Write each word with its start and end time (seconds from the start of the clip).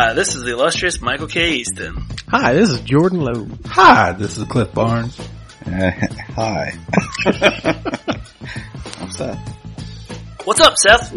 Hi, 0.00 0.14
this 0.14 0.34
is 0.34 0.44
the 0.44 0.52
illustrious 0.52 1.02
Michael 1.02 1.26
K. 1.26 1.56
Easton. 1.56 2.02
Hi, 2.28 2.54
this 2.54 2.70
is 2.70 2.80
Jordan 2.80 3.20
Lowe. 3.20 3.46
Hi, 3.66 4.12
this 4.12 4.38
is 4.38 4.44
Cliff 4.44 4.72
Barnes. 4.72 5.20
Uh, 5.66 5.90
hi. 6.34 6.70
What's 8.96 9.18
that? 9.18 9.36
What's 10.44 10.60
up, 10.62 10.72
Seth? 10.78 11.12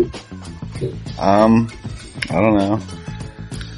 Um, 1.17 1.71
I 2.29 2.41
don't 2.41 2.57
know. 2.57 2.81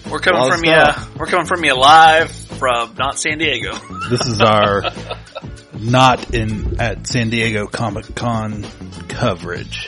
We're 0.10 0.18
coming 0.22 0.42
Lot 0.42 0.48
of 0.52 0.56
from 0.56 0.66
you. 0.66 0.72
stuff. 0.72 1.16
We're 1.16 1.28
coming 1.28 1.46
from 1.46 1.64
you 1.64 1.76
live 1.76 2.32
from 2.32 2.96
not 2.96 3.20
San 3.20 3.38
Diego. 3.38 3.78
This 4.10 4.26
is 4.26 4.42
our 4.42 4.86
not 5.78 6.34
in 6.34 6.82
at 6.82 7.06
San 7.06 7.30
Diego 7.30 7.68
Comic 7.68 8.16
Con 8.16 8.66
coverage. 9.08 9.88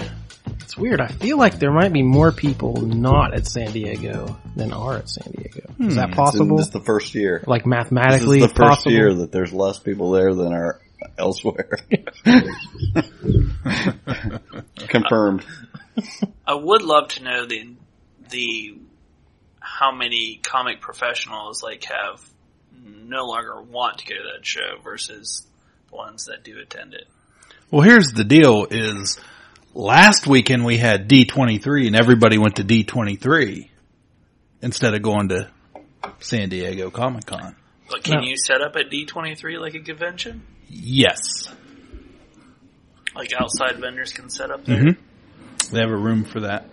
It's 0.78 0.82
weird. 0.84 1.02
I 1.02 1.08
feel 1.08 1.40
like 1.40 1.58
there 1.58 1.72
might 1.72 1.92
be 1.92 2.04
more 2.04 2.32
people 2.32 2.82
not 2.82 3.34
at 3.34 3.48
San 3.48 3.72
Diego 3.72 4.38
than 4.56 4.72
are 4.72 4.98
at 4.98 5.10
San 5.10 5.32
Diego. 5.32 5.62
Is 5.70 5.76
hmm. 5.76 5.90
that 5.90 5.90
It's 5.90 5.98
in- 5.98 6.12
possible? 6.12 6.58
This 6.58 6.68
is 6.68 6.72
the 6.72 6.82
first 6.82 7.16
year. 7.16 7.44
like 7.48 7.64
This 7.64 7.70
mathematically 7.70 8.42
is 8.42 8.50
the 8.50 8.54
first 8.54 8.60
possible? 8.60 8.92
year 8.92 9.12
that 9.16 9.32
there's 9.32 9.52
less 9.52 9.80
people 9.80 10.12
there 10.12 10.36
than 10.36 10.54
are 10.54 10.80
elsewhere. 11.18 11.80
Confirmed. 14.88 15.44
I 16.46 16.54
would 16.54 16.84
love 16.84 17.08
to 17.10 17.24
know 17.24 17.48
the 17.48 17.74
the 18.30 18.78
how 19.60 19.92
many 19.92 20.40
comic 20.44 20.80
professionals 20.80 21.64
like 21.64 21.86
have 21.86 22.24
no 22.86 23.26
longer 23.26 23.60
want 23.60 23.98
to 24.00 24.06
go 24.06 24.14
to 24.14 24.24
that 24.36 24.46
show 24.46 24.78
versus 24.84 25.48
the 25.90 25.96
ones 25.96 26.26
that 26.26 26.44
do 26.44 26.60
attend 26.60 26.94
it. 26.94 27.08
Well, 27.72 27.82
here's 27.82 28.12
the 28.12 28.24
deal: 28.24 28.68
is 28.70 29.20
last 29.78 30.26
weekend 30.28 30.66
we 30.66 30.78
had 30.78 31.08
D23 31.08 31.88
and 31.88 31.96
everybody 31.96 32.38
went 32.38 32.56
to 32.58 32.64
D23 32.64 33.70
instead 34.62 34.94
of 34.96 35.02
going 35.04 35.30
to 35.30 35.50
San 36.20 36.50
Diego 36.50 36.90
Comic 36.90 37.26
Con. 37.28 37.56
But 37.90 38.04
can 38.04 38.22
No. 38.22 38.28
you 38.28 38.36
set 38.38 38.62
up 38.62 38.76
at 38.76 38.90
D 38.90 39.06
twenty 39.06 39.36
three 39.36 39.58
like 39.58 39.76
a 39.76 39.80
convention? 39.80 40.42
Yes, 40.68 41.48
Like 43.16 43.32
outside 43.40 43.80
vendors 43.80 44.12
can 44.12 44.30
set 44.30 44.52
up 44.52 44.66
there. 44.66 44.78
Mhm. 44.84 44.98
they 45.72 45.80
have 45.80 45.90
a 45.90 45.96
room 45.98 46.26
for 46.26 46.42
that. 46.42 46.66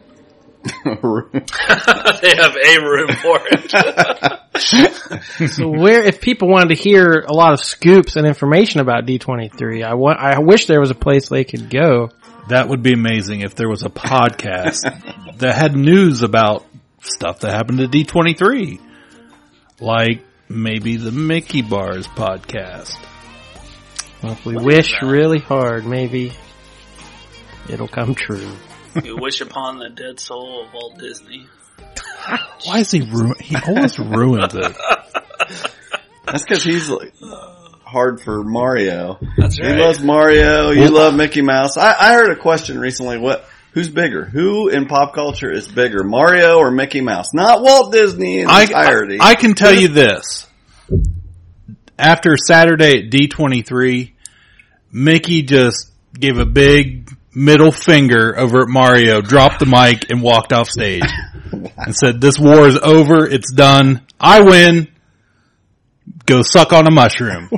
they 0.65 2.33
have 2.37 2.57
a 2.57 2.81
room 2.83 3.09
for 3.23 3.39
it. 3.51 4.41
So 5.51 5.69
where, 5.69 6.03
if 6.05 6.21
people 6.21 6.49
wanted 6.49 6.69
to 6.69 6.75
hear 6.81 7.25
a 7.27 7.33
lot 7.33 7.53
of 7.55 7.61
scoops 7.61 8.15
and 8.17 8.25
information 8.27 8.81
about 8.81 9.05
D23, 9.05 9.85
I 9.85 9.95
want, 9.95 10.21
I 10.21 10.39
wish 10.39 10.67
there 10.67 10.79
was 10.81 10.91
a 10.91 10.95
place 10.95 11.29
they 11.29 11.43
could 11.45 11.69
go. 11.71 12.11
That 12.49 12.69
would 12.69 12.83
be 12.83 12.93
amazing 12.93 13.41
if 13.41 13.55
there 13.55 13.69
was 13.69 13.83
a 13.85 13.89
podcast 13.89 14.83
that 15.39 15.55
had 15.55 15.75
news 15.75 16.23
about 16.23 16.65
stuff 17.01 17.41
that 17.41 17.51
happened 17.53 17.79
to 17.79 17.89
D23. 17.89 18.81
Like 19.81 20.23
maybe 20.49 20.97
the 20.97 21.11
Mickey 21.13 21.63
Bars 21.63 22.07
podcast. 22.07 22.97
Well, 24.23 24.33
if 24.33 24.45
we 24.45 24.55
What 24.55 24.61
is 24.63 24.67
wish 24.67 24.93
that? 25.01 25.07
really 25.07 25.39
hard, 25.39 25.87
maybe 25.87 26.33
it'll 27.69 27.89
come 27.89 28.15
true. 28.15 28.51
you 29.03 29.17
wish 29.17 29.41
upon 29.41 29.79
the 29.79 29.89
dead 29.91 30.21
soul 30.21 30.65
of 30.65 30.73
Walt 30.73 30.99
Disney. 30.99 31.47
Why 32.65 32.79
is 32.81 32.91
he 32.91 33.01
ruin? 33.03 33.35
He 33.41 33.57
always 33.57 33.99
ruins 33.99 34.55
it. 34.55 34.77
That's 36.27 36.43
because 36.43 36.63
he's 36.63 36.89
like, 36.89 37.13
hard 37.95 38.21
for 38.21 38.43
Mario. 38.45 39.19
That's 39.39 39.57
He 39.57 39.73
loves 39.73 40.03
Mario. 40.03 40.73
You 40.73 40.89
love 40.91 41.15
Mickey 41.15 41.41
Mouse. 41.41 41.79
I, 41.79 41.95
I 41.99 42.13
heard 42.15 42.31
a 42.31 42.37
question 42.37 42.79
recently. 42.79 43.19
What? 43.19 43.49
Who's 43.73 43.89
bigger? 43.89 44.25
Who 44.25 44.69
in 44.69 44.87
pop 44.87 45.15
culture 45.15 45.51
is 45.51 45.67
bigger, 45.67 46.05
Mario 46.05 46.59
or 46.59 46.71
Mickey 46.71 47.01
Mouse? 47.01 47.33
Not 47.33 47.63
Walt 47.63 47.93
Disney 47.93 48.41
in 48.41 48.49
I, 48.49 48.63
entirety. 48.63 49.19
I 49.21 49.35
can 49.35 49.55
tell 49.55 49.73
you 49.73 49.89
this. 49.89 50.47
After 51.99 52.37
Saturday 52.37 53.07
at 53.07 53.11
D23, 53.11 54.13
Mickey 54.93 55.43
just 55.43 55.91
gave 56.13 56.39
a 56.39 56.45
big 56.45 57.11
middle 57.35 57.73
finger 57.73 58.39
over 58.39 58.63
at 58.63 58.69
Mario, 58.69 59.21
dropped 59.21 59.61
the 59.61 59.67
mic, 59.67 60.11
and 60.11 60.23
walked 60.23 60.53
off 60.53 60.69
stage. 60.69 61.03
and 61.77 61.95
said, 61.95 62.21
this 62.21 62.39
war 62.39 62.67
is 62.67 62.77
over, 62.77 63.27
it's 63.27 63.53
done, 63.53 64.07
I 64.21 64.43
win, 64.43 64.89
go 66.27 66.43
suck 66.43 66.73
on 66.73 66.87
a 66.87 66.91
mushroom. 66.91 67.51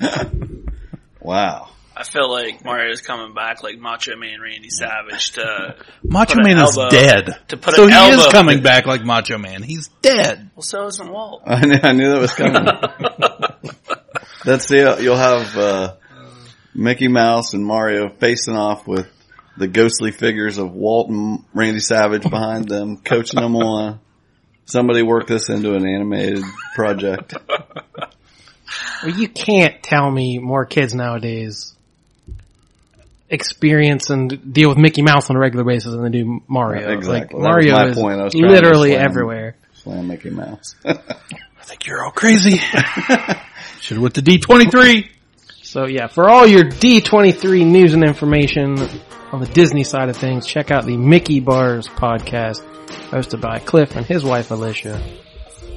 wow. 1.20 1.68
I 1.94 2.04
feel 2.04 2.30
like 2.30 2.64
Mario's 2.64 3.00
coming 3.02 3.34
back 3.34 3.62
like 3.62 3.78
Macho 3.78 4.16
Man 4.16 4.40
Randy 4.40 4.70
Savage 4.70 5.32
to 5.32 5.76
Macho 6.02 6.34
Put 6.34 6.46
an 6.46 6.54
Man 6.56 6.64
is 6.64 6.76
elbow- 6.76 6.90
dead. 6.90 7.38
to 7.48 7.56
put 7.56 7.74
so 7.74 7.84
an 7.84 7.90
he 7.90 7.94
is 7.96 8.18
elbow- 8.18 8.30
coming 8.30 8.62
back 8.62 8.86
like 8.86 9.04
Macho 9.04 9.38
Man. 9.38 9.62
He's 9.62 9.88
dead. 10.00 10.50
well 10.56 10.62
so 10.62 10.86
isn't 10.86 11.08
Walt. 11.12 11.42
I 11.46 11.64
knew, 11.66 11.78
I 11.82 11.92
knew 11.92 12.08
that 12.12 12.20
was 12.20 12.32
coming. 12.34 12.64
That's 14.44 14.66
the 14.68 14.98
you'll 15.00 15.16
have 15.16 15.56
uh, 15.56 15.94
Mickey 16.74 17.08
Mouse 17.08 17.52
and 17.54 17.64
Mario 17.64 18.08
facing 18.08 18.56
off 18.56 18.86
with 18.88 19.06
the 19.58 19.68
ghostly 19.68 20.10
figures 20.10 20.58
of 20.58 20.72
Walt 20.72 21.10
and 21.10 21.44
Randy 21.52 21.80
Savage 21.80 22.22
behind 22.28 22.68
them, 22.68 22.96
coaching 22.96 23.40
them 23.40 23.54
on. 23.54 24.00
Somebody 24.72 25.02
work 25.02 25.26
this 25.26 25.50
into 25.50 25.74
an 25.74 25.86
animated 25.86 26.42
project. 26.74 27.34
Well, 29.02 29.14
you 29.14 29.28
can't 29.28 29.82
tell 29.82 30.10
me 30.10 30.38
more 30.38 30.64
kids 30.64 30.94
nowadays 30.94 31.74
experience 33.28 34.08
and 34.08 34.54
deal 34.54 34.70
with 34.70 34.78
Mickey 34.78 35.02
Mouse 35.02 35.28
on 35.28 35.36
a 35.36 35.38
regular 35.38 35.62
basis 35.64 35.92
than 35.92 36.02
they 36.02 36.08
do 36.08 36.40
Mario. 36.48 36.90
Exactly. 36.90 37.38
Like 37.38 37.50
Mario 37.50 37.86
is 37.86 37.98
point. 37.98 38.18
I 38.18 38.24
was 38.24 38.32
trying 38.32 38.44
to 38.44 38.50
literally 38.50 38.92
slam- 38.92 39.04
everywhere. 39.04 39.56
Slam 39.74 40.08
Mickey 40.08 40.30
Mouse. 40.30 40.74
I 40.86 40.94
think 41.64 41.86
you're 41.86 42.02
all 42.02 42.10
crazy. 42.10 42.56
Should 43.80 43.96
have 43.96 44.02
went 44.02 44.14
to 44.14 44.22
D23. 44.22 45.06
So 45.62 45.86
yeah, 45.86 46.06
for 46.06 46.30
all 46.30 46.46
your 46.46 46.64
D23 46.64 47.66
news 47.66 47.92
and 47.92 48.04
information 48.04 48.78
on 49.32 49.40
the 49.40 49.50
Disney 49.52 49.84
side 49.84 50.08
of 50.08 50.16
things, 50.16 50.46
check 50.46 50.70
out 50.70 50.86
the 50.86 50.96
Mickey 50.96 51.40
Bars 51.40 51.88
podcast 51.88 52.71
hosted 53.10 53.40
by 53.40 53.58
Cliff 53.58 53.94
and 53.96 54.04
his 54.06 54.24
wife 54.24 54.50
Alicia 54.50 55.02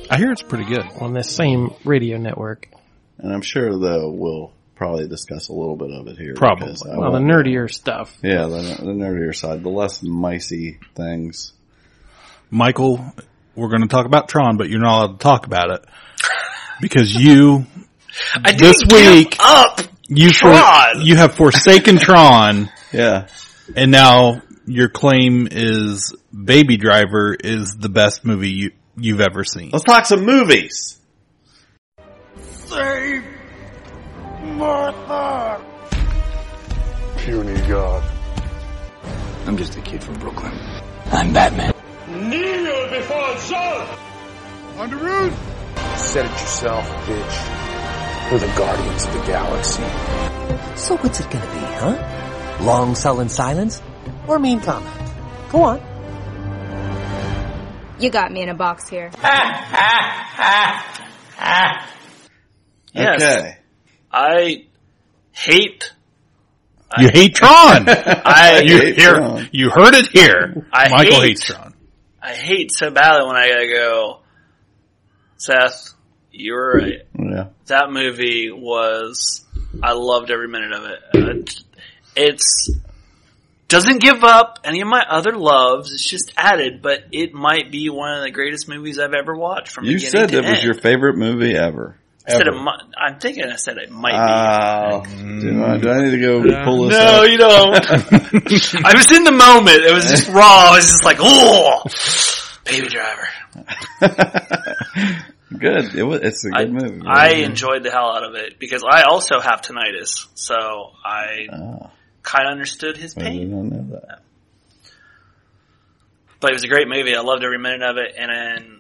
I 0.10 0.18
hear 0.18 0.32
it's 0.32 0.42
pretty 0.44 0.66
good. 0.66 0.86
on 1.02 1.14
this 1.14 1.30
same 1.36 1.74
radio 1.84 2.18
network. 2.18 2.70
and 3.18 3.34
I'm 3.34 3.42
sure 3.42 3.78
though 3.78 4.10
we'll 4.12 4.52
probably 4.76 5.08
discuss 5.08 5.48
a 5.50 5.54
little 5.54 5.76
bit 5.78 5.90
of 5.92 6.08
it 6.08 6.18
here. 6.18 6.34
Probably. 6.36 6.68
because 6.68 6.84
I 6.86 6.98
Well, 6.98 7.12
the 7.12 7.20
won't- 7.22 7.26
nerdier 7.32 7.72
stuff. 7.72 8.16
Yeah, 8.22 8.44
the, 8.44 8.78
the 8.82 8.92
nerdier 8.92 9.34
side, 9.36 9.64
the 9.64 9.70
less 9.70 10.02
micey 10.02 10.78
things. 10.96 11.54
Michael, 12.52 13.04
we're 13.56 13.70
going 13.70 13.82
to 13.82 13.88
talk 13.88 14.06
about 14.06 14.28
Tron, 14.30 14.58
but 14.58 14.70
you're 14.70 14.82
not 14.82 14.98
allowed 15.06 15.20
to 15.20 15.24
talk 15.24 15.46
about 15.46 15.72
it 15.72 15.86
because 16.82 17.14
you 17.16 17.66
I 18.36 18.52
This 18.54 18.78
didn't 18.82 18.90
give 18.90 19.14
week- 19.16 19.36
up. 19.40 19.80
you 20.08 20.30
for, 20.32 20.50
Tron! 20.52 21.02
you 21.02 21.16
have 21.16 21.36
forsaken 21.36 21.98
Tron, 21.98 22.70
Yeah. 22.94 23.28
and 23.76 23.92
now 23.92 24.42
your 24.68 24.90
claim 24.90 25.48
is 25.52 26.16
Baby 26.32 26.78
Driver 26.78 27.36
is 27.36 27.76
the 27.78 27.90
best 27.90 28.26
movie 28.26 28.52
you 28.52 28.72
you've 28.98 29.22
ever 29.22 29.44
seen. 29.44 29.70
Let's 29.72 29.84
talk 29.84 30.06
some 30.06 30.26
movies. 30.26 30.98
Save 32.40 33.24
Martha! 34.42 35.64
Puny 37.18 37.68
god. 37.68 38.04
I'm 39.46 39.58
just 39.58 39.76
a 39.76 39.82
kid 39.82 40.04
from 40.04 40.16
Brooklyn. 40.16 40.54
I'm 41.12 41.34
Batman. 41.34 41.74
Kneel 42.08 42.90
before 42.90 43.36
Zod! 43.36 44.00
On 44.78 44.90
the 44.90 44.96
roof! 44.96 45.34
Said 45.98 46.26
it 46.26 46.32
yourself, 46.32 46.86
bitch. 47.06 48.32
We're 48.32 48.40
the 48.40 48.54
guardians 48.58 49.06
of 49.06 49.14
the 49.14 49.20
galaxy. 49.28 49.84
So 50.76 50.98
what's 50.98 51.20
it 51.20 51.30
gonna 51.30 51.46
be, 51.46 51.60
huh? 51.60 52.64
Long 52.64 52.96
sullen 52.96 53.30
silence? 53.30 53.82
Or 54.28 54.40
mean 54.40 54.60
comment? 54.60 54.94
Go 55.52 55.64
on. 55.64 55.82
You 58.00 58.10
got 58.10 58.32
me 58.32 58.42
in 58.42 58.50
a 58.50 58.56
box 58.56 58.90
here. 58.90 59.12
Yes. 62.94 63.22
Okay. 63.22 63.58
I 64.12 64.66
hate 65.34 65.92
You 66.98 67.10
hate 67.10 67.36
Tron. 67.36 67.86
I 67.90 68.62
you, 68.64 68.78
hate 68.78 68.96
hear, 68.96 69.16
Tron. 69.16 69.50
you 69.52 69.70
heard 69.70 69.94
it 69.96 70.08
here. 70.08 70.66
I 70.72 70.88
Michael 70.90 71.16
hate- 71.16 71.24
hates 71.30 71.46
Tron. 71.46 71.74
I 72.22 72.34
hate 72.34 72.72
so 72.72 72.90
badly 72.90 73.28
when 73.28 73.36
I 73.36 73.50
gotta 73.50 73.68
go. 73.68 74.20
Seth, 75.38 75.94
you 76.32 76.54
were 76.54 76.80
right. 76.80 77.02
Yeah. 77.20 77.48
That 77.68 77.92
movie 77.92 78.50
was. 78.52 79.46
I 79.84 79.92
loved 79.94 80.32
every 80.32 80.48
minute 80.48 80.72
of 80.72 80.84
it. 80.86 81.00
It- 81.14 81.64
It's 82.16 82.72
doesn't 83.68 84.00
give 84.02 84.24
up 84.24 84.60
any 84.64 84.82
of 84.82 84.88
my 84.88 85.04
other 85.10 85.32
loves. 85.36 85.92
It's 85.92 86.08
just 86.08 86.32
added, 86.38 86.82
but 86.82 87.06
it 87.12 87.34
might 87.34 87.72
be 87.72 87.90
one 87.90 88.14
of 88.18 88.24
the 88.24 88.32
greatest 88.32 88.68
movies 88.70 89.00
I've 89.00 89.14
ever 89.14 89.36
watched. 89.36 89.70
From 89.70 89.86
You 89.86 89.96
beginning 89.96 90.12
said 90.12 90.30
to 90.30 90.42
that 90.42 90.50
was 90.50 90.64
your 90.64 90.74
favorite 90.76 91.18
movie 91.18 91.56
ever. 91.56 91.98
I 92.28 92.32
said 92.32 92.48
it 92.48 92.54
might, 92.56 92.80
I'm 92.98 93.20
thinking 93.20 93.44
I 93.46 93.56
said 93.56 93.78
it 93.78 93.92
might 93.92 94.14
Oh, 94.16 95.04
do, 95.06 95.64
I, 95.64 95.78
do 95.78 95.90
I 95.92 96.02
need 96.04 96.12
to 96.12 96.20
go 96.20 96.42
pull 96.64 96.84
be. 96.84 96.90
this 96.90 96.98
No, 96.98 97.24
up? 97.24 97.30
you 97.30 97.38
don't. 97.38 98.84
I 98.86 98.96
was 98.96 99.12
in 99.12 99.24
the 99.26 99.32
moment. 99.32 99.84
It 99.84 99.94
was 99.94 100.10
just 100.10 100.28
raw. 100.30 100.72
I 100.72 100.76
was 100.76 100.86
just 100.90 101.04
like, 101.06 101.18
oh, 101.20 101.84
Baby 102.66 102.88
Driver. 102.88 103.28
good. 105.60 105.96
It 105.96 106.04
was, 106.04 106.22
it's 106.22 106.46
a 106.46 106.50
good 106.50 106.58
I, 106.58 106.66
movie. 106.66 107.02
I 107.06 107.28
enjoyed 107.44 107.84
the 107.84 107.92
hell 107.92 108.12
out 108.16 108.24
of 108.24 108.36
it 108.36 108.58
because 108.60 108.84
I 108.84 109.04
also 109.04 109.40
have 109.40 109.62
tinnitus, 109.62 110.28
so 110.34 110.92
I 111.04 111.48
Oh, 111.54 111.92
kind 112.26 112.48
of 112.48 112.52
understood 112.52 112.98
his 112.98 113.16
I 113.18 113.22
did 113.22 113.30
pain. 113.30 113.52
not 113.52 113.64
know 113.78 114.00
that. 114.00 114.20
But 116.42 116.52
it 116.52 116.54
was 116.54 116.64
a 116.64 116.68
great 116.68 116.88
movie. 116.88 117.16
I 117.16 117.22
loved 117.22 117.44
every 117.44 117.58
minute 117.60 117.82
of 117.82 117.98
it. 117.98 118.16
And 118.18 118.30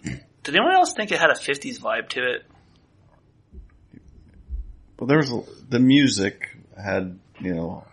then, 0.03 0.21
did 0.44 0.56
anyone 0.56 0.74
else 0.74 0.94
think 0.94 1.12
it 1.12 1.19
had 1.19 1.30
a 1.30 1.36
'50s 1.36 1.80
vibe 1.80 2.09
to 2.09 2.19
it? 2.33 2.45
Well, 5.00 5.07
there 5.07 5.18
was 5.18 5.31
the 5.69 5.80
music 5.80 6.50
had 6.77 7.19
you 7.39 7.53
know 7.53 7.86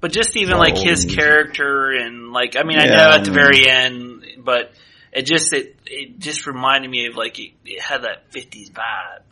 But 0.00 0.12
just 0.12 0.36
even 0.36 0.54
Oh, 0.54 0.58
like 0.58 0.76
his 0.76 1.04
character 1.04 1.90
and 1.90 2.32
like, 2.32 2.56
I 2.56 2.62
mean, 2.62 2.78
I 2.78 2.86
know 2.86 3.10
at 3.10 3.24
the 3.24 3.30
very 3.32 3.68
end, 3.68 4.24
but 4.38 4.72
it 5.12 5.22
just 5.26 5.52
it 5.52 5.76
it 5.86 6.18
just 6.18 6.46
reminded 6.46 6.90
me 6.90 7.06
of 7.06 7.16
like 7.16 7.38
it, 7.38 7.52
it 7.64 7.80
had 7.82 8.02
that 8.02 8.30
'50s 8.30 8.70
vibe. 8.70 9.22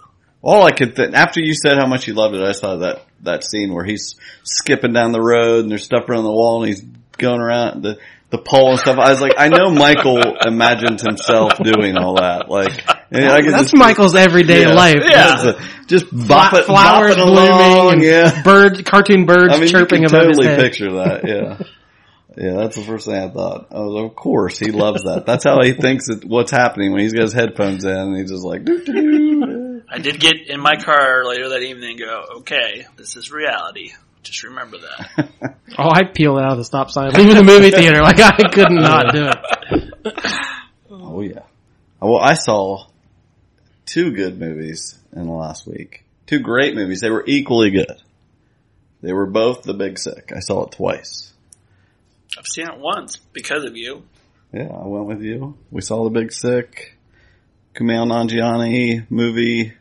All 0.46 0.62
I 0.64 0.70
could 0.70 0.94
think 0.94 1.12
after 1.14 1.40
you 1.40 1.54
said 1.54 1.76
how 1.76 1.86
much 1.86 2.06
you 2.06 2.14
loved 2.14 2.36
it. 2.36 2.40
I 2.42 2.52
saw 2.52 2.76
that 2.76 3.02
that 3.22 3.42
scene 3.42 3.74
where 3.74 3.84
he's 3.84 4.14
skipping 4.44 4.92
down 4.92 5.10
the 5.10 5.20
road 5.20 5.62
and 5.62 5.70
there's 5.70 5.82
stuff 5.84 6.08
around 6.08 6.22
the 6.22 6.30
wall 6.30 6.62
and 6.62 6.68
he's 6.68 6.82
going 7.18 7.40
around 7.40 7.82
the 7.82 7.98
the 8.30 8.38
pole 8.38 8.70
and 8.72 8.78
stuff. 8.80 8.98
I 8.98 9.10
was 9.10 9.20
like, 9.20 9.34
I 9.38 9.48
know 9.48 9.70
Michael 9.70 10.20
imagined 10.46 11.00
himself 11.00 11.58
doing 11.58 11.96
all 11.96 12.14
that. 12.16 12.48
Like, 12.48 12.84
That's 13.10 13.44
just- 13.70 13.76
Michael's 13.76 14.14
everyday 14.16 14.62
Yeah. 14.62 14.72
life. 14.74 14.96
Yeah. 15.04 15.36
Just, 15.42 15.58
just 15.88 16.28
bop 16.28 16.52
it, 16.54 16.64
flowers 16.66 17.14
bop 17.16 17.28
it 17.28 17.30
blooming 17.30 17.92
and 17.94 18.02
yeah. 18.02 18.42
birds, 18.42 18.82
cartoon 18.82 19.26
birds 19.26 19.54
I 19.54 19.60
mean, 19.60 19.68
chirping 19.68 20.02
you 20.02 20.08
can 20.08 20.16
above 20.16 20.26
totally 20.34 20.46
his 20.48 20.56
head. 20.56 20.60
picture 20.60 20.92
that. 20.94 21.20
Yeah, 21.26 21.58
yeah. 22.36 22.54
That's 22.54 22.74
the 22.76 22.82
first 22.82 23.06
thing 23.06 23.14
I 23.14 23.28
thought. 23.30 23.68
I 23.70 23.78
was, 23.78 24.04
of 24.10 24.16
course, 24.16 24.58
he 24.58 24.72
loves 24.72 25.04
that. 25.04 25.24
That's 25.24 25.44
how 25.44 25.62
he 25.62 25.72
thinks 25.72 26.06
that 26.08 26.24
what's 26.24 26.50
happening 26.50 26.90
when 26.92 27.02
he's 27.02 27.12
got 27.12 27.22
his 27.22 27.32
headphones 27.32 27.84
in 27.84 27.96
and 27.96 28.16
he's 28.16 28.30
just 28.30 28.44
like, 28.44 28.64
doo, 28.64 28.84
doo, 28.84 28.92
doo. 28.92 29.55
I 29.88 29.98
did 29.98 30.20
get 30.20 30.48
in 30.48 30.60
my 30.60 30.76
car 30.76 31.24
later 31.24 31.50
that 31.50 31.62
evening 31.62 31.90
and 31.90 31.98
go, 31.98 32.24
okay, 32.38 32.86
this 32.96 33.16
is 33.16 33.30
reality. 33.30 33.92
Just 34.22 34.42
remember 34.44 34.78
that. 34.78 35.30
Oh, 35.78 35.90
I 35.90 36.04
peeled 36.04 36.38
out 36.38 36.52
of 36.52 36.58
the 36.58 36.64
stop 36.64 36.90
sign, 36.90 37.10
leaving 37.14 37.34
the 37.34 37.42
movie 37.42 37.70
theater. 37.70 38.00
Like 38.00 38.20
I 38.20 38.48
could 38.48 38.70
not 38.70 39.12
do 39.12 39.28
it. 39.28 39.90
oh 40.90 41.20
yeah. 41.20 41.42
Well, 42.00 42.20
I 42.20 42.34
saw 42.34 42.86
two 43.84 44.12
good 44.12 44.38
movies 44.38 44.96
in 45.12 45.26
the 45.26 45.32
last 45.32 45.66
week. 45.66 46.04
Two 46.26 46.38
great 46.38 46.74
movies. 46.76 47.00
They 47.00 47.10
were 47.10 47.24
equally 47.26 47.70
good. 47.70 48.00
They 49.02 49.12
were 49.12 49.26
both 49.26 49.64
The 49.64 49.74
Big 49.74 49.98
Sick. 49.98 50.32
I 50.34 50.38
saw 50.38 50.64
it 50.64 50.72
twice. 50.72 51.32
I've 52.38 52.46
seen 52.46 52.68
it 52.68 52.78
once 52.78 53.16
because 53.16 53.64
of 53.64 53.76
you. 53.76 54.04
Yeah, 54.52 54.68
I 54.68 54.86
went 54.86 55.06
with 55.06 55.22
you. 55.22 55.58
We 55.70 55.82
saw 55.82 56.04
The 56.04 56.10
Big 56.10 56.32
Sick. 56.32 56.96
Kumail 57.74 58.06
Nanjiani 58.06 59.10
movie 59.10 59.74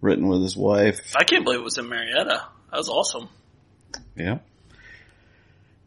written 0.00 0.28
with 0.28 0.42
his 0.42 0.56
wife. 0.56 1.00
I 1.16 1.24
can't 1.24 1.44
believe 1.44 1.60
it 1.60 1.64
was 1.64 1.78
in 1.78 1.88
Marietta. 1.88 2.44
That 2.70 2.76
was 2.76 2.88
awesome. 2.88 3.28
Yeah. 4.16 4.38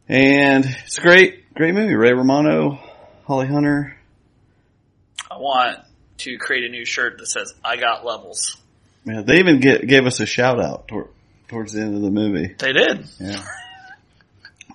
And 0.08 0.64
it's 0.84 0.98
a 0.98 1.02
great, 1.02 1.54
great 1.54 1.74
movie. 1.74 1.94
Ray 1.94 2.12
Romano, 2.12 2.78
Holly 3.26 3.46
Hunter. 3.46 3.96
I 5.30 5.36
want 5.36 5.78
to 6.18 6.36
create 6.36 6.64
a 6.64 6.68
new 6.68 6.84
shirt 6.84 7.18
that 7.18 7.26
says 7.26 7.54
"I 7.64 7.76
got 7.76 8.04
levels." 8.04 8.56
Yeah, 9.04 9.22
they 9.22 9.38
even 9.38 9.60
get, 9.60 9.86
gave 9.86 10.06
us 10.06 10.20
a 10.20 10.26
shout 10.26 10.62
out 10.62 10.88
tor- 10.88 11.10
towards 11.48 11.72
the 11.72 11.82
end 11.82 11.96
of 11.96 12.02
the 12.02 12.10
movie. 12.10 12.54
They 12.58 12.72
did. 12.72 13.06
Yeah. 13.18 13.42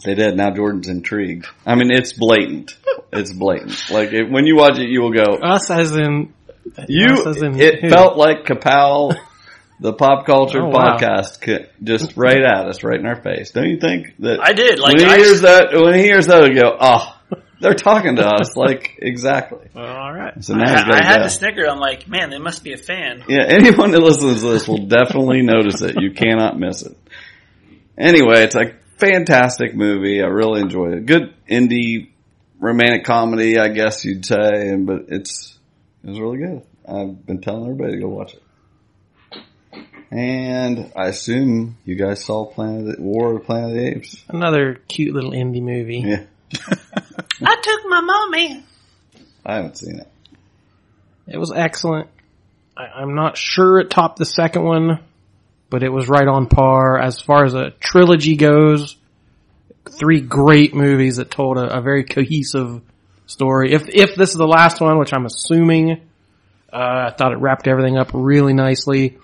They 0.04 0.16
did. 0.16 0.36
Now 0.36 0.52
Jordan's 0.52 0.88
intrigued. 0.88 1.48
I 1.66 1.76
mean, 1.76 1.92
it's 1.92 2.14
blatant. 2.14 2.76
It's 3.14 3.32
blatant. 3.34 3.90
Like 3.90 4.12
it, 4.14 4.30
when 4.30 4.46
you 4.46 4.56
watch 4.58 4.78
it, 4.80 4.90
you 4.90 5.02
will 5.02 5.14
go. 5.14 5.36
Us 5.42 5.70
as 5.72 5.96
in 5.96 6.34
You. 6.88 7.06
us 7.22 7.28
as 7.28 7.42
in 7.42 7.60
It 7.60 7.82
who? 7.82 7.90
felt 7.90 8.18
like 8.18 8.46
Kapow, 8.46 9.16
the 9.80 9.94
pop 9.94 10.26
culture 10.26 10.62
Oh, 10.64 10.70
wow. 10.70 10.98
podcast, 10.98 11.42
ca- 11.42 11.68
just 11.84 12.18
right 12.18 12.42
at 12.42 12.68
us, 12.68 12.84
right 12.84 13.00
in 13.00 13.06
our 13.06 13.22
face. 13.22 13.52
Don't 13.52 13.70
you 13.70 13.80
think 13.80 14.16
that? 14.20 14.40
I 14.42 14.54
did. 14.54 14.80
Like 14.80 14.96
when 14.98 15.06
he 15.08 15.14
I, 15.14 15.18
hears 15.18 15.42
that, 15.42 15.70
when 15.74 15.94
he 15.94 16.02
hears 16.02 16.28
that, 16.28 16.44
he 16.46 16.54
go, 16.56 16.76
"Oh, 16.80 17.16
they're 17.62 17.74
talking 17.76 18.16
to 18.16 18.26
us." 18.28 18.52
Like 18.56 18.98
exactly. 19.02 19.68
all 19.76 20.12
right. 20.14 20.44
So 20.44 20.56
now 20.56 20.74
I, 20.74 20.98
I 21.00 21.06
had 21.06 21.18
go. 21.18 21.24
to 21.24 21.30
snicker. 21.30 21.66
I'm 21.70 21.80
like, 21.80 22.08
man, 22.08 22.30
they 22.32 22.40
must 22.40 22.64
be 22.64 22.74
a 22.74 22.78
fan. 22.78 23.24
Yeah, 23.28 23.44
anyone 23.48 23.92
that 23.92 24.02
listens 24.02 24.42
to 24.42 24.50
this 24.50 24.68
will 24.68 24.88
definitely 24.88 25.42
notice 25.44 25.82
it. 25.82 25.96
You 26.02 26.12
cannot 26.12 26.58
miss 26.60 26.82
it. 26.84 26.98
Anyway, 27.98 28.44
it's 28.44 28.56
a 28.56 28.74
fantastic 28.98 29.76
movie. 29.76 30.22
I 30.22 30.28
really 30.28 30.62
enjoyed 30.62 30.94
it. 30.94 31.06
Good 31.06 31.34
indie 31.50 32.10
romantic 32.60 33.04
comedy, 33.06 33.60
I 33.60 33.68
guess 33.70 34.04
you'd 34.06 34.26
say, 34.26 34.76
but 34.78 35.06
it's 35.10 35.58
it 36.04 36.10
was 36.10 36.20
really 36.20 36.38
good. 36.40 36.62
I've 36.88 37.26
been 37.26 37.42
telling 37.42 37.64
everybody 37.64 37.94
to 37.94 38.00
go 38.00 38.08
watch 38.08 38.34
it. 38.34 38.42
And 40.10 40.92
I 40.96 41.08
assume 41.08 41.78
you 41.84 41.96
guys 41.96 42.24
saw 42.24 42.46
Planet 42.46 43.00
War 43.00 43.34
of 43.34 43.40
the 43.40 43.46
Planet 43.46 43.72
of 43.72 43.76
the 43.76 43.88
Apes. 43.88 44.24
Another 44.30 44.76
cute 44.88 45.14
little 45.14 45.32
indie 45.32 45.62
movie. 45.62 46.00
Yeah, 46.00 46.24
I 47.42 47.56
took 47.62 47.82
my 47.88 48.02
mommy. 48.02 48.64
I 49.46 49.56
haven't 49.56 49.78
seen 49.78 50.00
it. 50.00 50.08
It 51.28 51.38
was 51.38 51.52
excellent. 51.54 52.10
I, 52.78 52.86
I'm 53.02 53.16
not 53.16 53.38
sure 53.38 53.80
it 53.80 53.90
topped 53.90 54.18
the 54.18 54.26
second 54.26 54.64
one, 54.64 55.00
but 55.70 55.84
it 55.84 55.90
was 55.90 56.08
right 56.08 56.28
on 56.28 56.48
par 56.48 56.98
as 56.98 57.20
far 57.20 57.44
as 57.44 57.54
a 57.54 57.72
trilogy 57.72 58.38
goes. 58.38 58.96
Three 60.00 60.22
great 60.22 60.74
movies 60.74 61.18
that 61.18 61.32
told 61.32 61.58
a, 61.58 61.78
a 61.78 61.82
very 61.82 62.06
cohesive 62.06 62.82
story. 63.26 63.74
If 63.74 63.90
if 63.90 64.16
this 64.16 64.30
is 64.30 64.38
the 64.38 64.48
last 64.48 64.80
one, 64.80 65.00
which 65.00 65.14
I'm 65.14 65.26
assuming, 65.26 65.92
uh, 66.72 67.10
I 67.10 67.14
thought 67.18 67.34
it 67.34 67.40
wrapped 67.40 67.68
everything 67.68 67.98
up 67.98 68.12
really 68.14 68.54
nicely. 68.54 69.18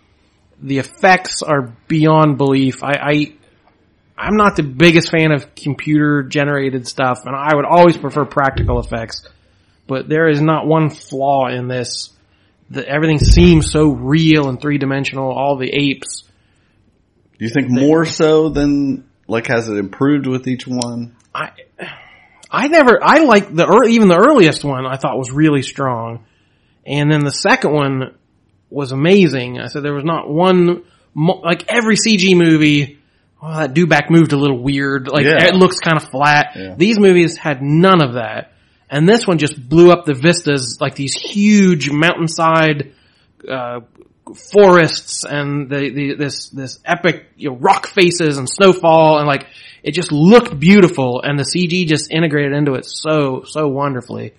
The 0.62 0.80
effects 0.80 1.42
are 1.42 1.74
beyond 1.88 2.38
belief. 2.38 2.84
I, 2.84 2.92
I 2.92 3.34
I'm 4.18 4.36
not 4.36 4.56
the 4.56 4.64
biggest 4.64 5.10
fan 5.10 5.32
of 5.32 5.56
computer 5.56 6.24
generated 6.24 6.88
stuff, 6.88 7.26
and 7.26 7.36
I 7.36 7.56
would 7.56 7.66
always 7.66 7.98
prefer 7.98 8.26
practical 8.26 8.80
effects. 8.80 9.28
But 9.88 10.08
there 10.08 10.30
is 10.30 10.42
not 10.42 10.66
one 10.66 10.90
flaw 10.90 11.48
in 11.48 11.68
this. 11.68 12.10
The, 12.70 12.88
everything 12.88 13.20
seems 13.20 13.70
so 13.72 13.90
real 13.90 14.48
and 14.48 14.62
three 14.62 14.78
dimensional. 14.78 15.32
All 15.32 15.58
the 15.58 15.70
apes. 15.70 16.24
Do 17.38 17.46
you 17.46 17.50
think 17.50 17.70
more 17.70 18.06
so 18.06 18.50
than 18.50 19.10
like 19.28 19.48
has 19.48 19.68
it 19.68 19.78
improved 19.78 20.28
with 20.28 20.48
each 20.48 20.68
one? 20.68 21.16
I 21.34 21.52
I 22.50 22.68
never 22.68 23.04
I 23.04 23.24
like 23.24 23.54
the 23.54 23.88
even 23.90 24.08
the 24.08 24.18
earliest 24.18 24.64
one 24.64 24.86
I 24.86 24.98
thought 24.98 25.18
was 25.18 25.32
really 25.32 25.64
strong, 25.64 26.26
and 26.86 27.12
then 27.12 27.26
the 27.26 27.32
second 27.32 27.74
one 27.74 28.16
was 28.74 28.92
amazing. 28.92 29.60
I 29.60 29.68
said 29.68 29.84
there 29.84 29.94
was 29.94 30.04
not 30.06 30.30
one 30.30 30.84
like 31.16 31.66
every 31.72 31.96
CG 31.96 32.36
movie. 32.36 33.00
Oh, 33.42 33.56
that 33.60 33.74
Dewback 33.74 34.10
moved 34.10 34.32
a 34.34 34.38
little 34.38 34.62
weird. 34.62 35.08
Like 35.08 35.26
Yeah. 35.26 35.46
it 35.48 35.54
looks 35.56 35.80
kind 35.80 35.98
of 35.98 36.10
flat. 36.10 36.52
Yeah. 36.56 36.76
These 36.78 36.98
movies 36.98 37.38
had 37.38 37.62
none 37.62 38.02
of 38.02 38.14
that, 38.14 38.54
and 38.90 39.08
this 39.08 39.28
one 39.28 39.38
just 39.38 39.70
blew 39.70 39.92
up 39.92 40.06
the 40.06 40.14
vistas 40.14 40.78
like 40.82 40.96
these 40.96 41.14
huge 41.14 41.90
mountainside 41.92 42.94
uh, 43.50 43.82
forests 44.52 45.26
and 45.26 45.70
the, 45.70 45.90
the 45.90 46.16
this 46.16 46.50
this 46.50 46.80
epic 46.86 47.26
you 47.36 47.50
know, 47.50 47.56
rock 47.58 47.88
faces 47.88 48.38
and 48.38 48.50
snowfall 48.50 49.20
and 49.20 49.28
like 49.28 49.48
it 49.84 49.92
just 49.94 50.12
looked 50.12 50.58
beautiful 50.60 51.22
and 51.22 51.38
the 51.38 51.44
CG 51.44 51.86
just 51.88 52.12
integrated 52.12 52.54
into 52.54 52.74
it 52.74 52.86
so 52.86 53.44
so 53.46 53.68
wonderfully. 53.68 54.34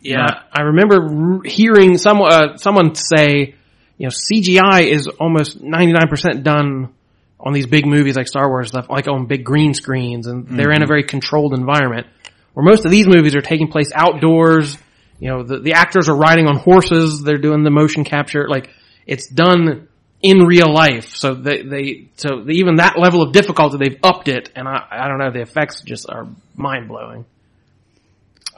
Yeah. 0.00 0.24
Uh, 0.26 0.40
I 0.52 0.62
remember 0.62 1.36
r- 1.36 1.40
hearing 1.44 1.96
some 1.96 2.20
uh, 2.20 2.56
someone 2.56 2.94
say, 2.94 3.54
you 4.02 4.08
know, 4.08 4.10
CGI 4.10 4.88
is 4.88 5.06
almost 5.06 5.60
ninety 5.60 5.92
nine 5.92 6.08
percent 6.08 6.42
done 6.42 6.92
on 7.38 7.52
these 7.52 7.68
big 7.68 7.86
movies 7.86 8.16
like 8.16 8.26
Star 8.26 8.48
Wars 8.48 8.70
stuff, 8.70 8.90
like 8.90 9.06
on 9.06 9.26
big 9.26 9.44
green 9.44 9.74
screens, 9.74 10.26
and 10.26 10.58
they're 10.58 10.72
in 10.72 10.78
a 10.78 10.80
mm-hmm. 10.80 10.88
very 10.88 11.04
controlled 11.04 11.54
environment. 11.54 12.08
Where 12.52 12.64
most 12.64 12.84
of 12.84 12.90
these 12.90 13.06
movies 13.06 13.36
are 13.36 13.40
taking 13.40 13.68
place 13.68 13.92
outdoors. 13.94 14.76
You 15.20 15.28
know, 15.28 15.42
the, 15.44 15.60
the 15.60 15.74
actors 15.74 16.08
are 16.08 16.16
riding 16.16 16.48
on 16.48 16.56
horses. 16.56 17.22
They're 17.22 17.38
doing 17.38 17.62
the 17.62 17.70
motion 17.70 18.02
capture. 18.02 18.48
Like 18.48 18.70
it's 19.06 19.28
done 19.28 19.86
in 20.20 20.46
real 20.46 20.74
life. 20.74 21.14
So 21.14 21.34
they, 21.34 21.62
they, 21.62 22.08
so 22.16 22.44
even 22.50 22.76
that 22.76 22.98
level 22.98 23.22
of 23.22 23.32
difficulty, 23.32 23.78
they've 23.78 24.00
upped 24.02 24.26
it, 24.26 24.50
and 24.56 24.66
I, 24.66 24.84
I 24.90 25.06
don't 25.06 25.18
know, 25.18 25.30
the 25.30 25.42
effects 25.42 25.82
just 25.82 26.10
are 26.10 26.26
mind 26.56 26.88
blowing. 26.88 27.24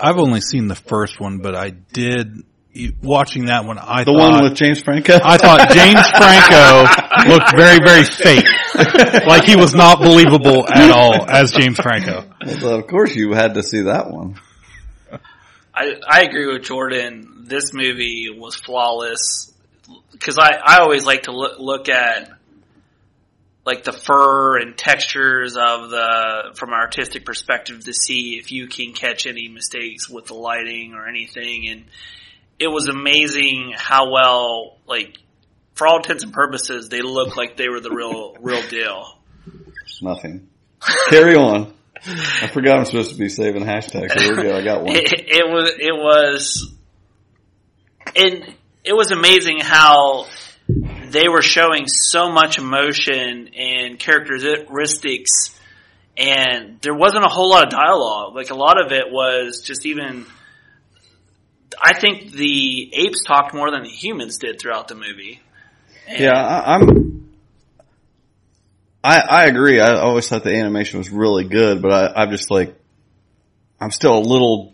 I've 0.00 0.16
only 0.16 0.40
seen 0.40 0.68
the 0.68 0.74
first 0.74 1.20
one, 1.20 1.38
but 1.38 1.54
I 1.54 1.68
did 1.68 2.44
watching 3.02 3.47
that 3.47 3.64
one. 3.64 3.78
I 3.78 4.04
The 4.04 4.12
thought, 4.12 4.33
one 4.33 4.43
with 4.45 4.54
James 4.54 4.81
Franco. 4.81 5.19
I 5.23 5.37
thought 5.37 5.71
James 5.71 6.07
Franco 6.16 7.28
looked 7.33 7.57
very, 7.57 7.78
very 7.85 8.04
fake. 8.04 9.26
like 9.26 9.45
he 9.45 9.57
was 9.57 9.75
not 9.75 10.00
believable 10.00 10.66
at 10.69 10.90
all 10.90 11.28
as 11.28 11.52
James 11.52 11.78
Franco. 11.78 12.25
Well, 12.45 12.75
of 12.78 12.87
course, 12.87 13.14
you 13.14 13.33
had 13.33 13.54
to 13.54 13.62
see 13.62 13.83
that 13.83 14.11
one. 14.11 14.40
I, 15.75 15.95
I 16.09 16.23
agree 16.23 16.52
with 16.52 16.62
Jordan. 16.62 17.45
This 17.49 17.73
movie 17.73 18.28
was 18.37 18.54
flawless 18.54 19.52
because 20.12 20.38
I, 20.38 20.59
I 20.64 20.78
always 20.78 21.04
like 21.04 21.25
to 21.25 21.33
look, 21.33 21.59
look 21.59 21.88
at 21.88 22.31
like 23.66 23.83
the 23.85 23.93
fur 23.93 24.59
and 24.59 24.76
textures 24.76 25.57
of 25.57 25.90
the 25.90 26.54
from 26.57 26.69
an 26.71 26.75
artistic 26.75 27.25
perspective 27.25 27.85
to 27.85 27.93
see 27.95 28.37
if 28.38 28.52
you 28.52 28.66
can 28.69 28.93
catch 28.93 29.26
any 29.26 29.49
mistakes 29.49 30.09
with 30.09 30.26
the 30.26 30.35
lighting 30.35 30.93
or 30.95 31.09
anything 31.09 31.69
and 31.69 31.85
it 32.58 32.68
was 32.68 32.88
amazing 32.88 33.73
how 33.76 34.11
well 34.11 34.78
like 34.87 35.18
for 35.75 35.87
all 35.87 35.96
intents 35.96 36.23
and 36.23 36.32
purposes 36.32 36.88
they 36.88 37.02
looked 37.02 37.37
like 37.37 37.56
they 37.56 37.68
were 37.68 37.80
the 37.80 37.90
real 37.90 38.34
real 38.40 38.62
deal 38.68 39.18
Nothing. 40.02 40.49
Carry 41.08 41.34
on. 41.34 41.73
I 42.06 42.49
forgot 42.49 42.78
I'm 42.78 42.84
supposed 42.84 43.12
to 43.12 43.16
be 43.16 43.28
saving 43.28 43.64
hashtags. 43.64 44.18
So 44.18 44.26
there 44.26 44.37
we 44.37 44.42
go. 44.42 44.56
I 44.56 44.62
got 44.62 44.82
one. 44.82 44.92
it, 44.96 45.12
it 45.12 45.49
was 45.49 45.73
it 45.78 45.94
was 45.94 46.75
and 48.14 48.54
it 48.84 48.92
was 48.92 49.11
amazing 49.11 49.61
how 49.61 50.26
they 50.68 51.28
were 51.28 51.42
showing 51.42 51.87
so 51.87 52.30
much 52.30 52.58
emotion 52.58 53.50
and 53.56 53.99
characteristics 53.99 55.58
and 56.16 56.80
there 56.80 56.94
wasn't 56.94 57.25
a 57.25 57.28
whole 57.28 57.50
lot 57.50 57.64
of 57.64 57.70
dialogue 57.70 58.34
like 58.34 58.50
a 58.50 58.54
lot 58.54 58.80
of 58.80 58.92
it 58.92 59.11
was 59.11 59.62
just 59.62 59.84
even 59.87 60.26
i 61.83 61.99
think 61.99 62.33
the 62.33 62.90
apes 62.95 63.25
talked 63.25 63.54
more 63.54 63.71
than 63.71 63.83
the 63.83 63.88
humans 63.88 64.38
did 64.38 64.61
throughout 64.61 64.88
the 64.88 64.95
movie 64.95 65.40
And- 66.09 66.21
Yeah, 66.21 66.33
I, 66.33 66.75
I'm. 66.76 67.28
I 69.02 69.21
I 69.21 69.45
agree. 69.47 69.81
I 69.81 69.95
always 70.00 70.28
thought 70.28 70.45
the 70.45 70.54
animation 70.54 70.99
was 70.99 71.11
really 71.11 71.45
good, 71.45 71.83
but 71.83 71.93
I, 71.93 72.23
I'm 72.23 72.31
just 72.31 72.50
like, 72.50 72.75
I'm 73.81 73.90
still 73.90 74.16
a 74.16 74.21
little, 74.21 74.73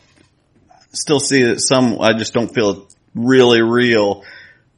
still 0.92 1.18
see 1.20 1.42
that 1.44 1.60
some. 1.60 2.00
I 2.00 2.12
just 2.12 2.32
don't 2.32 2.52
feel 2.54 2.86
really 3.14 3.60
real, 3.60 4.22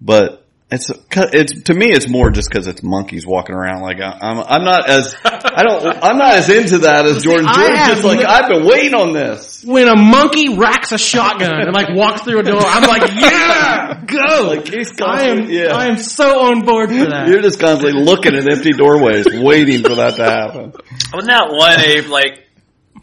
but 0.00 0.41
it's 0.72 0.90
it's 1.34 1.62
to 1.64 1.74
me 1.74 1.86
it's 1.92 2.08
more 2.08 2.30
just 2.30 2.48
because 2.48 2.66
it's 2.66 2.82
monkeys 2.82 3.26
walking 3.26 3.54
around. 3.54 3.82
Like 3.82 4.00
I, 4.00 4.18
I'm 4.20 4.38
I'm 4.38 4.64
not 4.64 4.88
as 4.88 5.14
I 5.24 5.62
don't 5.62 5.84
I'm 6.02 6.16
not 6.16 6.36
as 6.36 6.48
into 6.48 6.78
that 6.78 7.04
as 7.04 7.22
Jordan. 7.22 7.46
I 7.46 7.54
Jordan's 7.54 7.88
just 7.88 8.04
like 8.04 8.24
I've 8.24 8.48
been 8.48 8.64
waiting 8.66 8.94
on 8.94 9.12
this. 9.12 9.62
When 9.64 9.86
a 9.86 9.96
monkey 9.96 10.56
racks 10.56 10.92
a 10.92 10.98
shotgun 10.98 11.60
and 11.60 11.74
like 11.74 11.94
walks 11.94 12.22
through 12.22 12.40
a 12.40 12.42
door, 12.42 12.62
I'm 12.62 12.88
like, 12.88 13.10
yeah, 13.14 14.02
go! 14.06 14.48
Like 14.48 14.66
he's 14.66 14.92
I 15.00 15.24
am, 15.28 15.50
yeah. 15.50 15.74
I 15.74 15.86
am 15.86 15.98
so 15.98 16.46
on 16.46 16.64
board 16.64 16.88
for 16.88 17.04
that. 17.04 17.28
You're 17.28 17.42
just 17.42 17.60
constantly 17.60 18.02
looking 18.02 18.34
at 18.34 18.48
empty 18.48 18.72
doorways, 18.72 19.26
waiting 19.30 19.82
for 19.82 19.96
that 19.96 20.16
to 20.16 20.24
happen. 20.24 20.72
wasn't 21.12 21.30
that 21.30 21.52
one 21.52 21.80
ape 21.80 22.08
like 22.08 22.46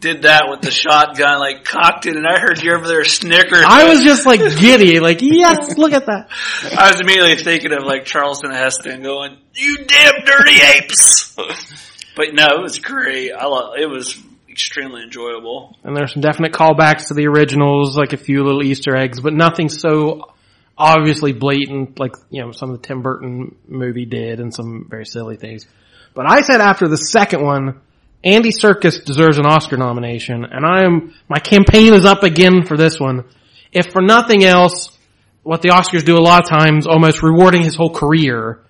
did 0.00 0.22
that 0.22 0.46
with 0.48 0.62
the 0.62 0.70
shotgun 0.70 1.38
like 1.38 1.64
cocked 1.64 2.06
it 2.06 2.16
and 2.16 2.26
i 2.26 2.40
heard 2.40 2.62
you 2.62 2.72
over 2.74 2.88
there 2.88 3.04
snickering 3.04 3.64
I 3.70 3.88
was 3.88 4.02
just 4.02 4.26
like 4.26 4.40
giddy, 4.58 5.00
like, 5.00 5.18
yes, 5.22 5.78
look 5.78 5.92
at 5.92 6.06
that. 6.06 6.28
I 6.76 6.90
was 6.90 7.00
immediately 7.00 7.42
thinking 7.42 7.72
of 7.72 7.84
like 7.84 8.04
Charleston 8.04 8.50
Heston 8.50 9.02
going, 9.02 9.38
"You 9.54 9.84
damn 9.86 10.24
dirty 10.24 10.60
apes!" 10.60 11.36
but 12.16 12.34
no, 12.34 12.46
it 12.46 12.60
was 12.60 12.78
great. 12.78 13.32
I 13.32 13.46
love, 13.46 13.74
it 13.78 13.86
was 13.86 14.20
extremely 14.48 15.02
enjoyable. 15.02 15.76
And 15.84 15.96
there's 15.96 16.12
some 16.12 16.20
definite 16.20 16.52
callbacks 16.52 17.08
to 17.08 17.14
the 17.14 17.26
originals, 17.28 17.96
like 17.96 18.12
a 18.12 18.16
few 18.16 18.44
little 18.44 18.62
Easter 18.62 18.96
eggs, 18.96 19.20
but 19.20 19.32
nothing 19.32 19.68
so 19.68 20.32
obviously 20.76 21.32
blatant 21.32 21.98
like, 22.00 22.14
you 22.30 22.42
know, 22.42 22.52
some 22.52 22.70
of 22.70 22.80
the 22.80 22.86
Tim 22.86 23.02
Burton 23.02 23.54
movie 23.68 24.06
did 24.06 24.40
and 24.40 24.52
some 24.52 24.86
very 24.88 25.06
silly 25.06 25.36
things. 25.36 25.66
But 26.14 26.28
I 26.28 26.40
said 26.40 26.60
after 26.60 26.88
the 26.88 26.96
second 26.96 27.44
one, 27.44 27.80
Andy 28.22 28.50
Serkis 28.50 29.04
deserves 29.04 29.38
an 29.38 29.46
Oscar 29.46 29.76
nomination, 29.76 30.44
and 30.44 30.66
I 30.66 30.84
am, 30.84 31.14
my 31.28 31.38
campaign 31.38 31.94
is 31.94 32.04
up 32.04 32.22
again 32.22 32.64
for 32.66 32.76
this 32.76 33.00
one. 33.00 33.24
If 33.72 33.92
for 33.92 34.02
nothing 34.02 34.44
else, 34.44 34.96
what 35.42 35.62
the 35.62 35.70
Oscars 35.70 36.04
do 36.04 36.16
a 36.16 36.20
lot 36.20 36.42
of 36.42 36.48
times, 36.48 36.86
almost 36.86 37.22
rewarding 37.22 37.62
his 37.62 37.74
whole 37.74 37.94
career, 37.94 38.60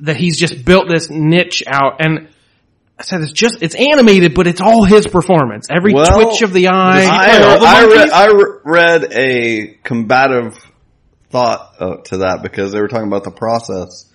that 0.00 0.16
he's 0.16 0.38
just 0.38 0.64
built 0.64 0.88
this 0.88 1.10
niche 1.10 1.64
out, 1.66 1.96
and 2.00 2.28
I 2.98 3.02
said 3.02 3.20
it's 3.20 3.32
just, 3.32 3.62
it's 3.62 3.74
animated, 3.74 4.34
but 4.34 4.46
it's 4.46 4.60
all 4.60 4.84
his 4.84 5.06
performance. 5.06 5.68
Every 5.70 5.92
Well, 5.94 6.30
twitch 6.30 6.42
of 6.42 6.52
the 6.52 6.68
eye. 6.68 7.04
I, 7.04 7.38
I, 7.60 8.08
I 8.12 8.26
re- 8.26 8.58
read 8.64 9.12
a 9.12 9.78
combative 9.82 10.56
thought 11.30 11.74
uh, 11.78 11.96
to 12.06 12.18
that 12.18 12.40
because 12.42 12.72
they 12.72 12.80
were 12.80 12.88
talking 12.88 13.06
about 13.06 13.24
the 13.24 13.30
process, 13.30 14.07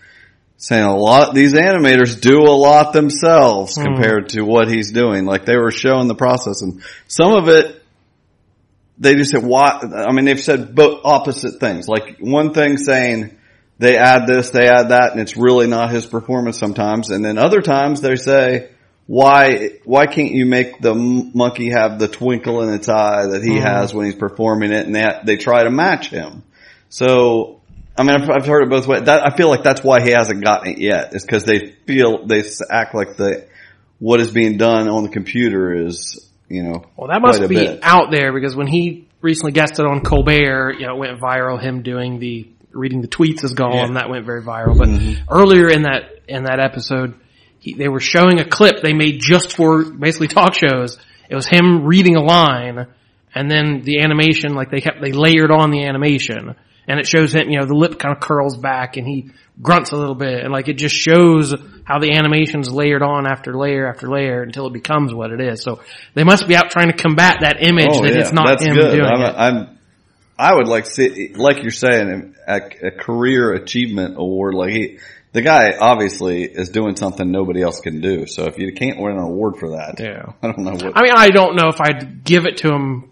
saying 0.63 0.83
a 0.83 0.95
lot. 0.95 1.35
These 1.35 1.53
animators 1.53 2.19
do 2.19 2.39
a 2.43 2.55
lot 2.55 2.93
themselves 2.93 3.75
Hmm. 3.75 3.83
compared 3.83 4.29
to 4.29 4.43
what 4.43 4.69
he's 4.69 4.91
doing. 4.91 5.25
Like 5.25 5.45
they 5.45 5.57
were 5.57 5.71
showing 5.71 6.07
the 6.07 6.15
process, 6.15 6.61
and 6.61 6.81
some 7.07 7.33
of 7.33 7.49
it 7.49 7.83
they 8.97 9.15
just 9.15 9.31
said 9.31 9.43
why. 9.43 9.79
I 10.07 10.13
mean, 10.13 10.25
they've 10.25 10.39
said 10.39 10.73
both 10.73 11.01
opposite 11.03 11.59
things. 11.59 11.87
Like 11.87 12.17
one 12.19 12.53
thing 12.53 12.77
saying. 12.77 13.37
They 13.79 13.97
add 13.97 14.27
this, 14.27 14.51
they 14.51 14.69
add 14.69 14.89
that, 14.89 15.11
and 15.11 15.19
it's 15.19 15.35
really 15.35 15.65
not 15.65 15.89
his 15.89 16.05
performance 16.05 16.59
sometimes. 16.59 17.09
And 17.09 17.25
then 17.25 17.39
other 17.39 17.59
times 17.59 18.01
they 18.01 18.15
say, 18.15 18.69
why 19.07 19.71
why 19.83 20.05
can't 20.05 20.31
you 20.31 20.45
make 20.45 20.79
the 20.79 20.93
monkey 20.93 21.71
have 21.71 21.99
the 21.99 22.07
twinkle 22.07 22.61
in 22.61 22.73
its 22.73 22.87
eye 22.87 23.25
that 23.25 23.43
he 23.43 23.57
has 23.57 23.93
when 23.93 24.05
he's 24.05 24.15
performing 24.15 24.71
it 24.71 24.85
and 24.85 24.95
they 24.95 25.19
they 25.25 25.37
try 25.37 25.63
to 25.63 25.69
match 25.71 26.09
him 26.09 26.43
so 26.87 27.59
i 27.97 28.03
mean 28.03 28.11
i've, 28.21 28.29
I've 28.29 28.45
heard 28.45 28.63
it 28.63 28.69
both 28.69 28.87
ways 28.87 29.03
that 29.03 29.25
i 29.25 29.35
feel 29.35 29.49
like 29.49 29.63
that's 29.63 29.83
why 29.83 30.01
he 30.01 30.11
hasn't 30.11 30.43
gotten 30.43 30.71
it 30.73 30.77
yet 30.79 31.13
is 31.15 31.23
because 31.25 31.43
they 31.43 31.75
feel 31.85 32.25
they 32.25 32.43
act 32.69 32.93
like 32.95 33.17
the 33.17 33.47
what 33.99 34.19
is 34.19 34.31
being 34.31 34.57
done 34.57 34.87
on 34.89 35.03
the 35.03 35.09
computer 35.09 35.73
is 35.87 36.29
you 36.49 36.63
know 36.63 36.85
Well, 36.97 37.07
that 37.07 37.21
must 37.21 37.41
be 37.47 37.55
bit. 37.55 37.79
out 37.83 38.11
there 38.11 38.33
because 38.33 38.55
when 38.55 38.67
he 38.67 39.07
recently 39.21 39.53
guested 39.53 39.85
on 39.85 40.01
Colbert, 40.01 40.73
you 40.77 40.85
know, 40.85 40.95
it 40.95 40.99
went 40.99 41.19
viral. 41.21 41.57
Him 41.61 41.81
doing 41.81 42.19
the 42.19 42.49
reading 42.73 42.99
the 43.01 43.07
tweets 43.07 43.45
is 43.45 43.53
gone. 43.53 43.93
That 43.93 44.09
went 44.09 44.25
very 44.25 44.41
viral. 44.43 44.77
But 44.77 44.89
Mm-hmm. 44.89 45.23
earlier 45.33 45.69
in 45.69 45.83
that 45.83 46.03
in 46.27 46.43
that 46.43 46.59
episode, 46.59 47.15
he, 47.59 47.73
they 47.75 47.87
were 47.87 48.01
showing 48.01 48.41
a 48.41 48.45
clip 48.45 48.81
they 48.81 48.91
made 48.93 49.21
just 49.21 49.55
for 49.55 49.85
basically 49.85 50.27
talk 50.27 50.53
shows. 50.53 50.97
It 51.29 51.35
was 51.35 51.47
him 51.47 51.85
reading 51.85 52.17
a 52.17 52.21
line, 52.21 52.87
and 53.33 53.49
then 53.49 53.81
the 53.83 54.01
animation, 54.01 54.53
like 54.53 54.69
they 54.69 54.81
kept 54.81 54.99
they 55.01 55.13
layered 55.13 55.49
on 55.51 55.71
the 55.71 55.85
animation, 55.85 56.55
and 56.87 56.99
it 56.99 57.07
shows 57.07 57.33
him, 57.33 57.49
you 57.49 57.59
know, 57.59 57.65
the 57.65 57.73
lip 57.75 57.99
kind 57.99 58.15
of 58.15 58.21
curls 58.21 58.57
back, 58.57 58.97
and 58.97 59.07
he 59.07 59.31
grunts 59.61 59.91
a 59.91 59.95
little 59.95 60.15
bit, 60.15 60.43
and 60.43 60.51
like 60.51 60.67
it 60.67 60.73
just 60.77 60.95
shows 60.95 61.53
how 61.85 61.99
the 61.99 62.11
animation's 62.13 62.69
layered 62.71 63.01
on 63.03 63.27
after 63.27 63.55
layer 63.57 63.87
after 63.87 64.09
layer 64.09 64.41
until 64.41 64.67
it 64.67 64.73
becomes 64.73 65.13
what 65.13 65.31
it 65.31 65.41
is. 65.41 65.61
So 65.61 65.81
they 66.13 66.23
must 66.23 66.47
be 66.47 66.55
out 66.55 66.69
trying 66.71 66.87
to 66.91 66.97
combat 66.97 67.39
that 67.41 67.57
image 67.61 67.89
Oh, 67.91 68.01
that 68.03 68.13
yeah, 68.13 68.21
it's 68.21 68.31
not 68.31 68.47
that's 68.47 68.63
him 68.65 68.75
good. 68.75 68.95
doing 68.95 69.05
I'm, 69.05 69.21
it. 69.21 69.35
I'm 69.37 69.79
I 70.37 70.55
would 70.55 70.67
like 70.67 70.85
see 70.87 71.33
like 71.35 71.61
you're 71.61 71.71
saying 71.71 72.35
a, 72.47 72.59
a 72.87 72.91
career 72.91 73.53
achievement 73.53 74.15
award 74.17 74.55
like 74.55 74.71
he 74.71 74.97
the 75.31 75.41
guy 75.41 75.73
obviously 75.79 76.43
is 76.43 76.69
doing 76.69 76.95
something 76.95 77.31
nobody 77.31 77.61
else 77.61 77.81
can 77.81 78.01
do 78.01 78.25
so 78.25 78.45
if 78.45 78.57
you 78.57 78.73
can't 78.73 78.99
win 78.99 79.13
an 79.13 79.19
award 79.19 79.57
for 79.57 79.71
that 79.77 79.99
Yeah. 79.99 80.33
I 80.41 80.47
don't 80.47 80.59
know 80.59 80.71
what 80.71 80.97
I 80.97 81.01
mean, 81.03 81.13
I 81.15 81.29
don't 81.29 81.55
know 81.55 81.67
if 81.69 81.79
I'd 81.79 82.23
give 82.23 82.45
it 82.45 82.57
to 82.57 82.69
him 82.73 83.11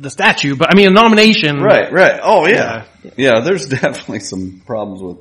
the 0.00 0.10
statue, 0.10 0.56
but 0.56 0.72
I 0.72 0.76
mean 0.76 0.88
a 0.88 0.90
nomination. 0.90 1.60
Right, 1.60 1.92
right. 1.92 2.20
Oh 2.22 2.46
yeah. 2.46 2.86
yeah. 3.16 3.40
there's 3.40 3.66
definitely 3.68 4.20
some 4.20 4.62
problems 4.64 5.02
with 5.02 5.18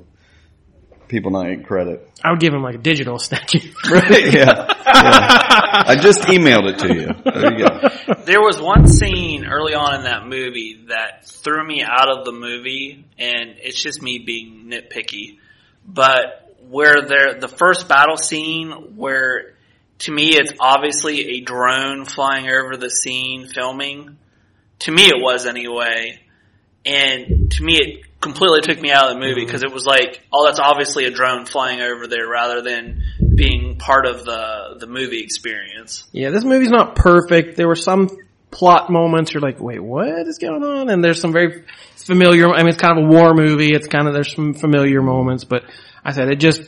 people 1.10 1.32
not 1.32 1.44
getting 1.44 1.64
credit. 1.64 2.10
I 2.24 2.32
would 2.32 2.40
give 2.40 2.54
him 2.54 2.62
like 2.62 2.76
a 2.76 2.80
digital 2.80 3.20
statue. 3.20 3.72
Right, 3.90 4.34
yeah. 4.34 4.34
yeah. 4.34 4.76
I 4.86 5.98
just 6.02 6.22
emailed 6.22 6.72
it 6.72 6.80
to 6.80 6.94
you. 6.94 7.08
There 7.24 7.58
you 7.58 7.66
go. 7.66 8.24
There 8.26 8.42
was 8.42 8.62
one 8.62 8.88
scene 8.88 9.46
early 9.46 9.74
on 9.74 9.96
in 9.96 10.04
that 10.04 10.28
movie 10.28 10.86
that 10.90 11.26
threw 11.26 11.66
me 11.66 11.82
out 11.82 12.10
of 12.10 12.26
the 12.26 12.32
movie, 12.32 13.06
and 13.18 13.56
it's 13.58 13.82
just 13.82 14.04
me 14.04 14.20
being 14.20 14.70
nitpicky. 14.72 15.40
But 15.84 16.56
where 16.70 17.02
there, 17.08 17.40
the 17.40 17.48
first 17.48 17.88
battle 17.88 18.18
scene, 18.18 18.96
where 18.96 19.56
to 20.00 20.12
me 20.12 20.30
it's 20.30 20.54
obviously 20.60 21.38
a 21.38 21.42
drone 21.42 22.06
flying 22.06 22.48
over 22.48 22.78
the 22.78 22.90
scene 22.90 23.48
filming. 23.48 24.18
To 24.80 24.92
me, 24.92 25.04
it 25.04 25.22
was 25.22 25.46
anyway, 25.46 26.20
and 26.86 27.52
to 27.52 27.64
me, 27.64 27.78
it 27.78 28.06
completely 28.22 28.62
took 28.62 28.82
me 28.82 28.92
out 28.92 29.10
of 29.10 29.14
the 29.16 29.20
movie 29.20 29.42
mm-hmm. 29.42 29.46
because 29.46 29.64
it 29.64 29.72
was 29.72 29.86
like, 29.86 30.22
oh, 30.34 30.46
that's 30.46 30.60
obviously 30.60 31.06
a 31.06 31.12
drone 31.12 31.46
flying 31.46 31.82
over 31.82 32.08
there, 32.08 32.28
rather 32.28 32.62
than 32.62 33.04
being 33.36 33.78
part 33.78 34.06
of 34.06 34.26
the 34.26 34.78
the 34.80 34.88
movie 34.88 35.22
experience. 35.22 36.08
Yeah, 36.12 36.30
this 36.30 36.44
movie's 36.44 36.72
not 36.72 36.96
perfect. 36.96 37.56
There 37.56 37.68
were 37.68 37.76
some 37.76 38.10
plot 38.52 38.90
moments 38.90 39.34
you're 39.34 39.42
like, 39.42 39.60
wait, 39.60 39.80
what 39.80 40.28
is 40.28 40.38
going 40.40 40.64
on? 40.64 40.90
And 40.90 41.04
there's 41.04 41.22
some 41.22 41.32
very 41.32 41.66
familiar, 41.96 42.50
I 42.50 42.58
mean, 42.64 42.70
it's 42.70 42.82
kind 42.82 42.98
of 42.98 43.06
a 43.06 43.08
war 43.08 43.36
movie. 43.36 43.74
It's 43.76 43.88
kind 43.88 44.08
of, 44.08 44.14
there's 44.16 44.34
some 44.34 44.56
familiar 44.56 45.04
moments, 45.04 45.44
but 45.44 45.64
I 46.04 46.10
I 46.10 46.12
said 46.12 46.30
it 46.30 46.40
just 46.40 46.64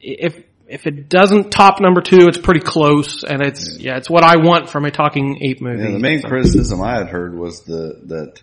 if 0.00 0.42
if 0.70 0.86
it 0.86 1.08
doesn't 1.08 1.50
top 1.50 1.80
number 1.80 2.00
two, 2.00 2.28
it's 2.28 2.38
pretty 2.38 2.60
close, 2.60 3.24
and 3.24 3.42
it's 3.42 3.78
yeah, 3.78 3.96
it's 3.96 4.08
what 4.08 4.22
I 4.24 4.36
want 4.36 4.70
from 4.70 4.84
a 4.84 4.90
talking 4.90 5.38
ape 5.42 5.60
movie. 5.60 5.82
Yeah, 5.82 5.90
the 5.92 5.98
main 5.98 6.20
So- 6.20 6.28
criticism 6.28 6.80
I 6.82 6.96
had 6.98 7.08
heard 7.08 7.36
was 7.36 7.62
the 7.64 8.00
that 8.06 8.40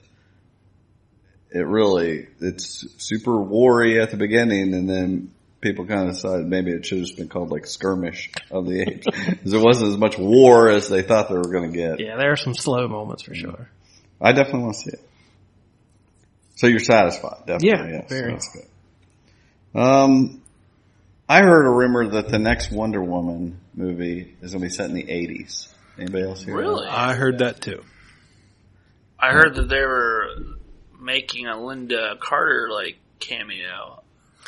it 1.52 1.66
really 1.66 2.28
it's 2.42 2.86
super 2.98 3.40
wary 3.42 4.00
at 4.02 4.12
the 4.12 4.18
beginning, 4.18 4.74
and 4.74 4.90
then 4.90 5.32
people 5.62 5.86
kind 5.86 6.08
of 6.10 6.16
decided 6.16 6.46
maybe 6.46 6.72
it 6.72 6.86
should 6.86 7.00
have 7.00 7.08
just 7.08 7.18
been 7.18 7.30
called 7.30 7.50
like 7.50 7.66
skirmish 7.66 8.30
of 8.52 8.68
the 8.68 8.82
apes 8.82 9.06
because 9.30 9.54
it 9.54 9.62
wasn't 9.62 9.90
as 9.90 9.98
much 9.98 10.18
war 10.18 10.70
as 10.70 10.90
they 10.90 11.02
thought 11.02 11.30
they 11.30 11.36
were 11.36 11.52
going 11.52 11.72
to 11.72 11.78
get. 11.78 12.00
yeah, 12.00 12.16
there 12.18 12.32
are 12.32 12.36
some 12.38 12.54
slow 12.54 12.88
moments 12.88 13.24
for 13.24 13.34
sure. 13.34 13.70
I 14.22 14.34
definitely 14.34 14.62
want 14.64 14.76
to 14.76 14.80
see 14.82 14.90
it. 14.94 15.02
So 16.58 16.68
you're 16.68 16.80
satisfied, 16.80 17.46
definitely. 17.46 17.70
Yeah, 17.70 18.00
yes, 18.02 18.10
very. 18.10 18.32
That's 18.32 18.50
good. 18.54 19.80
Um, 19.80 20.42
I 21.30 21.42
heard 21.42 21.66
a 21.66 21.70
rumor 21.72 22.08
that 22.12 22.30
the 22.30 22.40
next 22.40 22.72
Wonder 22.72 23.04
Woman 23.04 23.60
movie 23.76 24.36
is 24.42 24.52
going 24.52 24.62
to 24.62 24.66
be 24.68 24.70
set 24.70 24.90
in 24.90 24.96
the 24.96 25.04
80s. 25.04 25.68
Anybody 26.00 26.24
else 26.24 26.44
hear 26.44 26.54
that? 26.56 26.60
Really? 26.62 26.88
I 26.88 27.14
heard 27.16 27.40
that 27.40 27.62
too. 27.62 27.84
I 29.20 29.32
heard 29.32 29.56
that 29.56 29.68
they 29.68 29.82
were 29.82 30.30
making 31.00 31.48
a 31.48 31.56
Lynda 31.56 32.20
Carter 32.20 32.70
like 32.72 32.98
cameo. 33.20 34.04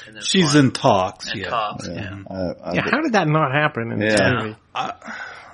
In 0.08 0.14
this 0.14 0.28
She's 0.28 0.54
one. 0.54 0.66
in 0.66 0.72
talks. 0.72 1.32
in 1.34 1.40
yeah. 1.42 1.50
talks. 1.50 1.88
Yeah, 1.88 1.94
Yeah. 1.96 2.24
I, 2.30 2.70
I, 2.70 2.74
Yeah, 2.76 2.82
how 2.90 3.02
did 3.02 3.14
that 3.14 3.28
not 3.28 3.52
happen 3.52 3.92
in 3.92 4.00
this 4.00 4.18
Yeah. 4.18 4.44
movie? 4.44 4.56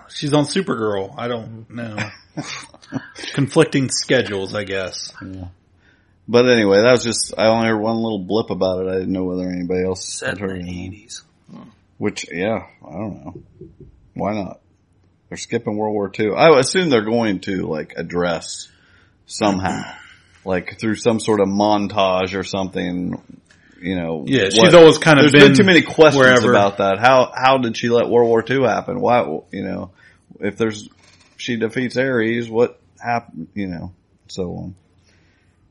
She's 0.09 0.33
on 0.33 0.43
Supergirl. 0.45 1.15
I 1.17 1.27
don't 1.27 1.67
know. 1.71 1.97
Conflicting 3.33 3.89
schedules, 3.89 4.53
I 4.53 4.63
guess. 4.63 5.11
But 6.27 6.47
anyway, 6.49 6.81
that 6.81 6.91
was 6.91 7.03
just, 7.03 7.33
I 7.37 7.47
only 7.47 7.67
heard 7.67 7.79
one 7.79 7.97
little 7.97 8.19
blip 8.23 8.49
about 8.49 8.85
it. 8.85 8.89
I 8.89 8.93
didn't 8.95 9.13
know 9.13 9.25
whether 9.25 9.47
anybody 9.49 9.83
else 9.85 10.03
Set 10.05 10.29
had 10.29 10.37
in 10.37 10.43
heard 10.43 10.57
the 10.57 10.61
anything. 10.63 10.83
eighties. 10.93 11.21
Which, 11.97 12.25
yeah, 12.31 12.65
I 12.85 12.91
don't 12.91 13.23
know. 13.25 13.43
Why 14.15 14.33
not? 14.33 14.59
They're 15.29 15.37
skipping 15.37 15.77
World 15.77 15.93
War 15.93 16.11
II. 16.17 16.31
I 16.35 16.59
assume 16.59 16.89
they're 16.89 17.05
going 17.05 17.39
to 17.41 17.67
like 17.67 17.93
address 17.95 18.69
somehow, 19.27 19.81
like 20.45 20.79
through 20.79 20.95
some 20.95 21.19
sort 21.19 21.39
of 21.41 21.47
montage 21.47 22.37
or 22.37 22.43
something. 22.43 23.21
You 23.81 23.95
know, 23.95 24.23
Yeah, 24.27 24.43
what- 24.45 24.53
she's 24.53 24.73
always 24.73 24.97
kind 24.97 25.19
of 25.19 25.23
There's 25.31 25.33
been, 25.43 25.51
been 25.51 25.57
too 25.57 25.63
many 25.63 25.81
questions 25.83 26.17
wherever. 26.17 26.49
about 26.51 26.77
that. 26.77 26.97
How 26.99 27.31
how 27.35 27.57
did 27.59 27.77
she 27.77 27.89
let 27.89 28.09
World 28.09 28.27
War 28.29 28.43
II 28.47 28.63
happen? 28.63 28.99
Why 28.99 29.21
you 29.51 29.63
know 29.63 29.91
if 30.39 30.57
there's 30.57 30.89
she 31.37 31.57
defeats 31.57 31.97
Ares, 31.97 32.49
what 32.49 32.79
happened? 32.99 33.47
You 33.53 33.67
know, 33.67 33.93
so 34.27 34.51
on. 34.55 34.75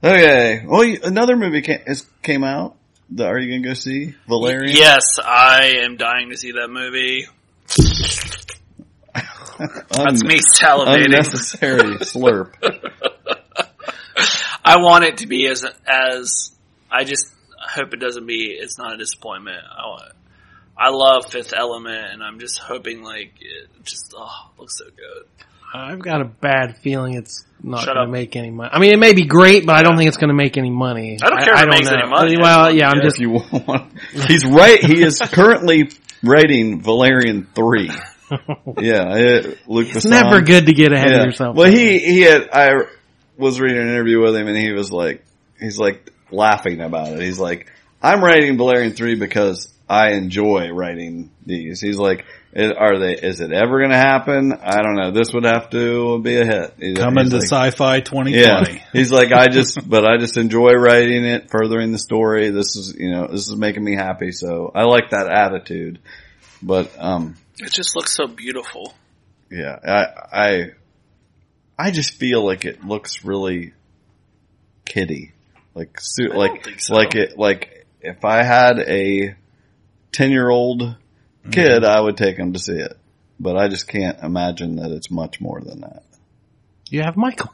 Okay, 0.04 0.62
oh, 0.66 0.68
well, 0.68 0.96
another 1.04 1.34
movie 1.34 1.62
came, 1.62 1.80
is, 1.86 2.04
came 2.22 2.44
out. 2.44 2.76
The, 3.08 3.24
are 3.24 3.38
you 3.38 3.50
gonna 3.50 3.66
go 3.66 3.72
see 3.72 4.14
Valerian? 4.28 4.76
Yes, 4.76 5.18
I 5.18 5.78
am 5.82 5.96
dying 5.96 6.28
to 6.28 6.36
see 6.36 6.52
that 6.52 6.68
movie. 6.68 7.26
That's 9.58 10.22
Un- 10.22 10.28
me 10.28 10.40
salivating. 10.40 11.06
Unnecessary 11.06 11.94
slurp. 12.00 12.52
I 14.62 14.76
want 14.76 15.04
it 15.04 15.16
to 15.18 15.26
be 15.26 15.46
as 15.46 15.64
as 15.86 16.54
I 16.90 17.04
just 17.04 17.32
hope 17.58 17.94
it 17.94 18.00
doesn't 18.00 18.26
be. 18.26 18.54
It's 18.58 18.76
not 18.76 18.92
a 18.92 18.98
disappointment. 18.98 19.64
I 19.64 19.86
want. 19.86 20.12
I 20.76 20.90
love 20.90 21.30
Fifth 21.30 21.54
Element, 21.56 22.12
and 22.12 22.22
I'm 22.22 22.40
just 22.40 22.58
hoping 22.58 23.02
like 23.02 23.36
it 23.40 23.70
just 23.84 24.12
oh 24.14 24.50
looks 24.58 24.76
so 24.76 24.84
good. 24.84 25.24
I've 25.72 26.00
got 26.00 26.20
a 26.20 26.26
bad 26.26 26.76
feeling 26.82 27.14
it's 27.14 27.46
not 27.64 27.80
Shut 27.80 27.94
going 27.94 27.98
up. 27.98 28.06
to 28.06 28.12
make 28.12 28.36
any 28.36 28.50
money. 28.50 28.70
I 28.72 28.78
mean, 28.78 28.92
it 28.92 28.98
may 28.98 29.12
be 29.14 29.24
great, 29.26 29.64
but 29.66 29.74
I 29.76 29.82
don't 29.82 29.96
think 29.96 30.08
it's 30.08 30.16
going 30.18 30.28
to 30.28 30.34
make 30.34 30.56
any 30.58 30.70
money. 30.70 31.18
I 31.22 31.28
don't 31.30 31.42
care 31.42 31.54
if 31.54 31.62
it 31.62 31.68
makes 31.68 31.90
know. 31.90 31.96
any 31.98 32.08
money. 32.08 32.36
Well, 32.38 32.74
yeah, 32.74 32.88
I'm 32.90 33.00
just 33.02 33.16
If 33.16 33.22
you 33.22 33.30
want, 33.30 33.92
he's 34.28 34.44
right. 34.44 34.82
He 34.84 35.02
is 35.02 35.18
currently 35.20 35.90
writing 36.22 36.82
Valerian 36.82 37.46
three. 37.54 37.90
Yeah, 38.80 39.14
it, 39.16 39.58
Luke. 39.68 39.88
It's 39.94 40.06
never 40.06 40.40
good 40.40 40.66
to 40.66 40.72
get 40.72 40.92
ahead 40.92 41.10
Yeah. 41.10 41.18
of 41.20 41.26
yourself. 41.26 41.56
Well, 41.56 41.70
he 41.70 41.98
he 41.98 42.22
had. 42.22 42.48
I 42.52 42.68
was 43.36 43.60
reading 43.60 43.80
an 43.82 43.88
interview 43.88 44.20
with 44.22 44.34
him, 44.34 44.48
and 44.48 44.56
he 44.56 44.72
was 44.72 44.90
like, 44.90 45.22
he's 45.60 45.78
like 45.78 46.10
laughing 46.32 46.80
about 46.80 47.08
it. 47.08 47.20
He's 47.20 47.38
like, 47.38 47.70
I'm 48.02 48.24
writing 48.24 48.56
Valerian 48.56 48.92
three 48.92 49.14
because 49.14 49.72
I 49.88 50.12
enjoy 50.12 50.70
writing 50.70 51.30
these. 51.44 51.80
He's 51.80 51.98
like, 51.98 52.24
are 52.56 52.98
they? 52.98 53.14
Is 53.14 53.40
it 53.40 53.52
ever 53.52 53.78
going 53.78 53.90
to 53.90 53.96
happen? 53.96 54.52
I 54.54 54.80
don't 54.82 54.94
know. 54.94 55.10
This 55.10 55.34
would 55.34 55.44
have 55.44 55.68
to 55.70 56.20
be 56.20 56.36
a 56.36 56.44
hit. 56.46 56.74
He's- 56.78 56.96
Coming 56.96 57.24
he's 57.24 57.30
to 57.32 57.36
like, 57.38 57.44
Sci-Fi 57.72 58.00
2020. 58.00 58.32
yeah. 58.32 58.82
He's 58.94 59.12
like, 59.12 59.30
I 59.32 59.48
just, 59.48 59.78
but 59.88 60.06
I 60.06 60.16
just 60.16 60.38
enjoy 60.38 60.72
writing 60.72 61.24
it, 61.26 61.50
furthering 61.50 61.92
the 61.92 61.98
story. 61.98 62.48
This 62.50 62.76
is, 62.76 62.94
you 62.98 63.10
know, 63.10 63.26
this 63.26 63.48
is 63.48 63.56
making 63.56 63.84
me 63.84 63.94
happy. 63.94 64.30
So 64.32 64.72
I 64.74 64.84
like 64.84 65.10
that 65.10 65.26
attitude. 65.28 65.98
But, 66.62 66.90
um, 66.98 67.36
It 67.58 67.70
just 67.72 67.94
looks 67.94 68.14
so 68.16 68.26
beautiful. 68.26 68.94
yeah, 69.50 69.78
I, 69.86 70.06
I, 70.32 70.70
I 71.78 71.90
just 71.90 72.14
feel 72.14 72.42
like 72.44 72.64
it 72.64 72.84
looks 72.86 73.22
really 73.24 73.74
kitty, 74.86 75.32
Like, 75.74 75.98
suit, 76.00 76.34
like, 76.34 76.78
so. 76.78 76.94
like 76.94 77.14
it, 77.16 77.38
like 77.38 77.86
if 78.00 78.24
I 78.24 78.42
had 78.42 78.78
a 78.78 79.34
10 80.14 80.30
year 80.30 80.48
old 80.48 80.96
kid, 81.50 81.82
mm-hmm. 81.82 81.84
I 81.84 82.00
would 82.00 82.16
take 82.16 82.36
him 82.36 82.52
to 82.52 82.58
see 82.58 82.76
it. 82.76 82.96
But 83.38 83.56
I 83.56 83.68
just 83.68 83.88
can't 83.88 84.18
imagine 84.22 84.76
that 84.76 84.92
it's 84.92 85.10
much 85.10 85.40
more 85.40 85.60
than 85.60 85.80
that. 85.80 86.04
you 86.88 87.02
have 87.02 87.16
Michael. 87.16 87.52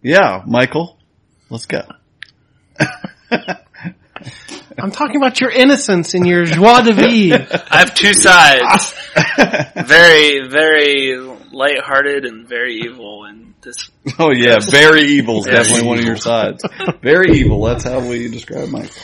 Yeah, 0.00 0.42
Michael, 0.46 0.96
let's 1.50 1.66
go. 1.66 1.82
I'm 4.80 4.92
talking 4.92 5.16
about 5.16 5.40
your 5.40 5.50
innocence 5.50 6.14
and 6.14 6.24
your 6.24 6.44
joie 6.44 6.82
de 6.82 6.92
vivre. 6.92 7.46
I 7.70 7.78
have 7.78 7.94
two 7.94 8.14
sides. 8.14 8.94
very, 9.88 10.48
very 10.48 11.16
lighthearted 11.52 12.24
and 12.24 12.48
very 12.48 12.76
evil, 12.76 13.24
and 13.24 13.54
this 13.60 13.90
Oh 14.20 14.30
yeah, 14.30 14.58
very 14.60 15.02
evil 15.02 15.40
is 15.40 15.46
Very 15.46 15.56
definitely 15.56 15.88
one 15.88 15.98
of 15.98 16.04
your 16.04 16.16
sides. 16.16 16.64
Very 17.02 17.38
evil. 17.38 17.64
That's 17.64 17.82
how 17.82 18.08
we 18.08 18.28
describe 18.28 18.68
Michael. 18.68 19.02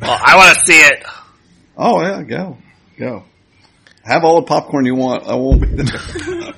well, 0.00 0.20
I 0.24 0.36
want 0.36 0.58
to 0.58 0.64
see 0.64 0.80
it. 0.80 1.04
Oh 1.76 2.00
yeah, 2.00 2.22
go, 2.22 2.58
go. 2.98 3.24
Have 4.02 4.24
all 4.24 4.36
the 4.36 4.46
popcorn 4.46 4.86
you 4.86 4.94
want. 4.94 5.26
I 5.26 5.34
won't 5.34 5.60
be 5.60 5.82
there. 5.82 6.54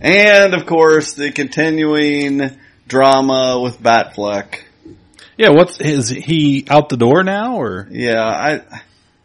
and 0.00 0.54
of 0.54 0.66
course, 0.66 1.12
the 1.12 1.30
continuing 1.30 2.58
drama 2.88 3.60
with 3.62 3.80
Batfleck. 3.80 4.62
Yeah, 5.36 5.50
what's 5.50 5.80
is 5.80 6.08
he 6.08 6.66
out 6.68 6.88
the 6.88 6.96
door 6.96 7.22
now 7.22 7.56
or? 7.56 7.88
Yeah, 7.90 8.22
I, 8.22 8.60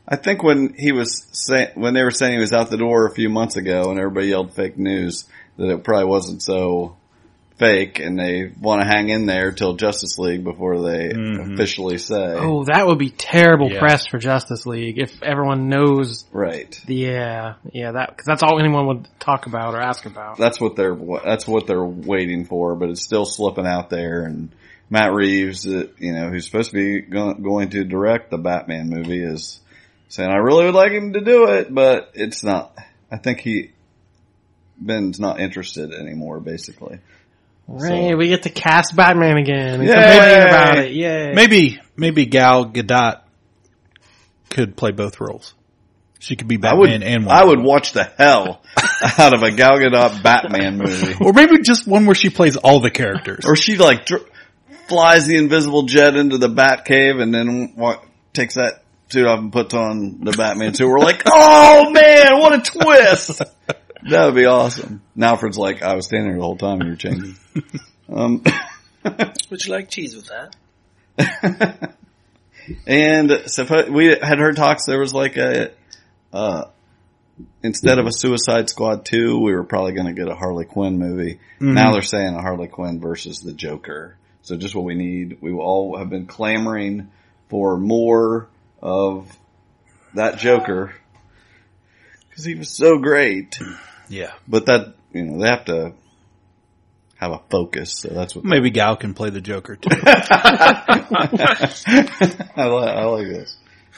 I 0.08 0.16
think 0.16 0.44
when 0.44 0.74
he 0.78 0.92
was 0.92 1.26
saying 1.32 1.70
when 1.76 1.94
they 1.94 2.04
were 2.04 2.12
saying 2.12 2.34
he 2.34 2.40
was 2.40 2.54
out 2.54 2.70
the 2.70 2.78
door 2.78 3.08
a 3.08 3.14
few 3.14 3.30
months 3.30 3.56
ago, 3.56 3.90
and 3.90 4.00
everybody 4.00 4.28
yelled 4.28 4.54
fake 4.54 4.78
news, 4.78 5.26
that 5.58 5.70
it 5.70 5.84
probably 5.84 6.08
wasn't 6.08 6.44
so 6.44 6.98
fake, 7.58 8.00
and 8.00 8.20
they 8.20 8.52
want 8.62 8.82
to 8.82 8.88
hang 8.88 9.10
in 9.10 9.26
there 9.26 9.52
till 9.52 9.74
Justice 9.74 10.18
League 10.20 10.44
before 10.44 10.82
they 10.82 11.12
officially 11.12 11.98
say. 11.98 12.36
Oh, 12.38 12.64
that 12.66 12.86
would 12.86 13.00
be 13.00 13.10
terrible 13.10 13.72
Yeah. 13.72 13.80
press 13.80 14.06
for 14.08 14.20
Justice 14.20 14.66
League 14.66 15.00
if 15.00 15.22
everyone 15.24 15.68
knows. 15.68 16.26
Right. 16.32 16.80
Yeah, 16.88 17.56
yeah, 17.72 17.94
that 17.94 18.10
because 18.10 18.26
that's 18.26 18.44
all 18.44 18.60
anyone 18.60 18.88
would 18.88 19.08
talk 19.20 19.48
about 19.48 19.74
or 19.74 19.82
ask 19.82 20.06
about. 20.06 20.38
That's 20.38 20.62
what 20.62 20.76
they're 20.76 20.98
that's 21.26 21.48
what 21.48 21.66
they're 21.68 21.84
waiting 21.84 22.46
for, 22.46 22.76
but 22.76 22.90
it's 22.90 23.04
still 23.04 23.26
slipping 23.26 23.66
out 23.66 23.90
there. 23.90 24.24
And 24.24 24.50
Matt 24.90 25.14
Reeves, 25.14 25.68
uh, 25.68 25.88
you 25.98 26.14
know, 26.14 26.30
who's 26.30 26.46
supposed 26.46 26.72
to 26.72 26.76
be 26.76 27.02
going 27.02 27.70
to 27.72 27.84
direct 27.84 28.30
the 28.32 28.38
Batman 28.38 28.90
movie, 28.90 29.24
is 29.24 29.60
saying, 30.10 30.30
"I 30.30 30.38
really 30.38 30.66
would 30.66 30.76
like 30.76 30.92
him 30.92 31.14
to 31.14 31.22
do 31.22 31.48
it, 31.50 31.74
but 31.74 32.12
it's 32.14 32.44
not." 32.44 32.78
I 33.12 33.18
think 33.18 33.40
he 33.42 33.72
Ben's 34.80 35.20
not 35.20 35.40
interested 35.40 35.92
anymore. 35.92 36.40
Basically, 36.40 37.00
Right, 37.68 38.18
we 38.18 38.30
get 38.30 38.44
to 38.44 38.50
cast 38.50 38.96
Batman 38.96 39.38
again. 39.38 39.82
And 39.82 39.84
Yay! 39.84 40.48
about 40.48 40.78
it. 40.78 40.92
Yay. 40.94 41.34
Maybe 41.34 41.80
maybe 41.98 42.26
Gal 42.26 42.66
Gadot 42.70 43.22
could 44.50 44.78
play 44.78 44.92
both 44.92 45.20
roles. 45.20 45.54
She 46.20 46.36
could 46.36 46.48
be 46.48 46.58
I 46.64 46.74
would 46.74 46.90
Batman 46.90 47.04
and 47.04 47.26
Wonder 47.26 47.42
I 47.42 47.46
would 47.46 47.60
watch 47.62 47.92
the 47.92 48.06
hell 48.06 48.62
out 49.20 49.34
of 49.34 49.44
a 49.44 49.52
Gal 49.52 49.74
Gadot 49.78 50.24
Batman 50.24 50.78
movie, 50.78 51.14
or 51.22 51.34
maybe 51.34 51.60
just 51.62 51.86
one 51.88 52.06
where 52.06 52.16
she 52.16 52.30
plays 52.30 52.56
all 52.58 52.80
the 52.80 52.90
characters. 52.90 53.46
or 53.46 53.56
she 53.56 53.78
like 53.78 54.06
dr- 54.06 54.26
flies 54.88 55.28
the 55.28 55.36
invisible 55.36 55.84
jet 55.84 56.16
into 56.16 56.38
the 56.38 56.50
Bat 56.50 56.86
Cave 56.86 57.20
and 57.20 57.34
then 57.34 57.74
wa- 57.76 58.00
takes 58.34 58.56
that 58.56 58.84
suit 59.10 59.28
off 59.28 59.40
and 59.40 59.52
puts 59.52 59.74
on 59.74 60.20
the 60.24 60.32
Batman 60.32 60.74
suit. 60.74 60.88
We're 60.88 61.00
like, 61.00 61.24
oh 61.26 61.92
man, 61.92 62.40
what 62.40 62.54
a 62.54 62.62
twist! 62.62 63.42
That 64.04 64.26
would 64.26 64.36
be 64.36 64.46
awesome. 64.46 65.02
Now 65.16 65.32
Alfred's 65.32 65.58
like, 65.58 65.82
I 65.82 65.96
was 65.96 66.06
standing 66.06 66.30
there 66.30 66.38
the 66.38 66.44
whole 66.44 66.58
time 66.58 66.82
and 66.82 66.88
you're 66.88 66.96
changing. 66.98 67.36
Um, 68.10 68.44
Would 69.50 69.66
you 69.66 69.72
like 69.72 69.90
cheese 69.90 70.16
with 70.16 70.30
that? 71.18 71.94
and 72.88 73.44
so 73.48 73.90
we 73.92 74.08
had 74.08 74.40
heard 74.40 74.56
talks. 74.56 74.86
There 74.86 75.00
was 75.00 75.14
like 75.14 75.38
a, 75.38 75.72
uh, 76.32 76.66
instead 77.64 78.00
of 78.00 78.06
a 78.08 78.12
Suicide 78.12 78.70
Squad 78.70 79.06
2, 79.06 79.40
we 79.40 79.54
were 79.54 79.64
probably 79.64 79.94
going 79.94 80.08
to 80.08 80.14
get 80.14 80.28
a 80.30 80.36
Harley 80.36 80.66
Quinn 80.66 80.98
movie. 80.98 81.40
Now 81.60 81.92
they're 81.92 82.02
saying 82.02 82.36
a 82.36 82.42
Harley 82.42 82.68
Quinn 82.68 83.00
versus 83.00 83.40
the 83.40 83.54
Joker. 83.54 84.18
So 84.42 84.56
just 84.56 84.76
what 84.76 84.86
we 84.86 84.96
need. 84.96 85.40
We 85.42 85.52
all 85.54 85.98
have 85.98 86.10
been 86.10 86.26
clamoring 86.26 87.12
for 87.50 87.78
more 87.78 88.48
of 88.82 89.38
that 90.14 90.38
Joker 90.38 90.94
because 92.38 92.46
he 92.46 92.54
was 92.54 92.70
so 92.70 93.00
great. 93.00 93.60
Yeah. 94.10 94.32
But 94.48 94.68
that 94.68 94.94
you 95.12 95.26
know 95.26 95.42
they 95.42 95.50
have 95.50 95.66
to 95.66 95.92
have 97.18 97.32
a 97.34 97.42
focus, 97.50 97.92
so 97.92 98.08
that's 98.08 98.34
what. 98.34 98.46
Maybe 98.46 98.70
Gal 98.70 98.96
can 98.96 99.14
play 99.14 99.32
the 99.32 99.42
Joker 99.42 99.76
too. 99.76 99.90
I 100.02 100.96
like, 102.56 102.90
I 102.90 103.04
like 103.04 103.28
this. 103.28 103.58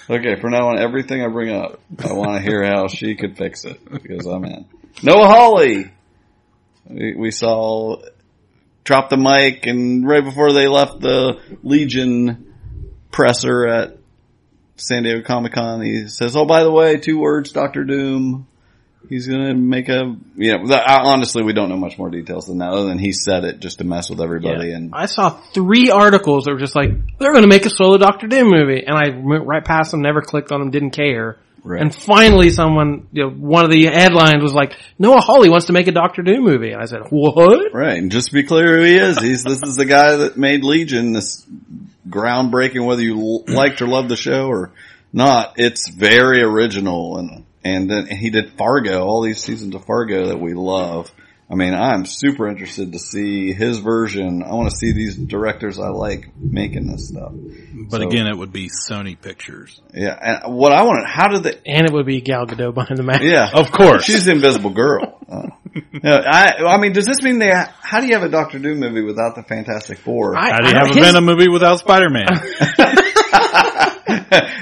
Okay, 0.09 0.35
from 0.41 0.53
now 0.53 0.69
on, 0.69 0.79
everything 0.79 1.21
I 1.21 1.27
bring 1.27 1.51
up, 1.51 1.79
I 1.99 2.13
want 2.13 2.37
to 2.37 2.41
hear 2.41 2.63
how 2.63 2.87
she 2.87 3.13
could 3.13 3.37
fix 3.37 3.65
it 3.65 3.87
because 3.87 4.25
I'm 4.25 4.43
in. 4.45 4.65
Noah 5.03 5.27
Hawley. 5.27 5.91
We, 6.87 7.13
we 7.13 7.29
saw 7.29 8.01
drop 8.83 9.11
the 9.11 9.17
mic, 9.17 9.67
and 9.67 10.07
right 10.07 10.23
before 10.23 10.53
they 10.53 10.67
left 10.67 11.01
the 11.01 11.39
Legion 11.61 12.55
presser 13.11 13.67
at 13.67 13.98
San 14.79 15.03
Diego 15.03 15.21
Comic 15.21 15.53
Con, 15.53 15.81
he 15.81 16.07
says, 16.07 16.35
"Oh, 16.35 16.45
by 16.45 16.63
the 16.63 16.71
way, 16.71 16.97
two 16.97 17.19
words, 17.19 17.51
Doctor 17.51 17.83
Doom." 17.83 18.47
He's 19.07 19.27
gonna 19.27 19.55
make 19.55 19.89
a, 19.89 20.15
you 20.35 20.57
know, 20.57 20.67
that- 20.67 20.83
honestly, 20.87 21.41
we 21.41 21.53
don't 21.53 21.69
know 21.69 21.77
much 21.77 21.97
more 21.97 22.11
details 22.11 22.45
than 22.45 22.59
that, 22.59 22.69
other 22.69 22.89
than 22.89 22.99
he 22.99 23.11
said 23.11 23.43
it 23.43 23.59
just 23.59 23.79
to 23.79 23.83
mess 23.83 24.07
with 24.09 24.21
everybody. 24.21 24.71
And 24.71 24.91
I 24.93 25.07
saw 25.07 25.29
three 25.29 25.89
articles 25.89 26.43
that 26.43 26.53
were 26.53 26.59
just 26.59 26.75
like, 26.75 26.91
they're 27.17 27.31
going 27.31 27.43
to 27.43 27.49
make 27.49 27.65
a 27.65 27.71
solo 27.71 27.97
Doctor 27.97 28.27
Doom 28.27 28.49
movie. 28.51 28.83
And 28.85 28.95
I 28.95 29.09
went 29.17 29.47
right 29.47 29.65
past 29.65 29.91
them, 29.91 30.01
never 30.01 30.21
clicked 30.21 30.51
on 30.51 30.59
them, 30.59 30.69
didn't 30.69 30.91
care. 30.91 31.37
Right. 31.63 31.81
And 31.81 31.95
finally 31.95 32.51
someone, 32.51 33.07
you 33.11 33.23
know, 33.23 33.29
one 33.31 33.65
of 33.65 33.71
the 33.71 33.85
headlines 33.85 34.43
was 34.43 34.53
like, 34.53 34.77
Noah 34.99 35.21
Hawley 35.21 35.49
wants 35.49 35.67
to 35.67 35.73
make 35.73 35.87
a 35.87 35.91
Doctor 35.91 36.21
Doom 36.21 36.43
movie. 36.43 36.71
And 36.71 36.81
I 36.81 36.85
said, 36.85 37.01
what? 37.09 37.73
Right, 37.73 37.97
and 37.97 38.11
just 38.11 38.27
to 38.27 38.33
be 38.33 38.43
clear 38.43 38.77
who 38.77 38.83
he 38.83 38.95
is, 38.95 39.17
he's 39.17 39.43
this 39.43 39.63
is 39.63 39.75
the 39.75 39.85
guy 39.85 40.17
that 40.17 40.37
made 40.37 40.63
Legion, 40.63 41.13
this 41.13 41.45
groundbreaking, 42.09 42.85
whether 42.85 43.01
you 43.01 43.43
liked 43.47 43.81
or 43.81 43.87
loved 43.87 44.09
the 44.09 44.15
show 44.15 44.47
or 44.47 44.71
not. 45.13 45.53
It's 45.57 45.89
very 45.89 46.41
original, 46.41 47.17
and 47.17 47.45
and 47.63 47.89
then 47.89 48.07
he 48.07 48.29
did 48.29 48.53
Fargo, 48.53 49.05
all 49.05 49.21
these 49.21 49.41
seasons 49.41 49.75
of 49.75 49.85
Fargo 49.85 50.27
that 50.27 50.39
we 50.39 50.53
love. 50.53 51.11
I 51.51 51.55
mean, 51.55 51.73
I'm 51.73 52.05
super 52.05 52.47
interested 52.47 52.93
to 52.93 52.99
see 52.99 53.53
his 53.53 53.79
version. 53.79 54.43
I 54.43 54.53
want 54.53 54.69
to 54.69 54.77
see 54.77 54.91
these 54.91 55.15
directors 55.15 55.79
I 55.79 55.87
like 55.89 56.29
making 56.37 56.85
this 56.85 57.07
stuff. 57.07 57.31
But 57.89 58.01
So- 58.01 58.07
again, 58.07 58.27
it 58.27 58.37
would 58.37 58.53
be 58.53 58.69
Sony 58.69 59.19
Pictures. 59.19 59.81
Yeah, 59.93 60.15
and 60.45 60.55
what 60.55 60.71
I 60.71 60.83
want 60.83 61.03
to, 61.03 61.07
how 61.11 61.27
did 61.29 61.41
they? 61.43 61.55
And 61.65 61.87
it 61.87 61.91
would 61.93 62.05
be 62.05 62.21
Gal 62.21 62.45
Gadot 62.45 62.75
behind 62.75 62.99
the 62.99 63.03
mask. 63.03 63.23
Yeah, 63.23 63.49
Of 63.51 63.71
course. 63.71 64.03
she's 64.05 64.25
the 64.25 64.33
Invisible 64.33 64.69
Girl. 64.69 65.17
Uh, 65.27 65.47
yeah, 66.03 66.21
I, 66.25 66.63
I 66.65 66.77
mean, 66.77 66.93
does 66.93 67.05
this 67.07 67.23
mean 67.23 67.39
they? 67.39 67.51
How 67.81 67.99
do 68.01 68.07
you 68.07 68.13
have 68.13 68.23
a 68.23 68.29
Doctor 68.29 68.59
Doom 68.59 68.79
movie 68.79 69.01
without 69.01 69.33
the 69.35 69.41
Fantastic 69.43 69.97
Four? 69.99 70.37
I- 70.37 70.51
How 70.51 70.57
do 70.59 70.69
you 70.69 70.75
I- 70.75 70.77
have 70.77 70.91
a 70.91 70.99
his- 70.99 71.05
Venom 71.05 71.25
movie 71.25 71.49
without 71.49 71.79
Spider-Man? 71.79 72.27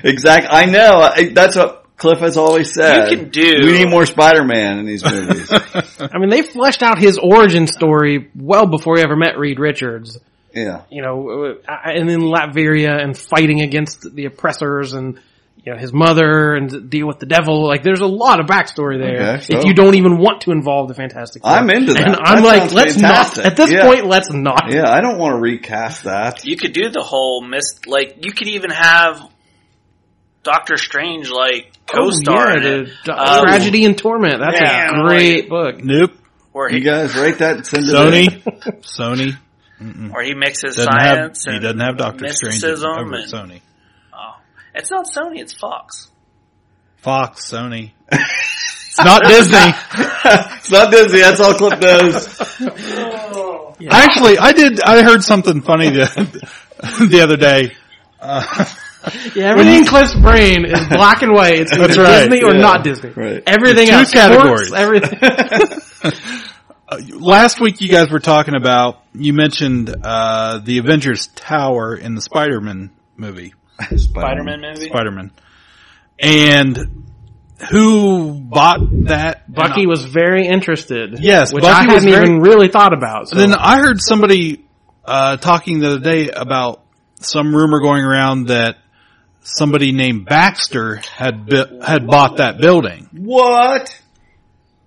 exactly. 0.03 0.49
I 0.51 0.65
know. 0.67 0.99
I- 1.01 1.31
That's 1.33 1.55
what 1.55 1.85
Cliff 1.97 2.19
has 2.19 2.37
always 2.37 2.73
said. 2.73 3.09
You 3.11 3.17
can 3.17 3.29
do- 3.29 3.61
We 3.65 3.71
need 3.79 3.89
more 3.89 4.05
Spider-Man 4.05 4.79
in 4.79 4.85
these 4.85 5.03
movies. 5.03 5.49
I 5.99 6.17
mean, 6.19 6.29
they 6.29 6.43
fleshed 6.43 6.83
out 6.83 6.99
his 6.99 7.17
origin 7.17 7.65
story 7.67 8.29
well 8.35 8.67
before 8.67 8.97
he 8.97 9.03
ever 9.03 9.15
met 9.15 9.37
Reed 9.37 9.59
Richards. 9.59 10.19
yeah. 10.53 10.83
You 10.91 11.01
know, 11.01 11.55
uh, 11.67 11.71
and 11.85 12.09
in 12.09 12.21
Latveria 12.21 13.01
and 13.03 13.17
fighting 13.17 13.61
against 13.61 14.05
the 14.13 14.25
oppressors 14.25 14.93
and, 14.93 15.19
you 15.63 15.73
know, 15.73 15.79
his 15.79 15.91
mother 15.91 16.53
and 16.55 16.89
deal 16.89 17.07
with 17.07 17.17
the 17.19 17.25
devil. 17.25 17.65
Like, 17.67 17.81
there's 17.81 17.99
a 18.01 18.05
lot 18.05 18.39
of 18.39 18.45
backstory 18.45 18.99
there. 18.99 19.33
Okay, 19.33 19.41
so- 19.43 19.57
if 19.57 19.65
you 19.65 19.73
don't 19.73 19.95
even 19.95 20.17
want 20.19 20.41
to 20.41 20.51
involve 20.51 20.87
the 20.89 20.93
Fantastic 20.93 21.41
Four. 21.41 21.51
I'm 21.51 21.69
into 21.71 21.93
that. 21.93 22.07
And 22.07 22.15
I'm 22.15 22.43
That 22.43 22.47
like, 22.47 22.71
let's 22.73 22.93
fantastic. 22.93 23.43
not. 23.43 23.51
At 23.53 23.57
this 23.57 23.71
Yeah. 23.71 23.85
point, 23.87 24.05
let's 24.05 24.31
not. 24.31 24.71
Yeah, 24.71 24.87
I 24.87 25.01
don't 25.01 25.17
want 25.17 25.33
to 25.35 25.39
recast 25.41 26.03
that. 26.03 26.45
You 26.45 26.57
could 26.57 26.73
do 26.73 26.89
the 26.89 27.01
whole 27.01 27.41
mist, 27.43 27.87
like, 27.87 28.23
you 28.23 28.31
could 28.33 28.47
even 28.49 28.69
have 28.69 29.19
Doctor 30.47 30.77
Strange, 30.77 31.29
like, 31.29 31.71
co-star 31.87 32.51
Oh, 32.51 32.55
in 32.55 32.63
yeah, 32.63 32.69
it. 32.69 32.89
the, 33.05 33.13
Um, 33.13 33.43
Tragedy 33.45 33.83
and 33.85 33.97
Torment. 33.97 34.39
That's 34.39 34.59
yeah, 34.59 34.89
a 35.03 35.07
great 35.07 35.49
book. 35.49 35.83
nope. 35.83 36.11
Where 36.53 36.69
You 36.71 36.77
he, 36.77 36.83
guys 36.83 37.15
write 37.15 37.39
that 37.39 37.57
and 37.57 37.65
send 37.67 37.83
it 37.85 37.91
Sony. 37.93 38.41
Sony 38.81 39.37
where 40.11 40.23
he 40.23 40.33
mixes 40.33 40.75
doesn't 40.77 40.91
have, 40.99 41.17
science 41.37 41.43
he 41.47 41.59
doesn't 41.59 41.79
have 41.79 41.97
Doctor 41.97 42.27
Strange 42.29 42.55
mysticism 42.55 42.89
over 42.97 43.13
at 43.15 43.21
and- 43.23 43.31
Sony. 43.31 43.61
Oh. 44.13 44.35
It's 44.73 44.89
not 44.89 45.05
Sony, 45.05 45.39
it's 45.39 45.53
Fox. 45.53 46.09
Fox, 46.97 47.51
Sony. 47.51 47.91
it's 48.11 48.97
not 48.97 49.21
Disney. 49.23 49.57
it's 50.57 50.71
not 50.71 50.89
Disney. 50.91 51.19
That's 51.19 51.39
all 51.39 51.53
Cliff 51.53 51.79
knows. 51.79 52.25
Actually, 53.91 54.39
I 54.39 54.51
did, 54.53 54.81
I 54.81 55.03
heard 55.03 55.23
something 55.23 55.61
funny 55.61 55.89
the, 55.91 56.49
the 57.11 57.21
other 57.21 57.37
day. 57.37 57.75
Yeah, 59.35 59.51
everything 59.51 59.75
in 59.75 59.85
Cliff's 59.85 60.15
brain 60.15 60.65
is 60.65 60.87
black 60.89 61.21
and 61.21 61.33
white. 61.33 61.59
It's 61.61 61.73
either 61.73 62.01
right, 62.03 62.29
Disney 62.29 62.43
or 62.43 62.53
yeah. 62.55 62.61
not 62.61 62.83
Disney. 62.83 63.09
Right. 63.11 63.43
Everything 63.45 63.87
There's 63.87 64.11
two 64.11 64.19
else, 64.19 64.29
categories. 64.29 64.67
sports, 64.67 64.73
everything. 64.73 66.19
Last 67.19 67.59
week 67.59 67.81
you 67.81 67.89
guys 67.89 68.09
were 68.09 68.19
talking 68.21 68.55
about, 68.55 69.03
you 69.13 69.33
mentioned, 69.33 69.93
uh, 70.03 70.59
the 70.59 70.77
Avengers 70.77 71.27
Tower 71.27 71.95
in 71.95 72.15
the 72.15 72.21
Spider-Man 72.21 72.91
movie. 73.17 73.53
Spider-Man 73.95 74.61
movie? 74.61 74.87
Spider-Man. 74.87 75.31
And 76.17 76.77
who 77.69 78.39
bought 78.39 78.79
that? 79.07 79.51
Bucky 79.53 79.81
And 79.81 79.89
was 79.89 80.05
very 80.05 80.47
interested. 80.47 81.19
Yes, 81.19 81.51
which 81.53 81.63
Bucky 81.63 81.89
I 81.89 81.93
was 81.93 82.03
hadn't 82.03 82.09
very- 82.09 82.25
even 82.29 82.39
really 82.41 82.69
thought 82.69 82.93
about. 82.93 83.27
So. 83.29 83.35
Then 83.35 83.53
I 83.53 83.79
heard 83.79 83.99
somebody 84.01 84.65
uh, 85.03 85.35
talking 85.37 85.79
the 85.79 85.87
other 85.87 85.99
day 85.99 86.29
about 86.29 86.83
some 87.15 87.53
rumor 87.53 87.81
going 87.81 88.03
around 88.03 88.47
that 88.47 88.77
somebody 89.41 89.91
named 89.91 90.25
Baxter 90.25 91.01
had 91.15 91.45
bu- 91.45 91.79
had 91.81 92.07
bought 92.07 92.37
that 92.37 92.57
building. 92.59 93.09
What? 93.13 93.99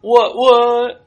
What, 0.03 0.37
what? 0.37 1.05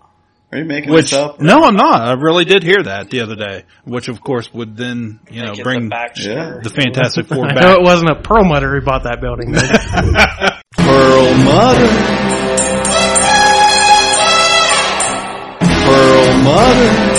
Are 0.52 0.58
you 0.60 0.66
making 0.66 0.92
Which 0.94 1.10
this 1.10 1.14
up? 1.14 1.40
no, 1.40 1.64
I'm 1.64 1.76
not. 1.76 2.02
I 2.02 2.14
really 2.14 2.46
did 2.46 2.62
hear 2.62 2.84
that 2.84 3.10
the 3.10 3.22
other 3.22 3.36
day. 3.36 3.64
Which 3.86 4.08
of 4.08 4.22
course 4.22 4.54
would 4.54 4.78
then 4.78 5.20
you 5.32 5.42
know 5.42 5.54
Make 5.54 5.64
bring 5.64 5.84
the 5.86 5.90
Baxter. 5.90 6.32
Yeah. 6.32 6.60
the 6.62 6.70
Fantastic 6.70 7.26
Four 7.26 7.46
I 7.48 7.54
know 7.54 7.74
it 7.74 7.82
wasn't 7.82 8.12
a 8.12 8.22
Perlmutter 8.22 8.72
who 8.80 8.86
bought 8.86 9.04
that 9.06 9.20
building. 9.20 9.52
Pearl 10.78 11.34
Mother. 11.44 11.90
Pearl 15.86 16.38
Mother. 16.44 17.10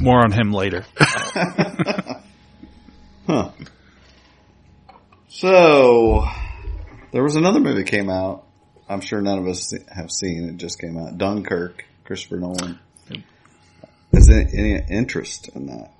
More 0.00 0.20
on 0.20 0.32
him 0.32 0.52
later. 0.52 0.84
Huh. 3.28 3.50
So, 5.28 6.24
there 7.12 7.22
was 7.22 7.36
another 7.36 7.60
movie 7.60 7.84
came 7.84 8.08
out. 8.08 8.44
I'm 8.88 9.02
sure 9.02 9.20
none 9.20 9.38
of 9.38 9.46
us 9.46 9.74
have 9.94 10.10
seen. 10.10 10.48
It 10.48 10.56
just 10.56 10.80
came 10.80 10.96
out. 10.96 11.18
Dunkirk, 11.18 11.84
Christopher 12.04 12.38
Nolan. 12.38 12.78
Is 14.12 14.26
there 14.28 14.40
any 14.50 14.80
interest 14.90 15.48
in 15.54 15.66
that? 15.66 15.90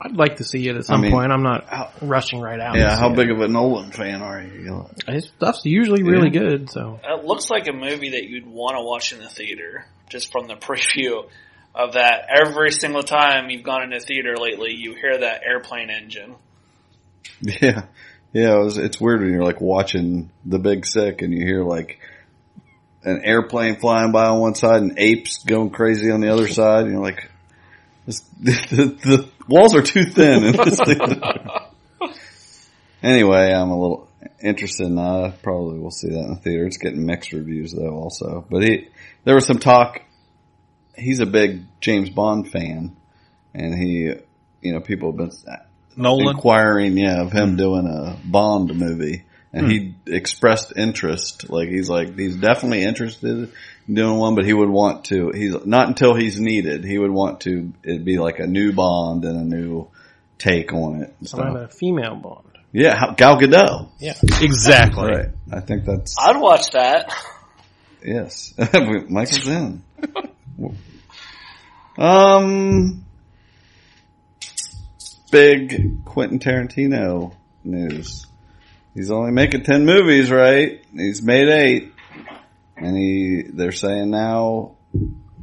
I'd 0.00 0.14
like 0.14 0.36
to 0.36 0.44
see 0.44 0.68
it 0.68 0.76
at 0.76 0.84
some 0.84 1.00
mean, 1.00 1.10
point. 1.10 1.32
I'm 1.32 1.42
not 1.42 1.64
how- 1.68 1.90
rushing 2.02 2.40
right 2.40 2.60
out. 2.60 2.76
Yeah, 2.76 2.96
how 2.96 3.08
see 3.08 3.16
big 3.16 3.30
of 3.32 3.40
a 3.40 3.48
Nolan 3.48 3.90
fan 3.90 4.22
are 4.22 4.40
you? 4.40 4.86
it. 5.08 5.12
His 5.12 5.24
stuff's 5.36 5.64
usually 5.64 6.04
really 6.04 6.30
Yeah. 6.32 6.38
good. 6.40 6.70
So 6.70 7.00
It 7.02 7.24
looks 7.24 7.50
like 7.50 7.66
a 7.66 7.72
movie 7.72 8.10
that 8.10 8.24
you'd 8.28 8.46
want 8.46 8.76
to 8.76 8.82
watch 8.82 9.12
in 9.12 9.18
the 9.18 9.28
theater, 9.28 9.86
just 10.08 10.30
from 10.30 10.46
the 10.46 10.54
preview 10.60 11.28
of 11.74 11.94
that. 11.94 12.28
Every 12.40 12.70
single 12.70 13.02
time 13.02 13.50
you've 13.50 13.64
gone 13.64 13.82
into 13.82 13.98
theater 13.98 14.36
lately, 14.36 14.72
you 14.74 14.94
hear 14.94 15.18
that 15.18 15.42
airplane 15.44 15.90
engine. 15.90 16.36
Yeah, 17.40 17.84
yeah. 18.32 18.54
It 18.54 18.64
was, 18.64 18.78
it's 18.78 19.00
weird 19.00 19.20
when 19.20 19.30
you're 19.32 19.44
like 19.44 19.60
watching 19.60 20.30
The 20.44 20.58
Big 20.58 20.86
Sick 20.86 21.22
and 21.22 21.32
you 21.32 21.44
hear 21.44 21.62
like 21.62 22.00
an 23.06 23.22
airplane 23.24 23.76
flying 23.76 24.10
by 24.10 24.26
on 24.26 24.40
one 24.40 24.54
side 24.54 24.82
and 24.82 24.98
apes 24.98 25.44
going 25.44 25.70
crazy 25.70 26.10
on 26.10 26.20
the 26.20 26.32
other 26.32 26.48
side, 26.48 26.84
and 26.84 26.92
you're 26.92 27.02
like, 27.02 27.30
the, 28.06 28.96
the 29.02 29.28
walls 29.48 29.74
are 29.74 29.82
too 29.82 30.04
thin 30.04 30.54
anyway, 33.02 33.52
I'm 33.52 33.70
a 33.70 33.80
little 33.80 34.08
interested 34.42 34.86
in 34.86 34.96
that. 34.96 35.42
Probably 35.42 35.78
will 35.78 35.90
see 35.90 36.08
that 36.08 36.20
in 36.20 36.30
the 36.30 36.40
theater. 36.40 36.66
It's 36.66 36.78
getting 36.78 37.06
mixed 37.06 37.32
reviews 37.32 37.72
though, 37.72 37.94
also. 37.94 38.44
But 38.50 38.62
he, 38.62 38.88
there 39.24 39.34
was 39.34 39.46
some 39.46 39.58
talk. 39.58 40.02
He's 40.96 41.20
a 41.20 41.26
big 41.26 41.64
James 41.80 42.10
Bond 42.10 42.50
fan, 42.50 42.96
and 43.54 43.74
he, 43.74 44.12
you 44.62 44.72
know, 44.72 44.80
people 44.80 45.10
have 45.10 45.16
been 45.16 45.32
Nolan. 45.96 46.36
inquiring, 46.36 46.96
yeah, 46.96 47.22
of 47.22 47.32
him 47.32 47.56
doing 47.56 47.86
a 47.86 48.16
Bond 48.24 48.74
movie. 48.74 49.24
And 49.52 49.70
he 49.70 49.94
expressed 50.06 50.74
interest, 50.76 51.48
like 51.48 51.70
he's 51.70 51.88
like, 51.88 52.18
he's 52.18 52.36
definitely 52.36 52.82
interested 52.82 53.50
in 53.88 53.94
doing 53.94 54.18
one, 54.18 54.34
but 54.34 54.44
he 54.44 54.52
would 54.52 54.68
want 54.68 55.06
to, 55.06 55.30
he's 55.34 55.54
not 55.64 55.88
until 55.88 56.14
he's 56.14 56.38
needed, 56.38 56.84
he 56.84 56.98
would 56.98 57.10
want 57.10 57.40
to, 57.42 57.72
it'd 57.82 58.04
be 58.04 58.18
like 58.18 58.38
a 58.38 58.46
new 58.46 58.72
Bond 58.74 59.24
and 59.24 59.38
a 59.40 59.44
new 59.56 59.88
take 60.36 60.74
on 60.74 60.96
it. 60.96 61.08
and 61.08 61.14
I'm 61.20 61.26
stuff. 61.26 61.56
a 61.56 61.68
female 61.68 62.16
Bond. 62.16 62.44
Yeah, 62.72 63.14
Gal 63.16 63.38
Gadot. 63.40 63.88
Yeah. 63.98 64.12
Exactly. 64.42 65.06
Right. 65.06 65.28
I 65.50 65.60
think 65.60 65.86
that's, 65.86 66.14
I'd 66.20 66.38
watch 66.38 66.72
that. 66.72 67.14
yes. 68.04 68.52
Michael's 69.08 69.48
in. 69.48 69.82
um, 71.96 73.05
big 75.30 76.04
Quentin 76.04 76.38
Tarantino 76.38 77.32
news. 77.64 78.26
He's 78.94 79.10
only 79.10 79.32
making 79.32 79.64
10 79.64 79.84
movies, 79.84 80.30
right? 80.30 80.82
He's 80.94 81.22
made 81.22 81.48
eight. 81.48 81.92
And 82.76 82.96
he, 82.96 83.42
they're 83.42 83.72
saying 83.72 84.10
now, 84.10 84.72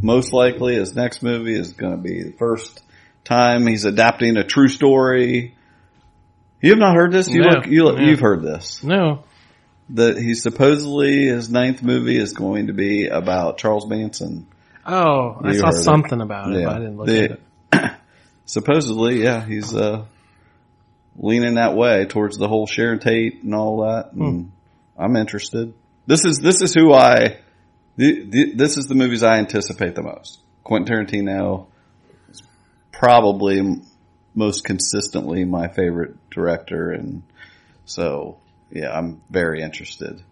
most 0.01 0.33
likely 0.33 0.75
his 0.75 0.95
next 0.95 1.21
movie 1.23 1.57
is 1.57 1.73
going 1.73 1.91
to 1.95 2.01
be 2.01 2.23
the 2.23 2.31
first 2.33 2.81
time 3.23 3.65
he's 3.67 3.85
adapting 3.85 4.37
a 4.37 4.43
true 4.43 4.67
story. 4.67 5.55
You 6.61 6.69
have 6.71 6.79
not 6.79 6.95
heard 6.95 7.11
this? 7.11 7.27
You 7.27 7.41
No. 7.41 7.49
look, 7.49 7.65
you 7.67 7.83
look, 7.83 7.97
No. 7.97 8.03
you've 8.05 8.19
heard 8.19 8.41
this. 8.43 8.83
No. 8.83 9.23
That 9.89 10.17
he 10.17 10.33
supposedly, 10.33 11.25
his 11.27 11.49
ninth 11.49 11.83
movie 11.83 12.17
is 12.17 12.33
going 12.33 12.67
to 12.67 12.73
be 12.73 13.07
about 13.07 13.57
Charles 13.57 13.87
Manson. 13.87 14.47
Oh, 14.85 15.37
I 15.43 15.53
saw 15.53 15.65
heard 15.67 15.75
it. 15.75 15.83
something 15.83 16.21
about 16.21 16.53
it, 16.53 16.59
Yeah. 16.59 16.65
but 16.67 16.75
I 16.75 16.79
didn't 16.79 16.97
look 16.97 17.07
The- 17.07 17.23
at 17.23 17.31
it. 17.31 17.41
Supposedly, 18.45 19.23
yeah, 19.23 19.45
he's 19.45 19.73
uh, 19.73 20.05
leaning 21.17 21.55
that 21.55 21.75
way 21.75 22.05
towards 22.05 22.37
the 22.37 22.47
whole 22.47 22.67
Sharon 22.67 22.99
Tate 22.99 23.43
and 23.43 23.53
all 23.53 23.81
that. 23.81 24.13
And 24.13 24.51
I'm 24.97 25.15
interested. 25.15 25.73
This 26.05 26.25
is 26.25 26.39
this 26.39 26.61
is 26.61 26.73
who 26.73 26.93
I. 26.93 27.39
The, 27.95 28.25
the, 28.25 28.53
this 28.55 28.77
is 28.77 28.87
the 28.87 28.95
movies 28.95 29.21
I 29.21 29.37
anticipate 29.37 29.93
the 29.95 30.01
most. 30.01 30.39
Quentin 30.63 31.05
Tarantino 31.05 31.67
is 32.29 32.41
probably 32.91 33.59
m- 33.59 33.85
most 34.33 34.63
consistently 34.63 35.45
my 35.45 35.67
favorite 35.67 36.15
director, 36.31 36.91
and 36.91 37.21
so 37.85 38.37
yeah, 38.71 38.91
I'm 38.91 39.21
very 39.29 39.61
interested. 39.61 40.23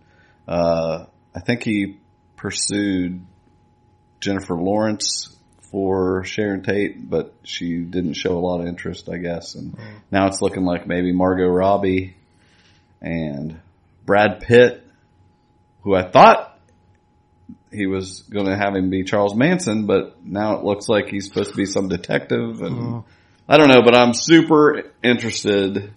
Uh, 0.47 1.05
I 1.35 1.39
think 1.39 1.63
he 1.63 1.97
pursued 2.35 3.23
Jennifer 4.19 4.55
Lawrence 4.55 5.35
for 5.71 6.25
Sharon 6.25 6.63
Tate, 6.63 7.09
but 7.09 7.33
she 7.43 7.77
didn't 7.77 8.13
show 8.13 8.37
a 8.37 8.39
lot 8.39 8.59
of 8.59 8.67
interest, 8.67 9.09
I 9.09 9.17
guess. 9.17 9.55
And 9.55 9.73
hmm. 9.73 9.97
now 10.11 10.27
it's 10.27 10.41
looking 10.41 10.65
like 10.65 10.85
maybe 10.85 11.13
Margot 11.13 11.47
Robbie 11.47 12.15
and 13.01 13.59
Brad 14.05 14.41
Pitt, 14.41 14.85
who 15.83 15.95
I 15.95 16.09
thought 16.09 16.59
he 17.71 17.87
was 17.87 18.23
going 18.23 18.47
to 18.47 18.55
have 18.55 18.75
him 18.75 18.89
be 18.89 19.05
Charles 19.05 19.33
Manson, 19.33 19.85
but 19.85 20.23
now 20.25 20.57
it 20.57 20.65
looks 20.65 20.89
like 20.89 21.07
he's 21.07 21.25
supposed 21.25 21.51
to 21.51 21.55
be 21.55 21.65
some 21.65 21.87
detective. 21.87 22.61
And 22.61 22.75
hmm. 22.75 22.99
I 23.47 23.57
don't 23.57 23.69
know, 23.69 23.81
but 23.81 23.95
I'm 23.95 24.13
super 24.13 24.91
interested 25.01 25.93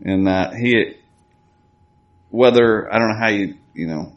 in 0.00 0.24
that. 0.24 0.54
He, 0.54 0.94
whether, 2.30 2.92
I 2.92 2.98
don't 2.98 3.08
know 3.08 3.18
how 3.18 3.30
you, 3.30 3.56
you 3.74 3.88
know, 3.88 4.12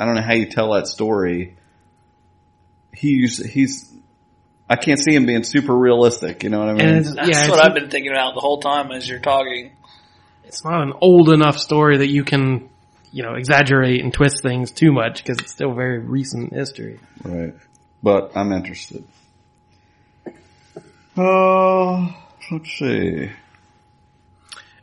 I 0.00 0.06
don't 0.06 0.14
know 0.14 0.22
how 0.22 0.34
you 0.34 0.46
tell 0.46 0.72
that 0.72 0.88
story 0.88 1.56
he's 2.94 3.44
he's 3.44 3.92
I 4.68 4.76
can't 4.76 4.98
see 4.98 5.14
him 5.14 5.26
being 5.26 5.44
super 5.44 5.76
realistic. 5.76 6.42
You 6.42 6.50
know 6.50 6.60
what 6.60 6.68
I 6.68 6.72
mean? 6.72 6.86
And 6.86 7.04
That's 7.04 7.28
yeah, 7.28 7.50
what 7.50 7.60
I've 7.60 7.74
been 7.74 7.90
thinking 7.90 8.12
about 8.12 8.34
the 8.34 8.40
whole 8.40 8.60
time 8.60 8.90
as 8.92 9.08
you're 9.08 9.18
talking. 9.20 9.72
it's 10.44 10.64
not 10.64 10.82
an 10.82 10.92
old 11.00 11.28
enough 11.28 11.58
story 11.58 11.98
that 11.98 12.08
you 12.10 12.24
can, 12.24 12.70
you 13.12 13.22
know, 13.22 13.34
exaggerate 13.34 14.02
and 14.02 14.12
twist 14.12 14.42
things 14.42 14.70
too 14.70 14.90
much 14.92 15.22
because 15.22 15.38
it's 15.38 15.52
still 15.52 15.74
very 15.74 15.98
recent 15.98 16.52
history. 16.52 16.98
right. 17.22 17.54
But 18.02 18.36
I'm 18.36 18.52
interested. 18.52 19.04
Oh, 21.16 22.14
let's 22.50 22.70
see. 22.72 23.30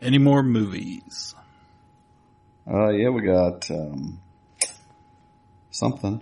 Any 0.01 0.17
more 0.17 0.41
movies? 0.41 1.35
Uh, 2.67 2.89
yeah, 2.89 3.09
we 3.09 3.21
got 3.21 3.69
um, 3.69 4.19
something. 5.69 6.21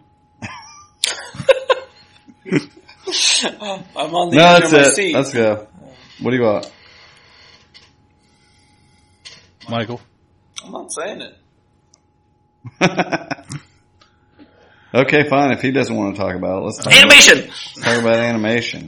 I'm 3.95 4.15
on 4.15 4.29
the 4.29 4.35
No, 4.37 4.45
edge 4.45 4.61
that's 4.61 4.73
of 4.73 4.79
my 4.79 4.79
it. 4.87 4.93
seat. 4.93 5.15
Let's 5.15 5.33
go. 5.33 5.67
What 6.21 6.31
do 6.31 6.37
you 6.37 6.43
want? 6.43 6.71
Michael? 9.69 10.01
I'm 10.65 10.71
not 10.71 10.91
saying 10.91 11.21
it. 11.21 11.35
okay, 14.93 15.29
fine. 15.29 15.51
If 15.51 15.61
he 15.61 15.71
doesn't 15.71 15.95
want 15.95 16.15
to 16.15 16.21
talk 16.21 16.35
about 16.35 16.59
it, 16.61 16.65
let's 16.65 16.77
talk, 16.83 16.93
Animation! 16.93 17.47
let's 17.47 17.73
talk 17.81 17.99
about 17.99 18.15
animation. 18.17 18.87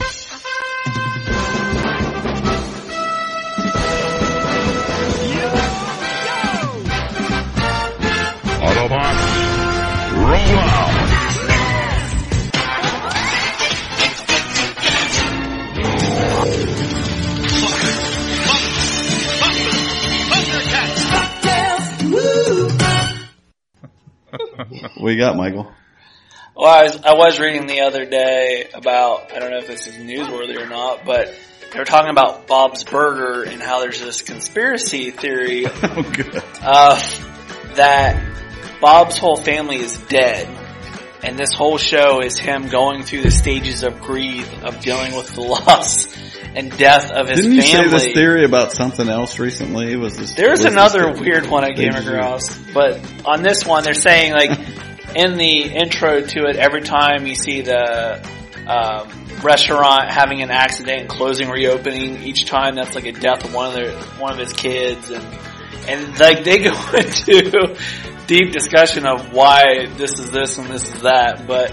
What 24.55 25.11
you 25.11 25.17
got, 25.17 25.35
Michael? 25.35 25.71
Well, 26.55 26.69
I 26.69 26.83
was, 26.83 27.01
I 27.03 27.13
was 27.13 27.39
reading 27.39 27.65
the 27.65 27.81
other 27.81 28.05
day 28.05 28.69
about, 28.73 29.31
I 29.31 29.39
don't 29.39 29.51
know 29.51 29.59
if 29.59 29.67
this 29.67 29.87
is 29.87 29.95
newsworthy 29.95 30.57
or 30.61 30.67
not, 30.67 31.05
but 31.05 31.33
they 31.71 31.79
were 31.79 31.85
talking 31.85 32.11
about 32.11 32.47
Bob's 32.47 32.83
Burger 32.83 33.43
and 33.43 33.61
how 33.61 33.79
there's 33.79 34.01
this 34.01 34.21
conspiracy 34.21 35.11
theory 35.11 35.65
Oh, 35.83 36.51
uh, 36.61 37.75
that 37.75 38.79
Bob's 38.81 39.17
whole 39.17 39.37
family 39.37 39.77
is 39.77 39.97
dead. 39.97 40.49
And 41.23 41.37
this 41.37 41.53
whole 41.53 41.77
show 41.77 42.21
is 42.21 42.37
him 42.37 42.67
going 42.67 43.03
through 43.03 43.21
the 43.21 43.31
stages 43.31 43.83
of 43.83 44.01
grief, 44.01 44.63
of 44.63 44.81
dealing 44.81 45.15
with 45.15 45.33
the 45.33 45.41
loss 45.41 46.07
and 46.55 46.75
death 46.77 47.11
of 47.11 47.29
his 47.29 47.41
Didn't 47.41 47.55
you 47.55 47.61
say 47.61 47.87
this 47.87 48.13
theory 48.13 48.43
about 48.43 48.71
something 48.71 49.07
else 49.07 49.39
recently? 49.39 49.95
Was 49.95 50.17
this? 50.17 50.33
There's 50.33 50.63
was 50.63 50.71
another 50.73 51.13
theory? 51.13 51.19
weird 51.21 51.47
one 51.47 51.63
I 51.63 51.73
came 51.73 51.93
across, 51.93 52.57
but 52.73 52.99
on 53.25 53.41
this 53.41 53.65
one 53.65 53.83
they're 53.83 53.93
saying 53.93 54.33
like 54.33 54.51
in 55.15 55.37
the 55.37 55.63
intro 55.63 56.21
to 56.21 56.45
it, 56.45 56.55
every 56.57 56.81
time 56.81 57.25
you 57.25 57.35
see 57.35 57.61
the 57.61 58.27
um, 58.67 59.09
restaurant 59.41 60.11
having 60.11 60.41
an 60.41 60.51
accident 60.51 61.01
and 61.01 61.09
closing, 61.09 61.49
reopening, 61.49 62.23
each 62.23 62.45
time 62.45 62.75
that's 62.75 62.95
like 62.95 63.05
a 63.05 63.11
death 63.11 63.45
of 63.45 63.53
one 63.53 63.67
of 63.67 63.73
their 63.73 63.91
one 64.19 64.31
of 64.31 64.37
his 64.37 64.53
kids, 64.53 65.09
and 65.09 65.23
and 65.87 66.19
like 66.19 66.43
they 66.43 66.59
go 66.63 66.73
into 66.93 67.77
deep 68.27 68.51
discussion 68.51 69.05
of 69.05 69.31
why 69.33 69.87
this 69.97 70.19
is 70.19 70.31
this 70.31 70.57
and 70.57 70.67
this 70.67 70.93
is 70.93 71.01
that, 71.03 71.45
but. 71.47 71.71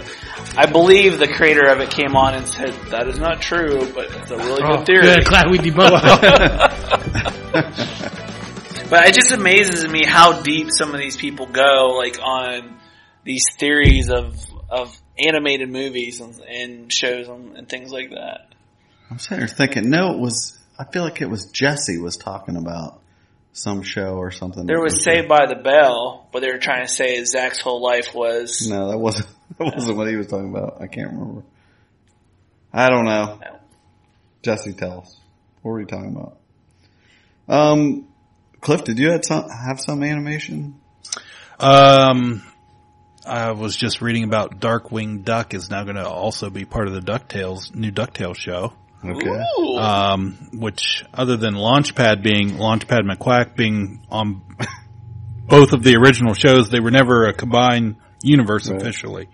I 0.59 0.67
believe 0.67 1.19
the 1.21 1.29
creator 1.29 1.69
of 1.69 1.79
it 1.81 1.89
came 1.91 2.17
on 2.17 2.35
and 2.35 2.47
said 2.47 2.73
that 2.91 3.07
is 3.07 3.19
not 3.21 3.41
true, 3.41 3.79
but 3.95 4.07
it's 4.13 4.31
a 4.33 4.37
really 4.37 4.63
Oh, 4.65 4.79
good 4.79 4.87
theory. 4.87 5.03
good. 5.03 5.25
Glad 5.25 5.51
we 5.51 5.59
debunked 5.59 6.01
that. 7.53 8.15
But 8.91 9.07
it 9.07 9.15
just 9.15 9.33
amazes 9.33 9.87
me 9.87 10.05
how 10.07 10.41
deep 10.41 10.69
some 10.71 10.95
of 10.95 10.99
these 11.01 11.15
people 11.17 11.45
go, 11.47 11.95
like 11.99 12.19
on 12.23 12.79
these 13.23 13.45
theories 13.59 14.09
of 14.11 14.35
of 14.71 14.99
animated 15.19 15.69
movies 15.71 16.21
and, 16.21 16.41
and 16.41 16.91
shows 16.93 17.29
and, 17.29 17.55
and 17.57 17.69
things 17.69 17.93
like 17.93 18.11
that. 18.11 18.55
I'm 19.11 19.19
sitting 19.19 19.39
here 19.41 19.49
thinking, 19.49 19.91
no, 19.91 20.13
it 20.15 20.19
was. 20.19 20.59
I 20.79 20.85
feel 20.91 21.03
like 21.05 21.21
it 21.21 21.29
was 21.29 21.51
Jesse 21.51 21.99
was 21.99 22.17
talking 22.17 22.57
about 22.57 23.03
some 23.53 23.83
show 23.83 24.15
or 24.17 24.31
something. 24.31 24.65
There 24.67 24.81
was 24.81 25.05
Saved 25.05 25.29
by 25.29 25.45
the 25.47 25.57
Bell, 25.57 26.27
but 26.33 26.41
they 26.41 26.51
were 26.51 26.59
trying 26.59 26.87
to 26.87 26.93
say 26.93 27.23
Zach's 27.25 27.61
whole 27.61 27.83
life 27.83 28.15
was. 28.15 28.67
No, 28.71 28.89
that 28.91 28.99
wasn't. 28.99 29.29
That 29.65 29.75
wasn't 29.75 29.97
what 29.97 30.09
he 30.09 30.15
was 30.15 30.29
talking 30.29 30.51
about. 30.51 30.81
I 30.81 30.87
can't 30.87 31.11
remember. 31.11 31.43
I 32.73 32.89
don't 32.89 33.07
know. 33.07 33.39
No. 33.43 33.59
Jesse, 34.43 34.73
tell 34.73 35.01
us. 35.01 35.19
What 35.63 35.73
were 35.73 35.81
you 35.81 35.87
talking 35.87 36.15
about? 36.15 36.39
Um, 37.49 38.07
Cliff, 38.61 38.85
did 38.85 38.99
you 38.99 39.11
have 39.11 39.25
some 39.25 39.49
have 39.49 39.81
some 39.81 40.03
animation? 40.05 40.79
Um, 41.59 42.43
I 43.27 43.53
was 43.53 43.77
just 43.77 44.01
reading 44.01 44.25
about 44.25 44.61
Darkwing 44.61 45.25
Duck 45.25 45.55
is 45.55 45.71
now 45.71 45.85
going 45.85 45.97
to 45.97 46.09
also 46.09 46.51
be 46.51 46.65
part 46.65 46.87
of 46.87 46.95
the 46.95 47.01
DuckTales, 47.01 47.75
new 47.75 47.91
DuckTales 47.91 48.37
show. 48.37 48.73
Okay. 49.05 49.45
Ooh. 49.61 49.77
Um, 49.77 50.51
which 50.55 51.05
other 51.13 51.37
than 51.37 51.55
Launchpad 51.55 52.23
being, 52.23 52.51
Launchpad 52.51 53.01
McQuack 53.09 53.57
being 53.57 54.05
on 54.11 54.43
both 55.49 55.73
of 55.73 55.83
the 55.83 55.97
original 55.97 56.35
shows, 56.35 56.71
they 56.71 56.81
were 56.81 56.91
never 56.91 57.27
a 57.27 57.33
combined 57.33 57.97
universe 58.23 58.69
Right. 58.71 58.81
officially. 58.81 59.29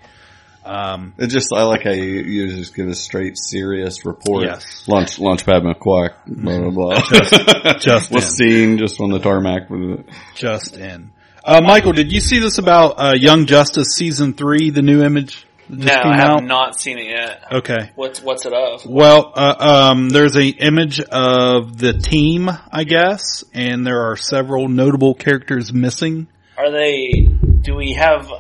Um, 0.65 1.13
It 1.19 1.27
just 1.27 1.49
I 1.55 1.65
like 1.65 1.83
how 1.85 1.91
you, 1.91 2.03
you 2.23 2.49
just 2.57 2.75
give 2.75 2.89
a 2.89 2.95
straight 2.95 3.37
serious 3.37 4.07
report. 4.07 4.45
Yes. 4.45 4.85
Lunch 4.89 5.19
Launchpad 5.19 5.63
McQuack. 5.63 6.15
Blah 6.27 6.71
blah 6.71 6.71
blah. 6.71 7.75
just 7.79 8.11
was 8.11 8.25
in. 8.41 8.49
seen 8.49 8.79
just 8.79 8.99
on 9.01 9.11
the 9.11 9.19
tarmac 9.19 9.69
with 9.69 10.01
it. 10.01 10.07
just 10.35 10.77
in. 10.79 11.13
Uh, 11.45 11.61
Michael, 11.63 11.93
did 11.93 12.11
you 12.11 12.23
see 12.23 12.39
this 12.39 12.57
about, 12.57 12.93
uh, 12.97 13.13
Young 13.15 13.45
Justice 13.45 13.89
season 13.95 14.33
three, 14.33 14.71
the 14.71 14.81
new 14.81 15.03
image 15.03 15.47
that 15.69 15.79
no, 15.79 15.85
just 15.85 16.03
came 16.03 16.13
I 16.13 16.17
have 16.17 16.31
out? 16.39 16.45
not 16.45 16.81
seen 16.81 16.97
it 16.97 17.09
yet. 17.09 17.43
Okay. 17.53 17.91
What's 17.97 18.23
what's 18.23 18.47
it 18.47 18.55
of? 18.55 18.87
Well, 18.87 19.31
uh, 19.37 19.91
um, 19.93 20.09
there's 20.09 20.37
a 20.37 20.47
image 20.47 21.01
of 21.01 21.77
the 21.77 21.93
team, 21.93 22.49
I 22.73 22.85
guess, 22.85 23.45
and 23.53 23.87
there 23.87 24.11
are 24.11 24.17
several 24.17 24.69
notable 24.69 25.13
characters 25.13 25.71
missing. 25.75 26.29
Are 26.57 26.71
they? 26.73 27.29
Do 27.61 27.75
we 27.75 27.93
have? 27.93 28.31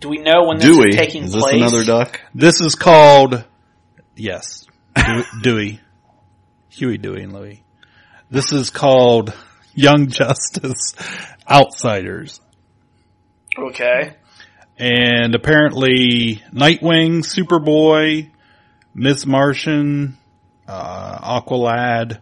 Do 0.00 0.08
we 0.08 0.18
know 0.18 0.46
when 0.46 0.56
this 0.58 0.66
Dewey. 0.66 0.88
is 0.90 0.96
taking 0.96 1.24
Is 1.24 1.32
this 1.32 1.42
place? 1.42 1.54
another 1.56 1.84
duck? 1.84 2.20
This 2.34 2.60
is 2.60 2.74
called, 2.74 3.44
yes, 4.16 4.66
Dew- 4.96 5.24
Dewey, 5.42 5.80
Huey, 6.70 6.96
Dewey, 6.98 7.22
and 7.22 7.32
Louie. 7.34 7.62
This 8.30 8.52
is 8.52 8.70
called 8.70 9.34
Young 9.74 10.08
Justice 10.08 10.94
Outsiders. 11.48 12.40
Okay. 13.58 14.14
And 14.78 15.34
apparently 15.34 16.36
Nightwing, 16.52 17.18
Superboy, 17.22 18.30
Miss 18.94 19.26
Martian, 19.26 20.16
uh, 20.66 21.40
Aqualad 21.40 22.20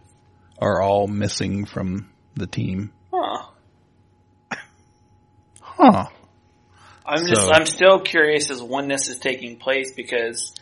are 0.59 0.81
all 0.81 1.07
missing 1.07 1.65
from 1.65 2.09
the 2.35 2.47
team. 2.47 2.91
Huh. 3.13 3.45
Huh. 5.61 6.05
I'm 7.09 7.25
just 7.27 7.41
So- 7.41 7.51
I'm 7.53 7.65
still 7.65 7.99
curious 7.99 8.49
as 8.51 8.61
when 8.61 8.87
this 8.87 9.09
is 9.09 9.19
taking 9.19 9.57
place 9.57 9.93
because 9.95 10.53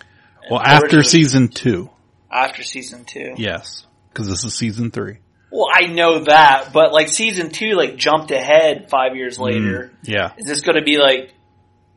Well, 0.50 0.62
after 0.62 1.04
season 1.04 1.50
two. 1.50 1.90
after 2.32 2.64
season 2.64 3.06
two. 3.06 3.34
Yes. 3.38 3.86
Cause 4.14 4.28
this 4.28 4.44
is 4.44 4.56
season 4.56 4.90
three. 4.92 5.18
Well, 5.52 5.68
I 5.74 5.86
know 5.88 6.24
that, 6.24 6.72
but 6.74 6.92
like 6.92 7.08
season 7.08 7.50
two, 7.52 7.74
like 7.74 7.96
jumped 7.98 8.32
ahead 8.32 8.90
five 8.90 9.16
years 9.16 9.38
later. 9.40 9.92
Yeah. 10.04 10.32
Is 10.38 10.46
this 10.48 10.62
going 10.62 10.78
to 10.78 10.84
be 10.84 10.98
like 10.98 11.34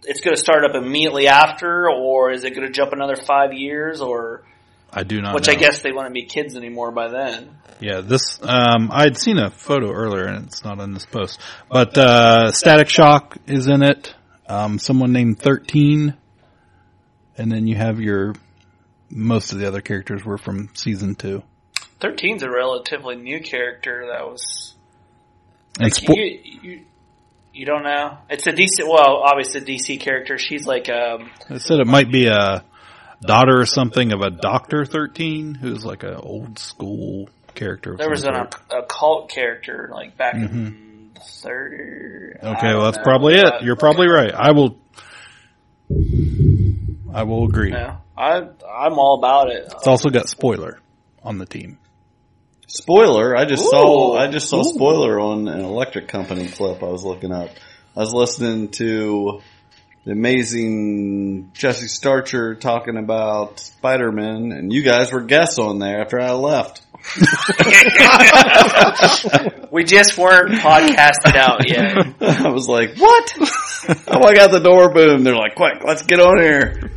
it's 0.04 0.20
going 0.20 0.34
to 0.36 0.40
start 0.40 0.64
up 0.64 0.74
immediately 0.74 1.28
after, 1.28 1.90
or 1.90 2.30
is 2.30 2.44
it 2.44 2.54
going 2.54 2.66
to 2.66 2.72
jump 2.72 2.92
another 2.92 3.16
five 3.16 3.52
years, 3.52 4.00
or 4.00 4.44
I 4.92 5.02
do 5.04 5.20
not 5.20 5.34
which 5.34 5.46
know. 5.46 5.52
I 5.52 5.56
guess 5.56 5.82
they 5.82 5.92
wouldn't 5.92 6.14
be 6.14 6.24
kids 6.26 6.56
anymore 6.56 6.90
by 6.92 7.08
then? 7.08 7.56
Yeah, 7.80 8.00
this 8.02 8.38
um 8.42 8.90
I 8.92 9.04
had 9.04 9.16
seen 9.16 9.38
a 9.38 9.50
photo 9.50 9.90
earlier 9.90 10.26
and 10.26 10.46
it's 10.46 10.62
not 10.64 10.78
in 10.80 10.92
this 10.92 11.06
post. 11.06 11.40
But 11.70 11.96
uh 11.96 12.52
Static 12.52 12.88
Shock 12.90 13.38
is 13.46 13.66
in 13.66 13.82
it. 13.82 14.14
Um 14.50 14.78
someone 14.78 15.12
named 15.12 15.38
13 15.38 16.14
and 17.38 17.52
then 17.52 17.66
you 17.66 17.76
have 17.76 18.00
your 18.00 18.34
most 19.08 19.52
of 19.52 19.58
the 19.58 19.66
other 19.66 19.80
characters 19.80 20.24
were 20.24 20.38
from 20.38 20.70
season 20.74 21.14
2. 21.14 21.42
13's 22.00 22.42
a 22.42 22.50
relatively 22.50 23.16
new 23.16 23.40
character 23.40 24.08
that 24.12 24.26
was 24.26 24.74
And 25.78 25.92
spo- 25.92 26.16
you, 26.16 26.40
you 26.62 26.80
you 27.52 27.66
don't 27.66 27.82
know. 27.82 28.18
It's 28.28 28.46
a 28.46 28.52
DC. 28.52 28.84
Well, 28.84 29.22
obviously 29.24 29.60
a 29.60 29.64
DC 29.64 30.00
character. 30.00 30.38
She's 30.38 30.66
like 30.66 30.88
um 30.88 31.30
I 31.48 31.58
said 31.58 31.80
it 31.80 31.86
might 31.86 32.10
be 32.10 32.26
a 32.26 32.64
daughter 33.20 33.60
or 33.60 33.66
something 33.66 34.12
of 34.12 34.20
a 34.22 34.30
Doctor 34.30 34.84
13 34.84 35.54
who's 35.54 35.84
like 35.84 36.02
an 36.02 36.14
old 36.14 36.58
school 36.58 37.28
character. 37.54 37.96
There 37.96 38.10
was 38.10 38.24
an 38.24 38.34
occult 38.70 39.30
character 39.30 39.90
like 39.92 40.16
back 40.16 40.34
in 40.34 40.42
the 40.42 40.89
third. 41.22 42.38
Okay, 42.42 42.74
well 42.74 42.84
that's 42.84 43.02
probably 43.02 43.34
it. 43.34 43.62
You're 43.62 43.76
probably 43.76 44.08
right. 44.08 44.32
I 44.34 44.52
will 44.52 44.78
I 47.12 47.24
will 47.24 47.44
agree. 47.44 47.72
Yeah, 47.72 47.98
I 48.16 48.38
I'm 48.38 48.98
all 48.98 49.18
about 49.18 49.50
it. 49.50 49.64
It's 49.72 49.86
also 49.86 50.10
got 50.10 50.28
spoiler 50.28 50.80
on 51.22 51.38
the 51.38 51.46
team. 51.46 51.78
Spoiler, 52.66 53.36
I 53.36 53.46
just 53.46 53.64
Ooh. 53.64 53.70
saw, 53.70 54.16
I 54.16 54.28
just 54.28 54.48
saw 54.48 54.62
spoiler 54.62 55.18
on 55.18 55.48
an 55.48 55.60
electric 55.60 56.06
company 56.06 56.46
clip 56.46 56.84
I 56.84 56.86
was 56.86 57.04
looking 57.04 57.32
up. 57.32 57.50
I 57.96 58.00
was 58.00 58.12
listening 58.12 58.68
to 58.72 59.40
the 60.04 60.12
amazing 60.12 61.50
Jesse 61.52 61.88
Starcher 61.88 62.54
talking 62.54 62.96
about 62.96 63.58
Spider-Man 63.58 64.52
and 64.52 64.72
you 64.72 64.82
guys 64.82 65.12
were 65.12 65.20
guests 65.20 65.58
on 65.58 65.80
there 65.80 66.00
after 66.00 66.20
I 66.20 66.30
left. 66.32 66.82
We 69.70 69.84
just 69.84 70.18
weren't 70.18 70.54
podcasted 70.54 71.36
out 71.36 71.68
yet. 71.68 71.96
I 72.44 72.48
was 72.48 72.68
like, 72.68 72.96
what? 72.96 73.32
I 74.08 74.18
walk 74.18 74.36
out 74.36 74.50
the 74.50 74.58
door, 74.58 74.92
boom, 74.92 75.22
they're 75.22 75.36
like, 75.36 75.54
quick, 75.54 75.84
let's 75.84 76.02
get 76.02 76.18
on 76.18 76.40
here. 76.40 76.90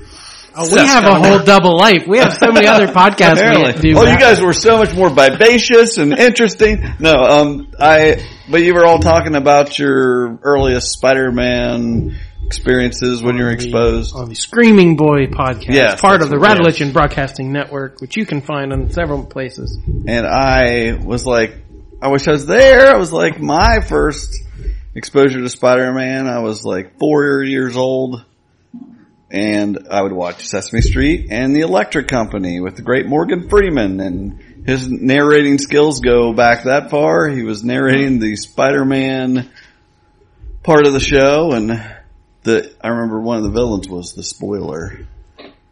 Oh, 0.56 0.72
we 0.72 0.80
have 0.80 1.04
a 1.04 1.16
whole 1.16 1.40
double 1.44 1.78
life. 1.78 2.06
We 2.08 2.20
have 2.20 2.34
so 2.34 2.52
many 2.52 2.68
other 2.68 2.88
podcasts 2.88 3.36
we 3.36 3.42
Apparently. 3.42 3.92
do. 3.94 3.98
Oh, 3.98 4.04
you 4.04 4.20
guys 4.20 4.40
were 4.40 4.54
so 4.54 4.78
much 4.78 4.94
more 4.94 5.10
vivacious 5.10 5.98
and 5.98 6.14
interesting. 6.14 6.84
No, 7.00 7.14
um, 7.14 7.72
I, 7.80 8.24
but 8.50 8.62
you 8.62 8.76
were 8.76 8.86
all 8.86 9.00
talking 9.00 9.36
about 9.36 9.80
your 9.80 10.38
earliest 10.44 10.92
Spider-Man 10.92 12.16
experiences 12.46 13.22
when 13.22 13.38
you're 13.38 13.52
exposed. 13.52 14.16
on 14.16 14.30
the 14.30 14.36
Screaming 14.36 14.96
Boy 14.96 15.28
podcast, 15.28 15.74
Yes, 15.74 16.02
part 16.02 16.22
of 16.22 16.30
the 16.30 16.38
Radulichen 16.38 16.94
Broadcasting 16.94 17.52
Network, 17.52 18.02
which 18.02 18.18
you 18.18 18.26
can 18.26 18.42
find 18.42 18.72
on 18.72 18.90
several 18.92 19.26
places. 19.26 19.80
And 20.08 20.26
I 20.26 20.94
was 21.04 21.26
like, 21.26 21.56
I 22.02 22.10
wish 22.10 22.28
I 22.28 22.32
was 22.32 22.46
there. 22.46 22.94
I 22.94 22.98
was 22.98 23.14
like, 23.14 23.40
my 23.40 23.80
first 23.80 24.36
exposure 24.96 25.40
to 25.40 25.50
Spider-Man, 25.50 26.28
I 26.28 26.40
was 26.40 26.66
like 26.66 27.00
four 27.00 27.44
years 27.44 27.78
old. 27.78 28.24
And 29.32 29.88
I 29.90 30.04
would 30.04 30.12
watch 30.12 30.46
Sesame 30.46 30.82
Street 30.82 31.30
and 31.32 31.56
The 31.56 31.62
Electric 31.62 32.08
Company 32.08 32.60
with 32.60 32.76
the 32.76 32.84
great 32.84 33.08
Morgan 33.08 33.50
Freeman 33.50 34.00
and 34.00 34.68
his 34.68 34.88
narrating 34.88 35.58
skills 35.58 36.02
go 36.02 36.34
back 36.34 36.66
that 36.66 36.92
far. 36.92 37.30
He 37.30 37.42
was 37.42 37.64
narrating 37.64 38.20
the 38.20 38.36
Spider-Man 38.36 39.50
part 40.62 40.86
of 40.86 40.94
the 40.94 41.00
show 41.00 41.52
and 41.54 41.72
the, 42.44 42.74
I 42.82 42.90
remember 42.90 43.20
one 43.20 43.38
of 43.38 43.44
the 43.44 43.50
villains 43.50 43.88
was 43.88 44.14
the 44.14 44.24
spoiler. 44.24 45.06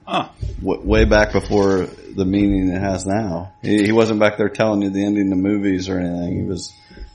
Huh. 0.05 0.29
W- 0.59 0.81
way 0.81 1.05
back 1.05 1.31
before 1.33 1.85
the 2.15 2.25
meaning 2.25 2.69
it 2.69 2.79
has 2.79 3.05
now. 3.05 3.53
He, 3.61 3.85
he 3.85 3.91
wasn't 3.91 4.19
back 4.19 4.37
there 4.37 4.49
telling 4.49 4.81
you 4.81 4.89
the 4.89 5.05
ending 5.05 5.31
of 5.31 5.37
movies 5.37 5.87
or 5.89 5.99
anything. 5.99 6.37
He 6.43 6.43
was 6.43 6.73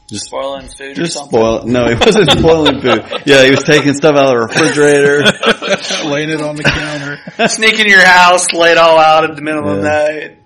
just 0.09 0.27
Spoiling 0.27 0.69
food 0.69 0.93
or 0.93 0.95
just 0.95 1.15
something. 1.15 1.31
spoil. 1.39 1.67
No, 1.67 1.89
he 1.89 1.95
wasn't 1.97 2.31
spoiling 2.31 2.81
food. 2.81 3.05
Yeah, 3.27 3.45
he 3.45 3.51
was 3.51 3.65
taking 3.65 3.93
stuff 3.93 4.15
out 4.15 4.27
of 4.27 4.31
the 4.31 4.39
refrigerator. 4.47 6.09
Laying 6.09 6.31
it 6.31 6.41
on 6.41 6.55
the 6.57 6.63
counter. 6.63 7.49
Sneak 7.49 7.79
in 7.81 7.87
your 7.89 8.05
house, 8.07 8.53
laid 8.53 8.73
it 8.73 8.79
all 8.79 8.99
out 8.99 9.29
at 9.29 9.35
the 9.37 9.43
middle 9.43 9.69
of 9.69 9.77
the 9.79 9.83
night. 9.83 10.39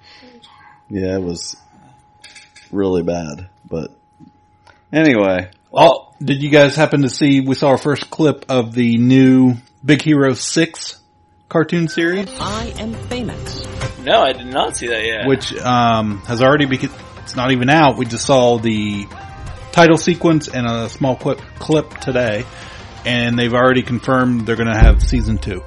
Yeah, 0.88 1.16
it 1.16 1.23
was 1.23 1.57
really 2.73 3.03
bad. 3.03 3.49
But 3.68 3.92
anyway, 4.92 5.51
Oh, 5.73 6.10
did 6.22 6.42
you 6.42 6.50
guys 6.50 6.76
happen 6.76 7.02
to 7.02 7.09
see, 7.09 7.40
we 7.40 7.54
saw 7.54 7.70
our 7.70 7.78
first 7.78 8.11
clip 8.11 8.44
of 8.50 8.74
the 8.74 8.98
new 8.98 9.54
Big 9.85 10.02
Hero 10.02 10.35
6 10.35 11.00
cartoon 11.48 11.88
series, 11.88 12.28
I 12.38 12.74
am 12.78 12.92
famous. 13.09 13.64
No, 14.04 14.20
I 14.20 14.33
did 14.33 14.46
not 14.46 14.76
see 14.76 14.88
that 14.88 15.04
yet. 15.04 15.26
which, 15.26 15.54
um, 15.56 16.18
has 16.26 16.42
already 16.42 16.66
been, 16.66 16.90
it's 17.18 17.37
not 17.37 17.52
even 17.52 17.70
out. 17.70 17.96
We 17.96 18.04
just 18.04 18.26
saw 18.26 18.59
the 18.59 19.06
title 19.72 19.96
sequence 19.96 20.48
and 20.48 20.66
a 20.66 20.88
small 20.90 21.16
clip, 21.16 21.40
clip 21.59 21.90
today. 21.98 22.44
And 23.06 23.38
they've 23.38 23.54
already 23.54 23.83
confirmed 23.83 24.46
they're 24.46 24.56
gonna 24.56 24.78
have 24.78 25.02
season 25.02 25.38
two. 25.38 25.62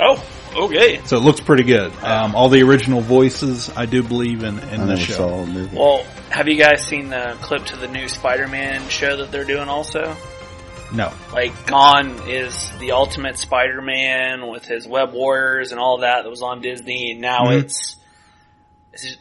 Oh, 0.00 0.24
okay. 0.54 1.00
So 1.04 1.16
it 1.16 1.20
looks 1.22 1.40
pretty 1.40 1.64
good. 1.64 1.92
Um, 2.02 2.34
all 2.34 2.48
the 2.48 2.62
original 2.62 3.00
voices, 3.00 3.70
I 3.76 3.86
do 3.86 4.02
believe 4.02 4.42
in, 4.42 4.58
in 4.58 4.80
I 4.82 4.86
the 4.86 4.96
show. 4.96 5.12
saw 5.14 5.28
a 5.42 5.46
movie. 5.46 5.76
Well, 5.76 6.04
have 6.30 6.48
you 6.48 6.56
guys 6.56 6.84
seen 6.86 7.08
the 7.08 7.36
clip 7.42 7.64
to 7.66 7.76
the 7.76 7.88
new 7.88 8.08
Spider-Man 8.08 8.88
show 8.88 9.16
that 9.18 9.30
they're 9.32 9.44
doing 9.44 9.68
also? 9.68 10.16
No. 10.92 11.12
Like, 11.32 11.66
Gone 11.66 12.28
is 12.28 12.70
the 12.78 12.92
ultimate 12.92 13.38
Spider-Man 13.38 14.48
with 14.48 14.64
his 14.66 14.86
Web 14.86 15.12
Warriors 15.12 15.72
and 15.72 15.80
all 15.80 15.98
that 15.98 16.22
that 16.22 16.30
was 16.30 16.42
on 16.42 16.60
Disney, 16.60 17.12
and 17.12 17.20
now 17.20 17.46
Mhm. 17.46 17.62
it's 17.64 17.96
is 18.92 19.04
it 19.12 19.16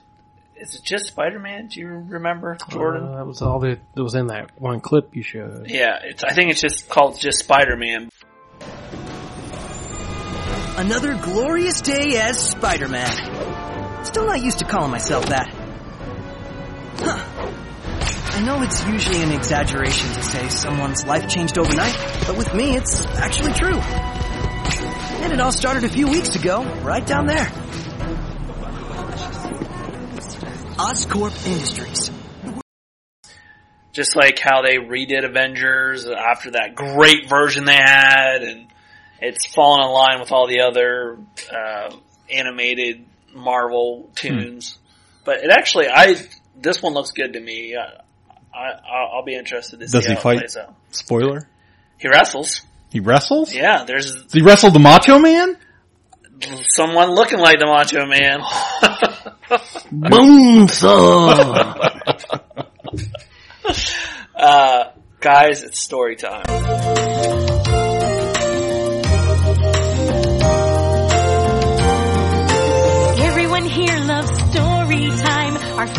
is 0.57 0.75
it 0.75 0.83
just 0.83 1.07
Spider-Man? 1.07 1.67
Do 1.67 1.79
you 1.81 1.87
remember, 1.87 2.57
Jordan? 2.69 3.09
Uh, 3.13 3.17
that 3.17 3.25
was 3.27 3.41
all 3.41 3.59
that 3.59 3.79
that 3.93 4.03
was 4.03 4.15
in 4.15 4.27
that 4.27 4.51
one 4.61 4.79
clip 4.79 5.13
you 5.15 5.21
showed. 5.23 5.69
yeah, 5.69 5.99
it's. 6.03 6.23
I 6.23 6.33
think 6.33 6.49
it's 6.51 6.61
just 6.61 6.87
called 6.87 7.19
just 7.19 7.39
Spider-Man. 7.39 8.09
Another 10.77 11.15
glorious 11.15 11.79
day 11.81 12.17
as 12.17 12.49
Spider-Man. 12.49 14.03
Still 14.05 14.25
not 14.25 14.41
used 14.41 14.59
to 14.59 14.65
calling 14.65 14.91
myself 14.91 15.25
that. 15.27 15.47
Huh. 16.97 18.37
I 18.37 18.41
know 18.45 18.61
it's 18.61 18.85
usually 18.85 19.23
an 19.23 19.31
exaggeration 19.31 20.09
to 20.09 20.21
say 20.21 20.49
someone's 20.49 21.05
life 21.05 21.29
changed 21.29 21.57
overnight, 21.57 21.95
but 22.27 22.37
with 22.37 22.53
me 22.53 22.75
it's 22.75 23.05
actually 23.05 23.53
true. 23.53 23.79
And 25.23 25.31
it 25.31 25.39
all 25.39 25.53
started 25.53 25.85
a 25.85 25.89
few 25.89 26.07
weeks 26.07 26.35
ago, 26.35 26.63
right 26.81 27.05
down 27.05 27.25
there. 27.25 27.45
Oscorp 30.77 31.47
Industries. 31.47 32.11
Just 33.93 34.17
like 34.17 34.39
how 34.39 34.61
they 34.61 34.75
redid 34.75 35.23
Avengers 35.23 36.05
after 36.05 36.51
that 36.51 36.75
great 36.75 37.29
version 37.29 37.63
they 37.63 37.77
had, 37.77 38.41
and 38.43 38.67
it's 39.21 39.45
fallen 39.45 39.81
in 39.85 39.91
line 39.91 40.19
with 40.19 40.31
all 40.31 40.47
the 40.47 40.61
other 40.61 41.17
uh, 41.51 41.95
animated 42.29 43.05
Marvel 43.33 44.09
tunes. 44.15 44.77
But 45.23 45.43
it 45.43 45.49
actually, 45.49 45.87
I 45.89 46.15
this 46.55 46.81
one 46.81 46.93
looks 46.93 47.11
good 47.11 47.33
to 47.33 47.39
me. 47.39 47.75
I, 47.75 48.57
I 48.57 48.71
I'll 49.13 49.23
be 49.23 49.35
interested 49.35 49.79
to 49.79 49.87
see 49.87 49.97
Does 49.97 50.05
he 50.05 50.13
how 50.13 50.19
fight? 50.19 50.37
it 50.37 50.39
plays 50.41 50.57
out. 50.57 50.75
Spoiler. 50.91 51.47
He 51.97 52.07
wrestles. 52.07 52.61
He 52.91 52.99
wrestles? 52.99 53.53
Yeah, 53.53 53.83
there's 53.85 54.13
Does 54.13 54.33
he 54.33 54.41
wrestle 54.41 54.71
the 54.71 54.79
Macho 54.79 55.19
Man? 55.19 55.57
someone 56.69 57.11
looking 57.11 57.39
like 57.39 57.59
the 57.59 57.65
Macho 57.65 58.05
Man. 58.05 58.41
Boom 59.91 60.67
uh, 64.35 64.91
guys, 65.19 65.63
it's 65.63 65.79
story 65.79 66.15
time. 66.15 67.44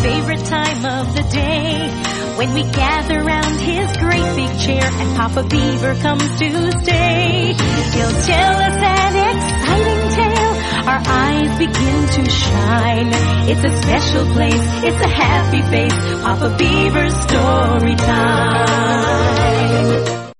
Favorite 0.07 0.44
time 0.46 0.84
of 0.84 1.14
the 1.16 1.22
day 1.32 1.90
when 2.38 2.54
we 2.54 2.62
gather 2.62 3.24
round 3.24 3.61
his 3.61 3.88
great 3.96 4.28
big 4.36 4.52
chair 4.61 4.84
and 4.84 5.16
Papa 5.16 5.42
Beaver 5.42 5.94
comes 5.96 6.28
to 6.38 6.48
stay. 6.82 7.52
He'll 7.96 8.18
tell 8.32 8.54
us 8.66 8.76
an 8.94 9.14
exciting 9.34 10.02
tale. 10.18 10.54
Our 10.90 11.02
eyes 11.24 11.59
begin 11.59 12.00
to 12.16 12.30
shine. 12.30 13.11
It's 13.50 13.64
a 13.64 13.72
special 13.82 14.24
place. 14.32 14.64
It's 14.86 15.00
a 15.04 15.09
happy 15.09 15.62
face. 15.74 15.98
Papa 16.22 16.54
Beaver's 16.57 17.16
story 17.26 17.96
time. 17.96 18.86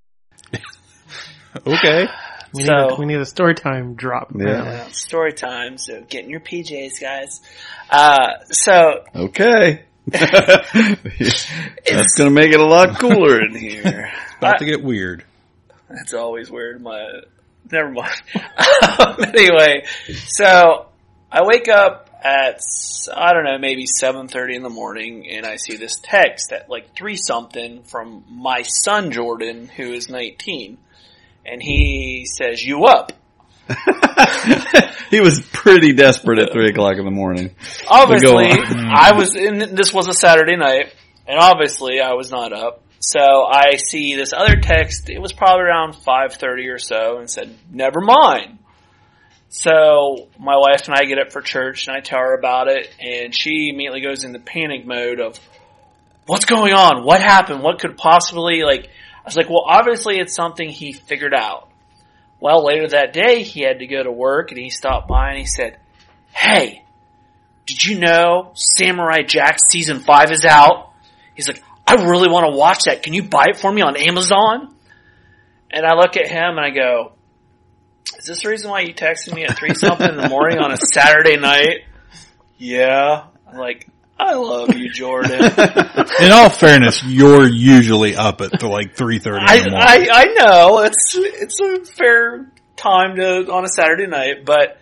Okay. 1.67 2.07
We 2.53 2.63
need, 2.63 2.67
So- 2.67 2.89
a, 2.91 2.97
we 2.99 3.07
need 3.07 3.19
a 3.19 3.27
story 3.27 3.55
time 3.55 3.95
drop. 3.95 4.33
Uh, 4.35 4.87
story 4.89 5.33
time, 5.33 5.79
so 5.79 6.03
get 6.09 6.25
in 6.25 6.31
your 6.31 6.41
PJs, 6.41 7.01
guys. 7.01 7.41
Uh, 7.91 8.39
so 8.51 9.05
Okay. 9.15 9.83
That's 10.07 12.15
gonna 12.17 12.31
make 12.31 12.53
it 12.53 12.61
a 12.61 12.65
lot 12.65 12.99
cooler 12.99 13.45
in 13.45 13.55
here. 13.57 14.11
About 14.39 14.59
to 14.59 14.65
get 14.65 14.83
weird. 14.83 15.25
It's 15.91 16.15
always 16.15 16.51
weird. 16.51 16.83
My 16.83 17.21
never 17.71 17.91
mind. 17.91 18.15
Um, 18.99 19.17
anyway, 19.25 19.85
so 20.27 20.87
I 21.31 21.43
wake 21.45 21.69
up 21.69 22.09
at 22.25 22.61
I 23.15 23.33
don't 23.35 23.45
know 23.45 23.59
maybe 23.59 23.85
seven 23.87 24.27
thirty 24.29 24.55
in 24.57 24.63
the 24.63 24.71
morning, 24.71 25.29
and 25.29 25.45
I 25.45 25.57
see 25.57 25.77
this 25.77 25.97
text 26.03 26.53
at 26.53 26.71
like 26.71 26.97
three 26.97 27.17
something 27.17 27.83
from 27.83 28.25
my 28.31 28.63
son 28.63 29.11
Jordan, 29.11 29.69
who 29.69 29.93
is 29.93 30.09
nineteen, 30.09 30.79
and 31.47 31.63
he 31.63 32.27
says, 32.27 32.65
"You 32.65 32.85
up?" 32.85 33.13
he 35.11 35.21
was 35.21 35.41
pretty 35.53 35.93
desperate 35.93 36.39
at 36.39 36.53
three 36.53 36.69
o'clock 36.69 36.97
in 36.99 37.05
the 37.05 37.11
morning. 37.11 37.51
Obviously, 37.89 38.49
To 38.51 38.57
go 38.57 38.79
on. 38.79 38.87
I 38.95 39.13
was 39.17 39.35
in. 39.35 39.75
This 39.75 39.93
was 39.93 40.09
a 40.09 40.13
Saturday 40.13 40.57
night, 40.57 40.95
and 41.27 41.39
obviously, 41.39 42.01
I 42.01 42.13
was 42.13 42.31
not 42.31 42.53
up. 42.53 42.83
So 43.01 43.21
I 43.21 43.77
see 43.77 44.15
this 44.15 44.33
other 44.33 44.57
text. 44.61 45.11
It 45.11 45.21
was 45.21 45.33
probably 45.33 45.65
around 45.65 45.95
five 45.95 46.35
thirty 46.35 46.69
or 46.69 46.79
so, 46.79 47.19
and 47.19 47.31
said, 47.31 47.57
"Never 47.71 48.01
mind." 48.01 48.59
So 49.49 50.29
my 50.39 50.57
wife 50.57 50.87
and 50.87 50.95
I 50.95 51.05
get 51.05 51.19
up 51.19 51.33
for 51.33 51.41
church, 51.41 51.87
and 51.87 51.97
I 51.97 52.01
tell 52.01 52.19
her 52.19 52.35
about 52.37 52.69
it, 52.69 52.89
and 53.01 53.35
she 53.35 53.71
immediately 53.73 54.01
goes 54.01 54.25
into 54.25 54.39
panic 54.39 54.87
mode 54.87 55.21
of, 55.21 55.39
"What's 56.27 56.45
going 56.45 56.73
on? 56.73 57.05
What 57.05 57.21
happened? 57.21 57.63
What 57.63 57.79
could 57.81 57.97
possibly 57.97 58.63
like?" 58.63 58.91
I 59.27 59.29
was 59.29 59.37
like, 59.37 59.51
"Well, 59.51 59.65
obviously, 59.67 60.19
it's 60.19 60.35
something 60.35 60.69
he 60.69 60.93
figured 60.93 61.35
out." 61.35 61.69
Well, 62.39 62.65
later 62.65 62.89
that 62.89 63.13
day, 63.13 63.43
he 63.43 63.63
had 63.63 63.81
to 63.81 63.87
go 63.87 64.03
to 64.03 64.13
work, 64.13 64.53
and 64.53 64.59
he 64.59 64.71
stopped 64.71 65.09
by 65.09 65.31
and 65.31 65.39
he 65.39 65.47
said, 65.47 65.79
"Hey." 66.33 66.87
did 67.67 67.85
you 67.85 67.99
know 67.99 68.53
Samurai 68.55 69.23
Jack 69.23 69.59
season 69.69 69.99
five 69.99 70.31
is 70.31 70.45
out? 70.45 70.93
He's 71.35 71.49
like, 71.49 71.63
I 71.87 71.95
really 72.09 72.29
want 72.31 72.51
to 72.51 72.57
watch 72.57 72.85
that. 72.87 73.03
Can 73.03 73.13
you 73.13 73.25
buy 73.25 73.47
it 73.49 73.59
for 73.59 73.71
me 73.71 73.83
on 73.83 73.97
Amazon? 73.97 74.75
And 75.71 75.85
I 75.85 75.95
look 75.95 76.17
at 76.17 76.29
him 76.29 76.57
and 76.57 76.61
I 76.61 76.71
go, 76.71 77.13
is 78.19 78.25
this 78.25 78.43
the 78.43 78.49
reason 78.49 78.71
why 78.71 78.81
you 78.81 78.95
texted 78.95 79.35
me 79.35 79.45
at 79.45 79.59
three 79.59 79.75
something 79.75 80.09
in 80.09 80.17
the 80.17 80.29
morning 80.29 80.59
on 80.59 80.73
a 80.73 80.77
Saturday 80.93 81.37
night? 81.37 81.85
Yeah. 82.57 83.25
I'm 83.47 83.59
like, 83.59 83.89
I 84.19 84.35
love 84.35 84.75
you, 84.75 84.91
Jordan. 84.91 85.41
In 86.21 86.33
all 86.33 86.49
fairness, 86.49 87.03
you're 87.05 87.47
usually 87.47 88.17
up 88.17 88.41
at 88.41 88.63
like 88.63 88.97
three 88.97 89.19
thirty 89.19 89.45
I. 89.47 89.67
I, 89.73 90.09
I 90.11 90.25
know 90.35 90.79
it's 90.81 91.15
it's 91.15 91.61
a 91.61 91.85
fair 91.85 92.51
time 92.77 93.17
to 93.17 93.53
on 93.53 93.65
a 93.65 93.69
Saturday 93.69 94.07
night, 94.07 94.45
but 94.45 94.79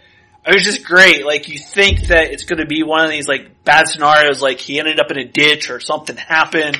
it 0.46 0.54
was 0.54 0.62
just 0.62 0.84
great. 0.84 1.24
Like 1.24 1.48
you 1.48 1.58
think 1.58 2.08
that 2.08 2.30
it's 2.30 2.44
going 2.44 2.60
to 2.60 2.66
be 2.66 2.82
one 2.82 3.04
of 3.04 3.10
these 3.10 3.26
like 3.26 3.64
bad 3.64 3.88
scenarios, 3.88 4.42
like 4.42 4.60
he 4.60 4.78
ended 4.78 5.00
up 5.00 5.10
in 5.10 5.18
a 5.18 5.24
ditch 5.24 5.70
or 5.70 5.80
something 5.80 6.16
happened, 6.16 6.76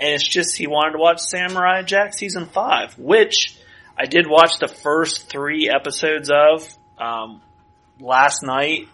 and 0.00 0.14
it's 0.14 0.26
just 0.26 0.56
he 0.56 0.66
wanted 0.66 0.92
to 0.92 0.98
watch 0.98 1.20
Samurai 1.20 1.82
Jack 1.82 2.14
season 2.14 2.46
five, 2.46 2.98
which 2.98 3.56
I 3.98 4.06
did 4.06 4.26
watch 4.28 4.58
the 4.58 4.68
first 4.68 5.28
three 5.30 5.70
episodes 5.74 6.30
of 6.30 6.68
um, 6.98 7.40
last 8.00 8.42
night, 8.42 8.88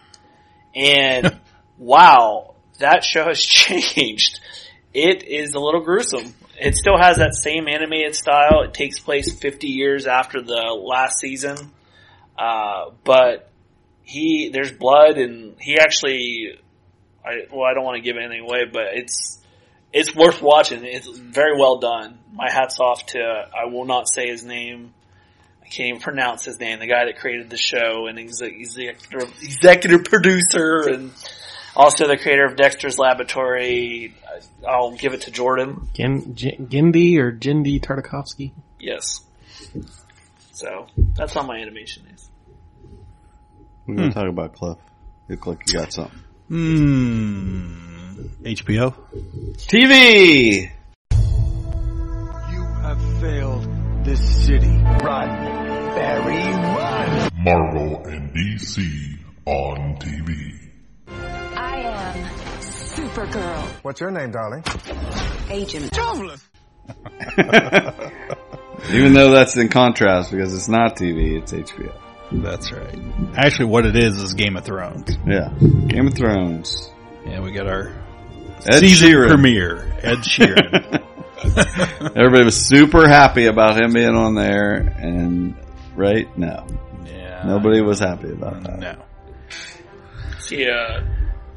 and 0.75 1.39
wow, 1.77 2.52
that 2.79 3.03
show 3.03 3.25
has 3.25 3.41
changed. 3.43 4.39
It 4.93 5.23
is 5.23 5.53
a 5.53 5.59
little 5.59 5.81
gruesome. 5.81 6.33
It 6.59 6.75
still 6.75 6.97
has 6.97 7.17
that 7.17 7.33
same 7.33 7.67
animated 7.67 8.15
style. 8.15 8.61
It 8.63 8.73
takes 8.73 8.99
place 8.99 9.31
50 9.31 9.67
years 9.67 10.05
after 10.05 10.41
the 10.41 10.77
last 10.79 11.19
season. 11.19 11.57
Uh, 12.37 12.91
but 13.03 13.49
he, 14.03 14.49
there's 14.53 14.71
blood 14.71 15.17
and 15.17 15.55
he 15.59 15.79
actually, 15.79 16.59
I, 17.25 17.47
well, 17.51 17.63
I 17.63 17.73
don't 17.73 17.83
want 17.83 17.97
to 17.97 18.01
give 18.01 18.17
anything 18.17 18.41
away, 18.41 18.65
but 18.71 18.93
it's, 18.93 19.39
it's 19.91 20.15
worth 20.15 20.41
watching. 20.41 20.83
It's 20.83 21.07
very 21.07 21.57
well 21.57 21.77
done. 21.77 22.19
My 22.31 22.51
hat's 22.51 22.79
off 22.79 23.05
to, 23.07 23.19
I 23.19 23.65
will 23.65 23.85
not 23.85 24.07
say 24.07 24.27
his 24.27 24.43
name. 24.43 24.93
I 25.61 25.67
can't 25.67 25.89
even 25.89 26.01
pronounce 26.01 26.45
his 26.45 26.59
name. 26.59 26.79
The 26.79 26.87
guy 26.87 27.05
that 27.05 27.17
created 27.19 27.49
the 27.49 27.57
show 27.57 28.07
and 28.07 28.19
exec- 28.19 28.53
executive, 28.53 29.33
executive 29.41 30.03
producer 30.03 30.81
and 30.87 31.11
also 31.75 32.07
the 32.07 32.17
creator 32.17 32.45
of 32.45 32.55
Dexter's 32.55 32.97
Laboratory. 32.97 34.13
I- 34.27 34.67
I'll 34.67 34.91
give 34.95 35.13
it 35.13 35.21
to 35.21 35.31
Jordan. 35.31 35.89
Gin, 35.93 36.35
Gin, 36.35 36.67
Gimby 36.67 37.17
or 37.17 37.31
Jindy 37.31 37.79
Tartakovsky. 37.81 38.51
Yes. 38.79 39.21
So 40.53 40.87
that's 41.15 41.35
all 41.35 41.43
my 41.43 41.57
animation 41.57 42.03
is. 42.13 42.29
We're 43.87 43.95
gonna 43.95 44.13
talk 44.13 44.29
about 44.29 44.53
Cliff. 44.55 44.77
You 45.27 45.35
look 45.35 45.47
like 45.47 45.63
you 45.71 45.79
got 45.79 45.91
something. 45.91 46.19
Hmm. 46.47 48.27
HBO. 48.43 48.93
TV. 49.57 50.69
You 52.51 52.63
have 52.81 53.01
failed 53.19 53.67
this 54.05 54.45
city. 54.45 54.67
Run, 55.03 55.29
Barry, 55.95 56.53
run! 56.53 57.29
Marvel 57.35 58.03
and 58.05 58.31
DC 58.33 59.17
on 59.45 59.97
TV. 59.97 60.59
I 61.73 61.79
am 61.79 62.25
Supergirl. 62.59 63.63
What's 63.81 63.99
your 63.99 64.11
name, 64.11 64.29
darling? 64.29 64.63
Agent. 65.49 65.97
Even 68.91 69.13
though 69.13 69.31
that's 69.31 69.57
in 69.57 69.69
contrast 69.69 70.29
because 70.29 70.53
it's 70.53 70.69
not 70.69 70.95
TV, 70.95 71.41
it's 71.41 71.51
HBO. 71.51 71.91
That's 72.31 72.71
right. 72.71 72.99
Actually, 73.35 73.65
what 73.67 73.87
it 73.87 73.95
is 73.95 74.21
is 74.21 74.35
Game 74.35 74.55
of 74.55 74.65
Thrones. 74.65 75.17
Yeah. 75.25 75.49
Game 75.87 76.05
of 76.07 76.13
Thrones. 76.13 76.91
Yeah, 77.25 77.41
we 77.41 77.51
got 77.51 77.65
our 77.67 77.91
Ed 78.67 78.79
season 78.79 79.09
Sheeran. 79.09 79.27
premiere. 79.29 79.97
Ed 80.03 80.17
Sheeran. 80.19 81.01
Everybody 82.15 82.43
was 82.43 82.67
super 82.67 83.07
happy 83.07 83.47
about 83.47 83.81
him 83.81 83.93
being 83.93 84.13
on 84.15 84.35
there, 84.35 84.73
and 84.75 85.55
right? 85.95 86.27
No, 86.37 86.67
yeah. 87.05 87.41
nobody 87.45 87.81
was 87.81 87.97
happy 87.99 88.31
about 88.31 88.61
that. 88.63 88.79
No. 88.79 88.95
See, 90.39 90.69
uh, 90.69 91.01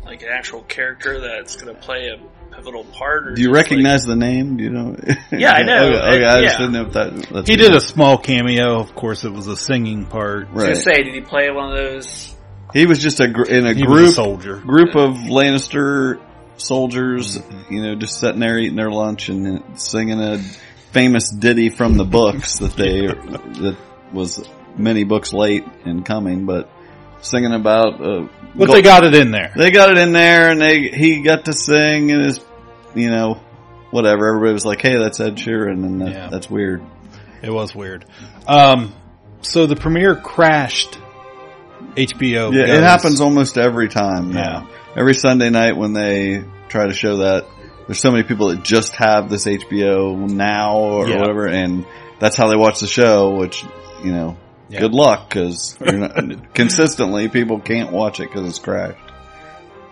like 0.07 0.23
an 0.23 0.29
actual 0.31 0.63
character 0.63 1.21
that's 1.21 1.57
going 1.57 1.75
to 1.75 1.81
play 1.81 2.09
a 2.09 2.55
pivotal 2.55 2.85
part. 2.85 3.27
Or 3.29 3.35
Do 3.35 3.43
you 3.43 3.49
just, 3.49 3.55
recognize 3.55 4.05
the 4.07 4.17
name? 4.17 4.57
Do 4.57 4.65
you 4.65 4.71
know? 4.71 4.97
Yeah, 5.33 5.53
I 5.53 5.63
know. 5.63 5.89
okay, 5.89 5.97
okay, 6.17 6.25
I 6.25 6.43
just 6.43 6.55
Yeah. 6.55 6.59
didn't 6.59 6.73
know 6.73 6.87
if 6.87 6.93
that. 6.95 7.29
That's 7.33 7.49
He 7.49 7.57
did 7.57 7.75
a 7.75 7.81
small 7.81 8.17
cameo. 8.19 8.79
Of 8.81 8.95
course, 8.95 9.25
it 9.25 9.33
was 9.33 9.47
a 9.49 9.57
singing 9.57 10.07
part. 10.07 10.43
Like, 10.43 10.49
I 10.49 10.53
was 10.55 10.63
right. 10.63 10.85
gonna 10.85 10.97
say, 10.97 11.03
did 11.03 11.15
he 11.15 11.21
play 11.21 11.51
one 11.51 11.73
of 11.73 11.77
those? 11.77 12.35
He 12.73 12.87
was 12.87 12.99
just 13.01 13.21
a 13.21 13.29
gr- 13.29 13.45
in 13.45 13.67
a 13.67 13.75
He 13.75 13.83
was 13.85 13.93
a 14.01 14.03
group 14.05 14.15
soldier. 14.15 14.57
group 14.57 14.95
of 14.97 15.15
Lannister 15.17 16.21
soldiers, 16.57 17.39
Mm-hmm. 17.39 17.75
you 17.75 17.83
know, 17.83 17.95
just 17.97 18.19
sitting 18.21 18.41
there 18.41 18.59
eating 18.59 18.77
their 18.77 18.91
lunch 18.91 19.29
and 19.29 19.63
singing 19.79 20.21
a 20.21 20.39
famous 20.93 21.31
ditty 21.31 21.69
from 21.71 21.97
the 21.97 22.05
books 22.05 22.59
that 22.59 22.73
they 22.75 23.07
that 23.07 23.77
was 24.13 24.43
many 24.77 25.05
books 25.05 25.33
late 25.33 25.65
in 25.85 26.03
coming, 26.03 26.47
but 26.47 26.71
singing 27.27 27.53
about. 27.53 28.01
Uh, 28.01 28.29
But 28.55 28.71
they 28.71 28.83
got 28.83 29.05
it 29.05 29.15
in 29.15 29.31
there. 29.31 29.53
They 29.55 29.71
got 29.71 29.91
it 29.91 29.99
in 29.99 30.13
there, 30.13 30.51
and 30.51 30.61
they 30.61 30.89
he 30.89 31.21
got 31.23 31.45
to 31.47 31.53
sing, 31.53 32.11
and 32.11 32.25
his, 32.25 32.41
you 32.95 33.11
know, 33.11 33.41
whatever. 33.91 34.29
Everybody 34.29 34.53
was 34.53 34.65
like, 34.65 34.81
"Hey, 34.81 34.97
that's 34.99 35.21
Ed 35.21 35.37
Sheeran," 35.37 35.85
and 35.85 36.01
that, 36.03 36.11
Yeah. 36.13 36.29
that's 36.31 36.49
weird. 36.51 36.83
It 37.43 37.51
was 37.51 37.75
weird. 37.75 38.05
Um, 38.47 38.93
so 39.43 39.67
the 39.67 39.77
premiere 39.77 40.15
crashed. 40.17 40.99
HBO. 41.97 42.53
Yeah, 42.53 42.75
it 42.77 42.83
happens 42.83 43.21
almost 43.21 43.57
every 43.59 43.89
time. 43.89 44.31
Yeah. 44.33 44.43
Now. 44.43 44.69
every 44.97 45.15
Sunday 45.15 45.51
night 45.51 45.77
when 45.77 45.93
they 45.93 46.43
try 46.69 46.87
to 46.87 46.93
show 46.95 47.19
that. 47.19 47.45
There's 47.87 48.01
so 48.01 48.11
many 48.11 48.23
people 48.25 48.49
that 48.49 48.63
just 48.65 48.97
have 48.97 49.29
this 49.31 49.47
HBO 49.47 50.17
now 50.29 50.77
or 50.79 51.09
Yeah. 51.09 51.21
whatever, 51.21 51.47
and 51.47 51.85
that's 52.19 52.35
how 52.37 52.49
they 52.49 52.57
watch 52.57 52.81
the 52.81 52.87
show. 52.89 53.31
Which 53.37 53.63
you 54.03 54.11
know, 54.13 54.37
Yeah. 54.69 54.81
good 54.81 54.93
luck 54.95 55.29
because 55.29 55.77
consistently 56.55 57.29
people 57.29 57.61
can't 57.61 57.93
watch 57.93 58.21
it 58.21 58.29
because 58.29 58.49
it's 58.49 58.59
crashed. 58.59 58.99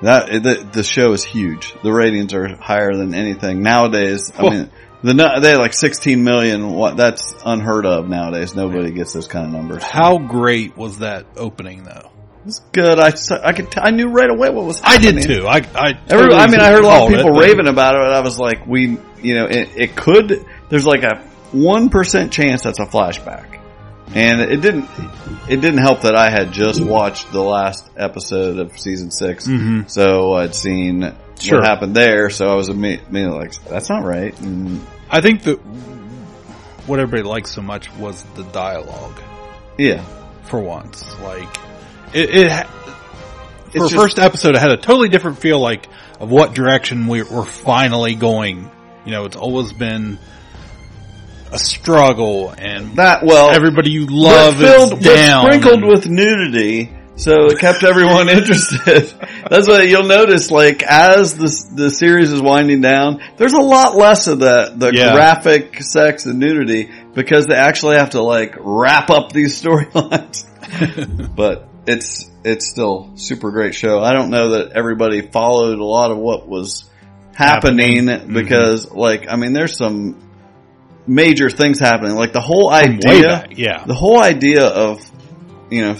That 0.03 0.27
the, 0.43 0.69
the 0.73 0.83
show 0.83 1.13
is 1.13 1.25
huge. 1.25 1.75
The 1.83 1.93
ratings 1.93 2.35
are 2.35 2.49
higher 2.57 2.95
than 2.95 3.15
anything 3.15 3.63
nowadays. 3.63 4.33
I 4.37 4.43
Well- 4.43 4.53
mean, 4.53 4.71
the 5.03 5.13
they 5.13 5.51
had 5.51 5.59
like 5.59 5.75
16 5.75 6.25
million. 6.25 6.71
What 6.73 6.97
that's 6.97 7.35
unheard 7.45 7.85
of 7.85 8.09
nowadays. 8.09 8.55
Nobody 8.55 8.91
gets 8.91 9.13
those 9.13 9.29
kind 9.29 9.45
of 9.47 9.53
numbers. 9.53 9.83
How 9.83 10.17
great 10.17 10.79
was 10.79 11.01
that 11.01 11.27
opening 11.37 11.85
though? 11.85 12.11
It's 12.47 12.61
good. 12.73 12.99
I 12.99 13.11
could, 13.53 13.71
t- 13.71 13.81
I 13.83 13.91
knew 13.91 14.09
right 14.09 14.29
away 14.31 14.49
what 14.51 14.65
was 14.65 14.81
I 14.83 14.99
did 14.99 15.23
too. 15.23 15.47
I, 15.47 15.57
I, 15.75 15.93
totally 15.93 16.35
I 16.39 16.47
mean, 16.51 16.61
I 16.61 16.71
heard 16.71 16.85
a 16.85 16.87
lot 16.87 17.03
of 17.07 17.11
it, 17.13 17.17
people 17.17 17.33
but- 17.35 17.41
raving 17.41 17.69
about 17.69 17.95
it, 17.97 18.03
and 18.03 18.15
I 18.15 18.21
was 18.21 18.39
like, 18.39 18.67
we, 18.67 18.99
you 19.23 19.35
know, 19.35 19.47
it, 19.47 19.71
it 19.77 19.97
could, 19.97 20.45
there's 20.69 20.87
like 20.87 21.03
a 21.05 21.23
1% 21.53 22.31
chance 22.31 22.63
that's 22.63 22.81
a 22.81 22.87
flashback. 22.87 23.61
And 24.15 24.41
it 24.41 24.61
didn't, 24.61 24.89
it 25.49 25.61
didn't 25.61 25.79
help 25.79 26.03
that 26.03 26.15
I 26.15 26.31
had 26.31 26.53
just 26.53 26.81
watched 26.85 27.33
the 27.33 27.41
last 27.43 27.89
episode 27.97 28.59
of 28.59 28.79
season 28.79 29.11
6 29.11 29.47
Mhm. 29.49 29.91
So 29.91 30.35
I'd 30.35 30.55
seen 30.55 31.13
Sure. 31.41 31.59
what 31.61 31.67
happened 31.69 31.95
there, 31.97 32.31
so 32.31 32.47
I 32.47 32.55
was 32.55 32.69
immediately 32.69 33.25
like, 33.27 33.53
that's 33.65 33.89
not 33.89 34.05
right. 34.05 34.39
And 34.41 34.85
I 35.11 35.21
think 35.21 35.43
that 35.45 35.57
what 36.87 36.99
everybody 37.01 37.23
liked 37.29 37.49
so 37.49 37.63
much 37.63 37.93
was 37.97 38.23
the 38.37 38.45
dialogue. 38.45 39.19
yeah. 39.79 40.03
For 40.45 40.61
once, 40.61 41.03
like 41.23 41.49
it, 42.13 42.29
it 42.31 42.51
for 42.67 42.67
It's 43.73 43.85
just- 43.91 43.95
first 43.95 44.19
episode, 44.19 44.55
it 44.55 44.61
had 44.61 44.71
a 44.73 44.77
totally 44.77 45.09
different 45.09 45.39
feel, 45.39 45.59
like 45.59 45.89
of 46.21 46.31
what 46.31 46.53
direction 46.55 47.07
we, 47.09 47.23
we're 47.23 47.45
finally 47.47 48.15
going. 48.15 48.71
You 49.07 49.13
know, 49.13 49.25
it's 49.25 49.37
always 49.37 49.73
been 49.73 50.19
a 51.55 51.59
struggle, 51.59 52.51
and 52.57 52.97
That, 52.97 53.25
well, 53.25 53.51
everybody 53.51 53.91
you 53.91 54.07
love 54.09 54.57
filled, 54.59 54.99
is 54.99 55.05
down. 55.05 55.45
sprinkled 55.45 55.85
with 55.85 56.07
nudity. 56.09 56.91
So 57.17 57.47
it 57.47 57.61
kept 57.61 57.85
everyone 57.85 58.29
interested. 58.39 59.13
That's 59.49 59.69
what 59.69 59.87
you'll 59.87 60.03
notice. 60.09 60.51
Like 60.51 60.83
as 60.83 61.37
the 61.37 61.75
the 61.85 61.91
series 61.91 62.33
is 62.33 62.43
winding 62.43 62.81
down, 62.81 63.21
there's 63.37 63.53
a 63.53 63.61
lot 63.61 63.95
less 63.97 64.27
of 64.27 64.41
the 64.41 64.73
the 64.77 64.91
Yeah. 64.93 65.13
graphic 65.13 65.81
sex 65.81 66.27
and 66.27 66.41
nudity 66.41 66.91
because 67.15 67.47
they 67.47 67.55
actually 67.55 67.99
have 67.99 68.11
to 68.11 68.21
like 68.21 68.57
wrap 68.59 69.11
up 69.11 69.31
these 69.31 69.63
storylines. 69.63 70.45
but 71.37 71.69
it's 71.87 72.29
it's 72.43 72.69
still 72.69 73.13
super 73.15 73.53
great 73.53 73.77
show. 73.77 74.01
I 74.01 74.13
don't 74.13 74.31
know 74.31 74.51
that 74.59 74.73
everybody 74.73 75.21
followed 75.23 75.79
a 75.79 75.85
lot 75.85 76.11
of 76.11 76.19
what 76.19 76.49
was 76.49 76.85
happening, 77.33 78.09
Happening. 78.09 78.27
Mm-hmm. 78.27 78.35
because 78.35 78.91
like 78.91 79.27
I 79.31 79.37
mean, 79.37 79.53
there's 79.53 79.77
some 79.77 80.21
major 81.07 81.51
things 81.51 81.79
happening. 81.79 82.15
Like 82.17 82.33
the 82.33 82.41
whole 82.41 82.71
idea, 82.71 83.23
back, 83.29 83.59
yeah. 83.59 83.85
the 83.87 83.95
whole 83.95 84.21
idea 84.21 84.65
of 84.67 85.01
you 85.71 85.83
know 85.83 85.97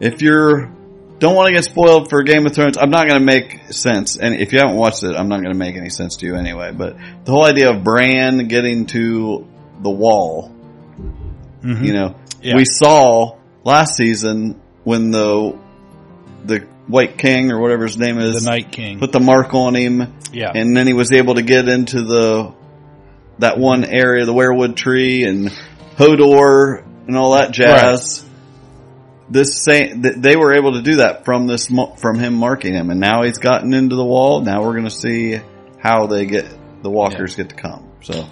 if 0.00 0.22
you're 0.22 0.70
don't 1.18 1.36
want 1.36 1.46
to 1.48 1.52
get 1.54 1.62
spoiled 1.64 2.10
for 2.10 2.24
Game 2.24 2.46
of 2.46 2.52
Thrones, 2.54 2.76
I'm 2.76 2.90
not 2.90 3.06
going 3.06 3.20
to 3.20 3.24
make 3.24 3.72
sense. 3.72 4.16
And 4.16 4.34
if 4.34 4.52
you 4.52 4.58
haven't 4.58 4.76
watched 4.76 5.04
it, 5.04 5.14
I'm 5.14 5.28
not 5.28 5.40
going 5.40 5.52
to 5.52 5.58
make 5.58 5.76
any 5.76 5.88
sense 5.90 6.16
to 6.16 6.26
you 6.26 6.34
anyway. 6.34 6.72
But 6.72 6.96
the 7.24 7.30
whole 7.30 7.44
idea 7.44 7.70
of 7.70 7.84
Bran 7.84 8.48
getting 8.48 8.86
to 8.86 9.46
the 9.80 9.90
wall, 9.90 10.50
Mhm. 11.62 11.84
you 11.84 11.92
know, 11.92 12.16
Yeah. 12.42 12.56
we 12.56 12.64
saw 12.64 13.36
last 13.64 13.94
season 13.96 14.56
when 14.84 15.12
the 15.12 15.54
the 16.44 16.64
White 16.88 17.16
King 17.18 17.52
or 17.52 17.60
whatever 17.60 17.84
his 17.84 17.96
name 17.96 18.18
is 18.18 18.42
the 18.42 18.50
Night 18.50 18.72
King. 18.72 18.98
put 18.98 19.12
the 19.12 19.20
mark 19.20 19.54
on 19.54 19.76
him, 19.76 20.14
yeah, 20.32 20.50
and 20.52 20.76
then 20.76 20.88
he 20.88 20.92
was 20.92 21.12
able 21.12 21.36
to 21.36 21.42
get 21.42 21.68
into 21.68 22.02
the 22.02 22.52
that 23.42 23.58
one 23.58 23.84
area, 23.84 24.24
the 24.24 24.32
weirwood 24.34 24.74
tree, 24.76 25.24
and 25.24 25.48
Hodor 25.96 26.84
and 27.06 27.16
all 27.16 27.32
that 27.34 27.52
jazz. 27.52 28.24
This 29.30 29.62
same, 29.62 30.02
they 30.02 30.36
were 30.36 30.54
able 30.54 30.72
to 30.72 30.82
do 30.82 30.96
that 30.96 31.24
from 31.24 31.46
this 31.46 31.68
from 31.96 32.18
him 32.18 32.34
marking 32.34 32.74
him, 32.74 32.90
and 32.90 33.00
now 33.00 33.22
he's 33.22 33.38
gotten 33.38 33.72
into 33.72 33.96
the 33.96 34.04
wall. 34.04 34.42
Now 34.42 34.62
we're 34.62 34.72
going 34.72 34.84
to 34.84 34.90
see 34.90 35.38
how 35.78 36.06
they 36.06 36.26
get 36.26 36.46
the 36.82 36.90
walkers 36.90 37.34
get 37.36 37.48
to 37.50 37.54
come. 37.54 37.88
So 38.02 38.26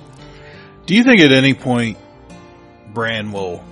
Do 0.86 0.94
you 0.94 1.04
think 1.04 1.20
at 1.20 1.32
any 1.32 1.54
point 1.54 1.96
Bran 2.92 3.32
will 3.32 3.64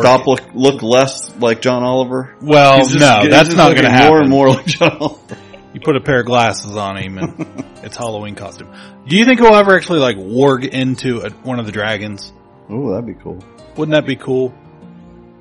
stop 0.00 0.26
look 0.26 0.40
look 0.54 0.82
less 0.82 1.34
like 1.36 1.60
John 1.60 1.82
Oliver. 1.82 2.34
Well, 2.40 2.78
just- 2.78 2.94
no, 2.94 3.28
that's 3.28 3.52
not 3.54 3.72
going 3.72 3.84
to 3.84 3.90
happen. 3.90 4.10
More 4.10 4.20
and 4.20 4.30
more 4.38 4.48
like 4.50 4.66
John 4.66 4.96
Oliver. 4.98 5.36
You 5.74 5.80
put 5.80 5.96
a 5.96 6.00
pair 6.00 6.20
of 6.20 6.26
glasses 6.26 6.76
on 6.76 6.96
him, 6.96 7.18
and 7.18 7.64
it's 7.82 7.96
Halloween 7.96 8.34
costume. 8.34 8.72
Do 9.06 9.16
you 9.16 9.24
think 9.24 9.40
he'll 9.40 9.54
ever 9.54 9.74
actually 9.74 10.00
like 10.00 10.16
warg 10.16 10.68
into 10.68 11.20
a, 11.20 11.30
one 11.30 11.58
of 11.58 11.66
the 11.66 11.72
dragons? 11.72 12.32
Oh, 12.68 12.90
that'd 12.90 13.06
be 13.06 13.14
cool. 13.14 13.38
Wouldn't 13.76 13.94
that 13.94 14.06
be 14.06 14.16
cool? 14.16 14.52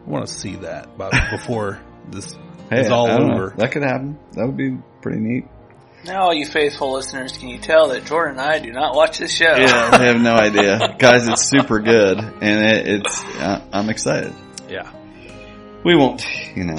I 0.06 0.10
want 0.10 0.26
to 0.26 0.34
see 0.34 0.56
that 0.58 0.98
by, 0.98 1.10
before 1.32 1.82
this 2.10 2.38
Hey, 2.70 2.82
is 2.82 2.90
all 2.90 3.08
I 3.12 3.18
don't 3.18 3.28
know. 3.28 3.34
over. 3.36 3.54
That 3.58 3.72
could 3.74 3.84
happen. 3.84 4.18
That 4.34 4.46
would 4.46 4.56
be 4.58 4.78
pretty 5.02 5.20
neat. 5.20 5.46
Now, 6.06 6.24
all 6.24 6.34
you 6.34 6.46
faithful 6.48 6.94
listeners, 6.94 7.38
can 7.38 7.50
you 7.50 7.60
tell 7.60 7.90
that 7.90 8.06
Jordan 8.06 8.40
and 8.40 8.42
I 8.50 8.58
do 8.60 8.72
not 8.72 8.96
watch 8.96 9.20
this 9.20 9.36
show? 9.36 9.54
Yeah, 9.56 9.90
I 9.92 10.04
have 10.06 10.20
no 10.22 10.34
idea, 10.36 10.96
guys. 10.98 11.28
It's 11.28 11.48
super 11.50 11.80
good, 11.80 12.18
and 12.18 12.42
it, 12.66 12.88
it's. 12.88 13.24
Uh, 13.36 13.62
I'm 13.72 13.90
excited. 13.90 14.34
Yeah, 14.70 14.90
We 15.84 15.96
won't, 15.96 16.26
you 16.56 16.64
know, 16.64 16.78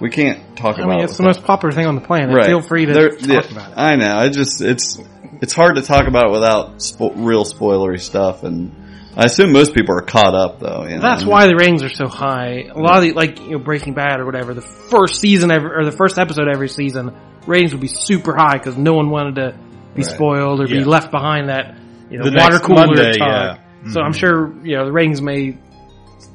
we 0.00 0.10
can't 0.10 0.56
talk 0.56 0.78
I 0.78 0.82
about. 0.82 0.88
mean, 0.90 1.00
it 1.00 1.04
it's 1.04 1.16
the 1.16 1.22
without- 1.22 1.36
most 1.38 1.46
popular 1.46 1.72
thing 1.72 1.86
on 1.86 1.94
the 1.94 2.00
planet. 2.00 2.34
Right. 2.34 2.46
Feel 2.46 2.62
free 2.62 2.86
to 2.86 2.92
There- 2.92 3.10
talk 3.10 3.28
yeah, 3.28 3.52
about 3.52 3.70
it. 3.72 3.74
I 3.78 3.96
know. 3.96 4.12
I 4.16 4.28
just 4.28 4.60
it's 4.60 4.98
it's 5.40 5.54
hard 5.54 5.76
to 5.76 5.82
talk 5.82 6.06
about 6.06 6.26
it 6.26 6.32
without 6.32 6.76
spo- 6.78 7.12
real 7.16 7.44
spoilery 7.44 8.00
stuff, 8.00 8.42
and 8.44 8.72
I 9.16 9.24
assume 9.24 9.52
most 9.52 9.74
people 9.74 9.94
are 9.96 10.02
caught 10.02 10.34
up 10.34 10.60
though. 10.60 10.84
You 10.84 10.96
know? 10.96 11.02
That's 11.02 11.24
why 11.24 11.46
the 11.46 11.56
ratings 11.56 11.82
are 11.82 11.88
so 11.88 12.06
high. 12.08 12.68
A 12.74 12.78
lot 12.78 12.96
of 12.98 13.02
the, 13.02 13.12
like, 13.12 13.40
you 13.40 13.52
know, 13.52 13.58
Breaking 13.58 13.92
Bad 13.94 14.20
or 14.20 14.26
whatever, 14.26 14.54
the 14.54 14.60
first 14.62 15.20
season 15.20 15.50
every, 15.50 15.70
or 15.70 15.84
the 15.84 15.92
first 15.92 16.18
episode 16.18 16.46
every 16.48 16.68
season, 16.68 17.12
ratings 17.46 17.72
would 17.72 17.80
be 17.80 17.88
super 17.88 18.36
high 18.36 18.56
because 18.58 18.76
no 18.76 18.92
one 18.94 19.10
wanted 19.10 19.34
to 19.36 19.54
be 19.94 20.02
Right. 20.02 20.04
spoiled 20.14 20.60
or 20.60 20.66
be 20.68 20.84
left 20.84 21.10
behind 21.10 21.48
that, 21.48 21.74
you 22.10 22.18
know, 22.18 22.24
The 22.24 22.36
water 22.36 22.52
next 22.54 22.64
cooler 22.64 22.86
Monday, 22.86 23.12
talk. 23.18 23.28
yeah. 23.28 23.56
So 23.92 24.00
I'm 24.00 24.12
Mhm. 24.12 24.16
sure, 24.20 24.52
you 24.62 24.76
know, 24.76 24.84
the 24.84 24.92
ratings 24.92 25.20
may 25.22 25.56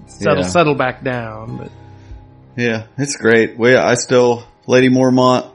settle, 0.07 0.37
Yeah. 0.41 0.47
settle 0.47 0.75
back 0.75 1.03
down, 1.03 1.57
but 1.57 1.69
Yeah, 2.55 2.87
it's 2.97 3.17
great. 3.17 3.57
We 3.57 3.75
I 3.75 3.95
still 3.95 4.43
Lady 4.67 4.89
Mormont. 4.89 5.51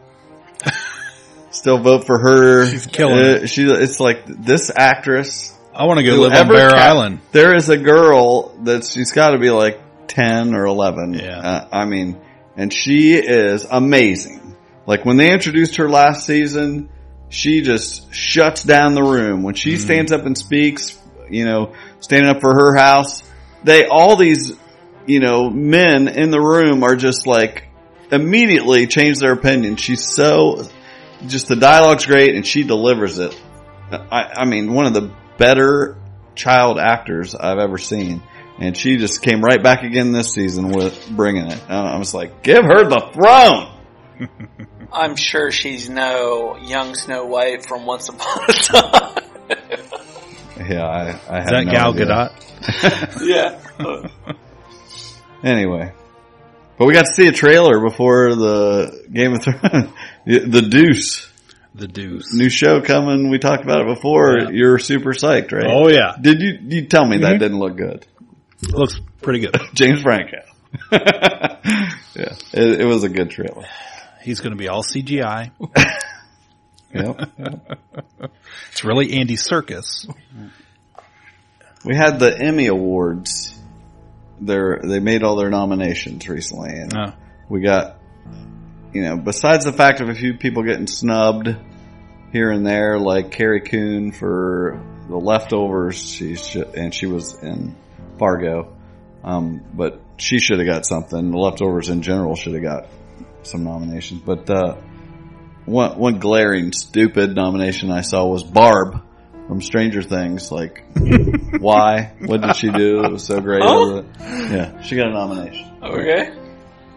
still 1.50 1.78
vote 1.78 2.06
for 2.06 2.18
her. 2.18 2.66
She's 2.66 2.86
killing 2.86 3.18
Uh, 3.18 3.28
it. 3.42 3.46
She 3.48 3.64
it's 3.64 4.00
like 4.00 4.26
this 4.26 4.70
actress. 4.74 5.56
I 5.74 5.86
want 5.86 5.98
to 5.98 6.04
go 6.04 6.16
live 6.16 6.32
on 6.32 6.48
Bear 6.48 6.70
ca- 6.70 6.76
Island. 6.76 7.20
There 7.32 7.54
is 7.54 7.68
a 7.68 7.78
girl 7.78 8.48
that 8.64 8.84
she's 8.84 9.12
got 9.12 9.30
to 9.30 9.38
be 9.38 9.50
like 9.50 9.80
ten 10.08 10.54
or 10.54 10.66
eleven. 10.66 11.14
Yeah. 11.14 11.38
Uh, 11.38 11.68
I 11.72 11.84
mean, 11.86 12.20
and 12.56 12.72
she 12.72 13.14
is 13.14 13.66
amazing. 13.70 14.56
Like 14.86 15.04
when 15.04 15.16
they 15.16 15.32
introduced 15.32 15.76
her 15.76 15.88
last 15.88 16.26
season, 16.26 16.90
she 17.28 17.62
just 17.62 18.12
shuts 18.12 18.62
down 18.64 18.94
the 18.94 19.02
room 19.02 19.42
when 19.42 19.54
Mm. 19.54 19.58
she 19.58 19.76
stands 19.76 20.12
up 20.12 20.26
and 20.26 20.36
speaks. 20.36 20.98
You 21.30 21.44
know, 21.44 21.74
standing 22.00 22.28
up 22.28 22.40
for 22.40 22.52
her 22.52 22.74
house. 22.76 23.22
They 23.62 23.86
all 23.86 24.16
these, 24.16 24.52
you 25.10 25.18
know, 25.18 25.50
men 25.50 26.06
in 26.06 26.30
the 26.30 26.40
room 26.40 26.84
are 26.84 26.94
just 26.94 27.26
like 27.26 27.66
immediately 28.12 28.86
change 28.86 29.18
their 29.18 29.32
opinion. 29.32 29.76
She's 29.76 30.04
so 30.06 30.68
just 31.26 31.48
the 31.48 31.56
dialogue's 31.56 32.06
great 32.06 32.36
and 32.36 32.46
she 32.46 32.62
delivers 32.62 33.18
it. 33.18 33.38
I, 33.90 34.32
I 34.36 34.44
mean, 34.44 34.72
one 34.72 34.86
of 34.86 34.94
the 34.94 35.12
better 35.36 35.98
child 36.36 36.78
actors 36.78 37.34
I've 37.34 37.58
ever 37.58 37.76
seen. 37.76 38.22
And 38.58 38.76
she 38.76 38.98
just 38.98 39.22
came 39.22 39.40
right 39.40 39.60
back 39.60 39.82
again 39.82 40.12
this 40.12 40.32
season 40.32 40.70
with 40.70 41.10
bringing 41.10 41.46
it. 41.46 41.60
And 41.68 41.88
I 41.88 41.98
was 41.98 42.14
like, 42.14 42.42
give 42.42 42.62
her 42.62 42.84
the 42.88 43.10
throne! 43.12 44.28
I'm 44.92 45.16
sure 45.16 45.50
she's 45.50 45.88
no 45.88 46.56
young 46.58 46.94
Snow 46.94 47.24
White 47.24 47.66
from 47.66 47.86
Once 47.86 48.08
Upon 48.08 48.44
a 48.48 48.52
Time. 48.52 49.20
Yeah, 50.68 50.86
I, 50.86 51.20
I 51.28 51.38
Is 51.38 51.50
that 51.50 51.64
no 51.64 51.72
Gal 51.72 51.94
idea. 51.94 52.06
Gadot? 52.06 52.30
yeah. 53.26 54.34
Anyway. 55.42 55.92
But 56.78 56.86
we 56.86 56.94
got 56.94 57.06
to 57.06 57.12
see 57.14 57.26
a 57.26 57.32
trailer 57.32 57.80
before 57.80 58.34
the 58.34 59.06
Game 59.12 59.34
of 59.34 59.42
Thrones. 59.42 59.90
the 60.26 60.66
Deuce. 60.68 61.28
The 61.74 61.86
Deuce. 61.86 62.32
New 62.34 62.48
show 62.48 62.80
coming. 62.80 63.30
We 63.30 63.38
talked 63.38 63.62
about 63.64 63.82
it 63.82 63.94
before. 63.94 64.38
Yeah. 64.40 64.48
You're 64.50 64.78
super 64.78 65.10
psyched, 65.12 65.52
right? 65.52 65.66
Oh 65.68 65.88
yeah, 65.88 66.14
Did 66.20 66.40
you, 66.40 66.58
you 66.62 66.86
tell 66.86 67.06
me 67.06 67.18
that 67.18 67.36
Mhm. 67.36 67.38
didn't 67.38 67.58
look 67.58 67.76
good? 67.76 68.06
looks 68.72 68.98
pretty 69.22 69.40
good. 69.40 69.56
James 69.74 70.02
Franco. 70.02 70.38
yeah, 70.92 72.34
it, 72.52 72.80
it 72.80 72.86
was 72.86 73.04
a 73.04 73.08
good 73.08 73.30
trailer. 73.30 73.64
He's 74.22 74.40
going 74.40 74.52
to 74.52 74.58
be 74.58 74.68
all 74.68 74.82
CGI. 74.82 75.50
Yep. 76.94 77.30
It's 78.72 78.84
really 78.84 79.12
Andy 79.18 79.36
Serkis. 79.36 80.12
We 81.84 81.94
had 81.96 82.18
the 82.18 82.36
Emmy 82.38 82.66
Awards. 82.66 83.58
They're, 84.40 84.80
they 84.82 85.00
made 85.00 85.22
all 85.22 85.36
their 85.36 85.50
nominations 85.50 86.26
recently, 86.28 86.70
and 86.78 86.92
Oh. 86.96 87.12
we 87.48 87.60
got, 87.60 87.98
you 88.92 89.02
know, 89.02 89.16
besides 89.16 89.64
the 89.66 89.72
fact 89.72 90.00
of 90.00 90.08
a 90.08 90.14
few 90.14 90.34
people 90.34 90.62
getting 90.62 90.86
snubbed 90.86 91.54
here 92.32 92.50
and 92.50 92.66
there, 92.66 92.98
like 92.98 93.30
Carrie 93.32 93.60
Coon 93.60 94.12
for 94.12 94.80
the 95.08 95.16
leftovers, 95.16 95.96
she 95.98 96.36
should, 96.36 96.74
and 96.74 96.94
she 96.94 97.06
was 97.06 97.34
in 97.42 97.74
Fargo, 98.18 98.72
um, 99.24 99.60
but 99.74 100.00
she 100.16 100.38
should 100.38 100.58
have 100.58 100.66
got 100.68 100.86
something. 100.86 101.30
The 101.32 101.36
leftovers 101.38 101.88
in 101.90 102.02
general 102.02 102.34
should 102.36 102.54
have 102.54 102.62
got 102.62 102.86
some 103.42 103.64
nominations, 103.64 104.22
but 104.24 104.48
uh, 104.48 104.76
one 105.66 105.98
one 105.98 106.18
glaring 106.18 106.72
stupid 106.72 107.34
nomination 107.34 107.90
I 107.90 108.00
saw 108.02 108.26
was 108.26 108.42
Barb 108.42 109.02
from 109.48 109.60
Stranger 109.60 110.02
Things. 110.02 110.50
Like 110.52 110.84
Why? 111.58 112.12
What 112.20 112.42
did 112.42 112.56
she 112.56 112.70
do? 112.70 113.04
It 113.04 113.12
was 113.12 113.24
so 113.24 113.40
great. 113.40 113.62
Oh? 113.64 114.04
Yeah, 114.18 114.80
she 114.82 114.96
got 114.96 115.08
a 115.08 115.12
nomination. 115.12 115.70
Okay. 115.82 116.34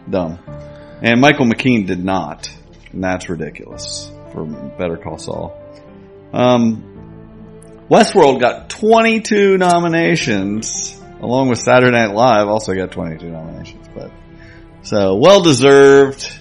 Dumb. 0.10 0.40
And 1.02 1.20
Michael 1.22 1.46
McKean 1.46 1.88
did 1.88 2.04
not. 2.04 2.50
And 2.92 3.04
that's 3.04 3.30
ridiculous 3.30 4.12
for 4.32 4.46
Better 4.46 4.98
Call 4.98 5.18
Saul. 5.18 5.60
Um, 6.32 7.86
Westworld 7.90 8.40
got 8.40 8.70
22 8.70 9.58
nominations, 9.58 11.00
along 11.22 11.50
with 11.50 11.60
Saturday 11.60 11.92
Night 11.92 12.14
Live 12.14 12.48
also 12.48 12.74
got 12.74 12.92
22 12.92 13.30
nominations, 13.30 13.88
but 13.94 14.12
so 14.84 15.16
well 15.16 15.42
deserved. 15.42 16.32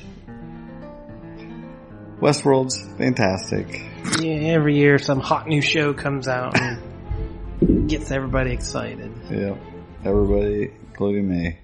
Westworld's 2.21 2.81
fantastic. 2.97 3.85
Yeah, 4.21 4.55
every 4.55 4.77
year 4.77 4.99
some 4.99 5.21
hot 5.21 5.47
new 5.47 5.61
show 5.61 5.93
comes 5.93 6.29
out 6.29 6.61
and 6.61 6.92
gets 7.87 8.11
everybody 8.11 8.53
excited. 8.53 9.13
Yeah, 9.31 9.57
everybody, 10.05 10.73
including 10.89 11.29
me. 11.29 11.59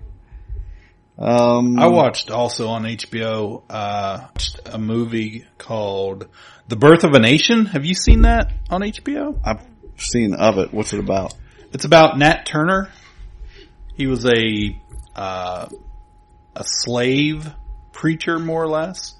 Um, 1.18 1.78
I 1.78 1.88
watched 1.88 2.30
also 2.30 2.68
on 2.68 2.84
HBO 2.84 3.64
uh, 3.68 4.28
a 4.66 4.78
movie 4.78 5.46
called 5.58 6.28
The 6.68 6.76
Birth 6.76 7.02
of 7.02 7.12
a 7.12 7.18
Nation. 7.18 7.66
Have 7.66 7.84
you 7.84 7.94
seen 7.94 8.22
that 8.22 8.52
on 8.70 8.82
HBO? 8.82 9.40
I've 9.44 9.66
seen 9.96 10.34
of 10.34 10.58
it. 10.58 10.72
What's 10.72 10.92
it 10.92 11.00
about? 11.00 11.34
It's 11.72 11.84
about 11.84 12.18
Nat 12.18 12.46
Turner. 12.46 12.90
He 13.94 14.06
was 14.06 14.24
a 14.26 14.80
uh, 15.16 15.68
a 16.54 16.64
slave 16.64 17.52
preacher, 17.90 18.38
more 18.38 18.62
or 18.62 18.68
less, 18.68 19.16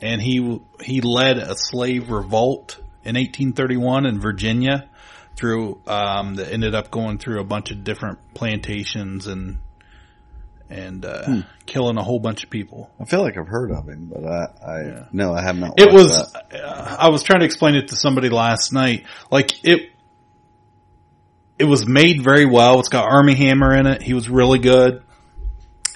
and 0.00 0.20
he 0.20 0.60
he 0.82 1.00
led 1.00 1.38
a 1.38 1.54
slave 1.56 2.10
revolt 2.10 2.78
in 3.04 3.14
1831 3.14 4.06
in 4.06 4.20
Virginia. 4.20 4.90
Through 5.38 5.80
um, 5.86 6.34
that 6.34 6.52
ended 6.52 6.74
up 6.74 6.90
going 6.90 7.18
through 7.18 7.40
a 7.40 7.44
bunch 7.44 7.70
of 7.70 7.84
different 7.84 8.18
plantations 8.34 9.26
and 9.28 9.58
and 10.68 11.04
uh, 11.04 11.24
Hmm. 11.24 11.40
killing 11.64 11.96
a 11.96 12.02
whole 12.02 12.18
bunch 12.18 12.42
of 12.44 12.50
people. 12.50 12.90
I 13.00 13.04
feel 13.04 13.22
like 13.22 13.38
I've 13.38 13.46
heard 13.48 13.70
of 13.70 13.86
him, 13.88 14.10
but 14.12 14.24
I, 14.24 14.70
I 14.70 15.06
no, 15.12 15.32
I 15.32 15.40
have 15.42 15.56
not. 15.56 15.74
It 15.80 15.92
was. 15.92 16.10
Uh, 16.12 16.96
I 16.98 17.08
was 17.10 17.22
trying 17.22 17.38
to 17.40 17.46
explain 17.46 17.74
it 17.76 17.88
to 17.88 17.96
somebody 17.96 18.28
last 18.30 18.72
night. 18.72 19.04
Like 19.30 19.64
it, 19.64 19.90
it 21.58 21.64
was 21.64 21.86
made 21.86 22.22
very 22.22 22.44
well. 22.44 22.80
It's 22.80 22.88
got 22.88 23.04
Armie 23.04 23.34
Hammer 23.34 23.74
in 23.74 23.86
it. 23.86 24.02
He 24.02 24.14
was 24.14 24.28
really 24.28 24.58
good. 24.58 25.02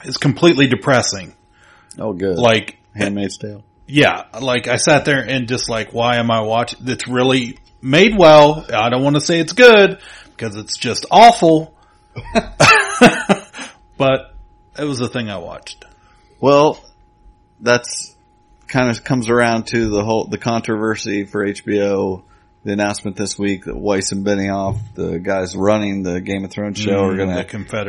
It's 0.05 0.17
completely 0.17 0.69
depressing. 0.69 1.35
Oh, 1.99 2.13
good. 2.13 2.39
Like 2.39 2.79
Handmaid's 2.95 3.39
Tale. 3.39 3.63
yeah, 3.87 4.25
like 4.41 4.67
I 4.69 4.77
sat 4.77 5.05
there 5.05 5.23
and 5.29 5.49
just 5.49 5.69
like, 5.69 5.93
why 5.93 6.17
am 6.17 6.31
I 6.31 6.41
watching? 6.43 6.81
It's 6.89 7.07
really 7.07 7.59
made 7.83 8.17
well. 8.17 8.65
I 8.73 8.89
don't 8.89 9.03
want 9.03 9.17
to 9.17 9.21
say 9.21 9.41
it's 9.41 9.53
good 9.53 9.99
because 10.31 10.57
it's 10.57 10.79
just 10.79 11.05
awful. 11.11 11.75
but 13.97 14.35
it 14.79 14.85
was 14.85 14.99
the 14.99 15.09
thing 15.09 15.29
I 15.31 15.39
watched. 15.39 15.85
Well, 16.41 16.83
that's 17.61 18.15
kind 18.69 18.91
of 18.91 19.05
comes 19.05 19.29
around 19.29 19.67
to 19.69 19.89
the 19.91 20.03
whole 20.05 20.25
the 20.25 20.39
controversy 20.39 21.25
for 21.25 21.47
HBO. 21.47 22.23
The 22.65 22.73
announcement 22.75 23.17
this 23.17 23.37
week 23.37 23.65
that 23.65 23.77
Weiss 23.77 24.13
and 24.13 24.25
Benioff, 24.25 24.79
the 24.95 25.19
guys 25.19 25.57
running 25.57 26.05
the 26.05 26.21
Game 26.21 26.45
of 26.45 26.53
Thrones 26.53 26.79
show, 26.79 27.07
are 27.07 27.13
Mm, 27.13 27.17
going 27.17 27.29
to 27.31 27.35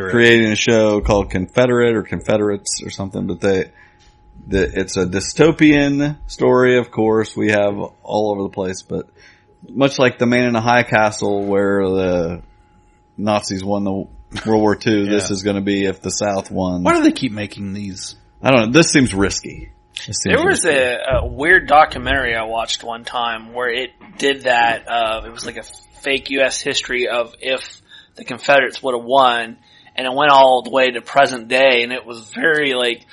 creating 0.10 0.52
a 0.52 0.56
show 0.56 1.00
called 1.00 1.30
Confederate 1.30 1.96
or 1.96 2.02
Confederates 2.02 2.82
or 2.84 2.89
something. 2.89 3.28
But 3.28 3.39
they, 3.39 3.72
the, 4.48 4.80
it's 4.80 4.98
a 4.98 5.06
dystopian 5.06 6.18
story. 6.26 6.80
Of 6.80 6.89
course, 6.89 7.38
we 7.38 7.52
have 7.52 7.76
all 8.02 8.32
over 8.32 8.41
the 8.41 8.50
place, 8.50 8.82
but 8.82 9.08
much 9.70 9.99
like 9.99 10.18
the 10.18 10.26
Man 10.26 10.47
in 10.47 10.55
a 10.55 10.61
High 10.61 10.84
Castle, 10.84 11.45
where 11.45 11.84
the 11.88 12.41
Nazis 13.18 13.64
won 13.64 13.84
the 13.84 13.91
World 14.45 14.61
War 14.61 14.76
II, 14.76 15.05
this 15.09 15.32
is 15.32 15.43
going 15.43 15.55
to 15.55 15.61
be 15.61 15.86
if 15.86 16.01
the 16.01 16.09
South 16.09 16.51
won. 16.51 16.84
Why 16.84 16.93
do 16.95 17.03
they 17.03 17.11
keep 17.11 17.32
making 17.32 17.74
these? 17.74 18.16
I 18.41 18.51
don't 18.51 18.66
know. 18.68 18.72
This 18.72 18.91
seems 18.91 19.14
risky. 19.14 19.72
This 20.05 20.18
seems 20.18 20.36
There 20.36 20.45
was 20.45 20.64
risky. 20.66 20.80
a, 20.80 21.20
a 21.20 21.26
weird 21.26 21.68
documentary 21.68 22.36
I 22.36 22.43
watched 22.43 22.84
one 22.84 23.05
time 23.05 23.53
where 23.53 23.70
it 23.70 23.91
did 24.18 24.41
that. 24.43 24.86
Uh, 24.89 25.22
it 25.26 25.32
was 25.32 25.45
like 25.45 25.57
a 25.57 25.64
fake 26.01 26.30
U.S. 26.32 26.59
history 26.59 27.07
of 27.07 27.34
if 27.39 27.82
the 28.16 28.26
Confederates 28.26 28.84
would 28.84 28.95
have 28.95 29.05
won, 29.05 29.57
and 29.95 30.07
it 30.07 30.14
went 30.14 30.32
all 30.32 30.61
the 30.64 30.72
way 30.72 30.91
to 30.91 31.01
present 31.01 31.47
day, 31.47 31.84
and 31.84 31.91
it 31.93 32.05
was 32.05 32.30
very 32.36 32.74
like. 32.74 33.05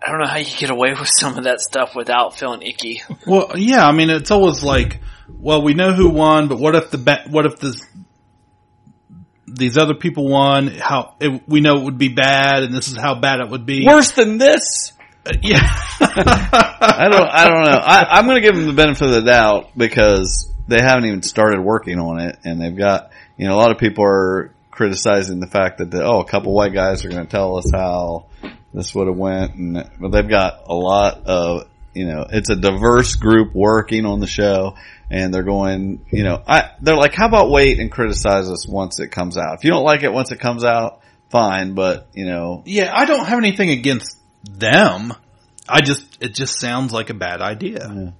I 0.00 0.10
don't 0.10 0.20
know 0.20 0.26
how 0.28 0.36
you 0.36 0.56
get 0.56 0.70
away 0.70 0.92
with 0.92 1.08
some 1.08 1.36
of 1.38 1.44
that 1.44 1.58
stuff 1.58 1.96
without 1.96 2.38
feeling 2.38 2.62
icky. 2.62 3.02
Well, 3.26 3.52
yeah, 3.56 3.84
I 3.84 3.92
mean, 3.92 4.10
it's 4.10 4.30
always 4.30 4.62
like, 4.62 5.00
well, 5.28 5.62
we 5.62 5.74
know 5.74 5.92
who 5.92 6.10
won, 6.10 6.48
but 6.48 6.58
what 6.58 6.74
if 6.74 6.90
the 6.90 6.98
ba- 6.98 7.24
what 7.28 7.46
if 7.46 7.58
this 7.58 7.84
these 9.46 9.76
other 9.76 9.94
people 9.94 10.28
won? 10.28 10.68
How 10.68 11.14
it, 11.20 11.48
we 11.48 11.60
know 11.60 11.76
it 11.76 11.84
would 11.84 11.98
be 11.98 12.08
bad, 12.08 12.62
and 12.62 12.74
this 12.74 12.88
is 12.88 12.96
how 12.96 13.14
bad 13.14 13.40
it 13.40 13.48
would 13.48 13.66
be. 13.66 13.86
worse 13.86 14.12
than 14.12 14.38
this. 14.38 14.92
Uh, 15.24 15.32
yeah, 15.42 15.58
I 16.00 17.08
don't. 17.10 17.28
I 17.28 17.48
don't 17.48 17.64
know. 17.64 17.78
I, 17.82 18.18
I'm 18.18 18.26
going 18.26 18.40
to 18.40 18.46
give 18.46 18.56
them 18.56 18.66
the 18.66 18.72
benefit 18.72 19.08
of 19.08 19.14
the 19.14 19.22
doubt 19.22 19.70
because 19.76 20.52
they 20.68 20.80
haven't 20.80 21.06
even 21.06 21.22
started 21.22 21.60
working 21.60 21.98
on 21.98 22.20
it, 22.20 22.38
and 22.44 22.60
they've 22.60 22.76
got 22.76 23.10
you 23.36 23.46
know 23.46 23.54
a 23.54 23.58
lot 23.58 23.72
of 23.72 23.78
people 23.78 24.04
are 24.04 24.52
criticizing 24.70 25.40
the 25.40 25.46
fact 25.46 25.78
that 25.78 25.90
the, 25.90 26.04
oh 26.04 26.20
a 26.20 26.26
couple 26.26 26.52
white 26.52 26.74
guys 26.74 27.04
are 27.04 27.08
going 27.08 27.24
to 27.24 27.30
tell 27.30 27.56
us 27.56 27.70
how 27.72 28.26
this 28.72 28.94
would 28.94 29.06
have 29.06 29.16
went, 29.16 29.54
and 29.54 29.90
but 29.98 30.12
they've 30.12 30.28
got 30.28 30.64
a 30.66 30.74
lot 30.74 31.24
of 31.26 31.68
you 31.96 32.06
know 32.06 32.26
it's 32.30 32.50
a 32.50 32.56
diverse 32.56 33.14
group 33.14 33.54
working 33.54 34.06
on 34.06 34.20
the 34.20 34.26
show, 34.26 34.76
and 35.10 35.32
they're 35.32 35.42
going 35.42 36.04
you 36.10 36.22
know 36.22 36.42
I 36.46 36.72
they're 36.80 36.96
like 36.96 37.14
how 37.14 37.26
about 37.26 37.50
wait 37.50 37.80
and 37.80 37.90
criticize 37.90 38.48
us 38.48 38.68
once 38.68 39.00
it 39.00 39.10
comes 39.10 39.38
out. 39.38 39.58
If 39.58 39.64
you 39.64 39.70
don't 39.70 39.84
like 39.84 40.02
it 40.02 40.12
once 40.12 40.30
it 40.30 40.40
comes 40.40 40.64
out, 40.64 41.00
fine, 41.30 41.74
but 41.74 42.08
you 42.12 42.26
know 42.26 42.62
yeah. 42.66 42.92
I 42.94 43.06
don't 43.06 43.26
have 43.26 43.38
anything 43.38 43.70
against 43.70 44.18
them. 44.44 45.14
I 45.68 45.80
just 45.80 46.18
it 46.20 46.34
just 46.34 46.60
sounds 46.60 46.92
like 46.92 47.10
a 47.10 47.14
bad 47.14 47.40
idea. 47.40 48.14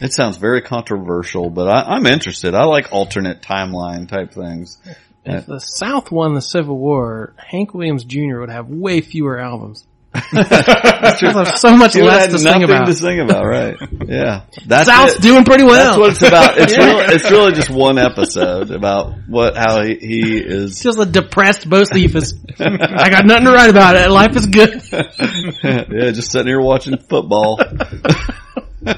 It 0.00 0.14
sounds 0.14 0.38
very 0.38 0.62
controversial, 0.62 1.50
but 1.50 1.68
I, 1.68 1.94
I'm 1.94 2.06
interested. 2.06 2.54
I 2.54 2.64
like 2.64 2.90
alternate 2.90 3.42
timeline 3.42 4.08
type 4.08 4.32
things. 4.32 4.78
If 5.26 5.44
the 5.44 5.60
South 5.60 6.10
won 6.10 6.34
the 6.34 6.40
Civil 6.40 6.78
War, 6.78 7.34
Hank 7.36 7.74
Williams 7.74 8.04
Jr. 8.04 8.40
would 8.40 8.48
have 8.48 8.68
way 8.68 9.02
fewer 9.02 9.38
albums. 9.38 9.86
There's 10.12 11.60
so 11.60 11.76
much 11.76 11.94
less 11.94 12.32
to 12.32 12.38
sing 12.38 12.64
about. 12.64 12.86
to 12.86 12.94
sing 12.94 13.20
about, 13.20 13.44
right? 13.46 13.76
Yeah, 14.08 14.42
that's 14.66 14.88
South's 14.88 15.14
it. 15.16 15.22
doing 15.22 15.44
pretty 15.44 15.62
well. 15.62 15.74
That's 15.74 15.98
what 15.98 16.10
it's 16.10 16.22
about. 16.22 16.58
It's 16.58 16.72
Yeah. 16.76 16.84
really, 16.86 17.14
it's 17.14 17.30
really 17.30 17.52
just 17.52 17.70
one 17.70 17.96
episode 17.96 18.72
about 18.72 19.14
what 19.28 19.56
how 19.56 19.82
he, 19.82 19.94
he 20.00 20.38
is. 20.38 20.72
It's 20.72 20.82
just 20.82 20.98
a 20.98 21.06
depressed 21.06 21.68
Bocephus. 21.70 22.34
I 22.60 23.08
got 23.08 23.24
nothing 23.24 23.44
to 23.46 23.52
write 23.52 23.70
about 23.70 23.94
it. 23.94 24.10
Life 24.10 24.34
is 24.34 24.46
good. 24.46 24.82
yeah, 25.62 26.10
just 26.10 26.32
sitting 26.32 26.48
here 26.48 26.60
watching 26.60 26.96
football. 26.98 27.60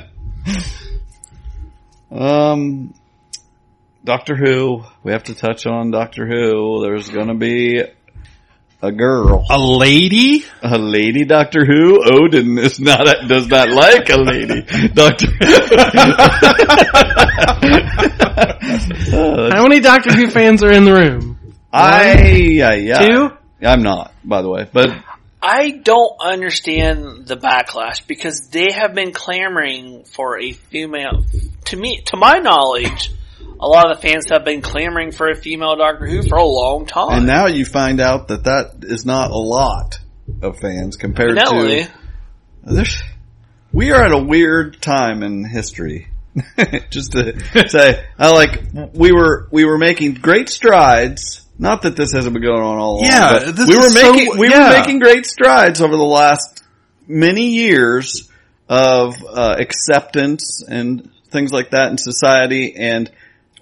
um, 2.10 2.94
Doctor 4.04 4.34
Who. 4.36 4.84
We 5.02 5.12
have 5.12 5.24
to 5.24 5.34
touch 5.34 5.66
on 5.66 5.90
Doctor 5.90 6.26
Who. 6.26 6.82
There's 6.82 7.08
going 7.10 7.28
to 7.28 7.34
be 7.34 7.82
a 8.83 8.91
girl, 8.91 9.47
A 9.49 9.59
lady? 9.59 10.45
a 10.61 10.76
lady 10.76 11.24
Doctor 11.24 11.64
Who. 11.64 12.03
Odin 12.05 12.59
is 12.59 12.80
not 12.80 13.07
a, 13.07 13.28
does 13.28 13.47
not 13.47 13.70
like 13.70 14.11
a 14.11 14.16
lady 14.16 14.62
Doctor. 14.93 15.28
How 19.53 19.62
many 19.62 19.80
Doctor 19.80 20.12
Who 20.12 20.28
fans 20.28 20.62
are 20.64 20.72
in 20.72 20.85
the 20.85 20.93
room? 20.93 21.39
I 21.72 22.22
yeah 22.22 22.74
yeah. 22.74 23.07
Two? 23.07 23.30
I'm 23.62 23.83
not, 23.83 24.12
by 24.24 24.43
the 24.43 24.49
way, 24.51 24.68
but 24.70 24.89
I 25.41 25.70
don't 25.70 26.16
understand 26.20 27.26
the 27.26 27.37
backlash 27.37 28.05
because 28.07 28.49
they 28.49 28.72
have 28.72 28.95
been 28.95 29.12
clamoring 29.12 30.05
for 30.05 30.41
a 30.41 30.53
female. 30.53 31.24
To 31.66 31.76
me, 31.76 32.03
to 32.07 32.16
my 32.16 32.39
knowledge, 32.39 33.12
a 33.62 33.68
lot 33.68 33.90
of 33.90 33.96
the 34.00 34.08
fans 34.08 34.24
have 34.30 34.44
been 34.44 34.60
clamoring 34.60 35.12
for 35.12 35.30
a 35.30 35.36
female 35.36 35.76
Doctor 35.76 36.06
Who 36.06 36.22
for 36.22 36.36
a 36.36 36.44
long 36.44 36.84
time. 36.84 37.18
and 37.18 37.26
now 37.26 37.46
you 37.46 37.64
find 37.64 38.00
out 38.00 38.28
that 38.28 38.44
that 38.44 38.82
is 38.82 39.06
not 39.06 39.30
a 39.30 39.38
lot 39.38 40.00
of 40.42 40.58
fans 40.58 40.96
compared 40.96 41.38
to. 41.38 41.88
There's, 42.64 43.02
we 43.72 43.92
are 43.92 44.02
at 44.02 44.12
a 44.12 44.18
weird 44.18 44.82
time 44.82 45.22
in 45.22 45.44
history. 45.44 46.08
Just 46.90 47.12
to 47.12 47.68
say, 47.68 48.04
I 48.18 48.30
like 48.32 48.62
we 48.94 49.12
were 49.12 49.48
we 49.50 49.64
were 49.64 49.78
making 49.78 50.14
great 50.14 50.48
strides. 50.48 51.46
Not 51.58 51.82
that 51.82 51.94
this 51.94 52.12
hasn't 52.12 52.32
been 52.32 52.42
going 52.42 52.62
on 52.62 52.78
all 52.78 52.94
along. 52.94 53.04
Yeah, 53.04 53.44
but 53.44 53.56
this 53.56 53.68
we 53.68 53.76
were 53.76 53.86
is 53.86 53.92
so- 53.94 54.12
making 54.12 54.38
we 54.38 54.48
yeah. 54.48 54.70
were 54.70 54.78
making 54.78 54.98
great 54.98 55.26
strides 55.26 55.80
over 55.80 55.94
the 55.94 56.02
last 56.02 56.64
many 57.06 57.48
years 57.48 58.30
of 58.68 59.14
uh, 59.22 59.56
acceptance 59.58 60.64
and 60.66 61.10
things 61.28 61.52
like 61.52 61.70
that 61.70 61.90
in 61.90 61.98
society. 61.98 62.74
And 62.76 63.10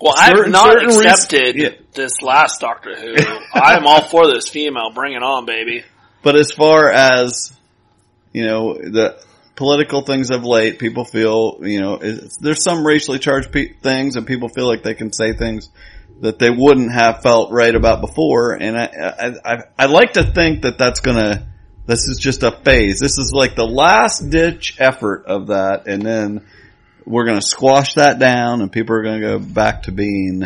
Well, 0.00 0.14
I've 0.16 0.36
certain- 0.36 0.52
not 0.52 0.72
certain 0.72 0.88
accepted 0.88 1.56
yeah. 1.56 1.68
this 1.92 2.22
last 2.22 2.60
Doctor 2.60 2.96
Who. 2.96 3.14
I 3.54 3.76
am 3.76 3.86
all 3.86 4.02
for 4.02 4.26
this 4.26 4.48
female. 4.48 4.90
Bring 4.94 5.12
it 5.12 5.22
on, 5.22 5.44
baby. 5.46 5.84
But 6.22 6.36
as 6.36 6.52
far 6.52 6.90
as 6.90 7.52
you 8.32 8.46
know, 8.46 8.74
the 8.74 9.22
political 9.56 10.02
things 10.02 10.30
of 10.30 10.44
late, 10.44 10.78
people 10.78 11.04
feel 11.04 11.58
you 11.62 11.80
know 11.80 11.98
there's 12.40 12.62
some 12.62 12.86
racially 12.86 13.18
charged 13.18 13.52
pe- 13.52 13.74
things, 13.74 14.16
and 14.16 14.26
people 14.26 14.48
feel 14.48 14.66
like 14.66 14.82
they 14.82 14.94
can 14.94 15.12
say 15.12 15.32
things 15.34 15.68
that 16.20 16.38
they 16.38 16.50
wouldn't 16.50 16.92
have 16.92 17.22
felt 17.22 17.50
right 17.50 17.74
about 17.74 18.00
before. 18.00 18.52
And 18.52 18.76
I, 18.78 18.84
I, 18.84 19.54
I, 19.54 19.62
I 19.78 19.86
like 19.86 20.14
to 20.14 20.24
think 20.24 20.62
that 20.62 20.76
that's 20.76 21.00
gonna, 21.00 21.46
this 21.86 22.08
is 22.08 22.18
just 22.18 22.42
a 22.42 22.50
phase. 22.50 23.00
This 23.00 23.16
is 23.16 23.32
like 23.34 23.54
the 23.54 23.66
last 23.66 24.28
ditch 24.28 24.76
effort 24.78 25.24
of 25.26 25.46
that. 25.46 25.86
And 25.86 26.02
then 26.02 26.46
we're 27.10 27.26
gonna 27.26 27.42
squash 27.42 27.94
that 27.94 28.18
down 28.18 28.60
and 28.62 28.70
people 28.72 28.94
are 28.96 29.02
gonna 29.02 29.20
go 29.20 29.38
back 29.38 29.84
to 29.84 29.92
being, 29.92 30.44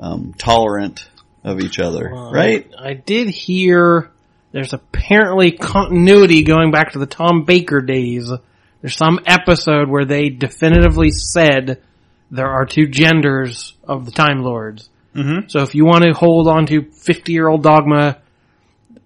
um, 0.00 0.34
tolerant 0.36 1.08
of 1.44 1.60
each 1.60 1.78
other. 1.78 2.08
right? 2.10 2.68
I, 2.78 2.90
I 2.90 2.94
did 2.94 3.28
hear 3.28 4.10
there's 4.52 4.72
apparently 4.74 5.52
continuity 5.52 6.42
going 6.44 6.70
back 6.70 6.92
to 6.92 6.98
the 6.98 7.06
Tom 7.06 7.44
Baker 7.44 7.80
days. 7.80 8.30
There's 8.80 8.96
some 8.96 9.20
episode 9.26 9.88
where 9.88 10.04
they 10.04 10.28
definitively 10.28 11.10
said 11.10 11.80
there 12.30 12.48
are 12.50 12.64
two 12.66 12.86
genders 12.86 13.74
of 13.84 14.04
the 14.04 14.10
Time 14.12 14.42
Lords. 14.42 14.88
Mhm. 15.14 15.50
So 15.50 15.60
if 15.62 15.74
you 15.74 15.84
want 15.84 16.04
to 16.04 16.12
hold 16.12 16.48
on 16.48 16.66
to 16.66 16.82
50 16.90 17.32
year 17.32 17.48
old 17.48 17.62
dogma 17.62 18.18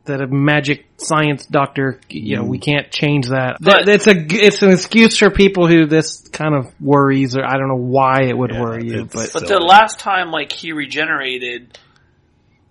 that 0.06 0.20
a 0.20 0.26
magic 0.26 0.86
science 0.96 1.46
doctor, 1.46 2.00
you 2.08 2.36
know, 2.36 2.44
we 2.44 2.58
hmm. 2.58 2.62
can't 2.62 2.90
change 2.90 3.28
that. 3.28 3.58
But- 3.60 3.88
it's 3.88 4.06
a, 4.06 4.14
it's 4.16 4.62
an 4.62 4.70
excuse 4.70 5.16
for 5.16 5.30
people 5.30 5.66
who 5.66 5.86
this 5.86 6.28
kind 6.28 6.54
of 6.54 6.72
worries 6.80 7.36
or 7.36 7.44
I 7.44 7.56
don't 7.58 7.68
know 7.68 7.74
why 7.76 8.24
it 8.24 8.36
would 8.36 8.50
Yeah, 8.52 8.60
worry 8.60 8.86
you, 8.86 9.02
it's- 9.02 9.32
but 9.32 9.40
But 9.40 9.48
the 9.48 9.60
last 9.60 9.98
time, 9.98 10.30
like, 10.30 10.52
he 10.52 10.72
regenerated, 10.72 11.78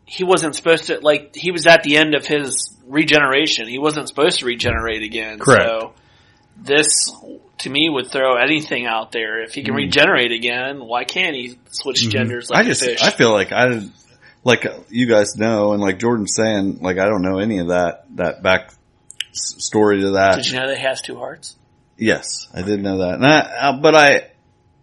he 0.05 0.23
wasn't 0.23 0.55
supposed 0.55 0.87
to, 0.87 0.99
like, 0.99 1.35
he 1.35 1.51
was 1.51 1.67
at 1.67 1.83
the 1.83 1.97
end 1.97 2.15
of 2.15 2.25
his 2.25 2.75
regeneration. 2.87 3.67
He 3.67 3.79
wasn't 3.79 4.07
supposed 4.07 4.39
to 4.39 4.45
regenerate 4.45 5.03
again. 5.03 5.39
Correct. 5.39 5.63
So, 5.63 5.93
this, 6.57 7.11
to 7.59 7.69
me, 7.69 7.89
would 7.89 8.07
throw 8.07 8.35
anything 8.37 8.85
out 8.85 9.11
there. 9.11 9.43
If 9.43 9.53
he 9.53 9.63
can 9.63 9.73
hmm. 9.73 9.81
regenerate 9.81 10.31
again, 10.31 10.85
why 10.85 11.03
can't 11.03 11.35
he 11.35 11.57
switch 11.69 12.01
mm-hmm. 12.01 12.11
genders 12.11 12.49
like 12.49 12.65
I 12.65 12.67
just, 12.67 12.81
a 12.81 12.85
fish? 12.85 13.01
I 13.01 13.11
feel 13.11 13.31
like 13.31 13.51
I, 13.51 13.81
like 14.45 14.65
you 14.89 15.07
guys 15.07 15.35
know, 15.35 15.73
and 15.73 15.81
like 15.81 15.99
Jordan's 15.99 16.35
saying, 16.35 16.77
like 16.79 16.99
I 16.99 17.07
don't 17.07 17.23
know 17.23 17.39
any 17.39 17.57
of 17.57 17.67
that, 17.69 18.05
that 18.15 18.41
back 18.43 18.67
s- 19.31 19.55
story 19.57 20.01
to 20.01 20.11
that. 20.11 20.35
Did 20.35 20.47
you 20.47 20.59
know 20.59 20.67
that 20.67 20.77
he 20.77 20.83
has 20.83 21.01
two 21.01 21.17
hearts? 21.17 21.57
Yes, 21.97 22.47
I 22.53 22.61
did 22.61 22.81
know 22.81 22.99
that. 22.99 23.15
And 23.15 23.25
I, 23.25 23.39
uh, 23.39 23.79
but 23.81 23.95
I, 23.95 24.29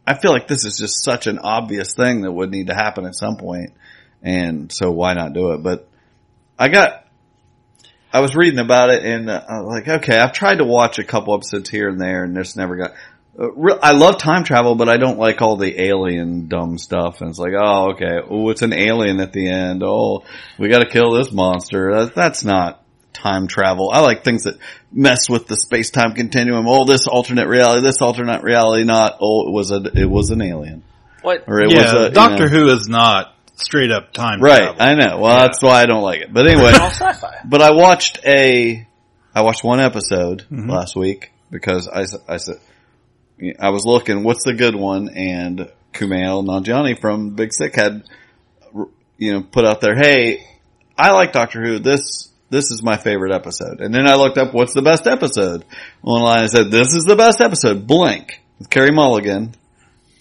I 0.06 0.14
feel 0.14 0.32
like 0.32 0.48
this 0.48 0.64
is 0.64 0.76
just 0.78 1.04
such 1.04 1.26
an 1.26 1.38
obvious 1.38 1.94
thing 1.94 2.22
that 2.22 2.32
would 2.32 2.50
need 2.50 2.66
to 2.66 2.74
happen 2.74 3.06
at 3.06 3.14
some 3.14 3.36
point, 3.36 3.72
and 4.20 4.70
so 4.72 4.90
why 4.90 5.14
not 5.14 5.32
do 5.32 5.52
it? 5.52 5.62
But 5.62 5.88
I 6.58 6.68
got, 6.68 7.06
I 8.12 8.20
was 8.20 8.34
reading 8.34 8.58
about 8.58 8.90
it 8.90 9.04
and 9.04 9.30
uh, 9.30 9.42
I 9.48 9.60
was 9.60 9.68
like, 9.68 9.88
okay, 10.02 10.18
I've 10.18 10.32
tried 10.32 10.56
to 10.56 10.64
watch 10.64 10.98
a 10.98 11.04
couple 11.04 11.34
episodes 11.34 11.70
here 11.70 11.88
and 11.88 12.00
there, 12.00 12.24
and 12.24 12.34
just 12.34 12.56
never 12.56 12.76
got. 12.76 12.92
Uh, 13.38 13.50
re- 13.52 13.78
I 13.82 13.92
love 13.92 14.18
time 14.18 14.44
travel, 14.44 14.74
but 14.74 14.88
I 14.88 14.98
don't 14.98 15.18
like 15.18 15.40
all 15.40 15.56
the 15.56 15.80
alien 15.80 16.48
dumb 16.48 16.76
stuff. 16.78 17.20
And 17.20 17.30
it's 17.30 17.38
like, 17.38 17.54
oh, 17.58 17.92
okay, 17.92 18.18
oh, 18.28 18.50
it's 18.50 18.62
an 18.62 18.72
alien 18.74 19.20
at 19.20 19.32
the 19.32 19.48
end. 19.48 19.82
Oh, 19.82 20.24
we 20.58 20.68
got 20.68 20.80
to 20.80 20.88
kill 20.88 21.12
this 21.12 21.32
monster. 21.32 21.94
That, 21.94 22.14
that's 22.14 22.44
not 22.44 22.82
time 23.14 23.46
travel. 23.46 23.90
I 23.90 24.00
like 24.00 24.22
things 24.24 24.44
that 24.44 24.58
mess 24.92 25.28
with 25.30 25.46
the 25.46 25.56
space 25.56 25.90
time 25.90 26.12
continuum. 26.14 26.66
Oh, 26.68 26.84
this 26.84 27.06
alternate 27.06 27.48
reality, 27.48 27.82
this 27.82 28.02
alternate 28.02 28.42
reality, 28.42 28.84
not. 28.84 29.16
Oh, 29.20 29.48
it 29.48 29.52
was 29.52 29.70
a, 29.70 29.82
it 29.98 30.08
was 30.10 30.30
an 30.30 30.42
alien, 30.42 30.82
What? 31.22 31.44
or 31.46 31.60
it 31.60 31.70
yeah, 31.72 31.82
was 31.84 31.92
a 31.92 32.08
you 32.08 32.14
Doctor 32.14 32.44
know- 32.50 32.58
Who 32.66 32.68
is 32.72 32.86
not 32.88 33.34
straight 33.54 33.90
up 33.92 34.12
time 34.12 34.40
Right, 34.42 34.76
travel. 34.76 34.82
I 34.82 34.94
know. 34.94 35.20
Well, 35.20 35.38
that's 35.38 35.62
why 35.62 35.80
I 35.82 35.86
don't 35.86 36.02
like 36.02 36.20
it. 36.20 36.32
But 36.32 36.46
anyway, 36.48 36.72
All 36.72 36.90
sci-fi. 36.90 37.40
but 37.46 37.62
I 37.62 37.70
watched 37.72 38.18
a, 38.26 38.86
I 39.34 39.40
watched 39.42 39.64
one 39.64 39.80
episode 39.80 40.40
Mm-hmm. 40.50 40.68
last 40.70 40.96
week 40.96 41.32
because 41.50 41.88
I 41.88 42.04
I 42.28 42.36
said, 42.38 42.56
I 43.58 43.70
was 43.70 43.84
looking, 43.84 44.22
what's 44.22 44.44
the 44.44 44.54
good 44.54 44.74
one? 44.74 45.08
And 45.08 45.70
Kumail 45.92 46.44
Nanjiani 46.44 47.00
from 47.00 47.30
Big 47.30 47.52
Sick 47.52 47.74
had, 47.74 48.04
you 49.18 49.32
know, 49.32 49.42
put 49.42 49.64
out 49.64 49.80
there, 49.80 49.96
hey, 49.96 50.46
I 50.96 51.12
like 51.12 51.32
Doctor 51.32 51.62
Who. 51.62 51.78
This, 51.78 52.30
this 52.50 52.70
is 52.70 52.82
my 52.82 52.96
favorite 52.96 53.32
episode. 53.32 53.80
And 53.80 53.94
then 53.94 54.06
I 54.06 54.14
looked 54.14 54.38
up 54.38 54.54
what's 54.54 54.74
the 54.74 54.82
best 54.82 55.06
episode 55.06 55.64
online 56.02 56.42
and 56.42 56.50
said, 56.50 56.70
this 56.70 56.94
is 56.94 57.04
the 57.04 57.16
best 57.16 57.40
episode, 57.40 57.86
Blink, 57.86 58.40
with 58.58 58.70
Carey 58.70 58.92
Mulligan. 58.92 59.54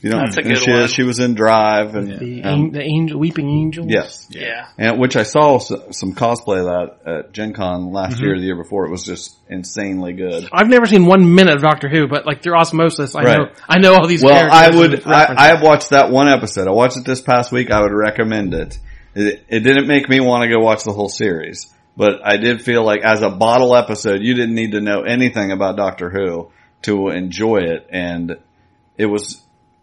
You 0.02 0.10
know, 0.10 0.18
That's 0.18 0.38
a 0.38 0.42
who 0.42 0.50
good 0.50 0.58
she 0.58 0.72
one. 0.72 0.88
She 0.88 1.04
was 1.04 1.20
in 1.20 1.36
Drive 1.36 1.94
and, 1.94 2.18
the, 2.20 2.44
um, 2.44 2.72
the 2.72 2.82
angel, 2.82 3.20
weeping 3.20 3.48
angels. 3.48 3.86
yes. 3.88 4.26
Yeah. 4.32 4.68
And 4.78 5.00
which 5.00 5.16
I 5.16 5.22
saw 5.22 5.58
s- 5.58 5.72
some 5.92 6.16
cosplay 6.16 6.60
of 6.60 6.66
that 6.66 7.12
at 7.26 7.32
Gen 7.34 7.54
Con 7.54 7.92
last 7.92 8.16
Mm-hmm. 8.16 8.24
year 8.24 8.34
or 8.34 8.40
the 8.40 8.46
year 8.46 8.56
before. 8.56 8.88
It 8.88 8.90
was 8.92 9.04
just 9.04 9.38
insanely 9.48 10.14
good. 10.14 10.50
I've 10.52 10.70
never 10.70 10.88
seen 10.88 11.06
one 11.06 11.36
minute 11.36 11.54
of 11.56 11.62
Doctor 11.62 11.88
Who, 11.88 12.08
but 12.08 12.26
like 12.26 12.42
through 12.42 12.56
osmosis, 12.58 13.14
I 13.16 13.22
Right. 13.24 13.38
know 13.38 13.46
I 13.70 13.78
know 13.80 13.94
all 13.94 14.08
these. 14.08 14.24
Well, 14.24 14.34
characters 14.34 14.60
I 14.60 14.66
and 14.70 14.76
would, 14.78 14.92
I, 15.06 15.12
references. 15.20 15.36
I 15.38 15.48
have 15.50 15.62
watched 15.62 15.90
that 15.92 16.10
one 16.12 16.28
episode. 16.28 16.68
I 16.68 16.72
watched 16.72 16.98
it 16.98 17.06
this 17.06 17.22
past 17.22 17.52
week. 17.52 17.70
I 17.70 17.82
would 17.82 17.94
recommend 17.94 18.56
it. 18.56 18.80
It, 19.14 19.46
it 19.50 19.60
didn't 19.60 19.88
make 19.88 20.10
me 20.10 20.20
want 20.20 20.44
to 20.46 20.50
go 20.50 20.60
watch 20.64 20.84
the 20.84 20.94
whole 20.94 21.10
series, 21.10 21.72
but 21.96 22.26
I 22.26 22.38
did 22.38 22.64
feel 22.64 22.84
like 22.84 23.02
as 23.04 23.22
a 23.22 23.30
bottle 23.30 23.76
episode, 23.76 24.22
you 24.24 24.34
didn't 24.34 24.56
need 24.56 24.72
to 24.72 24.82
know 24.82 25.02
anything 25.02 25.52
about 25.52 25.76
Doctor 25.78 26.10
Who 26.10 26.50
to 26.84 27.10
enjoy 27.10 27.58
it. 27.58 27.88
And 27.92 28.38
it 28.98 29.06
was, 29.06 29.40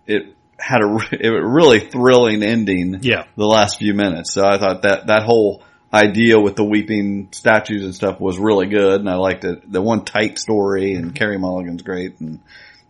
it 0.08 0.34
had 0.58 0.80
a, 0.82 0.86
re- 0.88 1.20
a 1.28 1.30
really 1.46 1.80
thrilling 1.80 2.42
ending. 2.42 2.98
Yeah. 3.02 3.24
The 3.36 3.46
last 3.46 3.78
few 3.78 3.94
minutes. 3.94 4.32
So 4.32 4.44
I 4.44 4.58
thought 4.58 4.82
that, 4.82 5.06
that 5.06 5.22
whole 5.22 5.62
idea 5.94 6.38
with 6.40 6.56
the 6.56 6.64
weeping 6.64 7.28
statues 7.32 7.84
and 7.84 7.94
stuff 7.94 8.20
was 8.20 8.38
really 8.38 8.66
good. 8.66 9.00
And 9.00 9.08
I 9.08 9.14
liked 9.16 9.44
it. 9.44 9.70
The 9.70 9.80
one 9.80 10.04
tight 10.04 10.38
story 10.38 10.94
and 10.94 11.14
Carey 11.14 11.38
Mulligan's 11.38 11.82
great. 11.82 12.18
And 12.20 12.40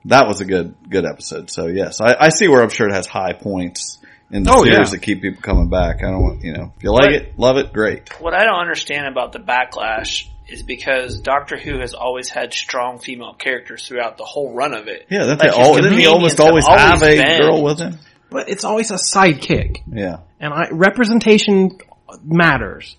that 0.07 0.27
was 0.27 0.41
a 0.41 0.45
good, 0.45 0.75
good 0.89 1.05
episode. 1.05 1.51
So 1.51 1.67
yes, 1.67 2.01
I, 2.01 2.17
I 2.19 2.29
see 2.31 2.49
where 2.49 2.63
I'm 2.63 2.71
sure 2.71 2.89
it 2.89 2.95
has 2.95 3.07
high 3.07 3.35
points 3.35 3.99
in 4.31 4.43
the 4.43 4.51
Oh, 4.53 4.63
series 4.65 4.79
yeah. 4.79 4.85
that 4.85 4.99
keep 5.03 5.23
people 5.23 5.43
coming 5.43 5.69
back. 5.69 6.03
I 6.03 6.11
don't 6.11 6.23
want, 6.23 6.43
you 6.43 6.53
know, 6.53 6.73
if 6.77 6.83
you 6.83 6.93
like 6.93 7.07
Right. 7.07 7.15
it, 7.23 7.39
love 7.39 7.57
it, 7.57 7.73
great. 7.73 8.13
What 8.21 8.35
I 8.35 8.45
don't 8.45 8.61
understand 8.61 9.07
about 9.07 9.33
the 9.33 9.39
backlash 9.39 10.29
is 10.49 10.63
because 10.63 11.21
Doctor 11.21 11.57
Who 11.59 11.79
has 11.81 11.95
always 11.95 12.29
had 12.31 12.53
strong 12.55 12.99
female 12.99 13.35
characters 13.35 13.87
throughout 13.87 14.17
the 14.17 14.25
whole 14.25 14.55
run 14.55 14.75
of 14.75 14.89
it. 14.89 15.07
Yeah, 15.11 15.25
that's 15.25 15.41
Like, 15.43 15.53
it. 15.53 15.55
All, 15.59 15.75
didn't 15.77 15.99
he 15.99 16.07
almost 16.07 16.41
always 16.41 16.67
have 16.67 16.79
have 17.01 17.03
a 17.03 17.17
been- 17.17 17.41
girl 17.41 17.63
with 17.63 17.79
him? 17.81 17.99
but 18.31 18.49
it's 18.49 18.65
always 18.65 18.91
a 18.91 18.95
sidekick, 18.97 19.83
Yeah. 19.93 20.19
and 20.41 20.53
I, 20.53 20.69
representation 20.71 21.79
matters. 22.25 22.97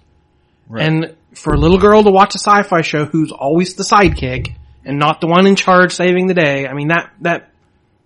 And 0.76 1.16
for 1.34 1.54
a 1.54 1.58
little 1.58 1.78
girl 1.80 2.04
to 2.04 2.12
watch 2.12 2.36
a 2.36 2.40
sci-fi 2.40 2.82
show 2.82 3.06
who's 3.06 3.32
always 3.32 3.74
the 3.76 3.84
sidekick 3.84 4.54
and 4.86 5.00
not 5.00 5.20
the 5.22 5.28
one 5.28 5.48
in 5.48 5.56
charge 5.56 5.92
saving 5.94 6.28
the 6.28 6.34
day, 6.36 6.68
I 6.68 6.74
mean 6.74 6.90
that 6.90 7.12
that 7.22 7.50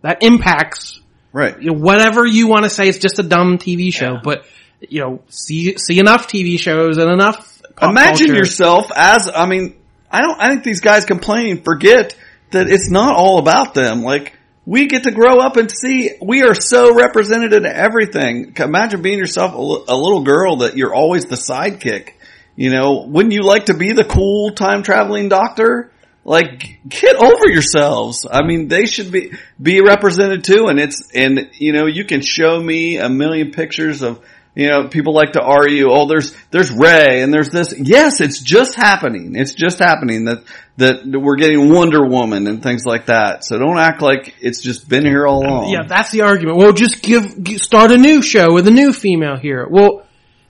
that 0.02 0.24
impacts 0.24 1.00
Right. 1.34 1.60
you 1.62 1.72
know, 1.72 1.80
whatever 1.80 2.26
you 2.26 2.48
want 2.48 2.64
to 2.66 2.70
say. 2.70 2.88
It's 2.88 3.00
just 3.00 3.18
a 3.20 3.24
dumb 3.24 3.58
TV 3.58 3.91
show, 3.91 4.14
Yeah. 4.14 4.22
but 4.24 4.46
you 4.82 5.02
know, 5.02 5.22
see 5.30 5.78
see 5.78 6.00
enough 6.00 6.28
TV 6.28 6.58
shows 6.60 6.98
and 6.98 7.10
enough. 7.12 7.53
Imagine 7.82 8.28
culture. 8.28 8.34
yourself 8.36 8.91
as, 8.95 9.30
I 9.34 9.45
mean, 9.45 9.76
I 10.11 10.21
don't, 10.21 10.39
I 10.39 10.49
think 10.49 10.63
these 10.63 10.80
guys 10.80 11.05
complaining 11.05 11.63
forget 11.63 12.15
that 12.51 12.69
it's 12.69 12.89
not 12.89 13.15
all 13.15 13.39
about 13.39 13.74
them. 13.74 14.03
Like, 14.03 14.38
we 14.65 14.88
get 14.88 15.03
to 15.03 15.11
grow 15.11 15.39
up 15.39 15.57
and 15.57 15.69
see, 15.69 16.11
we 16.21 16.43
are 16.43 16.55
so 16.55 16.95
represented 16.95 17.51
in 17.53 17.65
everything. 17.65 18.53
Imagine 18.57 19.01
being 19.01 19.17
yourself 19.17 19.53
a, 19.53 19.57
a 19.57 19.97
little 19.97 20.24
girl 20.24 20.57
that 20.57 20.78
you're 20.78 20.93
always 20.93 21.26
the 21.26 21.36
sidekick. 21.36 22.13
You 22.55 22.69
know, 22.69 23.05
wouldn't 23.07 23.34
you 23.34 23.41
like 23.41 23.65
to 23.65 23.74
be 23.74 23.91
the 23.91 24.05
cool 24.05 24.51
time 24.51 24.84
traveling 24.84 25.28
doctor? 25.28 25.91
Like, 26.24 26.80
get 26.88 27.17
over 27.17 27.49
yourselves. 27.49 28.26
I 28.30 28.43
mean, 28.43 28.69
they 28.69 28.86
should 28.86 29.11
be, 29.11 29.34
be 29.61 29.82
represented 29.82 30.43
too. 30.45 30.67
And 30.67 30.80
it's, 30.80 31.11
and, 31.13 31.49
you 31.53 31.74
know, 31.74 31.88
you 31.88 32.05
can 32.05 32.21
show 32.21 32.57
me 32.61 32.97
a 32.97 33.09
million 33.09 33.51
pictures 33.51 34.03
of, 34.03 34.24
you 34.56 34.68
know, 34.68 34.88
people 34.88 35.14
like 35.14 35.34
to 35.34 35.41
argue, 35.41 35.91
oh, 35.91 36.08
there's, 36.08 36.36
there's 36.51 36.72
Ray 36.72 37.22
and 37.22 37.34
there's 37.34 37.49
this. 37.49 37.74
Yes, 37.78 38.22
it's 38.22 38.39
just 38.39 38.76
happening. 38.76 39.36
It's 39.36 39.54
just 39.54 39.80
happening 39.80 40.26
that, 40.26 40.43
that 40.78 41.06
we're 41.06 41.38
getting 41.38 41.74
Wonder 41.74 42.06
Woman 42.06 42.45
and 42.47 42.62
things 42.62 42.86
like 42.86 43.08
that. 43.08 43.43
So 43.43 43.58
don't 43.58 43.80
act 43.80 44.01
like 44.01 44.36
it's 44.41 44.62
just 44.62 44.88
been 44.88 45.06
here 45.06 45.26
all 45.26 45.45
along. 45.45 45.72
Yeah, 45.72 45.84
that's 45.88 46.12
the 46.12 46.22
argument. 46.22 46.58
Well, 46.58 46.74
just 46.74 47.01
give, 47.01 47.36
start 47.58 47.91
a 47.91 47.97
new 47.97 48.22
show 48.22 48.54
with 48.54 48.68
a 48.68 48.72
new 48.72 48.93
female 48.93 49.38
hero. 49.38 49.68
Well, 49.70 50.06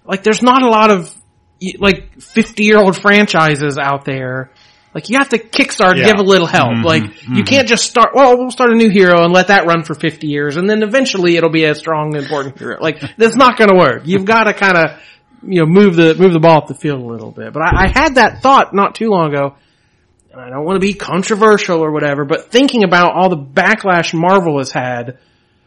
like 0.06 0.24
there's 0.24 0.44
not 0.44 0.64
a 0.64 0.70
lot 0.70 0.92
of 0.92 1.16
like 1.78 2.22
50 2.22 2.64
year 2.64 2.78
old 2.78 2.98
franchises 2.98 3.78
out 3.78 4.06
there. 4.06 4.52
Like 4.94 5.10
you 5.10 5.18
have 5.18 5.30
to 5.30 5.40
kickstart, 5.40 5.98
Yeah. 5.98 6.06
give 6.06 6.20
a 6.20 6.24
little 6.24 6.48
help. 6.48 6.74
Mm-hmm. 6.74 6.86
like 6.86 7.04
you 7.04 7.10
mm-hmm. 7.10 7.44
can't 7.44 7.68
just 7.68 7.86
start, 7.86 8.10
well, 8.14 8.38
we'll 8.38 8.52
start 8.52 8.72
a 8.72 8.76
new 8.76 8.90
hero 8.90 9.24
and 9.24 9.34
let 9.34 9.48
that 9.48 9.66
run 9.66 9.84
for 9.84 9.96
50 9.96 10.28
years 10.28 10.58
and 10.58 10.70
then 10.70 10.84
eventually 10.84 11.36
it'll 11.36 11.50
be 11.50 11.66
a 11.66 11.76
strong, 11.76 12.16
important 12.16 12.58
hero. 12.58 12.78
Like 12.80 13.00
that's 13.18 13.36
not 13.36 13.58
gonna 13.58 13.76
work. 13.76 14.04
You've 14.06 14.26
gotta 14.26 14.54
kinda, 14.54 15.00
you 15.42 15.62
know, 15.62 15.66
move 15.66 15.96
the, 15.96 16.16
move 16.16 16.34
the 16.34 16.40
ball 16.40 16.60
up 16.60 16.68
the 16.68 16.76
field 16.76 17.02
a 17.02 17.06
little 17.06 17.32
bit. 17.32 17.54
But 17.54 17.64
I, 17.64 17.86
I 17.86 17.88
had 17.88 18.16
that 18.16 18.42
thought 18.42 18.74
not 18.74 18.96
too 18.96 19.10
long 19.10 19.34
ago 19.34 19.56
and 20.32 20.42
I 20.42 20.50
don't 20.50 20.66
want 20.66 20.82
to 20.82 20.86
be 20.86 20.94
controversial 20.94 21.80
or 21.80 21.92
whatever, 21.92 22.26
but 22.26 22.52
thinking 22.52 22.84
about 22.84 23.14
all 23.14 23.30
the 23.30 23.38
backlash 23.38 24.14
Marvel 24.14 24.58
has 24.58 24.72
had 24.72 25.20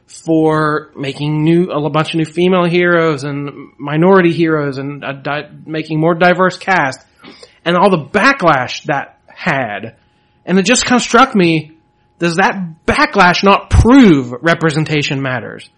for 0.06 0.92
making 0.96 1.42
new, 1.44 1.64
a 1.64 1.90
bunch 1.90 2.10
of 2.10 2.18
new 2.18 2.24
female 2.24 2.64
heroes 2.64 3.24
and 3.24 3.72
minority 3.78 4.32
heroes 4.32 4.78
and 4.78 5.00
di- 5.00 5.50
making 5.64 6.00
more 6.00 6.14
diverse 6.14 6.56
cast 6.56 7.00
and 7.64 7.76
all 7.76 7.90
the 7.90 8.04
backlash 8.04 8.84
that 8.84 9.15
had. 9.36 9.96
And 10.44 10.58
it 10.58 10.64
just 10.64 10.86
kind 10.86 10.98
of 10.98 11.02
struck 11.02 11.34
me, 11.34 11.76
does 12.18 12.36
that 12.36 12.56
backlash 12.86 13.44
not 13.44 13.70
prove 13.70 14.32
representation 14.42 15.20
matters? 15.20 15.68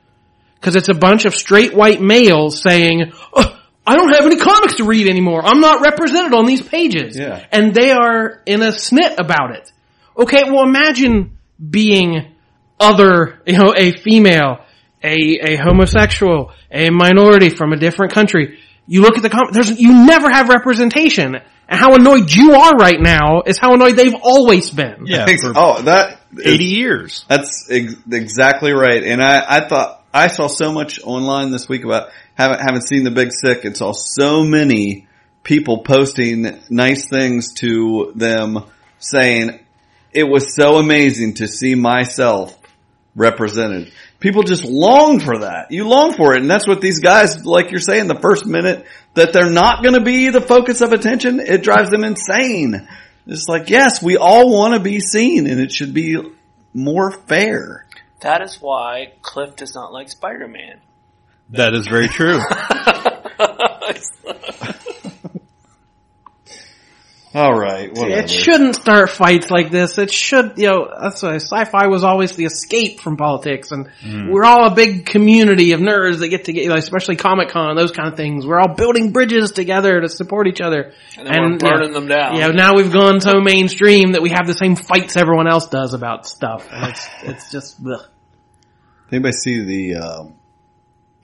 Cause 0.60 0.76
it's 0.76 0.88
a 0.88 0.94
bunch 0.94 1.24
of 1.24 1.34
straight 1.34 1.74
white 1.74 2.00
males 2.00 2.60
saying, 2.60 3.12
oh, 3.32 3.60
I 3.86 3.96
don't 3.96 4.12
have 4.12 4.26
any 4.26 4.36
comics 4.36 4.76
to 4.76 4.84
read 4.84 5.08
anymore. 5.08 5.42
I'm 5.44 5.60
not 5.60 5.80
represented 5.82 6.34
on 6.34 6.46
these 6.46 6.62
pages. 6.62 7.16
Yeah. 7.16 7.44
And 7.50 7.74
they 7.74 7.90
are 7.90 8.42
in 8.44 8.62
a 8.62 8.68
snit 8.68 9.18
about 9.18 9.56
it. 9.56 9.72
Okay, 10.16 10.44
well 10.44 10.64
imagine 10.64 11.38
being 11.58 12.34
other, 12.78 13.40
you 13.46 13.58
know, 13.58 13.74
a 13.76 13.92
female, 13.92 14.58
a, 15.02 15.16
a 15.42 15.56
homosexual, 15.56 16.52
a 16.70 16.90
minority 16.90 17.48
from 17.50 17.72
a 17.72 17.76
different 17.76 18.12
country. 18.12 18.58
You 18.88 19.02
look 19.02 19.16
at 19.16 19.22
the 19.22 19.30
com- 19.30 19.52
there's, 19.52 19.78
you 19.78 20.06
never 20.06 20.28
have 20.30 20.48
representation. 20.48 21.36
And 21.68 21.78
how 21.78 21.94
annoyed 21.94 22.32
you 22.32 22.54
are 22.54 22.72
right 22.72 22.98
now 22.98 23.42
is 23.44 23.58
how 23.58 23.74
annoyed 23.74 23.94
they've 23.96 24.16
always 24.22 24.70
been. 24.70 25.04
Yeah, 25.04 25.26
Ex- 25.28 25.44
oh, 25.44 25.82
that 25.82 26.22
80 26.42 26.64
years. 26.64 27.24
That's 27.28 27.70
ex- 27.70 27.94
exactly 28.10 28.72
right. 28.72 29.04
And 29.04 29.22
I, 29.22 29.44
I 29.46 29.68
thought 29.68 30.02
I 30.12 30.28
saw 30.28 30.46
so 30.46 30.72
much 30.72 31.00
online 31.02 31.50
this 31.50 31.68
week 31.68 31.84
about 31.84 32.08
haven't 32.34 32.60
haven't 32.60 32.88
seen 32.88 33.04
the 33.04 33.10
Big 33.10 33.32
Sick 33.32 33.66
and 33.66 33.76
saw 33.76 33.92
so 33.92 34.42
many 34.44 35.06
people 35.42 35.82
posting 35.82 36.58
nice 36.70 37.08
things 37.08 37.52
to 37.54 38.12
them 38.14 38.64
saying 38.98 39.60
it 40.12 40.24
was 40.24 40.54
so 40.54 40.76
amazing 40.76 41.34
to 41.34 41.46
see 41.46 41.74
myself 41.74 42.58
represented. 43.14 43.92
People 44.20 44.42
just 44.42 44.64
long 44.64 45.20
for 45.20 45.40
that. 45.40 45.70
You 45.70 45.86
long 45.86 46.14
for 46.14 46.34
it. 46.34 46.40
And 46.40 46.50
that's 46.50 46.66
what 46.66 46.80
these 46.80 46.98
guys, 46.98 47.46
like 47.46 47.70
you're 47.70 47.78
saying, 47.78 48.08
the 48.08 48.18
first 48.18 48.46
minute 48.46 48.84
that 49.14 49.32
they're 49.32 49.50
not 49.50 49.82
going 49.82 49.94
to 49.94 50.00
be 50.00 50.30
the 50.30 50.40
focus 50.40 50.80
of 50.80 50.92
attention, 50.92 51.38
it 51.38 51.62
drives 51.62 51.90
them 51.90 52.02
insane. 52.02 52.88
It's 53.26 53.48
like, 53.48 53.70
yes, 53.70 54.02
we 54.02 54.16
all 54.16 54.50
want 54.50 54.74
to 54.74 54.80
be 54.80 54.98
seen 54.98 55.46
and 55.46 55.60
it 55.60 55.70
should 55.70 55.94
be 55.94 56.16
more 56.74 57.12
fair. 57.12 57.86
That 58.20 58.42
is 58.42 58.60
why 58.60 59.12
Cliff 59.22 59.54
does 59.54 59.74
not 59.74 59.92
like 59.92 60.08
Spider-Man. 60.08 60.80
That 61.50 61.74
is 61.74 61.86
very 61.86 62.08
true. 62.08 62.40
All 67.34 67.52
right, 67.52 67.90
whatever. 67.90 68.22
It 68.22 68.30
shouldn't 68.30 68.74
start 68.74 69.10
fights 69.10 69.50
like 69.50 69.70
this. 69.70 69.98
It 69.98 70.10
should, 70.10 70.54
you 70.56 70.68
know, 70.68 70.88
that's 70.98 71.22
why 71.22 71.34
sci-fi 71.34 71.86
was 71.88 72.02
always 72.02 72.34
the 72.36 72.46
escape 72.46 73.00
from 73.00 73.18
politics 73.18 73.70
and 73.70 73.90
we're 74.30 74.44
all 74.44 74.66
a 74.66 74.74
big 74.74 75.04
community 75.04 75.72
of 75.72 75.80
nerds 75.80 76.20
that 76.20 76.28
get 76.28 76.46
together, 76.46 76.74
especially 76.76 77.16
Comic 77.16 77.50
Con, 77.50 77.76
those 77.76 77.92
kind 77.92 78.08
of 78.08 78.16
things. 78.16 78.46
We're 78.46 78.58
all 78.58 78.74
building 78.74 79.12
bridges 79.12 79.52
together 79.52 80.00
to 80.00 80.08
support 80.08 80.46
each 80.46 80.62
other. 80.62 80.94
And 81.18 81.26
then 81.26 81.42
we're 81.52 81.58
burning 81.58 81.92
them 81.92 82.08
down. 82.08 82.36
Yeah, 82.36 82.48
now 82.48 82.74
we've 82.74 82.92
gone 82.92 83.20
so 83.20 83.40
mainstream 83.40 84.12
that 84.12 84.22
we 84.22 84.30
have 84.30 84.46
the 84.46 84.54
same 84.54 84.74
fights 84.74 85.16
everyone 85.18 85.48
else 85.48 85.68
does 85.68 85.92
about 85.92 86.26
stuff. 86.26 86.66
And 86.70 86.90
it's, 86.90 87.08
it's 87.24 87.52
just, 87.52 87.76
ugh. 87.86 88.06
Anybody 89.12 89.32
see 89.32 89.64
the 89.64 89.96
um, 89.96 90.34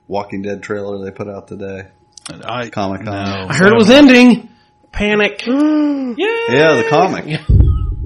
Walking 0.07 0.43
Dead 0.43 0.61
trailer 0.61 1.03
they 1.03 1.11
put 1.11 1.27
out 1.27 1.47
today? 1.47 1.87
I, 2.43 2.69
Comic 2.69 3.05
Con. 3.05 3.13
no. 3.13 3.47
I 3.49 3.55
heard 3.55 3.73
it 3.73 3.77
was 3.77 3.89
ending. 3.89 4.49
Panic. 4.95 5.39
Mm. 5.39 6.15
Yeah. 6.17 6.27
Yeah, 6.49 6.75
the 6.81 6.87
comic. 6.89 7.25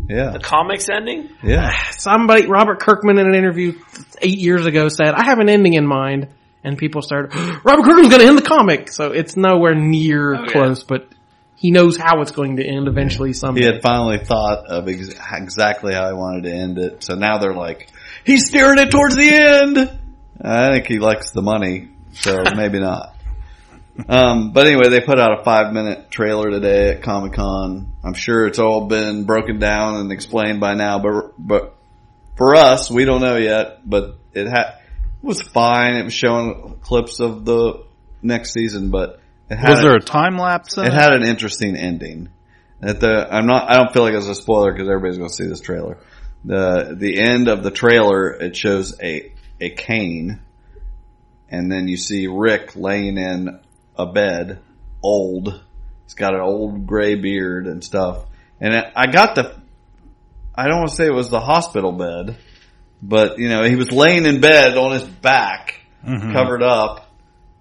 Yeah, 0.09 0.31
The 0.31 0.39
comics 0.39 0.87
ending? 0.89 1.29
yeah. 1.43 1.71
Somebody, 1.91 2.47
Robert 2.47 2.79
Kirkman 2.79 3.19
in 3.19 3.27
an 3.27 3.35
interview 3.35 3.73
eight 4.21 4.39
years 4.39 4.65
ago 4.65 4.89
said, 4.89 5.09
I 5.13 5.23
have 5.25 5.37
an 5.39 5.49
ending 5.49 5.73
in 5.73 5.85
mind. 5.85 6.29
And 6.63 6.77
people 6.77 7.01
started, 7.01 7.33
Robert 7.63 7.83
Kirkman's 7.85 8.09
gonna 8.09 8.25
end 8.25 8.37
the 8.37 8.41
comic. 8.43 8.91
So 8.91 9.11
it's 9.11 9.37
nowhere 9.37 9.75
near 9.75 10.35
Oh, 10.35 10.41
yeah. 10.45 10.51
close, 10.51 10.83
but 10.83 11.07
he 11.55 11.71
knows 11.71 11.95
how 11.95 12.21
it's 12.21 12.31
going 12.31 12.57
to 12.57 12.65
end 12.65 12.87
eventually 12.87 13.33
someday. 13.33 13.61
He 13.61 13.67
had 13.67 13.81
finally 13.81 14.17
thought 14.17 14.65
of 14.67 14.87
ex- 14.89 15.13
exactly 15.31 15.93
how 15.93 16.07
he 16.07 16.13
wanted 16.15 16.43
to 16.45 16.51
end 16.53 16.77
it. 16.79 17.03
So 17.03 17.15
now 17.15 17.37
they're 17.37 17.53
like, 17.53 17.89
he's 18.25 18.47
steering 18.47 18.79
it 18.79 18.89
towards 18.91 19.15
the 19.15 19.29
end. 19.29 19.99
I 20.41 20.71
think 20.71 20.87
he 20.87 20.99
likes 20.99 21.31
the 21.31 21.41
money, 21.41 21.89
so 22.13 22.43
maybe 22.55 22.79
not. 22.79 23.13
Um, 24.07 24.51
but 24.51 24.67
anyway, 24.67 24.89
they 24.89 25.01
put 25.01 25.19
out 25.19 25.39
a 25.39 25.43
five 25.43 25.73
minute 25.73 26.09
trailer 26.11 26.49
today 26.49 26.89
at 26.89 27.03
Comic 27.03 27.33
Con. 27.33 27.93
I'm 28.03 28.13
sure 28.13 28.45
it's 28.47 28.59
all 28.59 28.87
been 28.87 29.25
broken 29.25 29.59
down 29.59 29.95
and 29.95 30.11
explained 30.11 30.59
by 30.59 30.75
now, 30.75 30.99
but, 30.99 31.33
but 31.37 31.75
for 32.37 32.55
us, 32.55 32.89
we 32.89 33.05
don't 33.05 33.21
know 33.21 33.35
yet, 33.35 33.87
but 33.87 34.15
it 34.33 34.47
had, 34.47 34.75
it 35.21 35.23
was 35.23 35.41
fine. 35.41 35.95
It 35.95 36.03
was 36.03 36.13
showing 36.13 36.79
clips 36.81 37.19
of 37.19 37.45
the 37.45 37.83
next 38.21 38.53
season, 38.53 38.89
but 38.89 39.19
it 39.49 39.57
had 39.57 39.71
Was 39.71 39.81
there 39.81 39.95
a 39.95 40.01
time 40.01 40.37
lapse 40.37 40.77
it 40.77 40.87
it? 40.87 40.93
had 40.93 41.11
an 41.11 41.23
interesting 41.23 41.75
ending. 41.75 42.29
At 42.81 43.01
the, 43.01 43.27
I'm 43.29 43.45
not, 43.45 43.69
I 43.69 43.75
don't 43.75 43.91
feel 43.91 44.03
like 44.03 44.13
it's 44.13 44.27
a 44.27 44.35
spoiler 44.35 44.71
because 44.71 44.87
everybody's 44.87 45.17
going 45.17 45.29
to 45.29 45.35
see 45.35 45.47
this 45.47 45.59
trailer. 45.59 45.97
The, 46.45 46.95
the 46.97 47.19
end 47.19 47.49
of 47.49 47.63
the 47.63 47.71
trailer, 47.71 48.29
it 48.29 48.55
shows 48.55 48.97
a, 49.01 49.33
a 49.59 49.71
cane 49.71 50.39
and 51.51 51.71
then 51.71 51.87
you 51.87 51.97
see 51.97 52.27
Rick 52.27 52.75
laying 52.75 53.17
in 53.17 53.59
a 53.99 54.05
bed, 54.07 54.59
old. 55.03 55.61
He's 56.05 56.13
got 56.15 56.33
an 56.33 56.41
old 56.41 56.87
gray 56.87 57.13
beard 57.15 57.67
and 57.67 57.83
stuff. 57.83 58.25
And 58.59 58.73
I- 58.95 59.07
got 59.11 59.35
the, 59.35 59.55
I 60.55 60.67
don't 60.67 60.79
want 60.79 60.89
to 60.89 60.95
say 60.95 61.05
it 61.05 61.13
was 61.13 61.29
the 61.29 61.39
hospital 61.39 61.91
bed, 61.91 62.37
but 63.01 63.37
you 63.37 63.49
know, 63.49 63.63
he 63.63 63.75
was 63.75 63.91
laying 63.91 64.25
in 64.25 64.41
bed 64.41 64.75
on 64.77 64.91
his 64.93 65.03
back, 65.03 65.75
Mhm. 66.05 66.33
covered 66.33 66.63
up, 66.63 67.07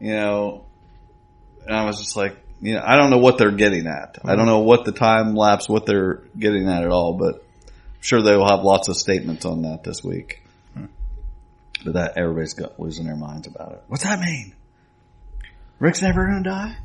you 0.01 0.12
know, 0.12 0.64
and 1.66 1.76
I 1.76 1.84
was 1.84 1.99
just 1.99 2.16
like, 2.16 2.36
you 2.61 2.74
know, 2.74 2.82
I 2.84 2.97
don't 2.97 3.11
know 3.11 3.18
what 3.18 3.36
they're 3.39 3.53
getting 3.53 3.86
at. 3.86 4.18
I 4.24 4.34
don't 4.34 4.47
know 4.47 4.61
what 4.61 4.84
the 4.84 4.93
time 4.93 5.34
lapse, 5.34 5.68
what 5.68 5.86
they're 5.86 6.22
getting 6.39 6.68
at 6.68 6.82
at 6.82 6.91
all, 6.91 7.14
but 7.14 7.34
I'm 7.66 8.01
sure 8.03 8.22
they 8.22 8.36
will 8.36 8.49
have 8.49 8.64
lots 8.64 8.89
of 8.89 8.97
statements 8.97 9.45
on 9.45 9.62
that 9.62 9.84
this 9.84 10.03
week. 10.03 10.43
But 11.84 11.95
that 11.95 12.14
everybody's 12.16 12.55
got 12.55 12.80
losing 12.80 13.07
their 13.07 13.14
minds 13.16 13.47
about 13.47 13.72
it. 13.72 13.82
What's 13.86 14.03
that 14.03 14.18
mean? 14.18 14.55
Rick's 15.79 16.03
never 16.03 16.26
gonna 16.26 16.43
die? 16.43 16.76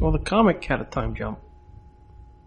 well, 0.00 0.12
the 0.12 0.18
comic 0.18 0.64
had 0.64 0.80
a 0.80 0.84
time 0.84 1.14
jump. 1.14 1.38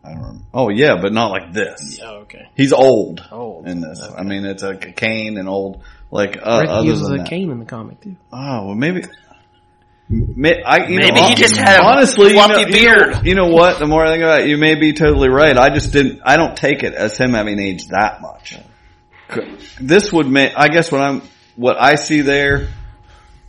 I 0.03 0.09
don't 0.13 0.19
remember. 0.21 0.43
Oh 0.53 0.69
yeah, 0.69 0.97
but 1.01 1.13
not 1.13 1.31
like 1.31 1.53
this. 1.53 1.99
Oh, 2.03 2.19
okay. 2.21 2.47
He's 2.55 2.73
old, 2.73 3.23
Old. 3.31 3.67
in 3.67 3.81
this. 3.81 4.01
I 4.01 4.23
mean, 4.23 4.45
it's 4.45 4.63
like 4.63 4.85
a 4.87 4.91
cane 4.93 5.37
and 5.37 5.47
old. 5.49 5.83
Like 6.09 6.37
uh, 6.41 6.59
Rick 6.61 6.69
other 6.69 6.87
uses 6.87 7.07
than 7.07 7.19
a 7.19 7.23
that. 7.23 7.29
cane 7.29 7.51
in 7.51 7.59
the 7.59 7.65
comic 7.65 7.99
too. 8.01 8.15
Oh 8.31 8.67
well, 8.67 8.75
maybe. 8.75 9.03
May, 10.09 10.63
I, 10.63 10.87
you 10.87 10.99
Maybe 10.99 11.19
know, 11.19 11.27
he 11.27 11.35
just 11.35 11.57
had 11.57 11.81
a 11.81 11.83
honestly, 11.83 12.29
you 12.29 12.35
know, 12.35 12.45
fluffy 12.45 12.61
you 12.61 12.65
know- 12.67 12.71
beard. 13.11 13.25
You 13.27 13.35
know, 13.35 13.47
what? 13.47 13.77
The 13.79 13.85
more 13.87 14.05
I 14.05 14.11
think 14.11 14.23
about 14.23 14.41
it, 14.41 14.47
you 14.47 14.55
may 14.57 14.75
be 14.75 14.93
totally 14.93 15.27
right. 15.27 15.57
I 15.57 15.69
just 15.69 15.91
didn't. 15.91 16.21
I 16.23 16.37
don't 16.37 16.55
take 16.55 16.81
it 16.83 16.93
as 16.93 17.17
him 17.17 17.31
having 17.33 17.59
aged 17.59 17.89
that 17.89 18.21
much. 18.21 18.57
This 19.81 20.13
would 20.13 20.27
make. 20.27 20.53
I 20.55 20.69
guess 20.69 20.89
what 20.93 21.01
I'm, 21.01 21.21
what 21.57 21.75
I 21.77 21.95
see 21.95 22.21
there, 22.21 22.69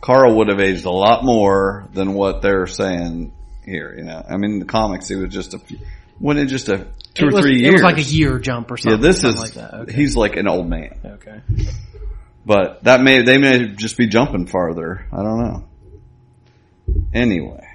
Carl 0.01 0.37
would 0.37 0.47
have 0.47 0.59
aged 0.59 0.85
a 0.85 0.91
lot 0.91 1.23
more 1.23 1.87
than 1.93 2.13
what 2.13 2.41
they're 2.41 2.67
saying 2.67 3.33
here. 3.65 3.93
You 3.97 4.03
know, 4.03 4.23
I 4.27 4.37
mean, 4.37 4.53
in 4.53 4.59
the 4.59 4.65
comics, 4.65 5.07
he 5.07 5.15
was 5.15 5.33
just 5.33 5.53
a, 5.53 5.59
few, 5.59 5.79
wasn't 6.19 6.47
it 6.47 6.51
just 6.51 6.69
a 6.69 6.87
two 7.13 7.25
it 7.25 7.33
or 7.33 7.35
was, 7.35 7.41
three 7.41 7.65
It 7.65 7.73
was 7.73 7.81
like 7.81 7.97
a 7.97 8.01
year 8.01 8.39
jump 8.39 8.71
or 8.71 8.77
something. 8.77 9.01
Yeah, 9.03 9.11
something. 9.11 9.11
this 9.11 9.21
something 9.21 9.43
is. 9.43 9.55
like 9.55 9.71
that. 9.71 9.79
Okay. 9.81 9.93
He's 9.93 10.15
like 10.15 10.35
an 10.37 10.47
old 10.47 10.67
man. 10.69 10.99
okay. 11.05 11.41
But 12.45 12.83
that 12.85 13.01
may 13.01 13.21
they 13.21 13.37
may 13.37 13.67
just 13.67 13.97
be 13.97 14.07
jumping 14.07 14.47
farther. 14.47 15.05
I 15.11 15.17
don't 15.17 15.39
know. 15.39 15.63
Anyway, 17.13 17.67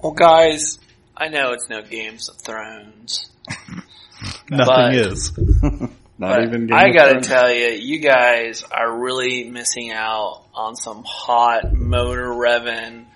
Well, 0.00 0.12
guys, 0.12 0.78
I 1.16 1.28
know 1.28 1.52
it's 1.52 1.68
no 1.68 1.82
Games 1.82 2.28
of 2.28 2.36
Thrones. 2.36 3.28
Nothing 4.50 4.94
is. 4.94 5.32
not 6.20 6.36
But 6.36 6.42
even. 6.44 6.66
Game 6.68 6.76
I 6.78 6.90
gotta 6.92 7.10
Thrones. 7.12 7.26
tell 7.26 7.52
you, 7.52 7.68
you 7.70 7.98
guys 7.98 8.62
are 8.70 8.92
really 9.00 9.44
missing 9.44 9.90
out 9.90 10.42
on 10.54 10.76
some 10.76 11.02
hot 11.06 11.72
motor 11.72 12.28
revving, 12.28 13.06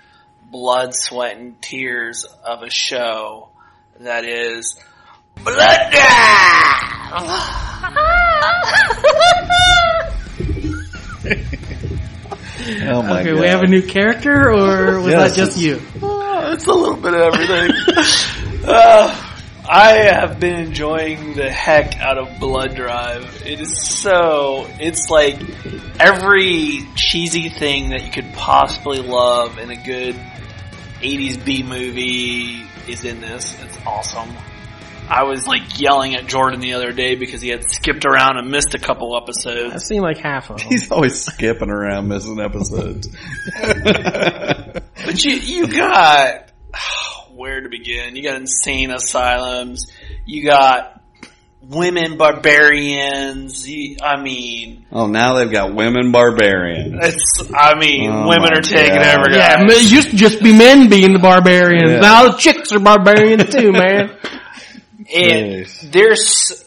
blood, 0.51 0.95
sweat, 0.95 1.37
and 1.37 1.61
tears 1.63 2.25
of 2.45 2.63
a 2.63 2.71
show 2.71 3.51
that 4.01 4.25
is 4.25 4.77
Blood 5.45 5.93
Oh 12.87 13.03
my 13.03 13.21
Okay, 13.21 13.31
god! 13.33 13.41
we 13.41 13.47
have 13.47 13.63
a 13.63 13.67
new 13.67 13.83
character, 13.83 14.51
or 14.51 15.01
was 15.01 15.13
Yes, 15.13 15.31
that 15.33 15.37
just 15.37 15.59
it's- 15.59 15.61
you? 15.61 15.83
it's 16.53 16.67
a 16.67 16.73
little 16.73 16.97
bit 16.97 17.15
of 17.15 17.21
everything. 17.21 17.71
uh, 18.67 19.24
I 19.67 19.93
have 19.93 20.39
been 20.39 20.57
enjoying 20.57 21.35
the 21.35 21.51
heck 21.51 21.97
out 21.99 22.19
of 22.19 22.39
Blood 22.39 22.75
Drive. 22.75 23.43
It 23.47 23.61
is 23.61 23.81
so, 23.81 24.67
it's 24.79 25.09
like 25.09 25.41
every 25.99 26.81
cheesy 26.97 27.49
thing 27.49 27.91
that 27.91 28.05
you 28.05 28.11
could 28.11 28.33
possibly 28.35 28.99
love 28.99 29.59
in 29.59 29.71
a 29.71 29.77
good 29.77 30.17
80s 31.01 31.43
B 31.45 31.63
movie 31.63 32.63
is 32.91 33.05
in 33.05 33.21
this. 33.21 33.59
It's 33.63 33.79
awesome. 33.87 34.31
I 35.09 35.25
was 35.25 35.47
like 35.47 35.79
yelling 35.81 36.15
at 36.15 36.27
Jordan 36.27 36.61
the 36.61 36.75
other 36.75 36.93
day 36.93 37.15
because 37.15 37.43
he 37.43 37.49
had 37.49 37.65
skipped 37.65 38.05
around 38.07 38.39
and 38.39 38.51
missed 38.51 38.75
a 38.75 38.79
couple 38.79 39.17
episodes. 39.17 39.75
I've 39.75 39.83
seen 39.83 40.01
like 40.01 40.19
half 40.19 40.51
of 40.51 40.57
them. 40.61 40.69
He's 40.69 40.91
always 40.91 41.23
skipping 41.23 41.71
around, 41.71 42.09
missing 42.09 42.41
episodes. 42.41 43.09
But 45.05 45.23
you, 45.23 45.33
you 45.33 45.67
got, 45.69 46.51
where 47.35 47.61
to 47.61 47.69
begin? 47.69 48.17
You 48.17 48.23
got 48.23 48.37
insane 48.41 48.91
asylums. 48.91 49.91
You 50.27 50.45
got 50.45 51.01
women 51.63 52.17
barbarians. 52.17 53.69
You- 53.69 53.97
I 54.03 54.21
mean, 54.21 54.87
Oh, 54.93 55.07
now 55.07 55.35
they've 55.35 55.51
got 55.51 55.75
women 55.75 56.13
barbarians. 56.13 56.95
it's. 57.03 57.43
I 57.55 57.75
mean, 57.79 58.11
Oh 58.11 58.29
women 58.29 58.53
are 58.57 58.63
taking 58.63 58.97
God. 58.97 59.19
over. 59.19 59.31
Yeah, 59.37 59.63
it 59.67 59.91
used 59.91 60.11
to 60.11 60.17
just 60.17 60.43
be 60.43 60.57
men 60.57 60.89
being 60.89 61.13
the 61.13 61.19
barbarians. 61.19 61.91
Yeah. 61.91 62.01
Now 62.01 62.29
the 62.31 62.37
chicks 62.39 62.73
are 62.73 62.81
barbarians 62.81 63.49
too, 63.55 63.73
man. 63.73 64.11
and 64.99 65.65
Jeez. 65.67 65.93
there's 65.93 66.65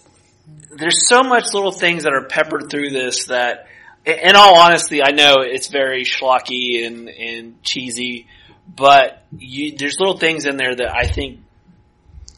there's 0.76 1.08
so 1.08 1.24
much 1.24 1.46
little 1.54 1.72
things 1.72 2.04
that 2.04 2.14
are 2.14 2.26
peppered 2.28 2.70
through 2.70 2.92
this 2.92 3.26
that, 3.26 3.68
in 4.06 4.36
all 4.36 4.60
honesty, 4.60 5.02
I 5.04 5.10
know 5.12 5.38
it's 5.40 5.68
very 5.70 6.04
schlocky 6.04 6.86
and 6.86 7.10
and 7.10 7.64
cheesy, 7.64 8.28
but 8.68 9.24
you, 9.38 9.76
there's 9.78 9.98
little 10.00 10.18
things 10.18 10.46
in 10.46 10.58
there 10.58 10.76
that 10.76 10.96
I 10.96 11.08
think 11.08 11.40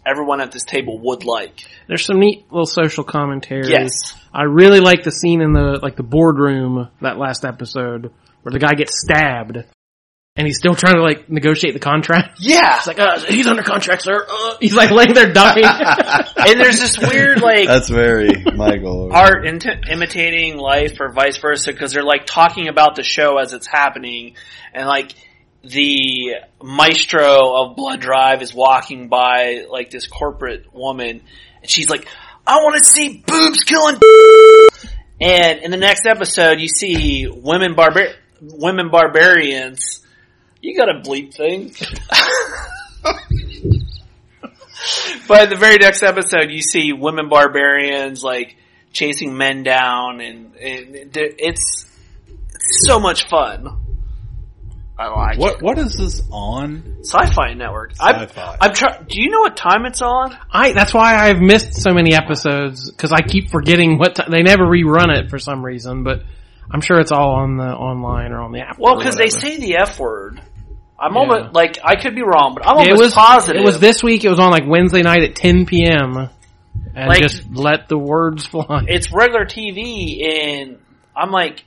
everyone 0.06 0.42
at 0.42 0.52
this 0.52 0.64
table 0.64 1.00
would 1.00 1.24
like. 1.26 1.68
There's 1.88 2.06
some 2.06 2.20
neat 2.20 2.46
little 2.52 2.66
social 2.66 3.04
commentary. 3.04 3.70
Yes. 3.70 3.92
I 4.34 4.44
really 4.44 4.80
like 4.80 5.04
the 5.04 5.12
scene 5.12 5.42
in 5.42 5.54
the 5.54 5.80
like 5.82 5.96
the 5.96 6.04
boardroom 6.04 6.90
that 7.02 7.18
last 7.18 7.44
episode 7.46 8.12
where 8.42 8.52
the 8.52 8.60
guy 8.60 8.74
gets 8.74 9.00
stabbed 9.02 9.58
and 10.36 10.48
he's 10.48 10.58
still 10.58 10.76
trying 10.76 10.94
to 10.96 11.02
like 11.02 11.30
negotiate 11.30 11.74
the 11.74 11.80
contract. 11.80 12.38
Yeah, 12.40 12.78
It's 12.78 12.88
like, 12.88 13.00
uh, 13.00 13.20
he's 13.20 13.48
under 13.48 13.64
contract, 13.64 14.04
sir. 14.04 14.26
Uh, 14.30 14.56
he's 14.62 14.76
like 14.76 14.92
laying 14.92 15.14
there 15.14 15.34
dying. 15.34 15.66
and 15.66 16.60
there's 16.60 16.80
this 16.80 16.98
weird 16.98 17.42
like 17.42 17.68
That's 17.68 17.90
very 17.90 18.30
Michael. 18.56 19.12
art 19.12 19.46
int- 19.46 19.66
imitating 19.92 20.58
life 20.58 21.00
or 21.02 21.12
vice 21.12 21.38
versa 21.38 21.74
because 21.74 21.92
they're 21.92 22.04
like 22.04 22.26
talking 22.26 22.68
about 22.70 22.96
the 22.96 23.04
show 23.04 23.38
as 23.38 23.54
it's 23.54 23.68
happening 23.68 24.36
and 24.74 24.88
like 24.88 25.14
the 25.64 26.36
maestro 26.64 27.56
of 27.56 27.76
blood 27.76 28.00
drive 28.00 28.42
is 28.42 28.54
walking 28.54 29.10
by 29.10 29.66
like 29.70 29.90
this 29.90 30.08
corporate 30.08 30.74
woman 30.74 31.22
and 31.62 31.70
she's 31.70 31.90
like 31.90 32.08
i 32.48 32.58
want 32.58 32.78
to 32.78 32.84
see 32.84 33.24
boobs 33.26 33.64
killing 33.64 33.96
and 35.22 35.60
in 35.60 35.72
the 35.72 35.78
next 35.78 36.06
episode 36.06 36.60
you 36.60 36.68
see 36.68 37.28
women 37.28 37.76
barbar 37.76 38.08
women 38.42 38.90
barbarians 38.90 40.06
you 40.62 40.78
gotta 40.78 41.02
bleep 41.02 41.34
thing 41.34 41.74
but 45.28 45.44
in 45.44 45.50
the 45.50 45.56
very 45.56 45.78
next 45.78 46.04
episode, 46.04 46.52
you 46.52 46.62
see 46.62 46.94
women 46.94 47.30
barbarians 47.30 48.24
like 48.24 48.58
chasing 48.92 49.38
men 49.38 49.64
down, 49.64 50.22
and, 50.22 50.56
and 50.56 51.12
it's 51.14 51.86
so 52.86 53.00
much 53.00 53.28
fun. 53.28 53.89
I 55.00 55.08
like 55.08 55.40
What 55.40 55.56
it. 55.56 55.62
what 55.62 55.78
is 55.78 55.96
this 55.96 56.22
on? 56.30 56.98
Sci-Fi 57.04 57.54
Network. 57.54 57.94
I'm, 58.02 58.16
Sci-Fi. 58.28 58.58
I'm 58.60 58.74
trying. 58.74 59.06
Do 59.06 59.22
you 59.22 59.30
know 59.30 59.40
what 59.40 59.56
time 59.56 59.86
it's 59.86 60.02
on? 60.02 60.38
I 60.52 60.74
that's 60.74 60.94
why 60.94 61.16
I've 61.16 61.40
missed 61.40 61.74
so 61.76 61.94
many 61.94 62.14
episodes 62.14 62.92
because 62.92 63.14
I 63.14 63.22
keep 63.22 63.50
forgetting 63.50 63.98
what 63.98 64.16
ti 64.16 64.24
they 64.30 64.44
never 64.44 64.66
rerun 64.66 65.16
it 65.18 65.30
for 65.30 65.40
some 65.40 65.64
reason, 65.64 66.04
but 66.04 66.24
I'm 66.70 66.82
sure 66.82 67.00
it's 67.00 67.14
all 67.14 67.32
on 67.36 67.56
the 67.56 67.64
online 67.64 68.34
or 68.34 68.42
on 68.42 68.52
the 68.52 68.60
app. 68.60 68.78
Well, 68.78 68.98
because 68.98 69.16
they 69.16 69.30
say 69.30 69.58
the 69.58 69.78
F 69.78 69.98
word. 70.00 70.42
I'm 71.00 71.14
Yeah. 71.14 71.20
almost 71.22 71.56
like 71.56 71.80
I 71.82 71.96
could 71.96 72.14
be 72.14 72.22
wrong, 72.24 72.54
but 72.54 72.68
I'm 72.68 72.76
it 72.80 72.92
almost 72.92 73.02
was 73.02 73.14
positive 73.14 73.62
It 73.62 73.66
was 73.66 73.80
this 73.80 74.04
week. 74.04 74.26
It 74.26 74.30
was 74.30 74.40
on 74.40 74.52
like 74.52 74.66
Wednesday 74.68 75.02
night 75.02 75.24
at 75.24 75.34
10 75.36 75.66
p.m. 75.66 76.30
and 76.94 77.08
Like- 77.08 77.22
just 77.22 77.50
let 77.54 77.88
the 77.88 77.98
words 77.98 78.46
fly. 78.52 78.84
It's 78.88 79.14
regular 79.14 79.46
TV, 79.46 80.28
and 80.28 80.78
I'm 81.16 81.32
like, 81.32 81.64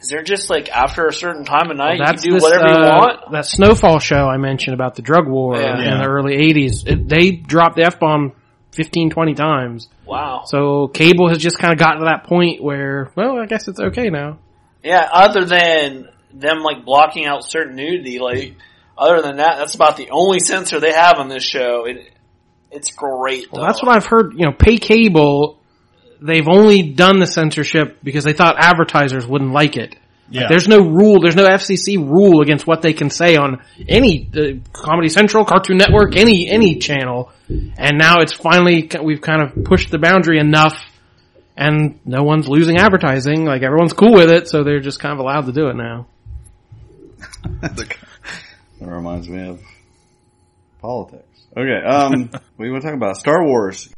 is 0.00 0.08
there 0.08 0.22
just 0.22 0.48
like 0.48 0.68
after 0.68 1.06
a 1.06 1.12
certain 1.12 1.44
time 1.44 1.70
of 1.70 1.76
night 1.76 1.98
you 1.98 2.04
can 2.04 2.14
do 2.16 2.32
this, 2.34 2.42
whatever 2.42 2.68
you 2.68 2.74
uh, 2.86 2.96
want? 2.98 3.32
That 3.32 3.46
Snowfall 3.46 3.98
show 3.98 4.26
I 4.28 4.36
mentioned 4.36 4.74
about 4.74 4.94
the 4.94 5.02
drug 5.02 5.26
war 5.28 5.56
Yeah. 5.56 5.74
in 5.76 5.84
Yeah. 5.84 6.02
the 6.02 6.08
early 6.08 6.36
80s. 6.36 6.86
It, 6.86 7.08
they 7.08 7.32
dropped 7.32 7.76
the 7.76 7.82
F 7.84 7.98
bomb 7.98 8.32
15, 8.72 9.10
20 9.10 9.34
times. 9.34 9.88
Wow. 10.06 10.42
So 10.46 10.88
cable 10.88 11.28
has 11.28 11.38
just 11.38 11.58
kind 11.58 11.72
of 11.72 11.78
gotten 11.78 12.00
to 12.00 12.04
that 12.06 12.24
point 12.24 12.62
where, 12.62 13.10
well, 13.16 13.38
I 13.40 13.46
guess 13.46 13.66
it's 13.66 13.80
okay 13.80 14.08
now. 14.10 14.38
Yeah, 14.84 15.08
other 15.12 15.44
than 15.44 16.08
them 16.32 16.58
like 16.62 16.84
blocking 16.84 17.26
out 17.26 17.44
certain 17.44 17.74
nudity, 17.74 18.18
like 18.20 18.54
other 18.96 19.20
than 19.22 19.38
that, 19.38 19.56
that's 19.58 19.74
about 19.74 19.96
the 19.96 20.10
only 20.10 20.38
censor 20.38 20.78
they 20.78 20.92
have 20.92 21.18
on 21.18 21.28
this 21.28 21.42
show. 21.44 21.86
It, 21.86 22.12
it's 22.70 22.92
great. 22.92 23.50
Well, 23.50 23.64
that's 23.66 23.82
what 23.82 23.94
I've 23.94 24.06
heard. 24.06 24.34
You 24.34 24.46
know, 24.46 24.52
pay 24.52 24.76
cable. 24.78 25.58
They've 26.20 26.48
only 26.48 26.92
done 26.92 27.20
the 27.20 27.26
censorship 27.26 27.98
because 28.02 28.24
they 28.24 28.32
thought 28.32 28.56
advertisers 28.58 29.26
wouldn't 29.26 29.52
like 29.52 29.76
it. 29.76 29.96
Yeah. 30.30 30.46
There's 30.48 30.68
no 30.68 30.78
rule. 30.78 31.20
There's 31.20 31.36
no 31.36 31.48
FCC 31.48 31.96
rule 31.96 32.42
against 32.42 32.66
what 32.66 32.82
they 32.82 32.92
can 32.92 33.08
say 33.08 33.36
on 33.36 33.62
any 33.88 34.28
uh, 34.36 34.58
Comedy 34.72 35.08
Central, 35.08 35.44
Cartoon 35.44 35.78
Network, 35.78 36.16
any 36.16 36.48
any 36.48 36.76
channel. 36.76 37.32
And 37.48 37.96
now 37.96 38.20
it's 38.20 38.34
finally 38.34 38.90
we've 39.02 39.22
kind 39.22 39.42
of 39.42 39.64
pushed 39.64 39.90
the 39.90 39.98
boundary 39.98 40.38
enough, 40.38 40.78
and 41.56 41.98
no 42.04 42.22
one's 42.24 42.46
losing 42.46 42.76
advertising. 42.76 43.46
Like 43.46 43.62
everyone's 43.62 43.94
cool 43.94 44.12
with 44.12 44.30
it, 44.30 44.48
so 44.48 44.64
they're 44.64 44.80
just 44.80 45.00
kind 45.00 45.14
of 45.14 45.20
allowed 45.20 45.46
to 45.46 45.52
do 45.52 45.68
it 45.68 45.76
now. 45.76 46.06
that 47.60 47.96
reminds 48.80 49.28
me 49.28 49.48
of 49.48 49.62
politics. 50.80 51.24
Okay, 51.56 51.86
um, 51.86 52.28
what 52.28 52.66
do 52.66 52.70
want 52.70 52.82
to 52.82 52.88
talk 52.88 52.94
about? 52.94 53.16
Star 53.16 53.44
Wars. 53.44 53.88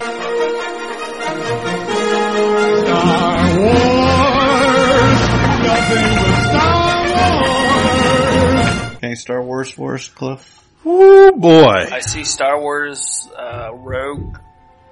Okay, 8.96 9.14
Star 9.14 9.42
Wars 9.42 9.70
for 9.70 9.94
us, 9.94 10.08
Cliff. 10.08 10.62
Oh 10.84 11.32
boy. 11.32 11.64
I 11.90 12.00
see 12.00 12.24
Star 12.24 12.60
Wars 12.60 13.28
uh, 13.36 13.70
Rogue. 13.74 14.38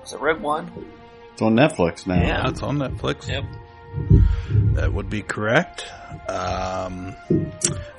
Was 0.01 0.13
it 0.15 0.21
Rogue 0.21 0.41
One? 0.41 0.71
It's 1.33 1.43
on 1.43 1.55
Netflix 1.55 2.07
now. 2.07 2.15
Yeah. 2.21 2.49
it's 2.49 2.63
on 2.63 2.79
Netflix. 2.79 3.29
Yep. 3.29 3.45
That 4.75 4.93
would 4.93 5.11
be 5.11 5.23
correct. 5.23 5.87
Um, 6.29 7.15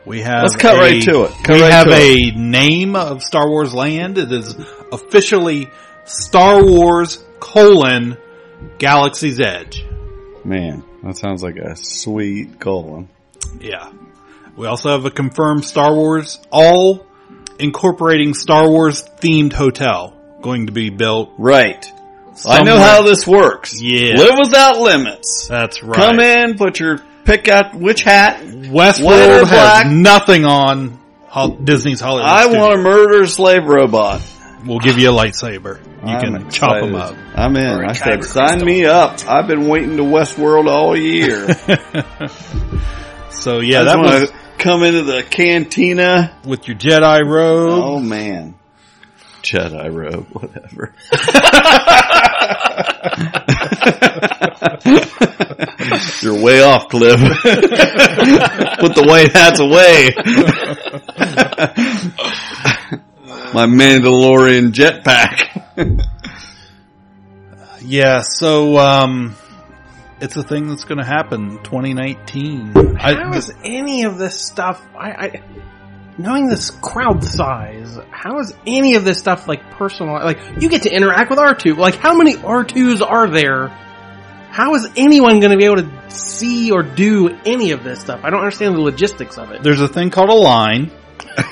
we 0.06 0.22
have. 0.22 0.44
Let's 0.44 0.56
cut 0.56 0.76
a- 0.78 0.80
right 0.80 1.02
to 1.04 1.24
it. 1.26 1.32
Cut 1.44 1.56
we 1.56 1.62
right 1.62 1.72
have 1.72 1.88
to 1.88 1.94
a 1.94 2.32
name 2.32 2.96
of 2.96 3.22
Star 3.22 3.48
Wars 3.48 3.74
Land. 3.74 4.18
It 4.18 4.32
is 4.32 4.56
officially 4.92 5.70
Star 6.06 6.64
Wars 6.64 7.24
colon 7.40 8.18
Galaxy's 8.78 9.40
Edge. 9.40 9.86
Man, 10.50 10.84
that 11.04 11.16
sounds 11.16 11.44
like 11.44 11.58
a 11.58 11.76
sweet 11.76 12.60
colon. 12.60 13.08
Yeah. 13.60 13.92
We 14.56 14.66
also 14.66 14.90
have 14.90 15.06
a 15.06 15.12
confirmed 15.12 15.64
Star 15.64 15.94
Wars, 15.94 16.40
all 16.52 17.06
incorporating 17.60 18.34
Star 18.34 18.68
Wars 18.68 19.04
themed 19.22 19.54
hotel 19.54 20.16
going 20.42 20.66
to 20.66 20.72
be 20.72 20.90
built. 20.90 21.34
Right. 21.38 21.86
I 22.48 22.64
know 22.64 22.80
how 22.80 23.04
this 23.04 23.28
works. 23.28 23.80
Yeah. 23.80 24.16
Live 24.16 24.40
without 24.40 24.80
limits. 24.80 25.48
That's 25.48 25.84
right. 25.84 25.96
Come 25.96 26.20
in, 26.20 26.58
put 26.58 26.80
your 26.80 26.98
pick 27.26 27.48
out 27.48 27.76
which 27.76 28.02
hat. 28.02 28.42
Westworld 28.42 29.46
has 29.46 29.94
nothing 29.94 30.46
on 30.46 31.00
Disney's 31.64 32.00
Hollywood. 32.00 32.28
I 32.28 32.46
Studios. 32.46 32.60
want 32.60 32.80
a 32.80 32.82
murder 32.82 33.28
slave 33.28 33.66
robot. 33.66 34.22
We'll 34.66 34.80
give 34.80 34.98
you 35.00 35.10
a 35.10 35.14
lightsaber. 35.14 35.84
You 36.06 36.16
I'm 36.16 36.22
can 36.42 36.50
chop 36.52 36.82
them 36.82 36.96
up. 36.96 37.16
I'm 37.36 37.56
in. 37.56 37.66
Or 37.66 37.84
a 37.84 37.90
I 37.90 37.94
said, 37.94 38.20
kyber 38.20 38.26
sign 38.26 38.64
me 38.66 38.86
up. 38.86 39.20
I've 39.28 39.48
been 39.48 39.68
waiting 39.68 39.98
to 39.98 40.04
Westworld 40.04 40.68
all 40.68 40.96
year. 40.98 41.48
So 43.32 43.60
yeah, 43.60 43.82
I 43.82 43.84
that 43.86 43.94
just 43.94 43.98
wanna 44.06 44.20
was 44.22 44.32
come 44.58 44.84
into 44.84 45.04
the 45.04 45.24
cantina. 45.24 46.36
with 46.46 46.68
your 46.68 46.76
Jedi 46.76 47.22
robe. 47.26 47.70
Oh 47.82 48.00
man. 48.00 48.56
Jedi 49.44 49.94
robe, 49.94 50.26
whatever. 50.34 50.94
You're 56.22 56.42
way 56.44 56.62
off, 56.62 56.90
Cliff. 56.90 57.20
Put 57.20 58.96
the 58.96 59.06
white 59.08 59.32
hats 59.32 59.60
away. 59.60 60.12
My 63.54 63.66
Mandalorian 63.66 64.72
jetpack. 64.72 66.06
Yeah, 67.82 68.22
so 68.22 68.78
um, 68.78 69.36
it's 70.20 70.36
a 70.36 70.44
thing 70.44 70.68
that's 70.68 70.84
going 70.84 70.98
to 70.98 71.06
happen 71.06 71.64
2019. 71.64 72.98
I, 72.98 73.14
How 73.14 73.34
is 73.34 73.54
any 73.64 74.04
of 74.04 74.18
this 74.18 74.40
stuff? 74.40 74.86
I, 74.96 75.12
I 75.12 75.44
knowing 76.18 76.48
this 76.48 76.72
crowd 76.72 77.24
size, 77.24 77.98
how 78.12 78.40
is 78.40 78.54
any 78.68 78.96
of 78.96 79.06
this 79.06 79.18
stuff 79.18 79.48
like 79.48 79.72
personal? 79.72 80.14
Like 80.16 80.40
you 80.60 80.70
get 80.70 80.84
to 80.84 80.94
interact 80.94 81.30
with 81.30 81.40
R 81.40 81.56
two. 81.56 81.76
Like 81.76 81.96
how 81.96 82.14
many 82.14 82.36
R 82.36 82.64
twos 82.64 83.02
are 83.02 83.30
there? 83.30 83.70
How 84.50 84.76
is 84.76 84.88
anyone 84.98 85.40
going 85.40 85.52
to 85.52 85.58
be 85.58 85.66
able 85.66 85.78
to 85.78 86.12
see 86.12 86.72
or 86.72 86.84
do 86.84 87.30
any 87.46 87.72
of 87.72 87.84
this 87.84 88.02
stuff? 88.02 88.22
I 88.24 88.30
don't 88.30 88.40
understand 88.40 88.76
the 88.76 88.82
logistics 88.82 89.38
of 89.38 89.52
it. 89.52 89.64
there's 89.64 89.80
a 89.82 89.88
thing 89.88 90.10
called 90.10 90.30
a 90.30 90.36
line. 90.36 90.92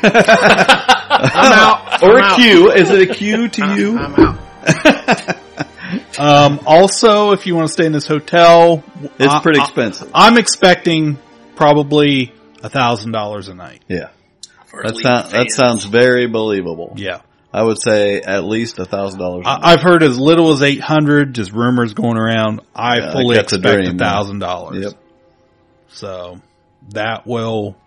I'm 0.04 1.54
out. 1.54 2.04
or 2.04 2.12
I'm 2.12 2.18
a 2.18 2.22
out. 2.28 2.36
Q. 2.38 2.72
Is 2.72 2.90
it 2.90 3.10
a 3.10 3.14
Q 3.14 3.48
to 3.50 3.76
you? 3.76 3.98
I'm 3.98 4.16
out. 4.16 5.38
Um, 6.20 6.60
also, 6.66 7.32
if 7.32 7.46
you 7.48 7.56
want 7.56 7.68
to 7.68 7.74
stay 7.74 7.86
in 7.86 7.92
this 7.94 8.08
hotel, 8.08 8.84
It's 9.20 9.34
I- 9.34 9.40
pretty 9.42 9.60
I- 9.60 9.64
expensive. 9.64 10.12
I'm 10.14 10.38
expecting 10.38 11.18
probably 11.56 12.34
a 12.62 12.70
thousand 12.70 13.12
dollars 13.14 13.48
a 13.48 13.54
night. 13.54 13.84
Yeah. 13.88 14.10
For 14.66 14.82
That 14.84 14.92
elite 14.94 15.04
sounds 15.06 15.32
that 15.32 15.38
fans. 15.44 15.56
sounds 15.56 15.84
very 15.86 16.28
believable. 16.28 16.94
Yeah. 16.98 17.22
I 17.54 17.64
would 17.64 17.80
say 17.82 18.20
at 18.22 18.44
least 18.44 18.80
a 18.80 18.86
thousand 18.86 19.20
dollars. 19.20 19.44
I, 19.48 19.60
I've 19.74 19.82
heard 19.82 20.04
as 20.04 20.20
little 20.20 20.52
as 20.52 20.62
800, 20.62 21.34
just 21.34 21.54
rumors 21.54 21.94
going 21.94 22.18
around. 22.18 22.62
I 22.76 22.98
Yeah, 22.98 23.12
fully 23.14 23.36
that's 23.38 23.54
a 23.54 23.56
expect 23.58 23.84
dream, 23.84 23.96
a 23.96 23.98
thousand 23.98 24.40
dollars. 24.40 24.84
Yep. 24.86 24.94
So 25.90 26.42
that 26.90 27.26
will 27.26 27.78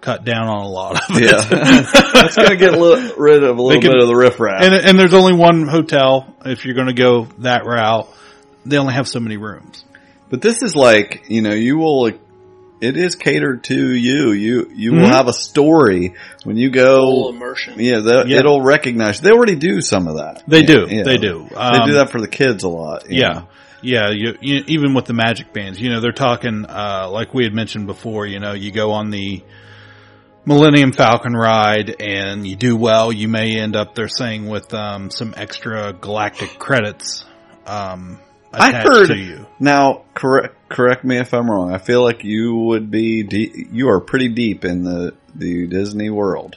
cut 0.00 0.24
down 0.24 0.48
on 0.48 0.64
a 0.64 0.68
lot 0.68 0.92
of 1.10 1.16
it. 1.16 1.22
Yeah, 1.30 2.12
that's 2.12 2.36
gonna 2.36 2.56
get 2.56 2.72
li- 2.78 3.12
rid 3.18 3.42
of 3.42 3.58
a 3.58 3.62
little 3.62 3.80
can- 3.82 3.90
bit 3.92 4.00
of 4.02 4.08
the 4.08 4.14
riffraff. 4.16 4.62
And, 4.62 4.74
and 4.74 4.98
there's 4.98 5.14
only 5.14 5.34
one 5.34 5.66
hotel 5.68 6.34
if 6.44 6.64
you're 6.64 6.74
going 6.74 6.86
to 6.88 6.92
go 6.94 7.24
that 7.38 7.64
route. 7.66 8.08
They 8.66 8.76
only 8.78 8.94
have 8.94 9.08
so 9.08 9.20
many 9.20 9.36
rooms. 9.36 9.84
But 10.28 10.42
this 10.42 10.62
is 10.62 10.76
like, 10.76 11.24
you 11.28 11.42
know, 11.42 11.52
you 11.54 11.76
will, 11.78 12.06
it 12.06 12.96
is 12.96 13.14
catered 13.16 13.64
to 13.64 13.74
you. 13.94 14.30
You, 14.32 14.70
you 14.74 14.92
will 14.92 15.00
Mhm. 15.00 15.10
have 15.10 15.28
a 15.28 15.32
story 15.32 16.14
when 16.44 16.56
you 16.56 16.70
Full 16.72 17.30
go. 17.32 17.36
immersion. 17.36 17.74
Yeah, 17.78 18.00
they- 18.00 18.24
Yeah. 18.28 18.38
it'll 18.38 18.62
recognize. 18.62 19.20
They 19.20 19.30
already 19.32 19.56
do 19.56 19.80
some 19.80 20.06
of 20.06 20.16
that. 20.16 20.42
They 20.46 20.60
Yeah, 20.60 20.66
do. 20.66 20.86
yeah. 20.88 21.02
They 21.04 21.18
do. 21.18 21.46
they 21.50 21.56
Um, 21.56 21.86
do 21.88 21.94
that 21.94 22.10
for 22.10 22.20
the 22.20 22.28
kids 22.28 22.62
a 22.64 22.68
lot. 22.68 23.10
you 23.10 23.20
Yeah. 23.22 23.28
know. 23.28 23.48
Yeah, 23.82 24.10
you, 24.10 24.36
you, 24.42 24.62
even 24.66 24.92
with 24.92 25.06
the 25.06 25.14
magic 25.14 25.54
bands, 25.54 25.80
you 25.80 25.88
know, 25.88 26.00
they're 26.00 26.12
talking, 26.12 26.66
uh, 26.68 27.08
like 27.10 27.32
we 27.32 27.44
had 27.44 27.54
mentioned 27.54 27.86
before, 27.86 28.26
you 28.26 28.38
know, 28.38 28.52
you 28.52 28.70
go 28.72 28.92
on 28.92 29.08
the 29.10 29.42
Millennium 30.44 30.92
Falcon 30.92 31.34
ride 31.34 32.00
and 32.00 32.46
you 32.46 32.56
do 32.56 32.76
well, 32.76 33.12
you 33.12 33.28
may 33.28 33.58
end 33.58 33.76
up, 33.76 33.94
they're 33.94 34.08
saying, 34.08 34.48
with, 34.48 34.72
um, 34.74 35.10
some 35.10 35.34
extra 35.36 35.92
galactic 35.92 36.58
credits, 36.58 37.24
um, 37.66 38.18
I 38.52 38.72
heard. 38.72 39.08
to 39.08 39.16
you. 39.16 39.46
Now, 39.58 40.04
correct 40.14 40.56
correct 40.68 41.04
me 41.04 41.18
if 41.18 41.32
I'm 41.32 41.48
wrong. 41.50 41.72
I 41.72 41.78
feel 41.78 42.02
like 42.02 42.24
you 42.24 42.56
would 42.56 42.90
be. 42.90 43.22
De- 43.22 43.66
you 43.70 43.88
are 43.90 44.00
pretty 44.00 44.28
deep 44.28 44.64
in 44.64 44.82
the 44.82 45.14
the 45.34 45.66
Disney 45.66 46.10
world. 46.10 46.56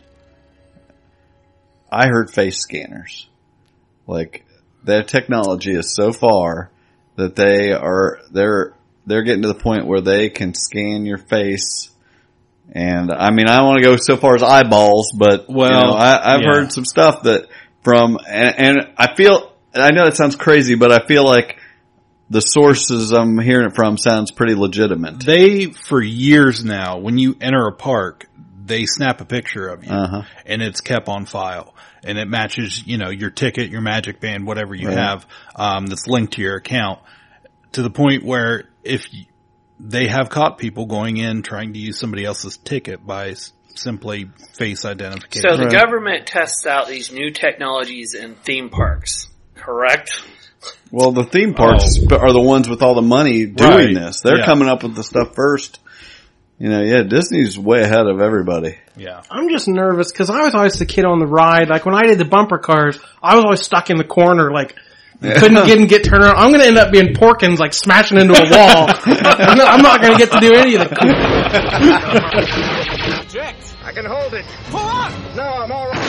I 1.91 2.07
heard 2.07 2.31
face 2.31 2.57
scanners. 2.57 3.27
Like 4.07 4.45
their 4.83 5.03
technology 5.03 5.73
is 5.73 5.93
so 5.93 6.11
far 6.11 6.71
that 7.15 7.35
they 7.35 7.71
are 7.71 8.19
they're 8.31 8.73
they're 9.05 9.23
getting 9.23 9.43
to 9.43 9.49
the 9.49 9.53
point 9.53 9.85
where 9.85 10.01
they 10.01 10.29
can 10.29 10.53
scan 10.53 11.05
your 11.05 11.19
face. 11.19 11.91
And 12.71 13.11
I 13.11 13.31
mean, 13.31 13.47
I 13.47 13.57
don't 13.57 13.67
want 13.67 13.83
to 13.83 13.89
go 13.89 13.97
so 13.99 14.17
far 14.17 14.35
as 14.35 14.43
eyeballs, 14.43 15.11
but 15.17 15.47
you 15.49 15.55
Well, 15.55 15.69
know, 15.91 15.91
I, 15.93 16.35
I've 16.35 16.41
yeah. 16.41 16.47
heard 16.47 16.71
some 16.71 16.85
stuff 16.85 17.23
that 17.23 17.47
from, 17.83 18.17
and, 18.27 18.55
and 18.57 18.77
I 18.97 19.15
feel, 19.15 19.51
I 19.75 19.91
know 19.91 20.05
that 20.05 20.15
sounds 20.15 20.35
crazy, 20.35 20.75
but 20.75 20.91
I 20.91 21.05
feel 21.05 21.23
like 21.25 21.57
the 22.29 22.39
sources 22.39 23.11
I'm 23.11 23.37
hearing 23.37 23.67
it 23.67 23.75
from 23.75 23.97
sounds 23.97 24.31
pretty 24.31 24.55
legitimate. 24.55 25.19
They, 25.19 25.67
for 25.67 26.01
years 26.01 26.63
now, 26.63 26.97
when 26.99 27.17
you 27.17 27.35
enter 27.41 27.67
a 27.67 27.73
park, 27.73 28.27
they 28.65 28.85
snap 28.85 29.19
a 29.21 29.25
picture 29.25 29.67
of 29.67 29.83
you 29.83 29.91
Uh-huh. 29.91 30.21
and 30.45 30.61
it's 30.61 30.79
kept 30.81 31.09
on 31.09 31.25
file 31.25 31.75
and 32.03 32.17
it 32.17 32.27
matches, 32.27 32.81
you 32.87 32.97
know, 32.97 33.09
your 33.09 33.29
ticket, 33.29 33.69
your 33.69 33.81
magic 33.81 34.19
band, 34.21 34.47
whatever 34.47 34.73
you 34.73 34.87
Right. 34.87 34.97
have, 34.97 35.27
um, 35.55 35.85
that's 35.87 36.07
linked 36.07 36.33
to 36.35 36.41
your 36.41 36.55
account 36.55 36.99
to 37.73 37.81
the 37.81 37.89
point 37.89 38.23
where 38.23 38.63
if 38.83 39.05
they 39.85 40.07
have 40.07 40.29
caught 40.29 40.57
people 40.57 40.85
going 40.85 41.17
in 41.17 41.41
trying 41.41 41.73
to 41.73 41.79
use 41.79 41.99
somebody 41.99 42.23
else's 42.23 42.57
ticket 42.57 43.05
by 43.05 43.35
simply 43.75 44.29
face 44.53 44.85
identification. 44.85 45.49
So 45.49 45.57
the 45.57 45.69
government 45.69 46.25
tests 46.25 46.65
out 46.65 46.87
these 46.87 47.11
new 47.11 47.31
technologies 47.31 48.13
in 48.13 48.35
theme 48.35 48.69
parks, 48.69 49.27
correct? 49.55 50.21
Well, 50.89 51.11
the 51.11 51.25
theme 51.25 51.51
oh. 51.51 51.57
parks 51.57 51.97
are 52.11 52.31
the 52.31 52.39
ones 52.41 52.69
with 52.69 52.81
all 52.81 52.95
the 52.95 53.01
money 53.01 53.45
doing 53.45 53.71
Oh. 53.71 53.75
Right. 53.75 53.93
this. 53.93 54.21
They're 54.21 54.37
Yeah. 54.39 54.45
coming 54.45 54.69
up 54.69 54.83
with 54.83 54.95
the 54.95 55.03
stuff 55.03 55.35
first. 55.35 55.79
You 56.59 56.69
know, 56.69 56.81
yeah, 56.81 57.01
Disney's 57.03 57.59
way 57.59 57.81
ahead 57.81 58.05
of 58.07 58.21
everybody. 58.21 58.77
yeah. 58.95 59.21
I'm 59.29 59.49
just 59.49 59.67
nervous 59.67 60.11
because 60.11 60.29
I 60.29 60.43
was 60.43 60.53
always 60.53 60.79
the 60.79 60.85
kid 60.85 61.03
on 61.03 61.19
the 61.19 61.25
ride. 61.27 61.67
Like 61.67 61.85
when 61.85 61.95
I 61.95 62.03
did 62.03 62.19
the 62.19 62.25
bumper 62.25 62.59
cars, 62.59 62.97
I 63.21 63.35
was 63.35 63.43
always 63.43 63.61
stuck 63.61 63.89
in 63.89 63.97
the 63.97 64.03
corner, 64.05 64.51
like 64.51 64.75
couldn't 65.37 65.65
get 65.65 65.79
and 65.79 65.87
get 65.87 66.03
turned 66.03 66.21
around. 66.23 66.35
I'm 66.35 66.49
going 66.49 66.59
to 66.59 66.67
end 66.67 66.77
up 66.77 66.91
being 66.91 67.13
Porkins, 67.13 67.57
like 67.57 67.73
smashing 67.73 68.17
into 68.17 68.33
a 68.33 68.43
wall. 68.43 68.87
I'm 69.05 69.57
not, 69.57 69.81
not 69.81 70.01
going 70.01 70.11
to 70.13 70.19
get 70.19 70.31
to 70.31 70.39
do 70.41 70.53
any 70.53 70.75
of 70.75 70.89
the. 70.89 70.95
Eject. 73.25 73.75
I 73.83 73.93
can 73.93 74.03
hold 74.05 74.33
it. 74.33 74.45
Pull 74.69 74.81
on. 74.81 75.13
No, 75.35 75.43
I'm 75.43 75.71
all 75.71 75.87
right. 75.87 76.03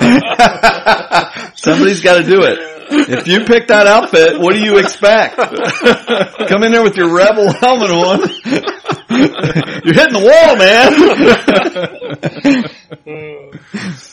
Somebody's 1.54 2.00
got 2.00 2.16
to 2.16 2.24
do 2.24 2.42
it. 2.42 2.58
If 2.92 3.28
you 3.28 3.44
pick 3.44 3.68
that 3.68 3.86
outfit, 3.86 4.40
what 4.40 4.52
do 4.54 4.58
you 4.60 4.78
expect? 4.78 5.36
Come 5.36 6.64
in 6.64 6.72
there 6.72 6.82
with 6.82 6.96
your 6.96 7.14
rebel 7.14 7.52
helmet 7.52 7.90
on. 7.90 8.18
You're 9.84 9.94
hitting 9.94 10.14
the 10.14 10.24
wall, 10.26 10.56
man. 13.84 14.06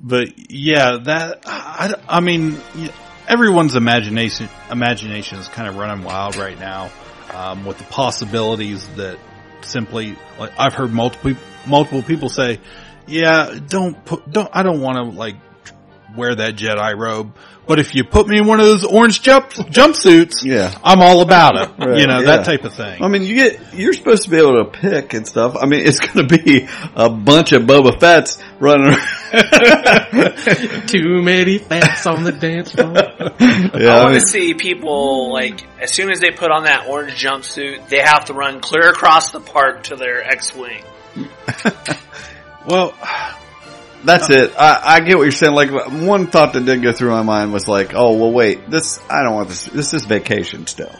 But 0.00 0.50
yeah, 0.50 0.98
that 1.04 1.40
I, 1.46 1.94
I 2.08 2.20
mean, 2.20 2.58
everyone's 3.26 3.74
imagination 3.74 4.48
imagination 4.70 5.38
is 5.38 5.48
kind 5.48 5.68
of 5.68 5.76
running 5.76 6.04
wild 6.04 6.36
right 6.36 6.58
now 6.58 6.90
um, 7.34 7.64
with 7.64 7.78
the 7.78 7.84
possibilities 7.84 8.86
that 8.96 9.18
simply. 9.62 10.16
Like 10.38 10.52
I've 10.58 10.74
heard 10.74 10.92
multiple 10.92 11.34
multiple 11.66 12.02
people 12.02 12.28
say, 12.28 12.60
"Yeah, 13.06 13.58
don't 13.66 14.04
put 14.04 14.30
don't 14.30 14.50
I 14.52 14.62
don't 14.62 14.80
want 14.80 14.96
to 14.96 15.18
like 15.18 15.36
wear 16.16 16.34
that 16.34 16.56
Jedi 16.56 16.96
robe, 16.96 17.32
but 17.66 17.78
if 17.78 17.94
you 17.94 18.04
put 18.04 18.28
me 18.28 18.38
in 18.38 18.46
one 18.46 18.60
of 18.60 18.66
those 18.66 18.84
orange 18.84 19.22
jump 19.22 19.50
jumpsuits, 19.50 20.42
Yeah. 20.44 20.76
I'm 20.84 21.00
all 21.02 21.20
about 21.20 21.56
it." 21.56 21.70
Right, 21.78 21.98
you 21.98 22.06
know 22.06 22.20
yeah. 22.20 22.36
that 22.36 22.44
type 22.44 22.64
of 22.64 22.74
thing. 22.74 23.02
I 23.02 23.08
mean, 23.08 23.22
you 23.22 23.34
get, 23.34 23.74
you're 23.74 23.92
supposed 23.92 24.22
to 24.24 24.30
be 24.30 24.38
able 24.38 24.64
to 24.64 24.70
pick 24.70 25.14
and 25.14 25.26
stuff. 25.26 25.56
I 25.60 25.66
mean, 25.66 25.86
it's 25.86 25.98
going 26.00 26.26
to 26.28 26.38
be 26.38 26.68
a 26.94 27.10
bunch 27.10 27.52
of 27.52 27.62
Boba 27.62 27.98
Fett's 28.00 28.38
running 28.60 28.88
around. 28.88 29.02
Too 30.88 31.22
many 31.22 31.58
fats 31.58 32.06
on 32.06 32.22
the 32.24 32.32
dance 32.32 32.72
floor. 32.72 32.92
Yeah, 32.94 33.94
I 33.94 33.98
I 33.98 34.04
want 34.04 34.14
to 34.14 34.20
see 34.20 34.54
people 34.54 35.32
like 35.32 35.66
as 35.80 35.92
soon 35.92 36.10
as 36.10 36.20
they 36.20 36.30
put 36.30 36.50
on 36.50 36.64
that 36.64 36.86
orange 36.88 37.14
jumpsuit, 37.22 37.88
they 37.88 38.00
have 38.00 38.26
to 38.26 38.34
run 38.34 38.60
clear 38.60 38.88
across 38.88 39.30
the 39.30 39.40
park 39.40 39.84
to 39.84 39.96
their 39.96 40.22
X-wing. 40.22 40.82
well, 42.66 42.94
that's 44.04 44.30
it. 44.30 44.52
I, 44.58 44.80
I 44.84 45.00
get 45.00 45.16
what 45.16 45.24
you're 45.24 45.32
saying. 45.32 45.54
Like 45.54 45.70
one 45.90 46.26
thought 46.28 46.52
that 46.52 46.64
did 46.64 46.82
go 46.82 46.92
through 46.92 47.10
my 47.10 47.22
mind 47.22 47.52
was 47.52 47.66
like, 47.68 47.92
oh, 47.94 48.16
well, 48.16 48.32
wait, 48.32 48.70
this, 48.70 49.00
I 49.10 49.22
don't 49.22 49.34
want 49.34 49.48
this, 49.48 49.64
this 49.66 49.94
is 49.94 50.04
vacation 50.04 50.66
still. 50.66 50.94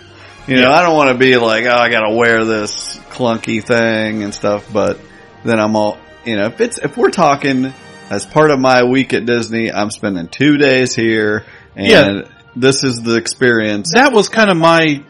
You 0.47 0.57
know, 0.61 0.71
I 0.71 0.83
don't 0.83 0.95
want 0.97 1.11
to 1.13 1.19
be 1.19 1.37
like, 1.37 1.65
oh, 1.65 1.75
I 1.77 1.89
gotta 1.91 2.15
wear 2.15 2.45
this 2.45 2.99
clunky 3.11 3.63
thing 3.65 4.23
and 4.23 4.33
stuff, 4.33 4.73
but 4.73 5.01
then 5.45 5.59
I'm 5.59 5.75
all, 5.75 5.99
you 6.25 6.37
know, 6.37 6.47
if 6.47 6.61
it's, 6.61 6.79
if 6.79 6.97
we're 6.97 7.11
talking 7.11 7.73
as 8.11 8.25
part 8.25 8.51
of 8.53 8.61
my 8.61 8.85
week 8.85 9.13
at 9.13 9.27
Disney, 9.27 9.73
I'm 9.73 9.91
spending 9.91 10.29
two 10.29 10.57
days 10.57 10.95
here 10.95 11.45
and 11.75 11.87
Yeah. 11.89 12.23
this 12.55 12.85
is 12.85 13.03
the 13.03 13.17
experience. 13.17 13.91
that 13.95 14.13
was 14.13 14.29
kind 14.29 14.51
of 14.51 14.57
my 14.57 15.03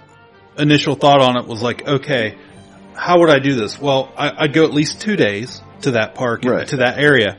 initial 0.58 0.94
thought 0.94 1.20
on 1.20 1.36
it 1.36 1.46
was 1.46 1.60
like, 1.62 1.86
okay, 1.86 2.38
how 2.94 3.18
would 3.20 3.28
I 3.28 3.38
do 3.38 3.54
this? 3.56 3.78
Well, 3.78 4.10
I, 4.16 4.44
I'd 4.44 4.54
go 4.54 4.64
at 4.64 4.72
least 4.72 5.02
two 5.02 5.16
days 5.16 5.60
to 5.82 5.90
that 5.92 6.14
park, 6.14 6.44
Right. 6.46 6.66
to 6.68 6.78
that 6.78 6.98
area. 6.98 7.36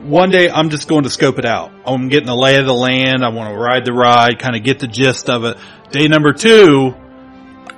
One 0.00 0.30
day 0.30 0.48
I'm 0.48 0.70
just 0.70 0.88
going 0.88 1.04
to 1.04 1.10
scope 1.10 1.38
it 1.38 1.44
out. 1.44 1.72
I'm 1.84 2.08
getting 2.08 2.26
the 2.26 2.36
lay 2.36 2.56
of 2.56 2.66
the 2.66 2.74
land. 2.74 3.24
I 3.24 3.30
want 3.30 3.52
to 3.52 3.58
ride 3.58 3.84
the 3.84 3.92
ride, 3.92 4.38
kind 4.38 4.54
of 4.56 4.62
get 4.62 4.78
the 4.78 4.86
gist 4.86 5.28
of 5.28 5.44
it. 5.44 5.56
Day 5.90 6.06
number 6.06 6.32
two, 6.32 6.94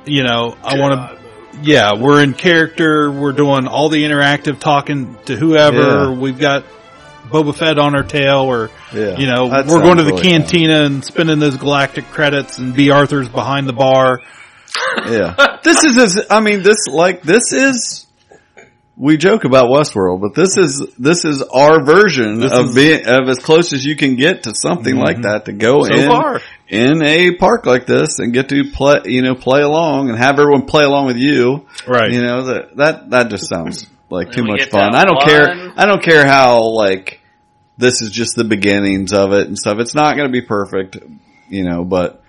you 0.05 0.23
know, 0.25 0.57
I 0.63 0.79
want 0.79 0.95
to, 0.95 1.19
yeah, 1.63 1.95
we're 1.95 2.23
in 2.23 2.35
character. 2.35 3.11
We're 3.11 3.33
doing 3.33 3.67
all 3.67 3.89
the 3.89 4.03
interactive 4.05 4.59
talking 4.59 5.17
to 5.27 5.37
whoever. 5.37 5.79
Yeah. 6.13 6.19
We've 6.19 6.39
got 6.39 6.65
Boba 7.29 7.55
Fett 7.55 7.79
on 7.79 7.95
our 7.95 8.03
tail 8.03 8.41
or, 8.41 8.71
Yeah. 8.93 9.17
you 9.19 9.27
know, 9.27 9.49
That 9.49 9.67
we're 9.67 9.81
going 9.83 9.97
to 9.99 10.03
the 10.05 10.11
really 10.11 10.23
fun. 10.23 10.43
cantina 10.43 10.83
and 10.85 11.05
spending 11.05 11.39
those 11.39 11.57
galactic 11.57 12.07
credits 12.11 12.59
and 12.59 12.75
Bea 12.75 12.91
Arthur's 12.91 13.29
behind 13.29 13.67
the 13.69 13.73
bar. 13.73 14.21
Yeah. 15.09 15.57
this 15.63 15.85
is, 15.85 15.97
as, 15.97 16.27
I 16.29 16.41
mean, 16.41 16.63
this, 16.63 16.87
like, 16.87 17.23
this 17.23 17.53
is, 17.53 18.07
we 19.01 19.17
joke 19.17 19.45
about 19.45 19.71
Westworld, 19.71 20.21
but 20.21 20.35
this 20.35 20.59
is, 20.59 20.87
this 20.99 21.25
is 21.25 21.41
our 21.43 21.83
version 21.83 22.39
This 22.39 22.53
of 22.53 22.67
is- 22.67 22.75
being, 22.75 23.07
of 23.07 23.31
as 23.31 23.39
close 23.39 23.73
as 23.73 23.83
you 23.83 23.97
can 23.97 24.15
get 24.15 24.43
to 24.43 24.55
something 24.55 24.95
like 24.95 25.17
mm-hmm. 25.17 25.23
that 25.23 25.47
to 25.47 25.53
go 25.53 25.85
So 25.85 25.95
in, 25.95 26.07
far. 26.07 26.41
in 26.69 27.03
a 27.03 27.35
park 27.37 27.65
like 27.65 27.87
this 27.87 28.19
and 28.19 28.31
get 28.35 28.51
to 28.51 28.71
play, 28.71 29.01
you 29.07 29.23
know, 29.23 29.35
play 29.35 29.63
along 29.63 30.11
and 30.11 30.19
have 30.19 30.39
everyone 30.39 30.67
play 30.67 30.85
along 30.85 31.07
with 31.07 31.17
you. 31.17 31.67
Right. 31.89 32.13
You 32.13 32.21
know, 32.21 32.43
that, 32.43 32.77
that, 32.77 33.11
that 33.11 33.31
just 33.31 33.49
sounds 33.49 33.89
like 34.11 34.33
too 34.33 34.45
much 34.45 34.65
fun. 34.65 34.93
that 34.93 35.01
I 35.01 35.07
don't 35.07 35.23
care, 35.23 35.73
I 35.79 35.87
don't 35.87 36.03
care 36.03 36.27
how, 36.27 36.69
like, 36.69 37.21
this 37.79 38.03
is 38.03 38.11
just 38.11 38.37
the 38.37 38.45
beginnings 38.45 39.15
of 39.15 39.33
it 39.33 39.49
and 39.49 39.59
stuff. 39.59 39.79
It's 39.79 39.95
not 39.95 40.17
going 40.17 40.29
to 40.29 40.33
be 40.33 40.43
perfect, 40.43 40.99
you 41.49 41.65
know, 41.65 41.85
but 41.85 42.23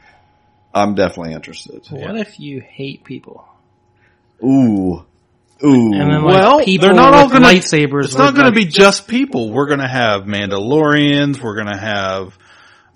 I'm 0.73 0.95
definitely 0.95 1.33
interested. 1.33 1.85
What 1.89 2.15
if 2.15 2.39
you 2.39 2.61
hate 2.61 3.03
people? 3.03 3.45
Ooh. 4.41 5.05
Ooh. 5.63 5.93
And 5.93 6.11
then 6.11 6.23
like 6.23 6.41
Well, 6.41 6.63
people 6.65 6.87
they're 6.87 6.95
not 6.95 7.13
all 7.13 7.25
with 7.25 7.33
gonna, 7.33 7.47
lightsabers. 7.47 8.05
It's 8.05 8.15
not 8.15 8.33
with, 8.33 8.35
going 8.41 8.51
to 8.51 8.55
be 8.55 8.65
just 8.65 9.07
people. 9.07 9.51
We're 9.51 9.67
going 9.67 9.79
to 9.79 9.87
have 9.87 10.23
Mandalorians. 10.23 11.41
We're 11.41 11.55
going 11.55 11.71
to 11.71 11.77
have, 11.79 12.37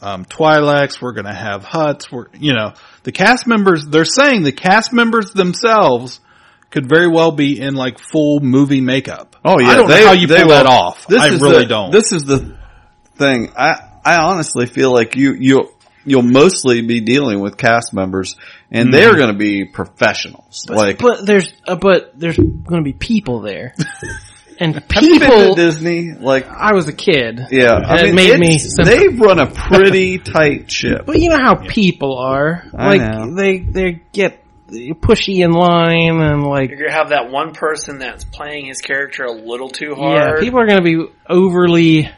um, 0.01 0.25
Twi'leks. 0.25 1.01
We're 1.01 1.13
going 1.13 1.25
to 1.25 1.33
have 1.33 1.63
Hutts. 1.63 2.11
We're, 2.11 2.27
you 2.33 2.53
know, 2.53 2.73
the 3.03 3.11
cast 3.11 3.47
members, 3.47 3.85
they're 3.85 4.05
saying 4.05 4.43
the 4.43 4.51
cast 4.51 4.91
members 4.93 5.31
themselves 5.31 6.19
could 6.71 6.89
very 6.89 7.07
well 7.07 7.31
be 7.31 7.59
in 7.61 7.75
like 7.75 7.99
full 7.99 8.39
movie 8.41 8.81
makeup. 8.81 9.35
Oh 9.45 9.59
yeah, 9.59 9.67
I 9.69 9.75
don't 9.75 9.87
they- 9.87 10.01
know 10.01 10.07
how 10.07 10.13
you 10.13 10.27
they 10.27 10.41
pull 10.41 10.49
that 10.49 10.65
off. 10.65 11.07
This 11.07 11.21
I 11.21 11.27
is 11.29 11.41
really 11.41 11.59
the- 11.59 11.65
don't. 11.69 11.91
This 11.91 12.11
is 12.11 12.25
the 12.25 12.57
thing. 13.15 13.51
I 13.57 13.75
I 14.03 14.17
honestly 14.17 14.65
feel 14.65 14.91
like 14.91 15.15
you 15.15 15.33
you 15.39 15.69
you'll 16.05 16.21
mostly 16.21 16.81
be 16.81 16.99
dealing 17.01 17.39
with 17.39 17.57
cast 17.57 17.93
members, 17.93 18.35
and 18.71 18.89
Mhm. 18.89 18.91
they're 18.91 19.15
going 19.15 19.31
to 19.31 19.37
be 19.37 19.65
professionals. 19.65 20.65
like 20.69 20.99
but 20.99 21.25
there's 21.25 21.51
uh, 21.67 21.75
but 21.75 22.17
there's 22.19 22.37
going 22.37 22.81
to 22.83 22.83
be 22.83 22.93
people 22.93 23.41
there, 23.41 23.73
and 24.59 24.75
have 24.75 25.03
you 25.03 25.19
been 25.19 25.29
to 25.29 25.35
people. 25.37 25.55
Disney? 25.55 26.13
Like 26.13 26.47
I 26.47 26.73
was 26.73 26.87
a 26.87 26.93
kid. 26.93 27.41
yeah, 27.51 27.75
and 27.75 27.85
I 27.85 27.99
it 27.99 28.05
mean, 28.05 28.15
made 28.15 28.39
me. 28.39 28.55
it's- 28.55 28.75
Simp- 28.75 28.87
they 28.87 29.07
run 29.09 29.39
a 29.39 29.47
pretty 29.51 30.17
tight 30.19 30.71
ship. 30.71 31.05
but 31.05 31.19
you 31.19 31.29
know 31.29 31.37
how 31.41 31.55
people 31.55 32.17
are. 32.17 32.63
I 32.77 32.97
Like 32.97 33.01
know. 33.01 33.35
they 33.35 33.59
they 33.59 34.01
get 34.13 34.41
pushy 34.67 35.43
in 35.45 35.51
line 35.51 36.19
and 36.19 36.43
like 36.43 36.71
You're 36.71 36.79
gonna 36.79 36.91
have 36.91 37.09
that 37.09 37.29
one 37.29 37.53
person 37.53 37.99
that's 37.99 38.23
playing 38.25 38.65
his 38.65 38.81
character 38.81 39.23
a 39.23 39.31
little 39.31 39.69
too 39.69 39.93
hard. 39.93 40.17
yeah, 40.17 40.25
hard. 40.25 40.39
people 40.39 40.59
are 40.59 40.65
going 40.65 40.83
to 40.83 40.83
be 40.83 41.05
overly 41.29 42.09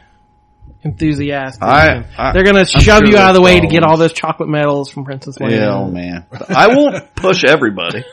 enthusiastic. 0.84 1.62
I- 1.62 2.04
I- 2.16 2.32
they're 2.32 2.44
going 2.44 2.54
to 2.56 2.60
I'm 2.60 2.82
shove 2.82 3.00
sure 3.00 3.06
you 3.06 3.16
out 3.16 3.30
of 3.30 3.34
the 3.36 3.42
there's 3.42 3.54
way 3.54 3.60
to 3.60 3.66
get 3.66 3.82
all 3.82 3.96
those 3.96 4.12
chocolate 4.12 4.48
medals 4.48 4.90
from 4.90 5.04
Princess 5.04 5.38
Leia. 5.38 5.50
Yeah, 5.50 5.74
oh 5.74 5.90
man, 5.90 6.26
I 6.48 6.68
won't 6.68 7.14
push 7.14 7.44
everybody. 7.44 8.04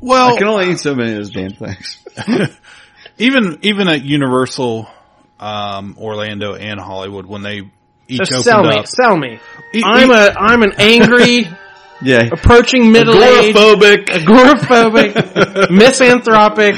well, 0.00 0.34
I 0.34 0.38
can 0.38 0.46
only 0.48 0.70
eat 0.72 0.78
so 0.78 0.94
many 0.94 1.12
of 1.12 1.16
those 1.18 1.30
damn 1.30 1.50
things. 1.52 1.98
even 3.18 3.58
even 3.62 3.88
at 3.88 4.02
Universal, 4.04 4.88
um, 5.40 5.96
Orlando 5.98 6.54
and 6.54 6.80
Hollywood 6.80 7.26
when 7.26 7.42
they 7.42 7.62
each 8.08 8.18
Just 8.20 8.32
opened 8.32 8.44
sell 8.44 8.62
me, 8.64 8.76
up. 8.78 8.86
sell 8.86 9.16
me. 9.16 9.38
E- 9.74 9.82
I'm 9.84 10.10
e- 10.10 10.14
a 10.14 10.32
I'm 10.38 10.62
an 10.62 10.72
angry, 10.78 11.46
Yeah, 12.02 12.28
approaching 12.32 12.90
middle 12.92 13.22
age, 13.22 13.54
agoraphobic. 13.54 14.06
agoraphobic, 14.06 15.70
misanthropic 15.70 16.74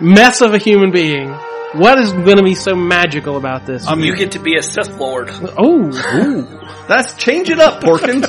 mess 0.00 0.40
of 0.40 0.54
a 0.54 0.58
human 0.58 0.90
being. 0.92 1.28
What 1.74 1.98
is 1.98 2.10
going 2.12 2.38
to 2.38 2.42
be 2.42 2.54
so 2.54 2.74
magical 2.74 3.36
about 3.36 3.66
this? 3.66 3.86
I 3.86 3.94
mean, 3.94 4.06
you 4.06 4.16
get 4.16 4.32
to 4.32 4.38
be 4.38 4.56
a 4.56 4.62
Sith 4.62 4.96
Lord. 4.98 5.28
oh, 5.58 6.54
That's 6.88 7.12
change 7.14 7.50
it 7.50 7.60
up, 7.60 7.82
Porkins. 7.82 8.22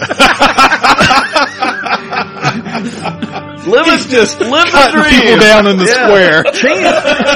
live 3.68 3.86
He's 3.86 4.06
it, 4.06 4.10
just 4.10 4.40
live 4.42 4.66
the 4.66 4.72
cutting 4.72 5.02
dream. 5.02 5.22
people 5.22 5.38
down 5.40 5.68
in 5.68 5.78
the 5.78 5.86
Yeah. 5.86 6.08
square. 6.08 6.44
Change, 6.54 6.82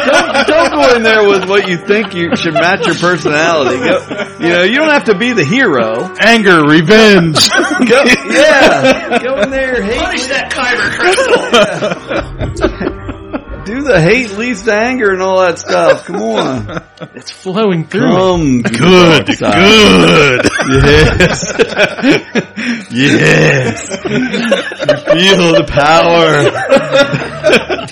don't, 0.06 0.48
don't 0.48 0.72
go 0.74 0.96
in 0.98 1.04
there 1.04 1.24
with 1.28 1.48
what 1.48 1.68
you 1.70 1.78
think 1.78 2.14
you 2.14 2.36
should 2.36 2.54
match 2.56 2.86
your 2.86 2.96
personality. 2.96 3.78
Go, 3.78 4.00
you 4.42 4.50
know, 4.50 4.64
you 4.64 4.76
don't 4.80 4.90
have 4.92 5.06
to 5.06 5.16
be 5.18 5.32
the 5.32 5.46
hero. 5.46 6.14
Anger, 6.20 6.64
revenge. 6.66 7.50
Go, 7.50 8.04
yeah, 8.30 9.20
go 9.24 9.38
in 9.42 9.50
there. 9.50 9.82
Hate, 9.82 9.98
Punish 10.00 10.28
that 10.28 10.52
Kyber 10.52 10.90
crystal. 12.60 12.93
Do 13.66 13.84
the 13.84 14.02
hate 14.02 14.32
leads 14.32 14.64
to 14.64 14.74
anger 14.74 15.12
and 15.12 15.22
all 15.22 15.40
that 15.40 15.60
stuff. 15.60 16.06
Come 16.06 16.22
on, 16.22 16.84
it's 17.16 17.32
flowing 17.32 17.86
through. 17.88 18.12
come 18.12 18.62
good, 18.62 19.26
good. 19.28 20.50
Yes. 20.70 21.54
yes. 22.92 23.88
Feel 23.90 25.54
the 25.54 25.66
power. 25.68 26.50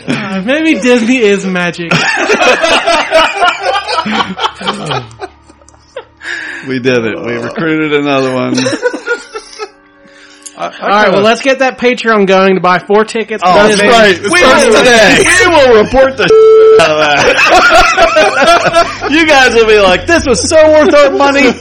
Uh, 0.08 0.42
maybe 0.46 0.80
Disney 0.80 1.18
is 1.18 1.46
magic. 1.46 1.92
We 6.68 6.80
did 6.80 7.06
it. 7.06 7.20
We 7.20 7.34
recruited 7.34 7.94
another 7.94 8.34
one. 8.34 8.54
All 10.62 10.70
right, 10.90 11.12
well, 11.12 11.24
let's 11.24 11.42
get 11.42 11.60
that 11.60 11.78
Patreon 11.80 12.28
going 12.28 12.54
to 12.56 12.62
buy 12.62 12.78
four 12.80 13.04
tickets. 13.04 13.42
Oh, 13.46 13.54
That's 13.68 13.82
right. 13.82 14.16
It 14.16 14.32
We 14.32 14.40
starts 14.40 14.66
will, 14.66 14.78
today. 14.78 15.24
we 15.40 15.48
will 15.48 15.84
report 15.84 16.18
the 16.18 16.24
out 16.82 16.92
of 16.92 16.98
that. 17.00 19.08
you 19.12 19.26
guys 19.26 19.54
will 19.56 19.66
be 19.68 19.80
like, 19.80 20.06
this 20.06 20.26
was 20.28 20.48
so 20.48 20.56
worth 20.72 20.94
our 20.94 21.10
money. 21.12 21.52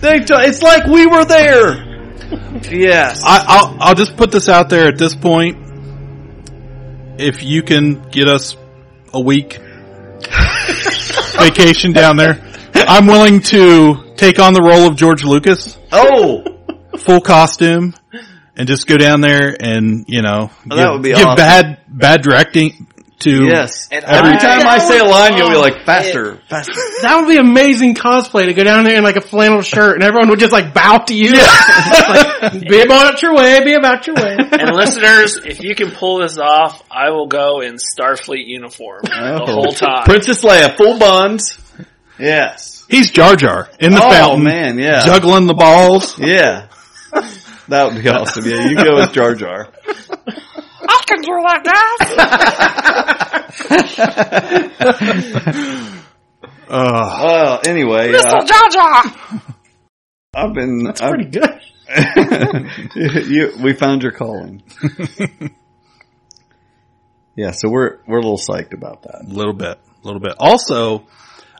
They 0.00 0.20
t- 0.20 0.34
it's 0.34 0.62
like 0.62 0.86
we 0.86 1.06
were 1.06 1.24
there. 1.24 1.86
Yes. 2.70 3.22
I, 3.24 3.44
I'll 3.48 3.76
I'll 3.80 3.94
just 3.94 4.16
put 4.16 4.30
this 4.30 4.48
out 4.48 4.68
there 4.68 4.86
at 4.88 4.98
this 4.98 5.14
point. 5.16 5.56
If 7.18 7.42
you 7.42 7.62
can 7.62 8.02
get 8.10 8.28
us 8.28 8.56
a 9.12 9.20
week 9.20 9.58
vacation 11.38 11.92
down 11.92 12.16
there, 12.16 12.40
I'm 12.74 13.06
willing 13.06 13.40
to 13.42 14.14
take 14.16 14.38
on 14.38 14.54
the 14.54 14.62
role 14.62 14.86
of 14.86 14.96
George 14.96 15.24
Lucas, 15.24 15.76
Oh, 15.92 16.44
full 16.98 17.20
costume, 17.20 17.94
and 18.60 18.68
just 18.68 18.86
go 18.86 18.96
down 18.98 19.20
there 19.22 19.56
and 19.58 20.04
you 20.08 20.22
know 20.22 20.50
Oh, 20.70 20.76
that 20.76 20.84
give, 20.84 20.92
would 20.92 21.02
be 21.02 21.08
give 21.14 21.26
awesome. 21.26 21.36
bad 21.36 21.78
bad 21.88 22.22
directing 22.22 22.86
to 23.20 23.44
yes. 23.44 23.88
And 23.92 24.02
Every 24.02 24.30
I- 24.32 24.38
time 24.38 24.66
I 24.66 24.78
say 24.78 24.98
a 24.98 25.04
line, 25.04 25.36
you'll 25.36 25.50
be 25.50 25.56
Oh, 25.56 25.60
like, 25.60 25.84
faster, 25.84 26.36
faster. 26.48 26.72
That 27.02 27.18
would 27.20 27.28
be 27.28 27.36
amazing 27.36 27.94
cosplay 27.94 28.46
to 28.46 28.54
go 28.54 28.64
down 28.64 28.84
there 28.84 28.96
in 28.96 29.04
like 29.04 29.16
a 29.16 29.20
flannel 29.20 29.60
shirt 29.60 29.96
and 29.96 30.02
everyone 30.02 30.30
would 30.30 30.38
just 30.38 30.52
like 30.52 30.72
bow 30.72 30.98
to 31.06 31.14
you. 31.14 31.32
Like, 32.40 32.60
be 32.66 32.80
about 32.80 33.20
your 33.22 33.34
way, 33.34 33.62
be 33.62 33.74
about 33.74 34.06
your 34.06 34.16
way. 34.16 34.36
And 34.38 34.74
listeners, 34.74 35.36
if 35.44 35.62
you 35.62 35.74
can 35.74 35.90
pull 35.90 36.20
this 36.22 36.38
off, 36.38 36.82
I 36.90 37.10
will 37.10 37.26
go 37.26 37.60
in 37.60 37.74
Starfleet 37.76 38.46
uniform 38.46 39.02
the 39.02 39.42
Oh. 39.42 39.52
whole 39.52 39.72
time. 39.72 40.04
Princess 40.04 40.42
Leia, 40.42 40.74
full 40.76 40.98
buns. 40.98 41.58
Yes. 42.18 42.86
He's 42.88 43.10
Jar 43.10 43.36
Jar 43.36 43.68
in 43.78 43.92
the 43.92 44.02
oh 44.02 44.10
fountain, 44.10 44.44
man, 44.44 44.78
yeah. 44.78 45.04
juggling 45.04 45.46
the 45.46 45.54
balls. 45.54 46.18
Yeah. 46.18 46.66
That 47.70 47.92
would 47.92 48.02
be 48.02 48.08
awesome. 48.10 48.44
Yeah, 48.44 48.68
you 48.68 48.76
go 48.76 48.96
with 48.96 49.12
Jar 49.12 49.34
Jar. 49.34 49.68
I 49.86 51.02
can 51.06 51.20
do 51.22 51.32
that, 51.46 51.62
guys. 51.64 53.20
Uh, 56.68 56.72
Uh, 56.72 57.58
anyway, 57.66 58.12
Mr. 58.12 58.42
uh, 58.42 58.44
Jar 58.44 58.68
Jar. 58.70 59.02
I've 60.34 60.54
been. 60.54 60.84
That's 60.84 61.00
I've- 61.00 61.10
pretty 61.14 61.30
good. 61.30 61.60
you, 63.28 63.52
we 63.60 63.72
found 63.72 64.02
your 64.04 64.12
calling. 64.12 64.62
yeah, 67.36 67.50
so 67.50 67.68
we're 67.68 67.98
we're 68.06 68.18
a 68.18 68.22
little 68.22 68.38
psyched 68.38 68.72
about 68.72 69.02
that. 69.02 69.22
A 69.26 69.32
little 69.32 69.52
bit, 69.54 69.78
a 70.02 70.06
little 70.06 70.20
bit. 70.20 70.34
Also, 70.38 71.06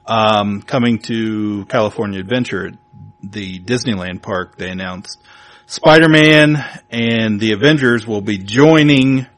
um, 0.07 0.63
coming 0.63 1.01
to 1.01 1.65
California 1.67 2.21
Adventure, 2.21 2.71
the 3.25 3.59
Disneyland 3.59 4.23
park, 4.23 4.57
they 4.57 4.71
announced 4.71 5.19
Spider-Man 5.71 6.57
and 6.91 7.39
the 7.39 7.53
Avengers 7.53 8.05
will 8.05 8.23
be 8.23 8.39
joining 8.39 9.29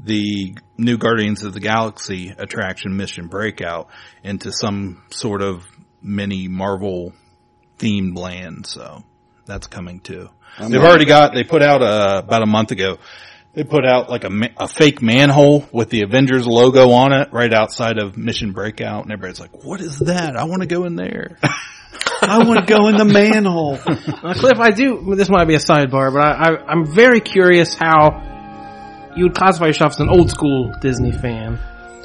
the 0.00 0.56
new 0.76 0.96
Guardians 0.96 1.42
of 1.42 1.52
the 1.52 1.58
Galaxy 1.58 2.32
attraction 2.38 2.96
Mission 2.96 3.26
Breakout 3.26 3.88
into 4.22 4.52
some 4.52 5.02
sort 5.10 5.42
of 5.42 5.66
mini 6.00 6.46
Marvel 6.46 7.12
themed 7.76 8.16
land. 8.16 8.66
So 8.66 9.02
that's 9.46 9.66
coming 9.66 9.98
too. 9.98 10.28
They've 10.60 10.80
already 10.80 11.06
got, 11.06 11.34
they 11.34 11.42
put 11.42 11.62
out 11.62 11.82
uh 11.82 12.22
about 12.24 12.42
a 12.42 12.46
month 12.46 12.70
ago, 12.70 12.98
they 13.54 13.64
put 13.64 13.84
out 13.84 14.08
like 14.08 14.22
a, 14.22 14.30
a 14.58 14.68
fake 14.68 15.02
manhole 15.02 15.68
with 15.72 15.90
the 15.90 16.02
Avengers 16.02 16.46
logo 16.46 16.90
on 16.90 17.12
it 17.12 17.32
right 17.32 17.52
outside 17.52 17.98
of 17.98 18.16
Mission 18.16 18.52
Breakout 18.52 19.02
and 19.02 19.12
everybody's 19.12 19.40
like, 19.40 19.64
what 19.64 19.80
is 19.80 19.98
that? 19.98 20.36
I 20.36 20.44
want 20.44 20.62
to 20.62 20.68
go 20.68 20.84
in 20.84 20.94
there. 20.94 21.36
I 22.28 22.44
want 22.44 22.60
to 22.60 22.66
go 22.66 22.88
in 22.88 22.96
the 22.96 23.04
manhole. 23.04 23.78
Uh, 24.18 24.34
Cliff, 24.34 24.58
I 24.58 24.70
do. 24.70 25.14
This 25.16 25.30
might 25.30 25.46
be 25.46 25.54
a 25.54 25.58
sidebar, 25.58 26.12
but 26.12 26.20
I, 26.22 26.32
I, 26.54 26.66
I'm 26.72 26.84
very 26.86 27.20
curious 27.20 27.74
how 27.74 28.22
you 29.16 29.24
would 29.24 29.34
classify 29.34 29.66
yourself 29.66 29.92
as 29.92 30.00
an 30.00 30.08
old 30.08 30.30
school 30.30 30.72
Disney 30.80 31.12
fan. 31.12 31.58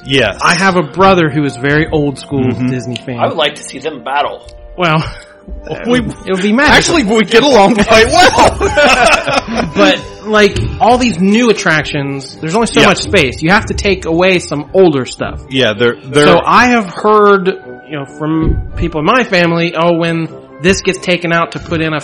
yes. 0.06 0.40
I 0.42 0.54
have 0.56 0.76
a 0.78 0.84
brother 0.84 1.30
who 1.30 1.44
is 1.44 1.56
very 1.58 1.88
old 1.92 2.18
school 2.20 2.44
Mm-hmm. 2.46 2.68
Disney 2.68 2.96
fan. 2.96 3.20
I 3.20 3.28
would 3.28 3.38
like 3.38 3.56
to 3.56 3.64
see 3.64 3.80
them 3.80 4.04
battle. 4.04 4.48
well, 4.78 4.98
we, 5.88 6.00
it 6.00 6.30
would 6.30 6.42
be 6.42 6.54
magical. 6.54 6.96
actually, 6.98 7.04
we 7.04 7.22
get 7.26 7.44
along 7.44 7.76
quite 7.84 8.08
well. 8.08 8.58
but 9.76 10.28
like 10.28 10.58
all 10.80 10.98
these 10.98 11.20
new 11.20 11.50
attractions, 11.50 12.38
there's 12.40 12.56
only 12.56 12.68
so 12.68 12.82
Yeah. 12.82 12.88
much 12.88 13.00
space. 13.00 13.42
You 13.42 13.52
have 13.52 13.66
to 13.66 13.74
take 13.74 14.06
away 14.06 14.40
some 14.40 14.72
older 14.74 15.06
stuff. 15.06 15.42
yeah, 15.50 15.74
they're, 15.78 16.00
they're, 16.00 16.28
So 16.28 16.40
I 16.46 16.68
have 16.68 16.90
heard, 16.90 17.50
you 17.94 18.00
know, 18.00 18.06
from 18.06 18.74
people 18.76 19.02
in 19.02 19.06
my 19.06 19.24
family, 19.24 19.76
oh, 19.76 19.96
when 20.00 20.28
this 20.64 20.82
gets 20.82 20.98
taken 20.98 21.32
out 21.32 21.52
to 21.52 21.60
put 21.60 21.80
in 21.80 21.94
a, 21.94 21.98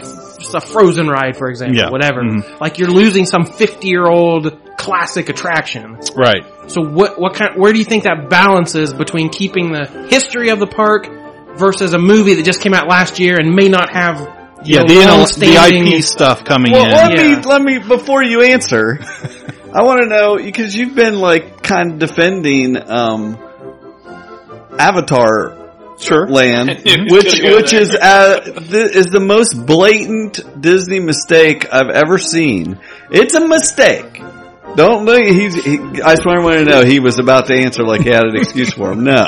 a 0.53 0.61
frozen 0.61 1.07
ride, 1.07 1.36
for 1.36 1.49
example, 1.49 1.78
Yeah. 1.78 1.90
whatever, 1.90 2.22
Mhm. 2.22 2.60
like 2.61 2.78
you're 2.78 2.91
losing 2.91 3.26
some 3.26 3.44
50 3.44 3.88
year 3.88 4.06
old 4.06 4.56
classic 4.78 5.30
attraction. 5.30 5.98
right. 6.16 6.45
So 6.68 6.82
what, 6.84 7.20
what 7.20 7.34
kind, 7.34 7.56
where 7.60 7.74
do 7.74 7.80
you 7.80 7.86
think 7.86 8.03
that 8.03 8.30
balance 8.30 8.76
is 8.76 8.94
between 8.94 9.30
keeping 9.30 9.72
the 9.72 9.88
history 10.11 10.49
of 10.49 10.60
the 10.60 10.68
park 10.68 11.10
versus 11.57 11.95
a 11.95 11.98
movie 11.98 12.36
that 12.36 12.45
just 12.45 12.61
came 12.61 12.76
out 12.76 12.88
last 12.88 13.18
year 13.20 13.40
and 13.40 13.56
may 13.56 13.68
not 13.68 13.90
have, 13.91 14.20
you 14.64 14.76
Yeah, 14.76 14.82
know, 14.82 14.86
the, 14.94 14.94
NL 15.02 15.18
long-standing- 15.18 15.86
the 15.86 15.95
IP 15.95 16.03
stuff 16.03 16.45
coming 16.45 16.72
Well, 16.72 16.86
in. 16.86 16.91
let 16.91 17.11
Yeah. 17.18 17.36
me 17.38 17.41
let 17.48 17.61
me 17.64 17.80
before 17.80 18.22
you 18.22 18.44
answer. 18.44 18.99
I 19.74 19.82
want 19.82 20.02
to 20.03 20.07
know 20.07 20.38
because 20.38 20.76
you've 20.76 20.94
been 20.94 21.20
like 21.20 21.64
kind 21.64 21.94
of 21.94 21.98
defending 21.99 22.78
um, 22.91 23.40
Avatar 24.78 25.56
Sure. 25.99 26.27
Land, 26.27 26.69
which 27.09 27.41
which 27.41 27.71
there? 27.71 27.81
is 27.81 27.95
uh, 27.95 28.39
th- 28.39 28.95
is 28.95 29.07
the 29.07 29.19
most 29.19 29.65
blatant 29.65 30.61
Disney 30.61 30.99
mistake 30.99 31.71
I've 31.73 31.89
ever 31.89 32.17
seen. 32.17 32.80
It's 33.11 33.34
a 33.34 33.45
mistake. 33.45 34.21
Don't 34.76 35.05
think 35.05 35.35
he's. 35.35 35.55
He, 35.63 35.77
I 36.01 36.15
just 36.15 36.26
want 36.26 36.41
to 36.43 36.63
know 36.63 36.85
he 36.85 36.99
was 36.99 37.19
about 37.19 37.47
to 37.47 37.53
answer 37.53 37.84
like 37.84 38.01
he 38.01 38.09
had 38.09 38.23
an 38.23 38.35
excuse 38.38 38.73
for 38.73 38.93
him. 38.93 39.03
No, 39.03 39.26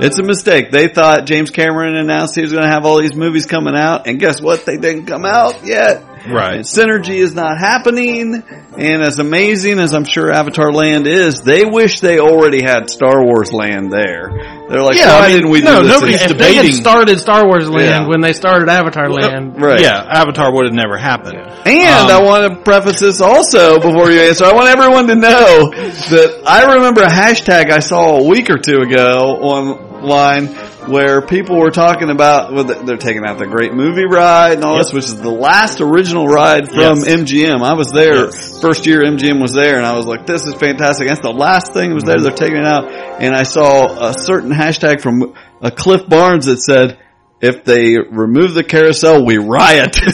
it's 0.00 0.18
a 0.18 0.24
mistake. 0.24 0.70
They 0.72 0.88
thought 0.88 1.26
James 1.26 1.50
Cameron 1.50 1.94
announced 1.94 2.34
he 2.34 2.40
was 2.42 2.52
going 2.52 2.64
to 2.64 2.70
have 2.70 2.84
all 2.84 2.98
these 2.98 3.14
movies 3.14 3.46
coming 3.46 3.76
out, 3.76 4.06
and 4.06 4.18
guess 4.18 4.40
what? 4.40 4.64
They 4.66 4.76
didn't 4.76 5.06
come 5.06 5.24
out 5.24 5.64
yet. 5.64 6.02
Right. 6.26 6.56
And 6.56 6.64
synergy 6.64 7.16
is 7.16 7.34
not 7.34 7.58
happening. 7.58 8.42
And 8.78 9.02
as 9.02 9.18
amazing 9.18 9.78
as 9.78 9.92
I'm 9.94 10.04
sure 10.04 10.30
Avatar 10.30 10.72
Land 10.72 11.06
is, 11.06 11.42
they 11.42 11.64
wish 11.64 12.00
they 12.00 12.18
already 12.18 12.62
had 12.62 12.90
Star 12.90 13.24
Wars 13.24 13.52
Land 13.52 13.92
there. 13.92 14.30
They're 14.68 14.82
like, 14.82 14.96
Yeah, 14.96 15.18
why 15.18 15.26
I 15.26 15.28
mean, 15.28 15.36
didn't 15.36 15.50
we 15.50 15.60
no, 15.62 15.82
do 15.82 15.88
this? 15.88 15.92
nobody's 15.96 16.22
in- 16.22 16.30
If 16.32 16.38
they 16.38 16.54
had 16.54 16.66
started 16.74 17.18
Star 17.20 17.46
Wars 17.46 17.68
Land 17.68 18.04
Yeah. 18.04 18.06
when 18.08 18.20
they 18.20 18.32
started 18.32 18.68
Avatar 18.68 19.10
Land, 19.10 19.60
Right. 19.60 19.80
Yeah, 19.80 20.04
Avatar 20.08 20.52
would 20.54 20.66
have 20.66 20.74
never 20.74 20.96
happened. 20.96 21.38
And 21.66 22.10
Um, 22.10 22.10
I 22.10 22.22
want 22.22 22.52
to 22.52 22.60
preface 22.62 23.00
this 23.00 23.20
also 23.20 23.80
before 23.80 24.10
you 24.10 24.20
answer. 24.20 24.44
I 24.44 24.52
want 24.52 24.68
everyone 24.68 25.06
to 25.08 25.14
know 25.16 25.70
that 25.70 26.42
I 26.46 26.74
remember 26.74 27.02
a 27.02 27.08
hashtag 27.08 27.70
I 27.72 27.78
saw 27.80 28.18
a 28.18 28.24
week 28.24 28.50
or 28.50 28.58
two 28.58 28.78
ago 28.80 29.38
online 29.40 30.48
where 30.88 31.22
people 31.22 31.58
were 31.58 31.70
talking 31.70 32.10
about 32.10 32.52
well, 32.52 32.64
they're 32.64 32.96
taking 32.96 33.24
out 33.24 33.38
the 33.38 33.46
great 33.46 33.72
movie 33.74 34.04
ride 34.06 34.54
and 34.54 34.64
all 34.64 34.78
this, 34.78 34.92
which 34.92 35.04
is 35.04 35.20
the 35.20 35.30
last 35.30 35.80
original 35.80 36.26
ride 36.26 36.66
from 36.68 36.98
Yes. 36.98 37.06
MGM. 37.06 37.62
I 37.62 37.74
was 37.74 37.88
there 37.92 38.26
Yes. 38.26 38.60
first 38.60 38.86
year 38.86 39.02
MGM 39.04 39.40
was 39.40 39.52
there, 39.52 39.76
and 39.76 39.86
I 39.86 39.94
was 39.96 40.06
like, 40.06 40.26
"This 40.26 40.42
is 40.46 40.54
fantastic." 40.54 41.08
That's 41.08 41.20
the 41.20 41.30
last 41.32 41.72
thing 41.72 41.90
that 41.90 41.94
was 41.94 42.04
there. 42.04 42.16
Mm-hmm. 42.16 42.24
They're 42.24 42.32
taking 42.32 42.58
it 42.58 42.66
out, 42.66 42.90
and 43.20 43.34
I 43.34 43.42
saw 43.44 44.08
a 44.08 44.14
certain 44.14 44.50
hashtag 44.50 45.00
from 45.00 45.34
a 45.60 45.70
Cliff 45.70 46.08
Barnes 46.08 46.46
that 46.46 46.60
said. 46.60 46.98
If 47.40 47.62
they 47.62 47.96
remove 47.98 48.54
the 48.54 48.64
carousel, 48.64 49.24
we 49.24 49.38
riot. 49.38 49.96
and 50.02 50.12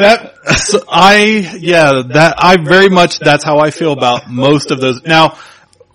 that 0.00 0.34
I 0.88 1.56
yeah 1.60 2.02
that 2.08 2.34
I 2.38 2.56
very 2.62 2.88
much 2.88 3.18
that's 3.20 3.44
how 3.44 3.58
I 3.58 3.70
feel 3.70 3.92
about 3.92 4.28
most 4.28 4.70
of 4.72 4.80
those. 4.80 5.02
Now, 5.04 5.38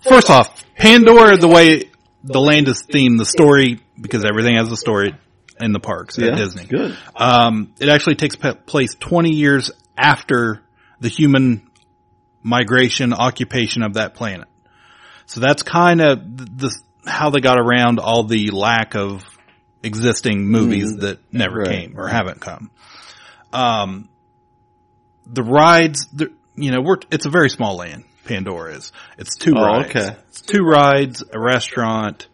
first 0.00 0.30
off, 0.30 0.64
Pandora, 0.76 1.36
the 1.36 1.48
way 1.48 1.90
the 2.24 2.40
land 2.40 2.68
is 2.68 2.82
themed, 2.82 3.18
the 3.18 3.24
story 3.24 3.80
because 4.00 4.24
everything 4.24 4.56
has 4.56 4.70
a 4.70 4.76
story 4.76 5.14
in 5.60 5.72
the 5.72 5.80
parks 5.80 6.18
Yeah, 6.18 6.28
at 6.28 6.36
Disney. 6.36 6.66
good. 6.66 6.96
Um, 7.16 7.72
it 7.80 7.88
actually 7.88 8.14
takes 8.16 8.36
place 8.36 8.94
20 8.94 9.30
years 9.30 9.70
after 9.96 10.62
the 11.00 11.08
human 11.08 11.68
migration 12.42 13.12
occupation 13.12 13.82
of 13.82 13.94
that 13.94 14.14
planet. 14.14 14.46
So 15.26 15.40
that's 15.40 15.62
kind 15.62 16.00
of 16.00 16.20
the, 16.58 16.74
how 17.06 17.30
they 17.30 17.40
got 17.40 17.58
around 17.58 17.98
all 17.98 18.24
the 18.24 18.50
lack 18.50 18.94
of 18.94 19.24
existing 19.82 20.46
movies 20.46 20.96
that 20.98 21.18
never 21.32 21.58
Right. 21.60 21.70
came 21.70 21.98
or 21.98 22.06
haven't 22.08 22.40
come. 22.40 22.70
Um, 23.52 24.08
the 25.26 25.42
rides, 25.42 26.06
the, 26.12 26.32
you 26.56 26.70
know, 26.70 26.80
we're, 26.80 26.96
it's 27.10 27.26
a 27.26 27.30
very 27.30 27.50
small 27.50 27.76
land. 27.76 28.04
Pandora 28.28 28.74
is. 28.76 28.92
It's 29.18 29.36
two 29.36 29.54
Oh, 29.56 29.62
rides. 29.64 29.90
okay. 29.90 30.16
It's 30.28 30.40
two 30.42 30.62
rides, 30.62 31.24
a 31.32 31.40
restaurant, 31.40 32.26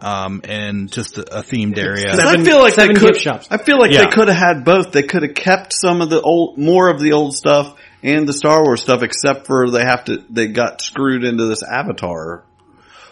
um, 0.00 0.40
and 0.44 0.90
just 0.90 1.18
a, 1.18 1.40
a 1.40 1.42
themed 1.42 1.76
area. 1.78 2.12
I 2.14 2.42
feel 2.42 2.58
like 2.60 2.74
seven 2.74 2.94
they 2.94 3.00
could. 3.00 3.12
gift 3.12 3.20
shops. 3.22 3.48
I 3.50 3.58
feel 3.58 3.78
like 3.78 3.92
Yeah. 3.92 4.04
they 4.06 4.10
could 4.12 4.28
have 4.28 4.36
had 4.38 4.64
both. 4.64 4.92
They 4.92 5.02
could 5.02 5.22
have 5.22 5.34
kept 5.34 5.72
some 5.74 6.00
of 6.00 6.08
the 6.08 6.20
old, 6.22 6.56
more 6.56 6.88
of 6.88 7.00
the 7.00 7.12
old 7.12 7.34
stuff 7.34 7.76
and 8.02 8.26
the 8.26 8.32
Star 8.32 8.62
Wars 8.64 8.80
stuff, 8.80 9.02
except 9.02 9.46
for 9.46 9.68
they 9.70 9.84
have 9.84 10.04
to. 10.06 10.24
They 10.30 10.46
got 10.48 10.80
screwed 10.80 11.24
into 11.24 11.44
this 11.46 11.62
Avatar. 11.62 12.44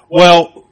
Well, 0.09 0.65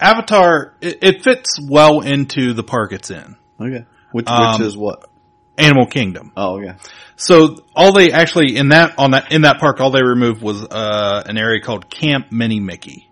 Avatar, 0.00 0.74
it, 0.80 0.98
it 1.02 1.24
fits 1.24 1.58
well 1.60 2.00
into 2.00 2.54
the 2.54 2.62
park 2.62 2.92
it's 2.92 3.10
in. 3.10 3.36
Okay, 3.60 3.84
which 4.12 4.28
Um, 4.28 4.52
which 4.60 4.68
is 4.68 4.76
what? 4.76 5.09
Animal 5.58 5.86
Kingdom. 5.86 6.32
Oh, 6.36 6.60
yeah. 6.60 6.76
So 7.16 7.56
all 7.76 7.92
they 7.92 8.12
actually 8.12 8.56
in 8.56 8.70
that 8.70 8.94
on 8.98 9.10
that 9.10 9.30
in 9.30 9.42
that 9.42 9.58
park, 9.60 9.80
all 9.80 9.90
they 9.90 10.02
removed 10.02 10.40
was 10.42 10.62
uh, 10.62 11.22
an 11.26 11.36
area 11.36 11.60
called 11.60 11.90
Camp 11.90 12.32
Minnie-Mickey. 12.32 13.10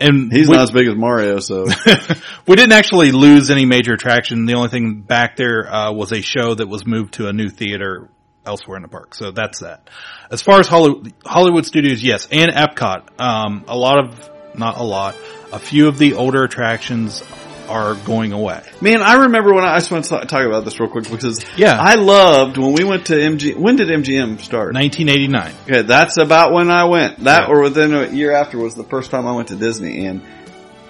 And 0.00 0.32
He's 0.32 0.48
we, 0.48 0.54
not 0.54 0.62
as 0.62 0.70
big 0.70 0.86
as 0.86 0.94
Mario, 0.94 1.40
so 1.40 1.66
we 2.46 2.54
didn't 2.54 2.72
actually 2.72 3.10
lose 3.10 3.50
any 3.50 3.66
major 3.66 3.94
attraction. 3.94 4.46
The 4.46 4.54
only 4.54 4.68
thing 4.68 5.00
back 5.00 5.34
there 5.34 5.66
uh, 5.68 5.92
was 5.92 6.12
a 6.12 6.20
show 6.20 6.54
that 6.54 6.68
was 6.68 6.86
moved 6.86 7.14
to 7.14 7.26
a 7.26 7.32
new 7.32 7.48
theater 7.48 8.08
elsewhere 8.46 8.76
in 8.76 8.82
the 8.82 8.88
park. 8.88 9.14
So 9.14 9.32
that's 9.32 9.58
that. 9.58 9.90
As 10.30 10.40
far 10.40 10.60
as 10.60 10.68
Hollywood, 10.68 11.12
Hollywood 11.24 11.66
Studios, 11.66 12.00
yes, 12.00 12.28
and 12.30 12.52
Epcot, 12.52 13.20
um, 13.20 13.64
a 13.66 13.76
lot 13.76 13.98
of 14.04 14.30
not 14.56 14.78
a 14.78 14.84
lot, 14.84 15.16
a 15.52 15.58
few 15.58 15.88
of 15.88 15.98
the 15.98 16.14
older 16.14 16.44
attractions 16.44 17.22
are 17.68 17.94
going 17.94 18.32
away. 18.32 18.62
man, 18.80 19.02
I 19.02 19.24
remember 19.24 19.52
when 19.54 19.64
I, 19.64 19.74
I 19.74 19.78
just 19.78 19.90
want 19.90 20.04
to 20.06 20.20
talk 20.26 20.44
about 20.46 20.64
this 20.64 20.78
real 20.80 20.88
quick 20.88 21.10
because 21.10 21.44
Yeah. 21.56 21.76
I 21.78 21.94
loved 21.96 22.56
when 22.56 22.72
we 22.72 22.84
went 22.84 23.06
to 23.06 23.14
MG. 23.14 23.56
When 23.56 23.76
did 23.76 23.88
MGM 23.88 24.40
start? 24.40 24.74
1989. 24.74 25.52
Okay, 25.64 25.82
that's 25.82 26.16
about 26.16 26.52
when 26.52 26.70
I 26.70 26.84
went. 26.84 27.24
That 27.24 27.48
Yeah. 27.48 27.54
or 27.54 27.62
within 27.62 27.94
a 27.94 28.08
year 28.08 28.32
after 28.32 28.58
was 28.58 28.74
the 28.74 28.84
first 28.84 29.10
time 29.10 29.26
I 29.26 29.32
went 29.32 29.48
to 29.48 29.56
Disney 29.56 30.06
and 30.06 30.22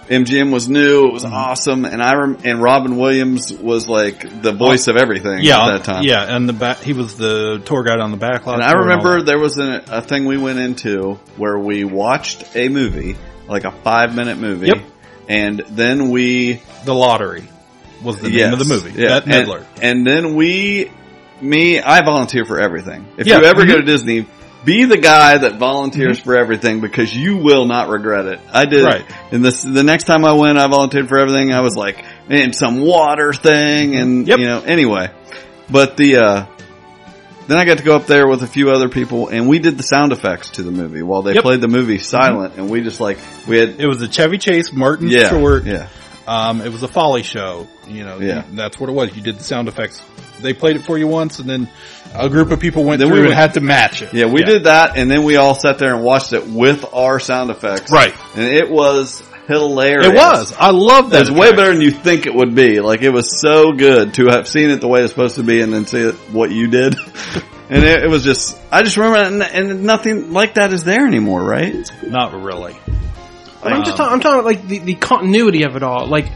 MGM 0.08 0.50
was 0.50 0.68
new. 0.70 0.78
It 0.78 1.04
Mm-hmm. 1.06 1.12
was 1.14 1.24
awesome. 1.26 1.84
And 1.84 2.02
I 2.02 2.14
rem- 2.14 2.38
and 2.44 2.62
Robin 2.62 2.96
Williams 2.96 3.52
was 3.52 3.88
like 3.88 4.40
the 4.42 4.52
voice 4.52 4.88
of 4.88 4.96
everything 4.96 5.40
Yeah, 5.42 5.66
at 5.66 5.72
that 5.78 5.84
time. 5.84 6.02
yeah, 6.04 6.34
and 6.34 6.48
the 6.48 6.54
back, 6.54 6.78
he 6.78 6.94
was 6.94 7.16
the 7.18 7.60
tour 7.64 7.82
guide 7.84 8.00
on 8.00 8.10
the 8.10 8.16
back 8.16 8.46
lot. 8.46 8.54
And 8.54 8.62
I 8.64 8.72
remember 8.72 9.18
that. 9.18 9.26
there 9.26 9.38
was 9.38 9.58
a, 9.58 9.82
a 9.88 10.00
thing 10.00 10.24
we 10.24 10.38
went 10.38 10.58
into 10.58 11.18
where 11.36 11.58
we 11.58 11.84
watched 11.84 12.56
a 12.56 12.68
movie, 12.70 13.16
like 13.48 13.64
a 13.64 13.70
five 13.70 14.14
minute 14.14 14.38
movie. 14.38 14.68
Yep. 14.68 14.78
And 15.28 15.58
then 15.68 16.10
we, 16.10 16.62
the 16.84 16.94
lottery 16.94 17.48
was 18.02 18.20
the 18.20 18.30
yes, 18.30 18.44
name 18.44 18.52
of 18.54 18.58
the 18.58 18.64
movie. 18.74 19.00
Yeah. 19.00 19.20
Bette 19.20 19.30
Midler. 19.30 19.66
And, 19.74 19.82
and 19.82 20.06
then 20.06 20.34
we, 20.34 20.90
me, 21.40 21.80
I 21.80 22.02
volunteer 22.02 22.44
for 22.44 22.58
everything. 22.58 23.06
If 23.18 23.26
Yeah, 23.26 23.38
you 23.40 23.44
ever 23.44 23.66
go 23.66 23.76
to 23.76 23.82
Disney, 23.82 24.26
be 24.64 24.84
the 24.86 24.96
guy 24.96 25.38
that 25.38 25.56
volunteers 25.56 26.18
for 26.18 26.36
everything 26.36 26.80
because 26.80 27.14
you 27.14 27.36
will 27.36 27.66
not 27.66 27.88
regret 27.88 28.24
it. 28.26 28.40
I 28.52 28.64
did. 28.64 28.84
Right. 28.84 29.04
And 29.30 29.44
this, 29.44 29.62
the 29.62 29.82
next 29.84 30.04
time 30.04 30.24
I 30.24 30.32
went, 30.32 30.58
I 30.58 30.66
volunteered 30.66 31.08
for 31.08 31.18
everything. 31.18 31.52
I 31.52 31.60
was 31.60 31.76
like, 31.76 32.04
in 32.28 32.52
some 32.52 32.80
water 32.80 33.32
thing 33.32 33.94
and, 33.96 34.26
Yep. 34.26 34.38
you 34.38 34.46
know, 34.46 34.60
anyway. 34.62 35.10
But 35.70 35.96
the, 35.96 36.16
uh, 36.16 36.46
then 37.48 37.58
I 37.58 37.64
got 37.64 37.78
to 37.78 37.84
go 37.84 37.96
up 37.96 38.06
there 38.06 38.28
with 38.28 38.42
a 38.42 38.46
few 38.46 38.70
other 38.70 38.88
people 38.88 39.28
and 39.28 39.48
we 39.48 39.58
did 39.58 39.76
the 39.76 39.82
sound 39.82 40.12
effects 40.12 40.50
to 40.50 40.62
the 40.62 40.70
movie 40.70 41.02
while 41.02 41.22
they 41.22 41.34
Yep. 41.34 41.42
played 41.42 41.60
the 41.60 41.68
movie 41.68 41.98
silent 41.98 42.54
and 42.56 42.70
we 42.70 42.82
just 42.82 43.00
like, 43.00 43.18
we 43.48 43.58
had, 43.58 43.80
It 43.80 43.86
was 43.88 44.00
a 44.02 44.08
Chevy 44.08 44.38
Chase, 44.38 44.72
Martin 44.72 45.08
yeah, 45.08 45.30
Short. 45.30 45.64
yeah. 45.64 45.88
Um, 46.26 46.60
it 46.60 46.70
was 46.70 46.82
a 46.82 46.88
Foley 46.88 47.22
show. 47.22 47.66
You 47.88 48.04
know, 48.04 48.18
Yeah. 48.20 48.44
you- 48.50 48.56
that's 48.56 48.78
what 48.78 48.88
it 48.90 48.92
was. 48.92 49.16
You 49.16 49.22
did 49.22 49.38
the 49.38 49.44
sound 49.44 49.66
effects. 49.66 50.00
They 50.40 50.52
played 50.52 50.76
it 50.76 50.84
for 50.84 50.96
you 50.96 51.08
once, 51.08 51.40
and 51.40 51.50
then 51.50 51.68
a 52.14 52.28
group 52.28 52.52
of 52.52 52.60
people 52.60 52.84
went 52.84 53.00
Then 53.00 53.08
we 53.08 53.14
through 53.16 53.20
and 53.24 53.28
went- 53.30 53.40
had 53.40 53.54
to 53.54 53.60
match 53.60 54.02
it. 54.02 54.12
Yeah, 54.14 54.26
we 54.26 54.42
did 54.44 54.64
that 54.64 54.96
and 54.96 55.10
then 55.10 55.24
we 55.24 55.36
all 55.36 55.54
sat 55.54 55.78
there 55.78 55.94
and 55.94 56.04
watched 56.04 56.32
it 56.32 56.46
with 56.46 56.84
our 56.92 57.18
sound 57.18 57.50
effects. 57.50 57.90
Right. 57.90 58.14
And 58.36 58.44
it 58.44 58.70
was 58.70 59.22
hilarious. 59.48 60.06
It 60.06 60.14
was. 60.14 60.52
I 60.52 60.70
love 60.70 61.10
that. 61.10 61.22
It's 61.22 61.30
way 61.30 61.50
better 61.50 61.72
than 61.72 61.80
you 61.82 61.90
think 61.90 62.26
it 62.26 62.34
would 62.34 62.54
be. 62.54 62.80
Like 62.80 63.02
it 63.02 63.10
was 63.10 63.40
so 63.40 63.72
good 63.72 64.14
to 64.14 64.26
have 64.26 64.46
seen 64.46 64.70
it 64.70 64.80
the 64.80 64.88
way 64.88 65.00
it's 65.02 65.10
supposed 65.12 65.36
to 65.36 65.42
be 65.42 65.60
and 65.60 65.72
then 65.72 65.86
see 65.86 65.98
it, 66.00 66.14
what 66.32 66.52
you 66.52 66.68
did. 66.68 66.94
and 67.70 67.82
it, 67.82 68.04
it 68.04 68.08
was 68.08 68.22
just, 68.22 68.56
I 68.70 68.82
just 68.82 68.96
remember, 68.96 69.18
and, 69.18 69.42
and 69.42 69.82
nothing 69.84 70.32
like 70.32 70.54
that 70.54 70.72
is 70.72 70.84
there 70.84 71.06
anymore, 71.06 71.42
right? 71.42 71.90
Not 72.06 72.34
really. 72.40 72.76
I'm 73.60 73.84
just 73.84 73.96
talking, 73.96 74.12
I'm 74.14 74.20
talking 74.20 74.38
about 74.40 74.44
like 74.44 74.68
the, 74.68 74.78
the 74.78 74.94
continuity 74.94 75.64
of 75.64 75.74
it 75.74 75.82
all. 75.82 76.06
Like 76.06 76.30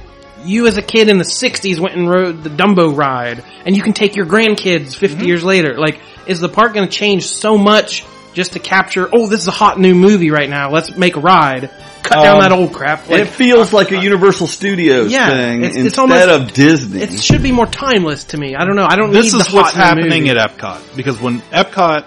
you 0.45 0.67
as 0.67 0.77
a 0.77 0.83
kid 0.83 1.09
in 1.09 1.19
the 1.19 1.25
'60s 1.25 1.79
went 1.79 1.95
and 1.95 2.11
rode 2.11 2.43
the 2.43 2.51
Dumbo 2.51 2.95
ride, 2.97 3.45
and 3.65 3.77
you 3.77 3.83
can 3.83 3.93
take 3.93 4.17
your 4.17 4.27
grandkids 4.27 4.97
50 4.97 5.19
Mm-hmm. 5.19 5.25
years 5.27 5.45
later. 5.45 5.75
Like, 5.79 6.01
is 6.27 6.41
the 6.41 6.49
park 6.49 6.75
going 6.75 6.89
to 6.89 6.93
change 6.93 7.27
so 7.29 7.57
much 7.57 8.05
just 8.35 8.55
to 8.55 8.59
capture? 8.59 9.09
Oh, 9.13 9.29
this 9.29 9.41
is 9.41 9.47
a 9.49 9.53
hot 9.53 9.79
new 9.79 9.95
movie 9.95 10.31
right 10.31 10.51
now. 10.51 10.71
Let's 10.71 10.97
make 10.97 11.15
a 11.17 11.21
ride. 11.21 11.71
Cut 12.03 12.23
down 12.23 12.37
Um, 12.37 12.43
that 12.43 12.53
old 12.53 12.73
crap. 12.73 13.09
it 13.11 13.29
feels 13.29 13.73
like 13.73 13.93
a 13.93 14.01
Universal 14.03 14.49
Studios 14.49 15.11
Yeah, 15.13 15.29
thing 15.31 15.59
it's- 15.65 15.77
instead 15.77 15.87
it's 15.87 15.99
almost- 15.99 16.29
of 16.29 16.53
Disney. 16.53 17.03
it 17.03 17.23
should 17.23 17.43
be 17.43 17.53
more 17.53 17.67
timeless 17.67 18.25
to 18.25 18.37
me. 18.39 18.55
I 18.57 18.65
don't 18.65 18.75
know. 18.77 18.87
I 18.89 18.97
don't 18.97 19.13
This 19.13 19.33
need 19.33 19.41
is 19.41 19.47
the 19.49 19.57
what's 19.57 19.73
hot 19.73 19.85
happening 19.85 20.25
movie. 20.25 20.31
at 20.31 20.37
Epcot 20.59 20.79
because 20.97 21.21
when 21.21 21.41
Epcot 21.53 22.05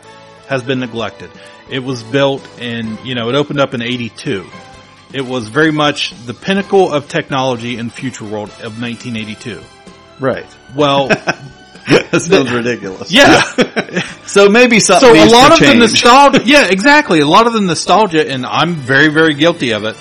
has 0.48 0.62
been 0.64 0.80
neglected, 0.80 1.30
it 1.70 1.84
was 1.84 2.04
built 2.04 2.46
in, 2.60 2.98
you 3.04 3.16
know, 3.16 3.30
it 3.30 3.36
opened 3.36 3.60
up 3.60 3.74
in 3.74 3.82
82. 3.82 4.46
It 5.14 5.26
was 5.26 5.48
very 5.48 5.72
much 5.72 6.14
the 6.26 6.34
pinnacle 6.34 6.92
of 6.92 7.08
technology 7.08 7.78
in 7.78 7.90
Future 7.90 8.26
World 8.26 8.50
of 8.62 8.80
1982. 8.80 9.62
right. 10.20 10.46
Well, 10.76 11.10
that 12.12 12.22
sounds 12.22 12.52
ridiculous. 12.52 13.12
yeah. 13.12 13.42
So 14.26 14.50
maybe 14.50 14.80
something 14.80 15.08
so 15.08 15.24
a 15.24 15.30
lot 15.30 15.54
of 15.54 15.60
the 15.60 15.76
nostalgia, 15.76 16.42
yeah, 16.46 16.68
exactly. 16.70 17.20
A 17.22 17.28
lot 17.28 17.48
of 17.48 17.54
the 17.54 17.62
nostalgia, 17.62 18.28
and 18.28 18.46
I'm 18.46 18.74
very, 18.74 19.08
very 19.08 19.34
guilty 19.36 19.72
of 19.72 19.86
it. 19.86 19.96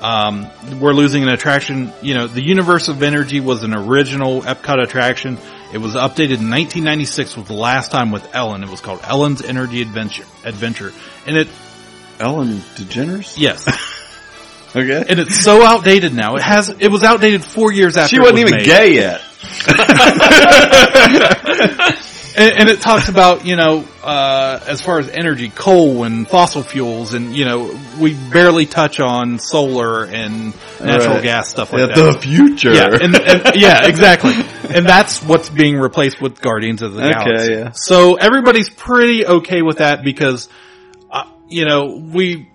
Um, 0.00 0.46
we're 0.78 0.92
losing 0.92 1.22
an 1.22 1.30
attraction. 1.30 1.92
You 2.02 2.14
know, 2.14 2.26
the 2.26 2.42
Universe 2.42 2.88
of 2.88 3.02
Energy 3.02 3.40
was 3.40 3.64
an 3.64 3.74
original 3.74 4.42
Epcot 4.42 4.82
attraction. 4.82 5.38
It 5.72 5.78
was 5.78 5.94
updated 5.94 6.38
in 6.38 6.50
1996 6.50 7.36
was 7.36 7.46
the 7.48 7.54
last 7.54 7.90
time 7.90 8.12
with 8.12 8.34
Ellen. 8.34 8.62
It 8.62 8.68
was 8.68 8.80
called 8.80 9.00
Ellen's 9.02 9.42
Energy 9.42 9.82
Adventure. 9.82 10.24
Adventure, 10.44 10.92
and 11.26 11.36
it, 11.36 11.48
Ellen 12.20 12.58
DeGeneres? 12.76 13.36
yes, 13.38 13.66
Okay. 14.74 15.04
and 15.08 15.18
it's 15.18 15.42
so 15.42 15.64
outdated 15.64 16.14
now. 16.14 16.36
It 16.36 16.42
has, 16.42 16.68
it 16.68 16.88
was 16.88 17.02
outdated 17.02 17.44
four 17.44 17.72
years 17.72 17.96
after 17.96 18.14
she 18.16 18.20
wasn't 18.20 18.34
was 18.44 18.52
even 18.52 18.56
made. 18.58 18.66
gay 18.66 18.94
yet. 18.94 19.20
and, 22.36 22.52
and 22.60 22.68
it 22.68 22.80
talks 22.80 23.08
about 23.08 23.44
you 23.46 23.56
know 23.56 23.84
uh, 24.02 24.60
as 24.66 24.80
far 24.80 24.98
as 24.98 25.08
energy, 25.08 25.48
coal 25.48 26.04
and 26.04 26.28
fossil 26.28 26.62
fuels, 26.62 27.14
and 27.14 27.34
you 27.34 27.44
know 27.44 27.76
we 27.98 28.14
barely 28.14 28.66
touch 28.66 29.00
on 29.00 29.38
solar 29.38 30.04
and 30.04 30.54
natural 30.80 31.14
Right. 31.16 31.22
gas 31.22 31.48
stuff 31.50 31.72
like 31.72 31.80
Yeah, 31.80 31.86
that. 31.96 32.12
the 32.14 32.20
future. 32.20 32.72
Yeah, 32.72 32.86
and, 33.00 33.16
and 33.16 33.56
yeah, 33.56 33.86
exactly. 33.86 34.32
And 34.74 34.86
that's 34.86 35.22
what's 35.22 35.48
being 35.48 35.78
replaced 35.78 36.20
with 36.22 36.40
Guardians 36.40 36.82
of 36.82 36.92
the 36.94 37.02
Okay, 37.02 37.12
Galaxy. 37.12 37.52
yeah. 37.52 37.70
So 37.72 38.14
everybody's 38.16 38.68
pretty 38.70 39.26
okay 39.26 39.62
with 39.62 39.78
that 39.78 40.04
because, 40.04 40.48
uh, 41.10 41.24
you 41.48 41.64
know, 41.64 41.96
we 42.12 42.50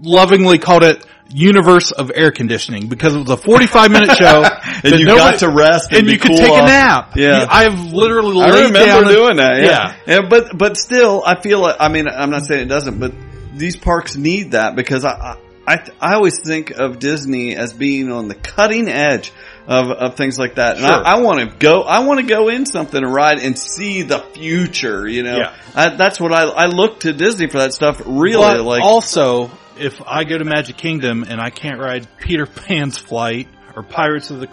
lovingly 0.00 0.58
called 0.58 0.82
it 0.84 1.04
Universe 1.32 1.90
of 1.92 2.12
Air 2.14 2.30
Conditioning 2.30 2.88
because 2.88 3.14
it 3.14 3.18
was 3.18 3.30
a 3.30 3.36
45 3.36 3.90
minute 3.90 4.10
show. 4.18 4.42
and 4.44 4.98
you 5.00 5.06
nobody- 5.06 5.16
got 5.32 5.38
to 5.40 5.48
rest 5.48 5.88
and, 5.90 6.00
and 6.00 6.08
you 6.10 6.18
could 6.18 6.28
cool 6.28 6.36
take 6.36 6.52
a 6.52 6.66
nap. 6.66 7.12
Yeah. 7.16 7.46
I've 7.48 7.92
literally 7.92 8.40
I 8.42 8.64
remember 8.66 8.78
and- 8.98 9.08
doing 9.08 9.36
that. 9.36 9.56
Yeah. 9.62 9.62
Yeah. 9.62 9.94
yeah, 10.06 10.20
but 10.28 10.56
but 10.56 10.76
still, 10.76 11.22
I 11.24 11.40
feel 11.40 11.60
like 11.60 11.76
I 11.80 11.88
mean 11.88 12.06
I'm 12.08 12.30
not 12.30 12.44
saying 12.46 12.62
it 12.62 12.68
doesn't, 12.68 12.98
but 13.00 13.12
these 13.54 13.76
parks 13.76 14.16
need 14.16 14.52
that 14.52 14.76
because 14.76 15.04
I 15.04 15.10
I 15.12 15.36
I, 15.64 15.78
I 16.00 16.14
always 16.14 16.40
think 16.40 16.70
of 16.70 16.98
Disney 16.98 17.54
as 17.54 17.72
being 17.72 18.10
on 18.10 18.26
the 18.26 18.34
cutting 18.34 18.88
edge 18.88 19.32
of 19.68 19.90
of 19.92 20.16
things 20.16 20.36
like 20.36 20.56
that, 20.56 20.76
and 20.76 20.84
Sure. 20.84 21.06
I, 21.06 21.12
I 21.16 21.20
want 21.20 21.38
to 21.38 21.56
go 21.56 21.82
I 21.82 22.00
want 22.00 22.18
to 22.18 22.26
go 22.26 22.48
in 22.48 22.66
something 22.66 23.00
and 23.02 23.14
ride 23.14 23.38
and 23.38 23.56
see 23.56 24.02
the 24.02 24.18
future. 24.18 25.06
You 25.06 25.22
know, 25.22 25.36
Yeah. 25.38 25.54
I, 25.74 25.90
that's 25.90 26.18
what 26.20 26.32
I 26.32 26.42
I 26.48 26.66
look 26.66 27.00
to 27.00 27.12
Disney 27.12 27.46
for 27.46 27.58
that 27.58 27.72
stuff. 27.72 28.02
Really, 28.04 28.42
But 28.42 28.62
like 28.64 28.82
also, 28.82 29.52
if 29.78 30.00
I 30.06 30.24
go 30.24 30.38
to 30.38 30.44
Magic 30.44 30.76
Kingdom 30.76 31.24
and 31.28 31.40
I 31.40 31.50
can't 31.50 31.80
ride 31.80 32.06
Peter 32.18 32.46
Pan's 32.66 32.98
flight 32.98 33.48
or 33.76 33.82
Pirates 33.82 34.30
of 34.30 34.40
the 34.40 34.46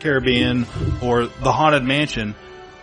Caribbean 0.00 0.66
or 1.02 1.26
the 1.26 1.52
Haunted 1.52 1.84
Mansion, 1.84 2.34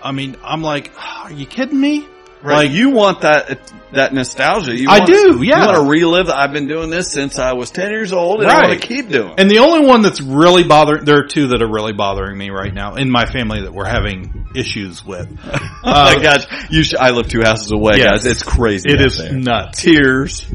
I 0.02 0.12
mean, 0.12 0.36
I'm 0.44 0.62
like, 0.62 0.92
ah, 0.98 1.26
are 1.26 1.32
you 1.32 1.46
kidding 1.46 1.80
me? 1.80 2.08
Like 2.46 2.72
you 2.72 2.90
want 2.90 3.22
that 3.22 3.58
that 3.94 4.14
nostalgia. 4.14 4.76
You 4.76 4.90
I 4.90 4.98
want, 5.00 5.08
do, 5.08 5.44
yeah. 5.44 5.62
You 5.62 5.66
want 5.66 5.78
to 5.86 5.90
relive. 5.90 6.30
I've 6.30 6.52
been 6.52 6.68
doing 6.68 6.90
this 6.90 7.10
since 7.10 7.40
I 7.40 7.54
was 7.54 7.72
ten 7.72 7.90
years 7.92 8.12
old, 8.12 8.42
and 8.42 8.52
I 8.52 8.60
Right. 8.60 8.68
want 8.68 8.82
to 8.82 8.86
keep 8.86 9.08
doing. 9.08 9.36
And 9.38 9.50
the 9.50 9.60
only 9.60 9.88
one 9.88 10.02
that's 10.02 10.20
really 10.20 10.66
bothering, 10.66 11.06
there 11.06 11.20
are 11.20 11.26
two 11.26 11.48
that 11.48 11.62
are 11.62 11.72
really 11.72 11.94
bothering 11.94 12.38
me 12.38 12.50
right 12.50 12.74
now 12.74 12.96
in 12.96 13.10
my 13.10 13.26
family 13.26 13.62
that 13.62 13.74
we're 13.74 13.86
having 13.88 14.50
issues 14.56 15.06
with. 15.06 15.30
oh 15.46 15.50
uh, 15.86 16.14
my 16.18 16.22
gosh, 16.22 16.44
you 16.70 16.84
should, 16.84 16.98
I 17.00 17.12
live 17.12 17.30
two 17.30 17.44
houses 17.44 17.72
away, 17.72 17.94
Yes. 18.00 18.24
guys. 18.24 18.26
It's 18.26 18.44
crazy. 18.44 18.90
It 18.92 19.00
is 19.00 19.20
there. 19.20 19.32
nuts. 19.32 19.82
Tears. 19.82 20.46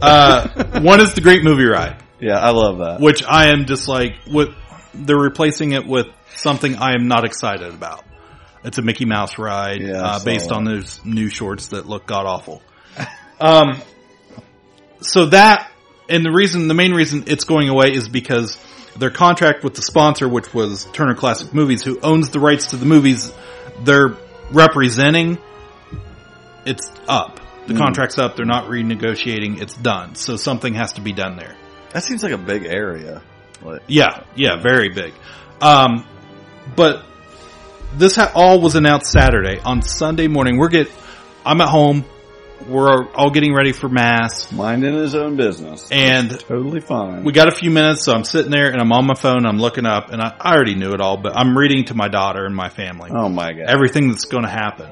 Uh, 0.00 0.80
one 0.80 1.00
is 1.00 1.14
the 1.14 1.20
Great 1.20 1.42
Movie 1.42 1.64
Ride, 1.64 1.96
Yeah, 2.20 2.38
I 2.38 2.50
love 2.50 2.78
that. 2.78 3.00
which 3.00 3.22
I 3.24 3.48
am 3.48 3.66
just 3.66 3.88
like, 3.88 4.12
with, 4.30 4.50
they're 4.94 5.16
replacing 5.16 5.72
it 5.72 5.86
with 5.86 6.06
something 6.36 6.76
I 6.76 6.94
am 6.94 7.08
not 7.08 7.24
excited 7.24 7.72
about. 7.74 8.04
It's 8.64 8.78
a 8.78 8.82
Mickey 8.82 9.04
Mouse 9.04 9.38
ride, 9.38 9.80
Yeah, 9.80 10.02
I 10.02 10.14
uh, 10.14 10.18
saw 10.18 10.24
based 10.24 10.48
that. 10.48 10.54
on 10.54 10.64
those 10.64 11.00
new 11.04 11.28
shorts 11.28 11.68
that 11.68 11.86
look 11.86 12.06
god 12.06 12.26
awful. 12.26 12.62
Um, 13.40 13.80
so 15.00 15.26
that, 15.26 15.70
and 16.08 16.24
the 16.24 16.32
reason, 16.32 16.66
the 16.68 16.74
main 16.74 16.92
reason 16.92 17.24
it's 17.28 17.44
going 17.44 17.68
away 17.68 17.92
is 17.92 18.08
because 18.08 18.58
their 18.96 19.10
contract 19.10 19.62
with 19.62 19.74
the 19.74 19.82
sponsor, 19.82 20.28
which 20.28 20.52
was 20.52 20.86
Turner 20.92 21.14
Classic 21.14 21.54
Movies, 21.54 21.82
who 21.82 22.00
owns 22.00 22.30
the 22.30 22.40
rights 22.40 22.70
to 22.70 22.76
the 22.76 22.86
movies 22.86 23.32
they're 23.84 24.16
representing, 24.50 25.38
it's 26.66 26.90
up. 27.06 27.40
The 27.68 27.74
Mm. 27.74 27.78
contract's 27.78 28.18
up. 28.18 28.34
They're 28.36 28.44
not 28.46 28.64
renegotiating. 28.66 29.60
It's 29.62 29.74
done. 29.76 30.14
So 30.16 30.36
something 30.36 30.74
has 30.74 30.94
to 30.94 31.00
be 31.00 31.12
done 31.12 31.36
there. 31.36 31.54
That 31.92 32.02
seems 32.02 32.22
like 32.22 32.32
a 32.32 32.38
big 32.38 32.64
area. 32.66 33.22
Like, 33.62 33.82
Yeah, 33.86 34.20
yeah, 34.34 34.56
very 34.60 34.88
big. 34.88 35.12
Um, 35.60 36.04
but 36.76 37.02
this 37.96 38.16
ha- 38.16 38.32
all 38.34 38.60
was 38.60 38.74
announced 38.74 39.10
Saturday. 39.10 39.60
On 39.64 39.82
Sunday 39.82 40.28
morning, 40.28 40.56
we're 40.58 40.68
get. 40.68 40.90
I'm 41.46 41.60
at 41.60 41.68
home. 41.68 42.04
We're 42.68 43.06
all 43.14 43.30
getting 43.30 43.54
ready 43.54 43.70
for 43.72 43.88
mass, 43.88 44.50
minding 44.50 44.92
his 44.94 45.14
own 45.14 45.36
business. 45.36 45.88
and 45.92 46.28
Totally 46.40 46.80
fine. 46.80 47.22
we 47.22 47.32
got 47.32 47.46
a 47.48 47.52
few 47.54 47.70
minutes. 47.70 48.04
So 48.04 48.12
I'm 48.12 48.24
sitting 48.24 48.50
there 48.50 48.70
and 48.72 48.80
I'm 48.80 48.90
on 48.92 49.06
my 49.06 49.14
phone. 49.14 49.46
I'm 49.46 49.58
looking 49.58 49.86
up, 49.86 50.10
and 50.10 50.20
I, 50.20 50.34
I 50.40 50.54
already 50.54 50.74
knew 50.74 50.92
it 50.92 51.00
all, 51.00 51.16
but 51.16 51.36
I'm 51.36 51.56
reading 51.56 51.84
to 51.86 51.94
my 51.94 52.08
daughter 52.08 52.44
and 52.44 52.54
my 52.56 52.68
family 52.68 53.10
oh 53.14 53.28
my 53.28 53.52
god. 53.52 53.66
everything 53.68 54.08
that's 54.08 54.24
going 54.24 54.42
to 54.44 54.50
happen. 54.50 54.86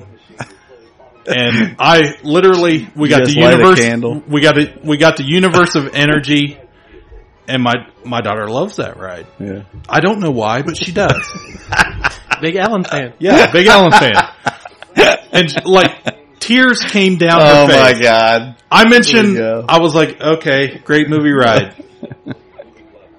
And 1.29 1.77
I 1.79 2.17
literally, 2.23 2.89
we 2.95 3.09
got 3.09 3.25
just 3.25 3.35
the 3.35 3.41
universe, 3.41 3.81
we 4.29 4.41
got 4.41 4.59
a, 4.59 4.79
we 4.85 4.97
got 4.97 5.17
the 5.17 5.25
universe 5.25 5.75
of 5.75 5.95
energy, 5.95 6.59
and 7.49 7.63
my 7.63 7.75
my 8.05 8.21
daughter 8.21 8.49
loves 8.49 8.77
that 8.77 8.97
ride. 8.99 9.27
yeah. 9.41 9.63
I 9.89 10.01
don't 10.01 10.21
know 10.21 10.31
why, 10.31 10.63
but 10.63 10.77
she 10.77 10.93
does. 10.93 11.17
Big 12.41 12.57
Ellen 12.57 12.85
fan. 12.85 13.15
Yeah, 13.19 13.51
big 13.51 13.67
Ellen 13.67 13.93
fan. 13.93 14.15
And 15.33 15.65
like 15.65 16.39
tears 16.39 16.81
came 16.83 17.17
down 17.17 17.41
Oh 17.43 17.67
her 17.67 17.73
face. 17.73 17.97
my 17.99 18.03
god. 18.03 18.57
I 18.71 18.89
mentioned 18.89 19.37
There 19.37 19.57
you 19.57 19.63
go. 19.63 19.65
I 19.69 19.79
was 19.81 19.95
like, 19.95 20.21
okay, 20.21 20.79
great 20.79 21.09
movie 21.09 21.33
ride. 21.33 21.75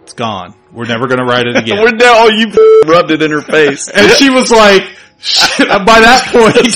it's 0.03 0.13
gone. 0.13 0.53
We're 0.71 0.85
never 0.85 1.07
going 1.07 1.17
to 1.19 1.25
ride 1.25 1.47
it 1.47 1.55
again. 1.63 1.79
We're 1.81 1.91
down. 1.97 2.15
Oh, 2.15 2.29
you 2.29 2.83
rubbed 2.91 3.09
it 3.11 3.21
in 3.23 3.31
her 3.31 3.41
face. 3.41 3.87
and 3.89 4.11
she 4.11 4.29
was 4.29 4.51
like, 4.51 4.83
shit, 5.19 5.67
by 5.67 5.99
that 6.01 6.29
point, 6.31 6.55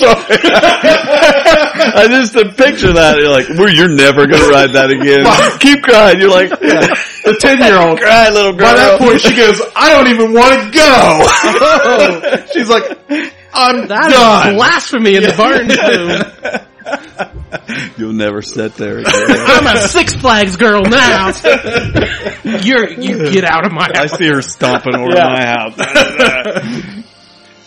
I 1.96 2.08
just 2.10 2.34
picture 2.58 2.94
that. 2.94 3.18
You're 3.20 3.30
like, 3.30 3.48
well, 3.50 3.70
you're 3.74 3.88
never 3.94 4.26
gonna 4.28 4.48
ride 4.50 4.72
that 4.74 4.90
again. 4.92 5.26
Keep 5.60 5.84
crying. 5.84 6.20
You're 6.20 6.30
like, 6.32 6.50
the 6.50 7.38
10 7.40 7.60
year 7.60 7.78
old, 7.80 8.00
cry, 8.04 8.30
little 8.30 8.54
girl. 8.54 8.68
by 8.68 8.74
that 8.76 9.00
point 9.00 9.22
she 9.22 9.36
goes, 9.36 9.62
I 9.76 9.94
don't 9.94 10.08
even 10.08 10.34
want 10.34 10.54
to 10.60 10.72
go. 10.72 12.48
She's 12.54 12.70
like, 12.70 12.98
I'm 13.54 13.88
That 13.88 14.08
is 14.08 14.14
done. 14.14 14.56
blasphemy 14.56 15.16
in 15.18 15.24
the 15.24 15.34
barn 15.38 15.68
room. 15.68 16.22
You'll 17.98 18.14
never 18.14 18.42
sit 18.42 18.76
there 18.76 19.00
again. 19.00 19.14
I'm 19.14 19.68
a 19.76 19.80
Six 19.88 20.16
Flags 20.16 20.56
girl 20.58 20.82
now. 20.84 21.32
You're 22.44 22.90
you 22.90 23.30
get 23.32 23.44
out 23.44 23.66
of 23.66 23.72
my 23.72 23.84
house. 23.94 24.14
I 24.14 24.18
see 24.18 24.28
her 24.28 24.42
stomping 24.42 24.96
over 24.96 25.12
Yeah. 25.14 25.28
my 25.28 25.46
house. 25.46 25.76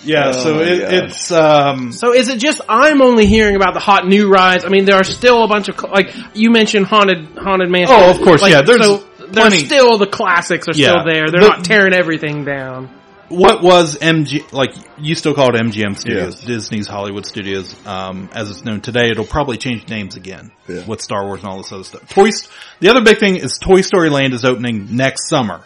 Yeah, 0.05 0.28
Oh 0.28 0.32
so 0.43 0.55
my 0.56 0.62
it, 0.62 0.93
it's, 1.05 1.31
um, 1.32 1.93
So 1.93 2.12
is 2.12 2.28
it 2.28 2.39
just 2.39 2.60
I'm 2.68 3.01
only 3.02 3.26
hearing 3.26 3.56
about 3.56 3.74
the 3.74 3.81
hot 3.81 4.06
new 4.06 4.28
rides? 4.28 4.64
I 4.64 4.68
mean, 4.68 4.85
there 4.85 4.97
are 4.97 5.05
still 5.05 5.43
a 5.44 5.48
bunch 5.48 5.68
of 5.68 5.78
cl- 5.78 5.93
like 5.93 6.14
you 6.35 6.51
mentioned 6.51 6.86
haunted 6.86 7.26
haunted 7.39 7.70
mansion. 7.70 7.94
Oh, 7.98 8.10
of 8.10 8.18
course, 8.20 8.43
Like, 8.43 8.52
yeah, 8.52 8.62
there's 8.62 8.85
so 8.85 8.97
there's 9.18 9.31
plenty. 9.32 9.64
still 9.64 9.98
the 9.98 10.06
classics 10.06 10.68
are 10.68 10.72
Yeah. 10.74 10.90
still 10.90 11.05
there. 11.05 11.26
They're 11.31 11.40
The- 11.40 11.48
not 11.48 11.64
tearing 11.64 11.93
everything 11.94 12.44
down. 12.44 12.90
what 13.31 13.62
was 13.62 13.97
MG, 14.01 14.44
like, 14.52 14.74
you 14.98 15.14
still 15.14 15.35
call 15.35 15.48
it 15.55 15.56
MGM 15.60 15.97
Studios, 15.97 16.36
Yes. 16.39 16.44
Disney's 16.44 16.86
Hollywood 16.86 17.24
Studios, 17.26 17.74
um, 17.86 18.28
as 18.35 18.51
it's 18.51 18.64
known 18.64 18.81
today. 18.81 19.09
It'll 19.10 19.24
probably 19.24 19.56
change 19.56 19.89
names 19.89 20.14
again 20.14 20.52
Yeah. 20.68 20.82
with 20.86 21.01
Star 21.01 21.24
Wars 21.24 21.40
and 21.40 21.48
all 21.48 21.56
this 21.56 21.72
other 21.72 21.82
stuff. 21.85 22.02
Toy, 22.10 22.31
St- 22.31 22.51
the 22.81 22.90
other 22.90 23.01
big 23.01 23.18
thing 23.18 23.36
is 23.36 23.59
Toy 23.59 23.81
Story 23.81 24.10
Land 24.10 24.35
is 24.35 24.44
opening 24.44 24.89
next 24.93 25.28
summer. 25.31 25.62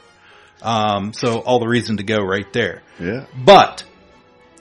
Um, 0.63 1.13
so 1.13 1.39
all 1.39 1.59
the 1.61 1.69
reason 1.69 1.99
to 1.99 2.03
go 2.05 2.19
right 2.19 2.51
there. 2.53 2.83
Yeah. 2.99 3.25
But, 3.45 3.85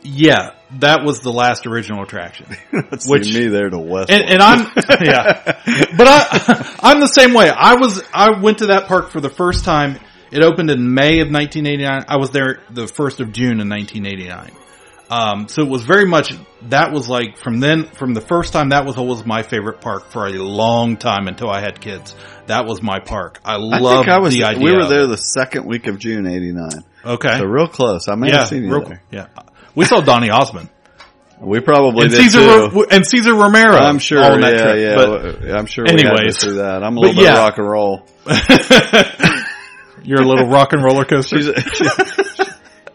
yeah, 0.08 0.52
that 0.80 1.04
was 1.04 1.20
the 1.20 1.32
last 1.32 1.68
original 1.68 2.04
attraction. 2.04 2.48
Let's 2.74 3.08
Which- 3.10 3.26
see 3.26 3.40
me 3.40 3.48
there 3.48 3.70
to 3.70 3.78
West. 3.78 4.10
and, 4.10 4.24
and 4.24 4.42
I'm 4.42 4.60
yeah, 5.02 5.62
but 5.98 6.08
I 6.08 6.76
I'm 6.82 7.00
the 7.00 7.08
same 7.08 7.34
way. 7.34 7.50
I 7.50 7.76
was 7.76 8.02
I 8.14 8.40
went 8.40 8.60
to 8.60 8.68
that 8.68 8.88
park 8.88 9.10
for 9.10 9.20
the 9.22 9.30
first 9.30 9.66
time. 9.66 10.00
It 10.32 10.44
opened 10.44 10.70
in 10.70 10.94
May 10.94 11.22
of 11.22 11.32
1989. 11.32 12.06
I 12.08 12.18
was 12.18 12.32
there 12.32 12.62
the 12.70 12.88
first 12.88 13.20
of 13.22 13.32
June 13.32 13.60
in 13.62 13.70
1989. 13.70 14.52
Um, 15.10 15.48
so 15.48 15.62
it 15.62 15.70
was 15.70 15.84
very 15.84 16.06
much 16.06 16.34
that 16.64 16.92
was 16.92 17.08
like 17.08 17.38
from 17.38 17.62
then 17.62 17.86
from 17.86 18.14
the 18.14 18.20
first 18.20 18.52
time 18.52 18.70
that 18.70 18.86
was 18.86 18.98
always 18.98 19.26
my 19.26 19.42
favorite 19.42 19.80
park 19.80 20.10
for 20.10 20.28
a 20.28 20.34
long 20.34 20.98
time 20.98 21.28
until 21.28 21.50
I 21.50 21.62
had 21.62 21.80
kids. 21.80 22.14
That 22.48 22.66
was 22.66 22.82
my 22.82 23.00
park. 23.00 23.40
I 23.46 23.56
love 23.58 24.06
the 24.06 24.44
idea. 24.44 24.62
we 24.64 24.74
were 24.76 24.88
there 24.88 25.08
the 25.08 25.18
second 25.18 25.66
week 25.66 25.88
of 25.88 25.98
June 25.98 26.28
'89. 26.28 26.70
Okay. 27.06 27.38
So 27.38 27.46
real 27.46 27.68
close. 27.70 28.10
I 28.10 28.16
may 28.16 28.28
yeah, 28.28 28.40
have 28.40 28.48
seen 28.50 28.64
you 28.66 28.70
real- 28.72 28.84
there. 28.86 29.02
yeah. 29.12 29.28
We 29.78 29.86
saw 29.86 30.02
Donny 30.02 30.32
Osmond 30.32 30.70
We 31.40 31.60
probably 31.60 32.06
and 32.06 32.12
did 32.12 32.20
Caesar 32.24 32.70
too. 32.72 32.88
And 32.90 33.06
Cesar 33.06 33.36
Romero. 33.36 33.76
I'm 33.76 33.99
sure. 33.99 34.24
all 34.24 34.40
Yeah, 34.41 34.58
trip. 34.58 34.78
yeah. 34.80 34.95
But 34.95 35.52
I'm 35.56 35.68
sure. 35.68 35.86
we 35.86 35.91
anyways. 35.91 36.40
see 36.40 36.54
that. 36.54 36.84
I'm 36.84 36.98
a 36.98 36.99
little 36.99 37.16
bit 37.16 37.24
yeah. 37.26 37.38
rock 37.38 37.60
and 37.60 37.70
roll. 37.70 38.02
You're 40.04 40.22
a 40.22 40.26
little 40.26 40.48
rock 40.48 40.74
and 40.74 40.84
roller 40.84 41.06
coaster. 41.06 41.38
She's, 41.38 41.48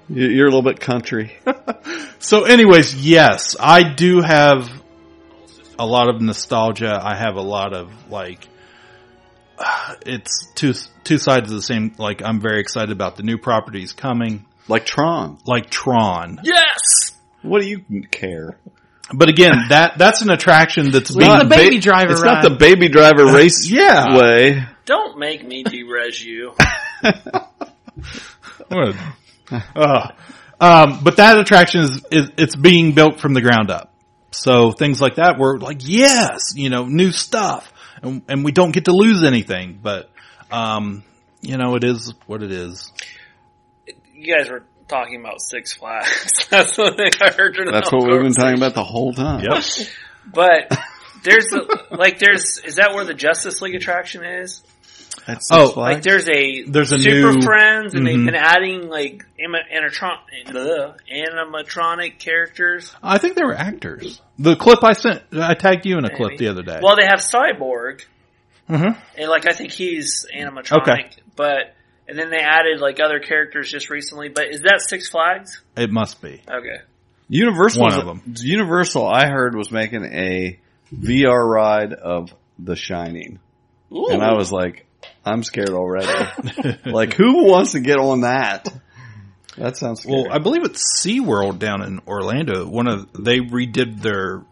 you- 0.08 0.26
you're 0.26 0.48
a 0.48 0.50
little 0.50 0.62
bit 0.62 0.80
country. 0.80 1.36
So 2.18 2.44
anyways, 2.44 2.94
yes, 2.94 3.56
I 3.58 3.82
do 3.82 4.20
have 4.20 4.70
a 5.76 5.84
lot 5.84 6.08
of 6.08 6.20
nostalgia. 6.22 6.96
I 7.02 7.16
have 7.16 7.34
a 7.34 7.42
lot 7.42 7.74
of 7.74 7.90
like, 8.10 8.46
it's 10.06 10.46
two, 10.54 10.72
two 11.02 11.18
sides 11.18 11.50
of 11.50 11.56
the 11.56 11.62
same, 11.62 11.94
like 11.98 12.22
I'm 12.24 12.40
very 12.40 12.60
excited 12.60 12.92
about 12.92 13.16
the 13.16 13.24
new 13.24 13.38
properties 13.38 13.92
coming, 13.92 14.46
Like 14.68 14.86
Tron. 14.86 15.38
like 15.46 15.70
Tron. 15.70 16.40
Yes! 16.42 17.12
What 17.42 17.60
do 17.60 17.68
you 17.68 17.82
care? 18.10 18.58
But 19.12 19.28
again, 19.28 19.52
that, 19.68 19.98
that's 19.98 20.22
an 20.22 20.30
attraction 20.30 20.90
that's 20.90 21.10
It's 21.10 21.16
being, 21.18 21.38
the 21.38 21.44
baby 21.44 21.78
driver 21.78 22.12
It's 22.12 22.22
ride. 22.22 22.42
not 22.42 22.44
the 22.44 22.56
baby 22.56 22.88
driver 22.88 23.26
race 23.32 23.68
Yeah. 23.70 24.16
way. 24.16 24.64
Don't 24.84 25.18
make 25.18 25.46
me 25.46 25.64
dereg 25.64 26.22
you. 26.24 26.54
uh, 28.70 30.08
um, 30.60 31.00
but 31.02 31.16
that 31.16 31.38
attraction 31.38 31.82
is, 31.82 32.04
is, 32.10 32.30
it's 32.38 32.56
being 32.56 32.92
built 32.92 33.20
from 33.20 33.34
the 33.34 33.40
ground 33.40 33.70
up. 33.70 33.92
So 34.30 34.72
things 34.72 35.00
like 35.00 35.16
that 35.16 35.38
were 35.38 35.58
like, 35.58 35.78
yes, 35.80 36.52
you 36.54 36.70
know, 36.70 36.86
new 36.86 37.12
stuff 37.12 37.70
and, 38.02 38.22
and 38.28 38.44
we 38.44 38.52
don't 38.52 38.72
get 38.72 38.86
to 38.86 38.92
lose 38.92 39.22
anything, 39.24 39.78
but, 39.82 40.10
um, 40.50 41.04
you 41.40 41.56
know, 41.58 41.74
it 41.74 41.84
is 41.84 42.14
what 42.26 42.42
it 42.42 42.52
is. 42.52 42.91
You 44.24 44.36
guys 44.36 44.48
were 44.50 44.62
talking 44.88 45.18
about 45.20 45.40
Six 45.40 45.72
Flags. 45.72 46.46
That's 46.50 46.76
the 46.76 46.92
thing 46.92 47.10
I 47.20 47.32
heard. 47.32 47.54
during 47.54 47.66
the 47.66 47.72
That's 47.72 47.90
what 47.90 48.04
we've 48.04 48.22
been 48.22 48.32
talking 48.32 48.56
about 48.56 48.74
the 48.74 48.84
whole 48.84 49.12
time. 49.12 49.44
Yep. 49.44 49.62
But 50.32 50.70
there's 51.24 51.52
a, 51.52 51.94
like 51.96 52.20
there's 52.20 52.58
is 52.64 52.76
that 52.76 52.94
where 52.94 53.04
the 53.04 53.12
Justice 53.14 53.60
League 53.60 53.74
attraction 53.74 54.22
is? 54.22 54.62
That's 55.26 55.48
Oh, 55.50 55.64
Six 55.64 55.74
Flags? 55.74 55.94
Like 55.94 56.02
there's 56.04 56.28
a 56.28 56.62
There's 56.62 56.92
a 56.92 56.98
Super 57.00 57.32
new- 57.32 57.42
Friends, 57.42 57.94
and 57.94 58.06
they've 58.06 58.16
Mhm. 58.16 58.26
been 58.26 58.34
adding 58.36 58.88
like 58.88 59.24
anima- 59.40 59.66
animatron- 59.74 60.20
bleh, 60.46 60.94
animatronic 61.12 62.20
characters. 62.20 62.94
I 63.02 63.18
think 63.18 63.34
they 63.34 63.42
were 63.44 63.54
actors. 63.56 64.22
The 64.38 64.54
clip 64.54 64.84
I 64.84 64.92
sent, 64.92 65.22
I 65.32 65.54
tagged 65.54 65.86
you 65.86 65.98
in 65.98 66.04
a 66.04 66.14
clip 66.16 66.38
the 66.38 66.46
other 66.48 66.62
day. 66.62 66.78
Well, 66.80 66.94
they 66.96 67.04
have 67.06 67.18
Cyborg, 67.18 68.04
Mhm. 68.70 68.96
and 69.18 69.28
like 69.28 69.48
I 69.48 69.54
think 69.54 69.72
he's 69.72 70.24
animatronic, 70.32 70.82
Okay. 70.88 71.10
but 71.34 71.74
and 72.08 72.18
then 72.18 72.30
they 72.30 72.38
added 72.40 72.80
like 72.80 73.00
other 73.00 73.20
characters 73.20 73.70
just 73.70 73.90
recently. 73.90 74.28
But 74.28 74.48
is 74.50 74.60
that 74.62 74.80
Six 74.86 75.08
Flags? 75.08 75.62
It 75.76 75.90
must 75.90 76.20
be. 76.20 76.42
Okay. 76.50 76.78
Universal, 77.28 77.82
One 77.82 77.90
was- 77.92 77.98
of 77.98 78.08
'em. 78.08 78.22
Universal, 78.40 79.06
I 79.06 79.28
heard 79.28 79.54
was 79.56 79.70
making 79.70 80.04
a 80.04 80.58
VR 80.94 81.42
ride 81.48 81.92
of 81.94 82.34
The 82.58 82.76
Shining, 82.76 83.38
Ooh. 83.92 84.08
and 84.10 84.22
I 84.22 84.34
was 84.34 84.52
like, 84.52 84.86
I'm 85.24 85.42
scared 85.42 85.70
already. 85.70 86.12
like, 86.84 87.14
who 87.14 87.44
wants 87.44 87.72
to 87.72 87.80
get 87.80 87.96
on 87.98 88.20
that? 88.22 88.68
That 89.56 89.76
sounds 89.76 90.02
scary. 90.02 90.22
Well, 90.22 90.32
I 90.32 90.38
believe 90.38 90.64
it's 90.64 91.02
SeaWorld 91.02 91.58
down 91.58 91.82
in 91.82 92.00
Orlando. 92.06 92.66
One 92.66 92.88
of 92.88 93.12
they 93.12 93.38
redid 93.40 94.00
their 94.02 94.42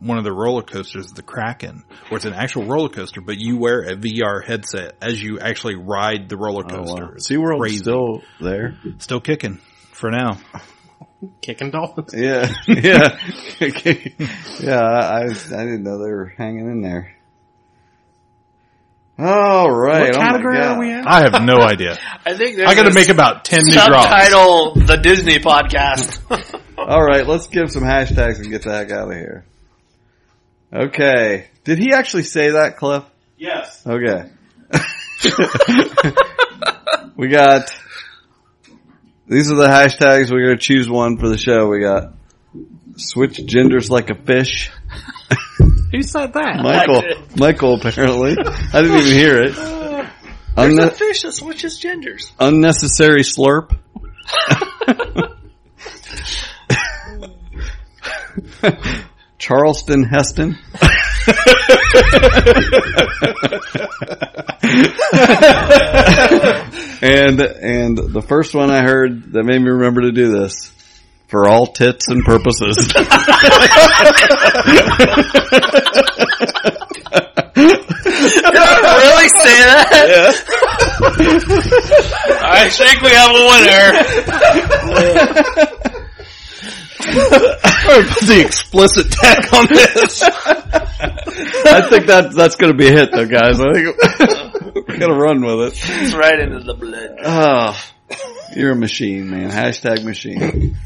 one 0.00 0.18
of 0.18 0.24
the 0.24 0.32
roller 0.32 0.62
coasters, 0.62 1.12
the 1.12 1.22
Kraken, 1.22 1.84
where 2.08 2.16
it's 2.16 2.24
an 2.26 2.34
actual 2.34 2.66
roller 2.66 2.88
coaster, 2.88 3.20
but 3.20 3.38
you 3.38 3.56
wear 3.56 3.80
a 3.82 3.96
VR 3.96 4.44
headset 4.44 4.96
as 5.00 5.22
you 5.22 5.38
actually 5.40 5.76
ride 5.76 6.28
the 6.28 6.36
roller 6.36 6.64
oh, 6.66 6.68
coaster. 6.68 7.04
wow. 7.04 7.12
It's 7.14 7.28
SeaWorld's 7.30 7.60
crazy. 7.60 7.78
still 7.78 8.22
there. 8.40 8.76
still 8.98 9.20
kicking 9.20 9.60
for 9.92 10.10
now. 10.10 10.38
Kicking 11.40 11.70
dolphins. 11.70 12.12
Yeah, 12.16 12.52
yeah, 12.66 13.18
yeah. 14.60 14.80
I, 14.80 15.22
I 15.22 15.26
didn't 15.28 15.82
know 15.84 15.98
they 15.98 16.10
were 16.10 16.34
hanging 16.36 16.66
in 16.66 16.82
there. 16.82 17.16
All 19.16 19.70
right. 19.70 20.08
What 20.08 20.16
oh 20.16 20.18
category 20.18 20.56
God. 20.56 20.76
are 20.76 20.80
we 20.80 20.92
in? 20.92 21.06
I 21.06 21.20
have 21.22 21.40
no 21.42 21.58
idea. 21.60 21.96
I 22.26 22.36
think 22.36 22.56
there's 22.56 22.68
I 22.68 22.74
got 22.74 22.82
to 22.88 22.94
make 22.94 23.08
about 23.08 23.44
ten 23.44 23.60
new 23.64 23.72
drops. 23.72 24.04
subtitle 24.04 24.74
the 24.74 24.96
Disney 24.96 25.38
podcast. 25.38 26.20
All 26.76 27.02
right, 27.02 27.26
let's 27.26 27.46
give 27.46 27.70
some 27.70 27.84
hashtags 27.84 28.38
and 28.40 28.50
get 28.50 28.62
the 28.62 28.72
heck 28.72 28.90
out 28.90 29.08
of 29.10 29.14
here. 29.16 29.46
Okay. 30.74 31.48
Did 31.64 31.78
he 31.78 31.92
actually 31.92 32.24
say 32.24 32.50
that, 32.52 32.76
Cliff? 32.76 33.04
Yes. 33.38 33.82
Okay. 33.86 34.30
we 37.16 37.28
got, 37.28 37.70
these 39.28 39.50
are 39.52 39.56
the 39.56 39.68
hashtags. 39.68 40.30
We're 40.30 40.46
going 40.46 40.56
to 40.58 40.62
choose 40.62 40.88
one 40.88 41.18
for 41.18 41.28
the 41.28 41.38
show. 41.38 41.68
We 41.68 41.80
got 41.80 42.12
switch 42.96 43.44
genders 43.46 43.90
like 43.90 44.10
a 44.10 44.14
fish. 44.14 44.70
Who 45.92 46.02
said 46.02 46.32
that? 46.32 46.60
Michael. 46.62 47.02
Michael 47.36 47.74
apparently. 47.74 48.36
I 48.38 48.82
didn't 48.82 48.98
even 48.98 49.12
hear 49.12 49.38
it. 49.42 49.54
There's 49.54 50.74
Unne- 50.74 50.86
a 50.86 50.90
fish 50.90 51.22
that 51.22 51.32
switches 51.32 51.78
genders. 51.78 52.32
unnecessary 52.38 53.22
slurp. 53.22 53.76
Charleston 59.44 60.04
Heston. 60.04 60.56
and 67.02 67.40
and 67.42 67.98
the 67.98 68.24
first 68.26 68.54
one 68.54 68.70
I 68.70 68.80
heard 68.80 69.32
that 69.34 69.44
made 69.44 69.60
me 69.60 69.68
remember 69.68 70.00
to 70.00 70.12
do 70.12 70.30
this 70.30 70.72
for 71.26 71.46
all 71.46 71.66
tits 71.66 72.08
and 72.08 72.24
purposes. 72.24 72.78
really 72.78 72.88
say 79.28 79.60
that? 79.60 80.34
I 82.40 82.70
think 82.70 83.02
we 83.02 83.10
have 83.10 83.28
a 83.28 83.44
winner. 85.84 86.00
Put 87.04 88.26
the 88.26 88.42
explicit 88.44 89.10
tag 89.10 89.54
on 89.54 89.66
this. 89.68 90.22
I 90.22 91.86
think 91.88 92.06
that 92.06 92.32
that's 92.34 92.56
going 92.56 92.72
to 92.72 92.78
be 92.78 92.88
a 92.88 92.92
hit 92.92 93.12
though, 93.12 93.26
guys. 93.26 93.60
I 93.60 93.72
think 93.72 93.96
we're 94.74 94.98
going 94.98 95.12
to 95.12 95.16
run 95.16 95.44
with 95.44 95.72
it. 95.72 95.80
It's 96.02 96.14
right 96.14 96.38
into 96.38 96.60
the 96.60 96.74
blood. 96.74 97.18
Oh, 97.22 97.78
you're 98.56 98.72
a 98.72 98.76
machine, 98.76 99.30
man. 99.30 99.50
Hashtag 99.50 100.04
machine. 100.04 100.76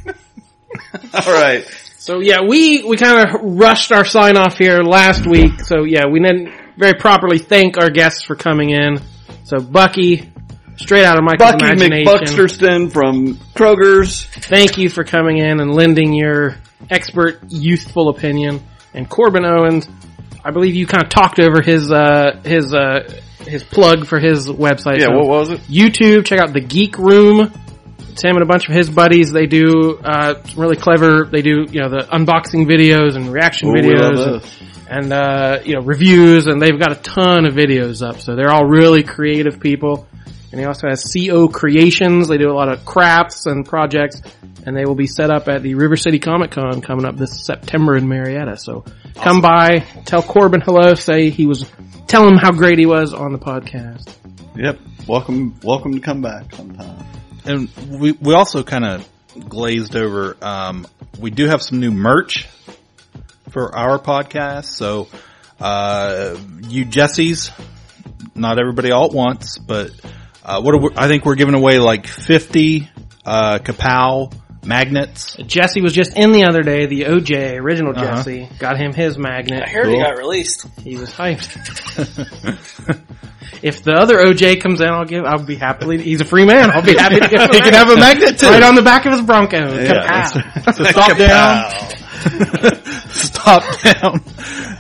All 1.14 1.32
right. 1.32 1.64
So 1.98 2.20
yeah, 2.20 2.40
we, 2.40 2.82
we 2.84 2.96
kind 2.96 3.28
of 3.28 3.40
rushed 3.42 3.92
our 3.92 4.04
sign 4.04 4.36
off 4.36 4.56
here 4.58 4.82
last 4.82 5.26
week. 5.26 5.60
So 5.60 5.84
yeah, 5.84 6.06
we 6.06 6.20
didn't 6.20 6.52
very 6.76 6.94
properly 6.94 7.38
thank 7.38 7.76
our 7.78 7.90
guests 7.90 8.24
for 8.24 8.34
coming 8.34 8.70
in. 8.70 9.00
So 9.44 9.58
Bucky, 9.60 10.32
straight 10.78 11.05
out 11.05 11.18
of 11.18 11.24
Michael's 11.24 11.52
Bucky. 11.52 11.88
McBuxterston 12.05 12.92
from 12.92 13.34
Kroger's. 13.55 14.24
Thank 14.24 14.78
you 14.78 14.88
for 14.88 15.05
coming 15.05 15.38
in 15.38 15.60
and 15.60 15.72
lending 15.74 16.12
your 16.14 16.56
expert, 16.90 17.40
youthful 17.48 18.09
opinion. 18.09 18.60
And 18.94 19.09
Corbin 19.09 19.44
Owens, 19.44 19.86
I 20.44 20.50
believe 20.50 20.74
you 20.74 20.86
kind 20.86 21.05
of 21.05 21.10
talked 21.10 21.38
over 21.40 21.60
his, 21.60 21.90
uh, 21.92 22.40
his, 22.44 22.72
uh, 22.74 23.20
his 23.40 23.62
plug 23.62 24.06
for 24.06 24.18
his 24.18 24.48
website. 24.48 24.98
Yeah, 25.00 25.06
So 25.06 25.16
what 25.16 25.26
was 25.28 25.50
it? 25.50 25.60
YouTube, 25.62 26.24
check 26.24 26.40
out 26.40 26.52
the 26.52 26.60
Geek 26.60 26.98
Room. 26.98 27.52
It's 28.10 28.22
him 28.24 28.34
and 28.36 28.42
a 28.42 28.46
bunch 28.46 28.68
of 28.68 28.74
his 28.74 28.90
buddies. 28.90 29.30
They 29.30 29.46
do, 29.46 29.98
uh, 30.02 30.42
some 30.42 30.60
really 30.60 30.76
clever, 30.76 31.24
they 31.30 31.42
do, 31.42 31.66
you 31.70 31.80
know, 31.80 31.88
the 31.88 32.06
unboxing 32.10 32.66
videos 32.66 33.14
and 33.14 33.32
reaction 33.32 33.68
Oh, 33.68 33.72
love 33.72 33.84
videos 33.84 34.26
and, 34.88 35.05
and, 35.05 35.12
uh, 35.12 35.59
you 35.64 35.74
know, 35.74 35.82
reviews 35.82 36.46
and 36.46 36.60
they've 36.60 36.78
got 36.78 36.92
a 36.92 36.96
ton 36.96 37.44
of 37.46 37.55
videos 37.55 38.06
up. 38.06 38.20
So 38.20 38.34
they're 38.34 38.50
all 38.50 38.64
really 38.64 39.02
creative 39.05 39.60
people. 39.60 40.09
And 40.50 40.60
he 40.60 40.66
also 40.66 40.88
has 40.88 41.12
CO 41.12 41.48
Creations. 41.48 42.28
They 42.28 42.38
do 42.38 42.50
a 42.50 42.54
lot 42.54 42.68
of 42.72 42.84
crafts 42.84 43.46
and 43.46 43.66
projects 43.66 44.22
and 44.68 44.76
they 44.76 44.84
will 44.84 44.94
be 44.94 45.06
set 45.06 45.30
up 45.30 45.48
at 45.48 45.62
the 45.62 45.74
River 45.74 45.96
City 45.96 46.18
Comic 46.18 46.50
Con 46.50 46.80
coming 46.80 47.06
up 47.06 47.16
this 47.16 47.44
September 47.44 47.96
in 47.96 48.08
Marietta. 48.08 48.56
So 48.58 48.84
come 49.14 49.40
by, 49.40 49.78
tell 50.04 50.22
Corbin 50.22 50.60
hello, 50.60 50.94
say 50.94 51.30
he 51.30 51.46
was, 51.46 51.64
tell 52.06 52.26
him 52.26 52.36
how 52.36 52.52
great 52.52 52.78
he 52.78 52.86
was 52.86 53.14
on 53.14 53.32
the 53.32 53.38
podcast. 53.38 54.14
Yep. 54.56 54.78
Welcome, 55.06 55.58
welcome 55.62 55.94
to 55.94 56.00
come 56.00 56.20
back 56.20 56.54
sometime. 56.54 57.06
and 57.46 57.70
we 57.98 58.12
we 58.12 58.34
also 58.34 58.62
kind 58.62 58.84
of 58.84 59.08
glazed 59.48 59.96
over. 59.96 60.36
Um, 60.42 60.86
we 61.18 61.30
do 61.30 61.46
have 61.46 61.62
some 61.62 61.80
new 61.80 61.90
merch 61.90 62.46
for 63.50 63.74
our 63.74 63.98
podcast. 63.98 64.66
So, 64.66 65.08
uh, 65.60 66.36
you 66.60 66.84
Jessies, 66.84 67.50
not 68.34 68.58
everybody 68.58 68.90
all 68.90 69.06
at 69.06 69.12
once, 69.12 69.56
but 69.56 69.92
uh, 70.48 70.60
what 70.62 70.74
are 70.74 70.78
we, 70.78 70.88
I 70.96 71.06
think 71.08 71.24
we're 71.24 71.34
giving 71.36 71.54
away 71.54 71.78
like 71.78 72.06
fifty 72.06 72.88
uh, 73.24 73.58
Kapow 73.58 74.32
magnets. 74.64 75.36
Jesse 75.46 75.80
was 75.80 75.92
just 75.92 76.16
in 76.16 76.32
the 76.32 76.44
other 76.44 76.62
day, 76.62 76.86
the 76.86 77.02
OJ, 77.02 77.58
original 77.60 77.92
Uh-huh. 77.96 78.16
Jesse. 78.16 78.48
Got 78.58 78.76
him 78.78 78.92
his 78.92 79.16
magnet. 79.18 79.62
I 79.66 79.70
heard 79.70 79.88
he 79.88 79.96
got 79.98 80.16
released. 80.18 80.66
He 80.82 80.96
was 80.96 81.10
hyped. 81.12 81.46
if 83.62 83.82
the 83.82 83.92
other 83.92 84.16
OJ 84.18 84.60
comes 84.60 84.80
in, 84.80 84.88
I'll 84.88 85.04
give, 85.04 85.24
I'll 85.24 85.44
be 85.44 85.56
happily, 85.56 86.02
he's 86.02 86.20
a 86.20 86.24
free 86.24 86.44
man. 86.44 86.70
I'll 86.70 86.82
be 86.82 86.94
happy 86.98 87.20
to 87.20 87.28
give 87.28 87.40
him 87.40 87.50
He 87.52 87.60
can 87.60 87.74
have 87.74 87.90
a 87.90 87.96
magnet 87.96 88.38
too. 88.38 88.46
Right 88.48 88.62
on 88.62 88.74
the 88.74 88.82
back 88.82 89.06
of 89.06 89.12
his 89.12 89.22
Bronco. 89.22 89.56
Yeah, 89.58 90.30
Kapow. 90.30 90.74
So 90.74 90.84
stop 90.84 91.16
down. 91.16 91.72
stop 93.10 93.62
down 93.80 94.22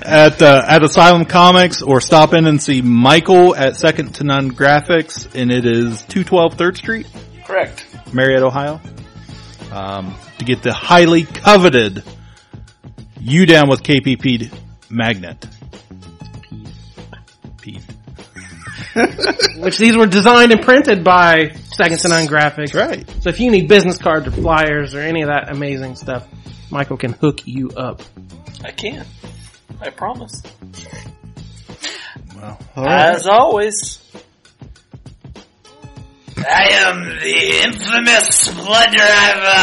at 0.02 0.40
uh, 0.42 0.64
at 0.66 0.82
Asylum 0.82 1.24
Comics 1.24 1.82
or 1.82 2.00
stop 2.00 2.34
in 2.34 2.46
and 2.46 2.60
see 2.62 2.82
Michael 2.82 3.54
at 3.54 3.76
Second 3.76 4.14
to 4.16 4.24
None 4.24 4.52
Graphics, 4.52 5.34
and 5.34 5.50
it 5.50 5.66
is 5.66 6.02
two 6.02 6.24
twelve 6.24 6.54
Third 6.54 6.76
Street, 6.76 7.06
Correct. 7.44 7.86
Marietta, 8.12 8.46
Ohio. 8.46 8.80
Um, 9.72 10.14
to 10.38 10.44
get 10.44 10.62
the 10.62 10.72
highly 10.72 11.24
coveted 11.24 12.02
"You 13.20 13.46
Down 13.46 13.68
with 13.68 13.82
KPP" 13.82 14.52
magnet. 14.90 15.46
Pete. 17.60 17.82
Which 19.58 19.78
these 19.78 19.96
were 19.96 20.06
designed 20.06 20.52
and 20.52 20.62
printed 20.62 21.04
by 21.04 21.50
Second 21.50 21.98
to 22.00 22.08
None 22.08 22.26
Graphics. 22.26 22.74
Right. 22.74 23.08
So 23.20 23.28
if 23.28 23.40
you 23.40 23.50
need 23.50 23.68
business 23.68 23.98
cards 23.98 24.26
or 24.26 24.30
flyers 24.30 24.94
or 24.94 25.00
any 25.00 25.22
of 25.22 25.28
that 25.28 25.50
amazing 25.50 25.96
stuff, 25.96 26.26
Michael 26.70 26.96
can 26.96 27.12
hook 27.12 27.46
you 27.46 27.70
up. 27.70 28.02
I 28.64 28.70
can. 28.72 29.06
I 29.80 29.90
promise. 29.90 30.42
Well, 32.36 32.58
As 32.76 33.26
always, 33.26 33.98
I 36.36 36.68
am 36.72 37.04
the 37.04 37.62
infamous 37.64 38.48
blood 38.54 38.90
driver. 38.92 39.58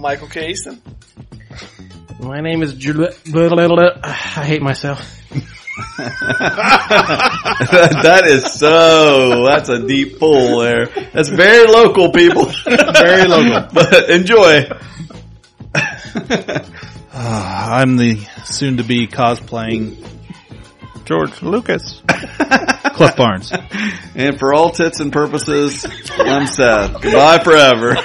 Michael 0.00 0.28
Cason. 0.28 0.80
My 2.20 2.40
name 2.40 2.62
is 2.62 2.74
Jul- 2.74 3.10
I 4.02 4.44
hate 4.44 4.62
myself. 4.62 5.00
that 5.96 8.24
is 8.26 8.52
so. 8.52 9.46
That's 9.46 9.70
a 9.70 9.86
deep 9.86 10.18
pull 10.18 10.60
there. 10.60 10.86
That's 11.12 11.30
very 11.30 11.66
local, 11.66 12.12
people. 12.12 12.44
very 12.66 13.26
local, 13.26 13.68
but 13.72 14.10
enjoy. 14.10 14.68
Uh, 17.14 17.14
I'm 17.14 17.96
the 17.96 18.18
soon 18.44 18.76
to 18.76 18.82
be 18.82 19.06
cosplaying 19.06 20.06
George 21.06 21.40
Lucas. 21.42 22.02
Cliff 22.06 23.16
Barnes. 23.16 23.50
And 24.14 24.38
for 24.38 24.52
all 24.52 24.70
tits 24.70 25.00
and 25.00 25.10
purposes, 25.10 25.86
I'm 26.18 26.46
sad. 26.46 27.00
Goodbye 27.00 27.42
forever. 27.42 27.96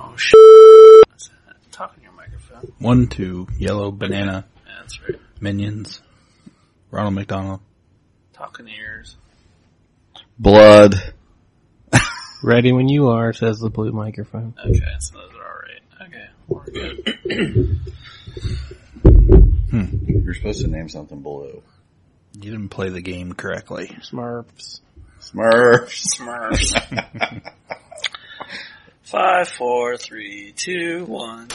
Oh 0.00 0.14
shit. 0.16 0.38
Talk 1.72 1.94
in 1.96 2.02
your 2.02 2.12
microphone. 2.12 2.72
One, 2.78 3.06
two, 3.08 3.48
yellow 3.58 3.90
banana, 3.90 4.44
Yeah, 4.66 4.72
that's 4.80 5.00
right. 5.02 5.20
minions, 5.40 6.00
Ronald 6.90 7.14
McDonald. 7.14 7.60
Talk 8.38 8.60
in 8.60 8.66
the 8.66 8.72
ears. 8.72 9.16
Blood. 10.38 10.94
Ready 12.40 12.70
when 12.70 12.88
you 12.88 13.08
are, 13.08 13.32
says 13.32 13.58
the 13.58 13.68
blue 13.68 13.90
microphone. 13.90 14.54
Okay, 14.64 14.78
so 15.00 15.18
those 15.18 15.32
are 15.34 15.44
alright. 15.44 15.82
Okay, 16.02 16.28
we're 16.46 16.64
good. 16.70 17.80
Hmm. 19.70 19.86
You're 20.06 20.34
supposed 20.34 20.60
to 20.60 20.68
name 20.68 20.88
something 20.88 21.20
blue. 21.20 21.62
You 22.34 22.50
didn't 22.52 22.68
play 22.68 22.90
the 22.90 23.00
game 23.00 23.32
correctly. 23.32 23.88
Smurfs. 24.02 24.80
Smurfs. 25.20 26.16
Smurfs. 26.16 27.42
Five, 29.02 29.48
four, 29.48 29.96
three, 29.96 30.52
two, 30.54 31.04
one. 31.06 31.48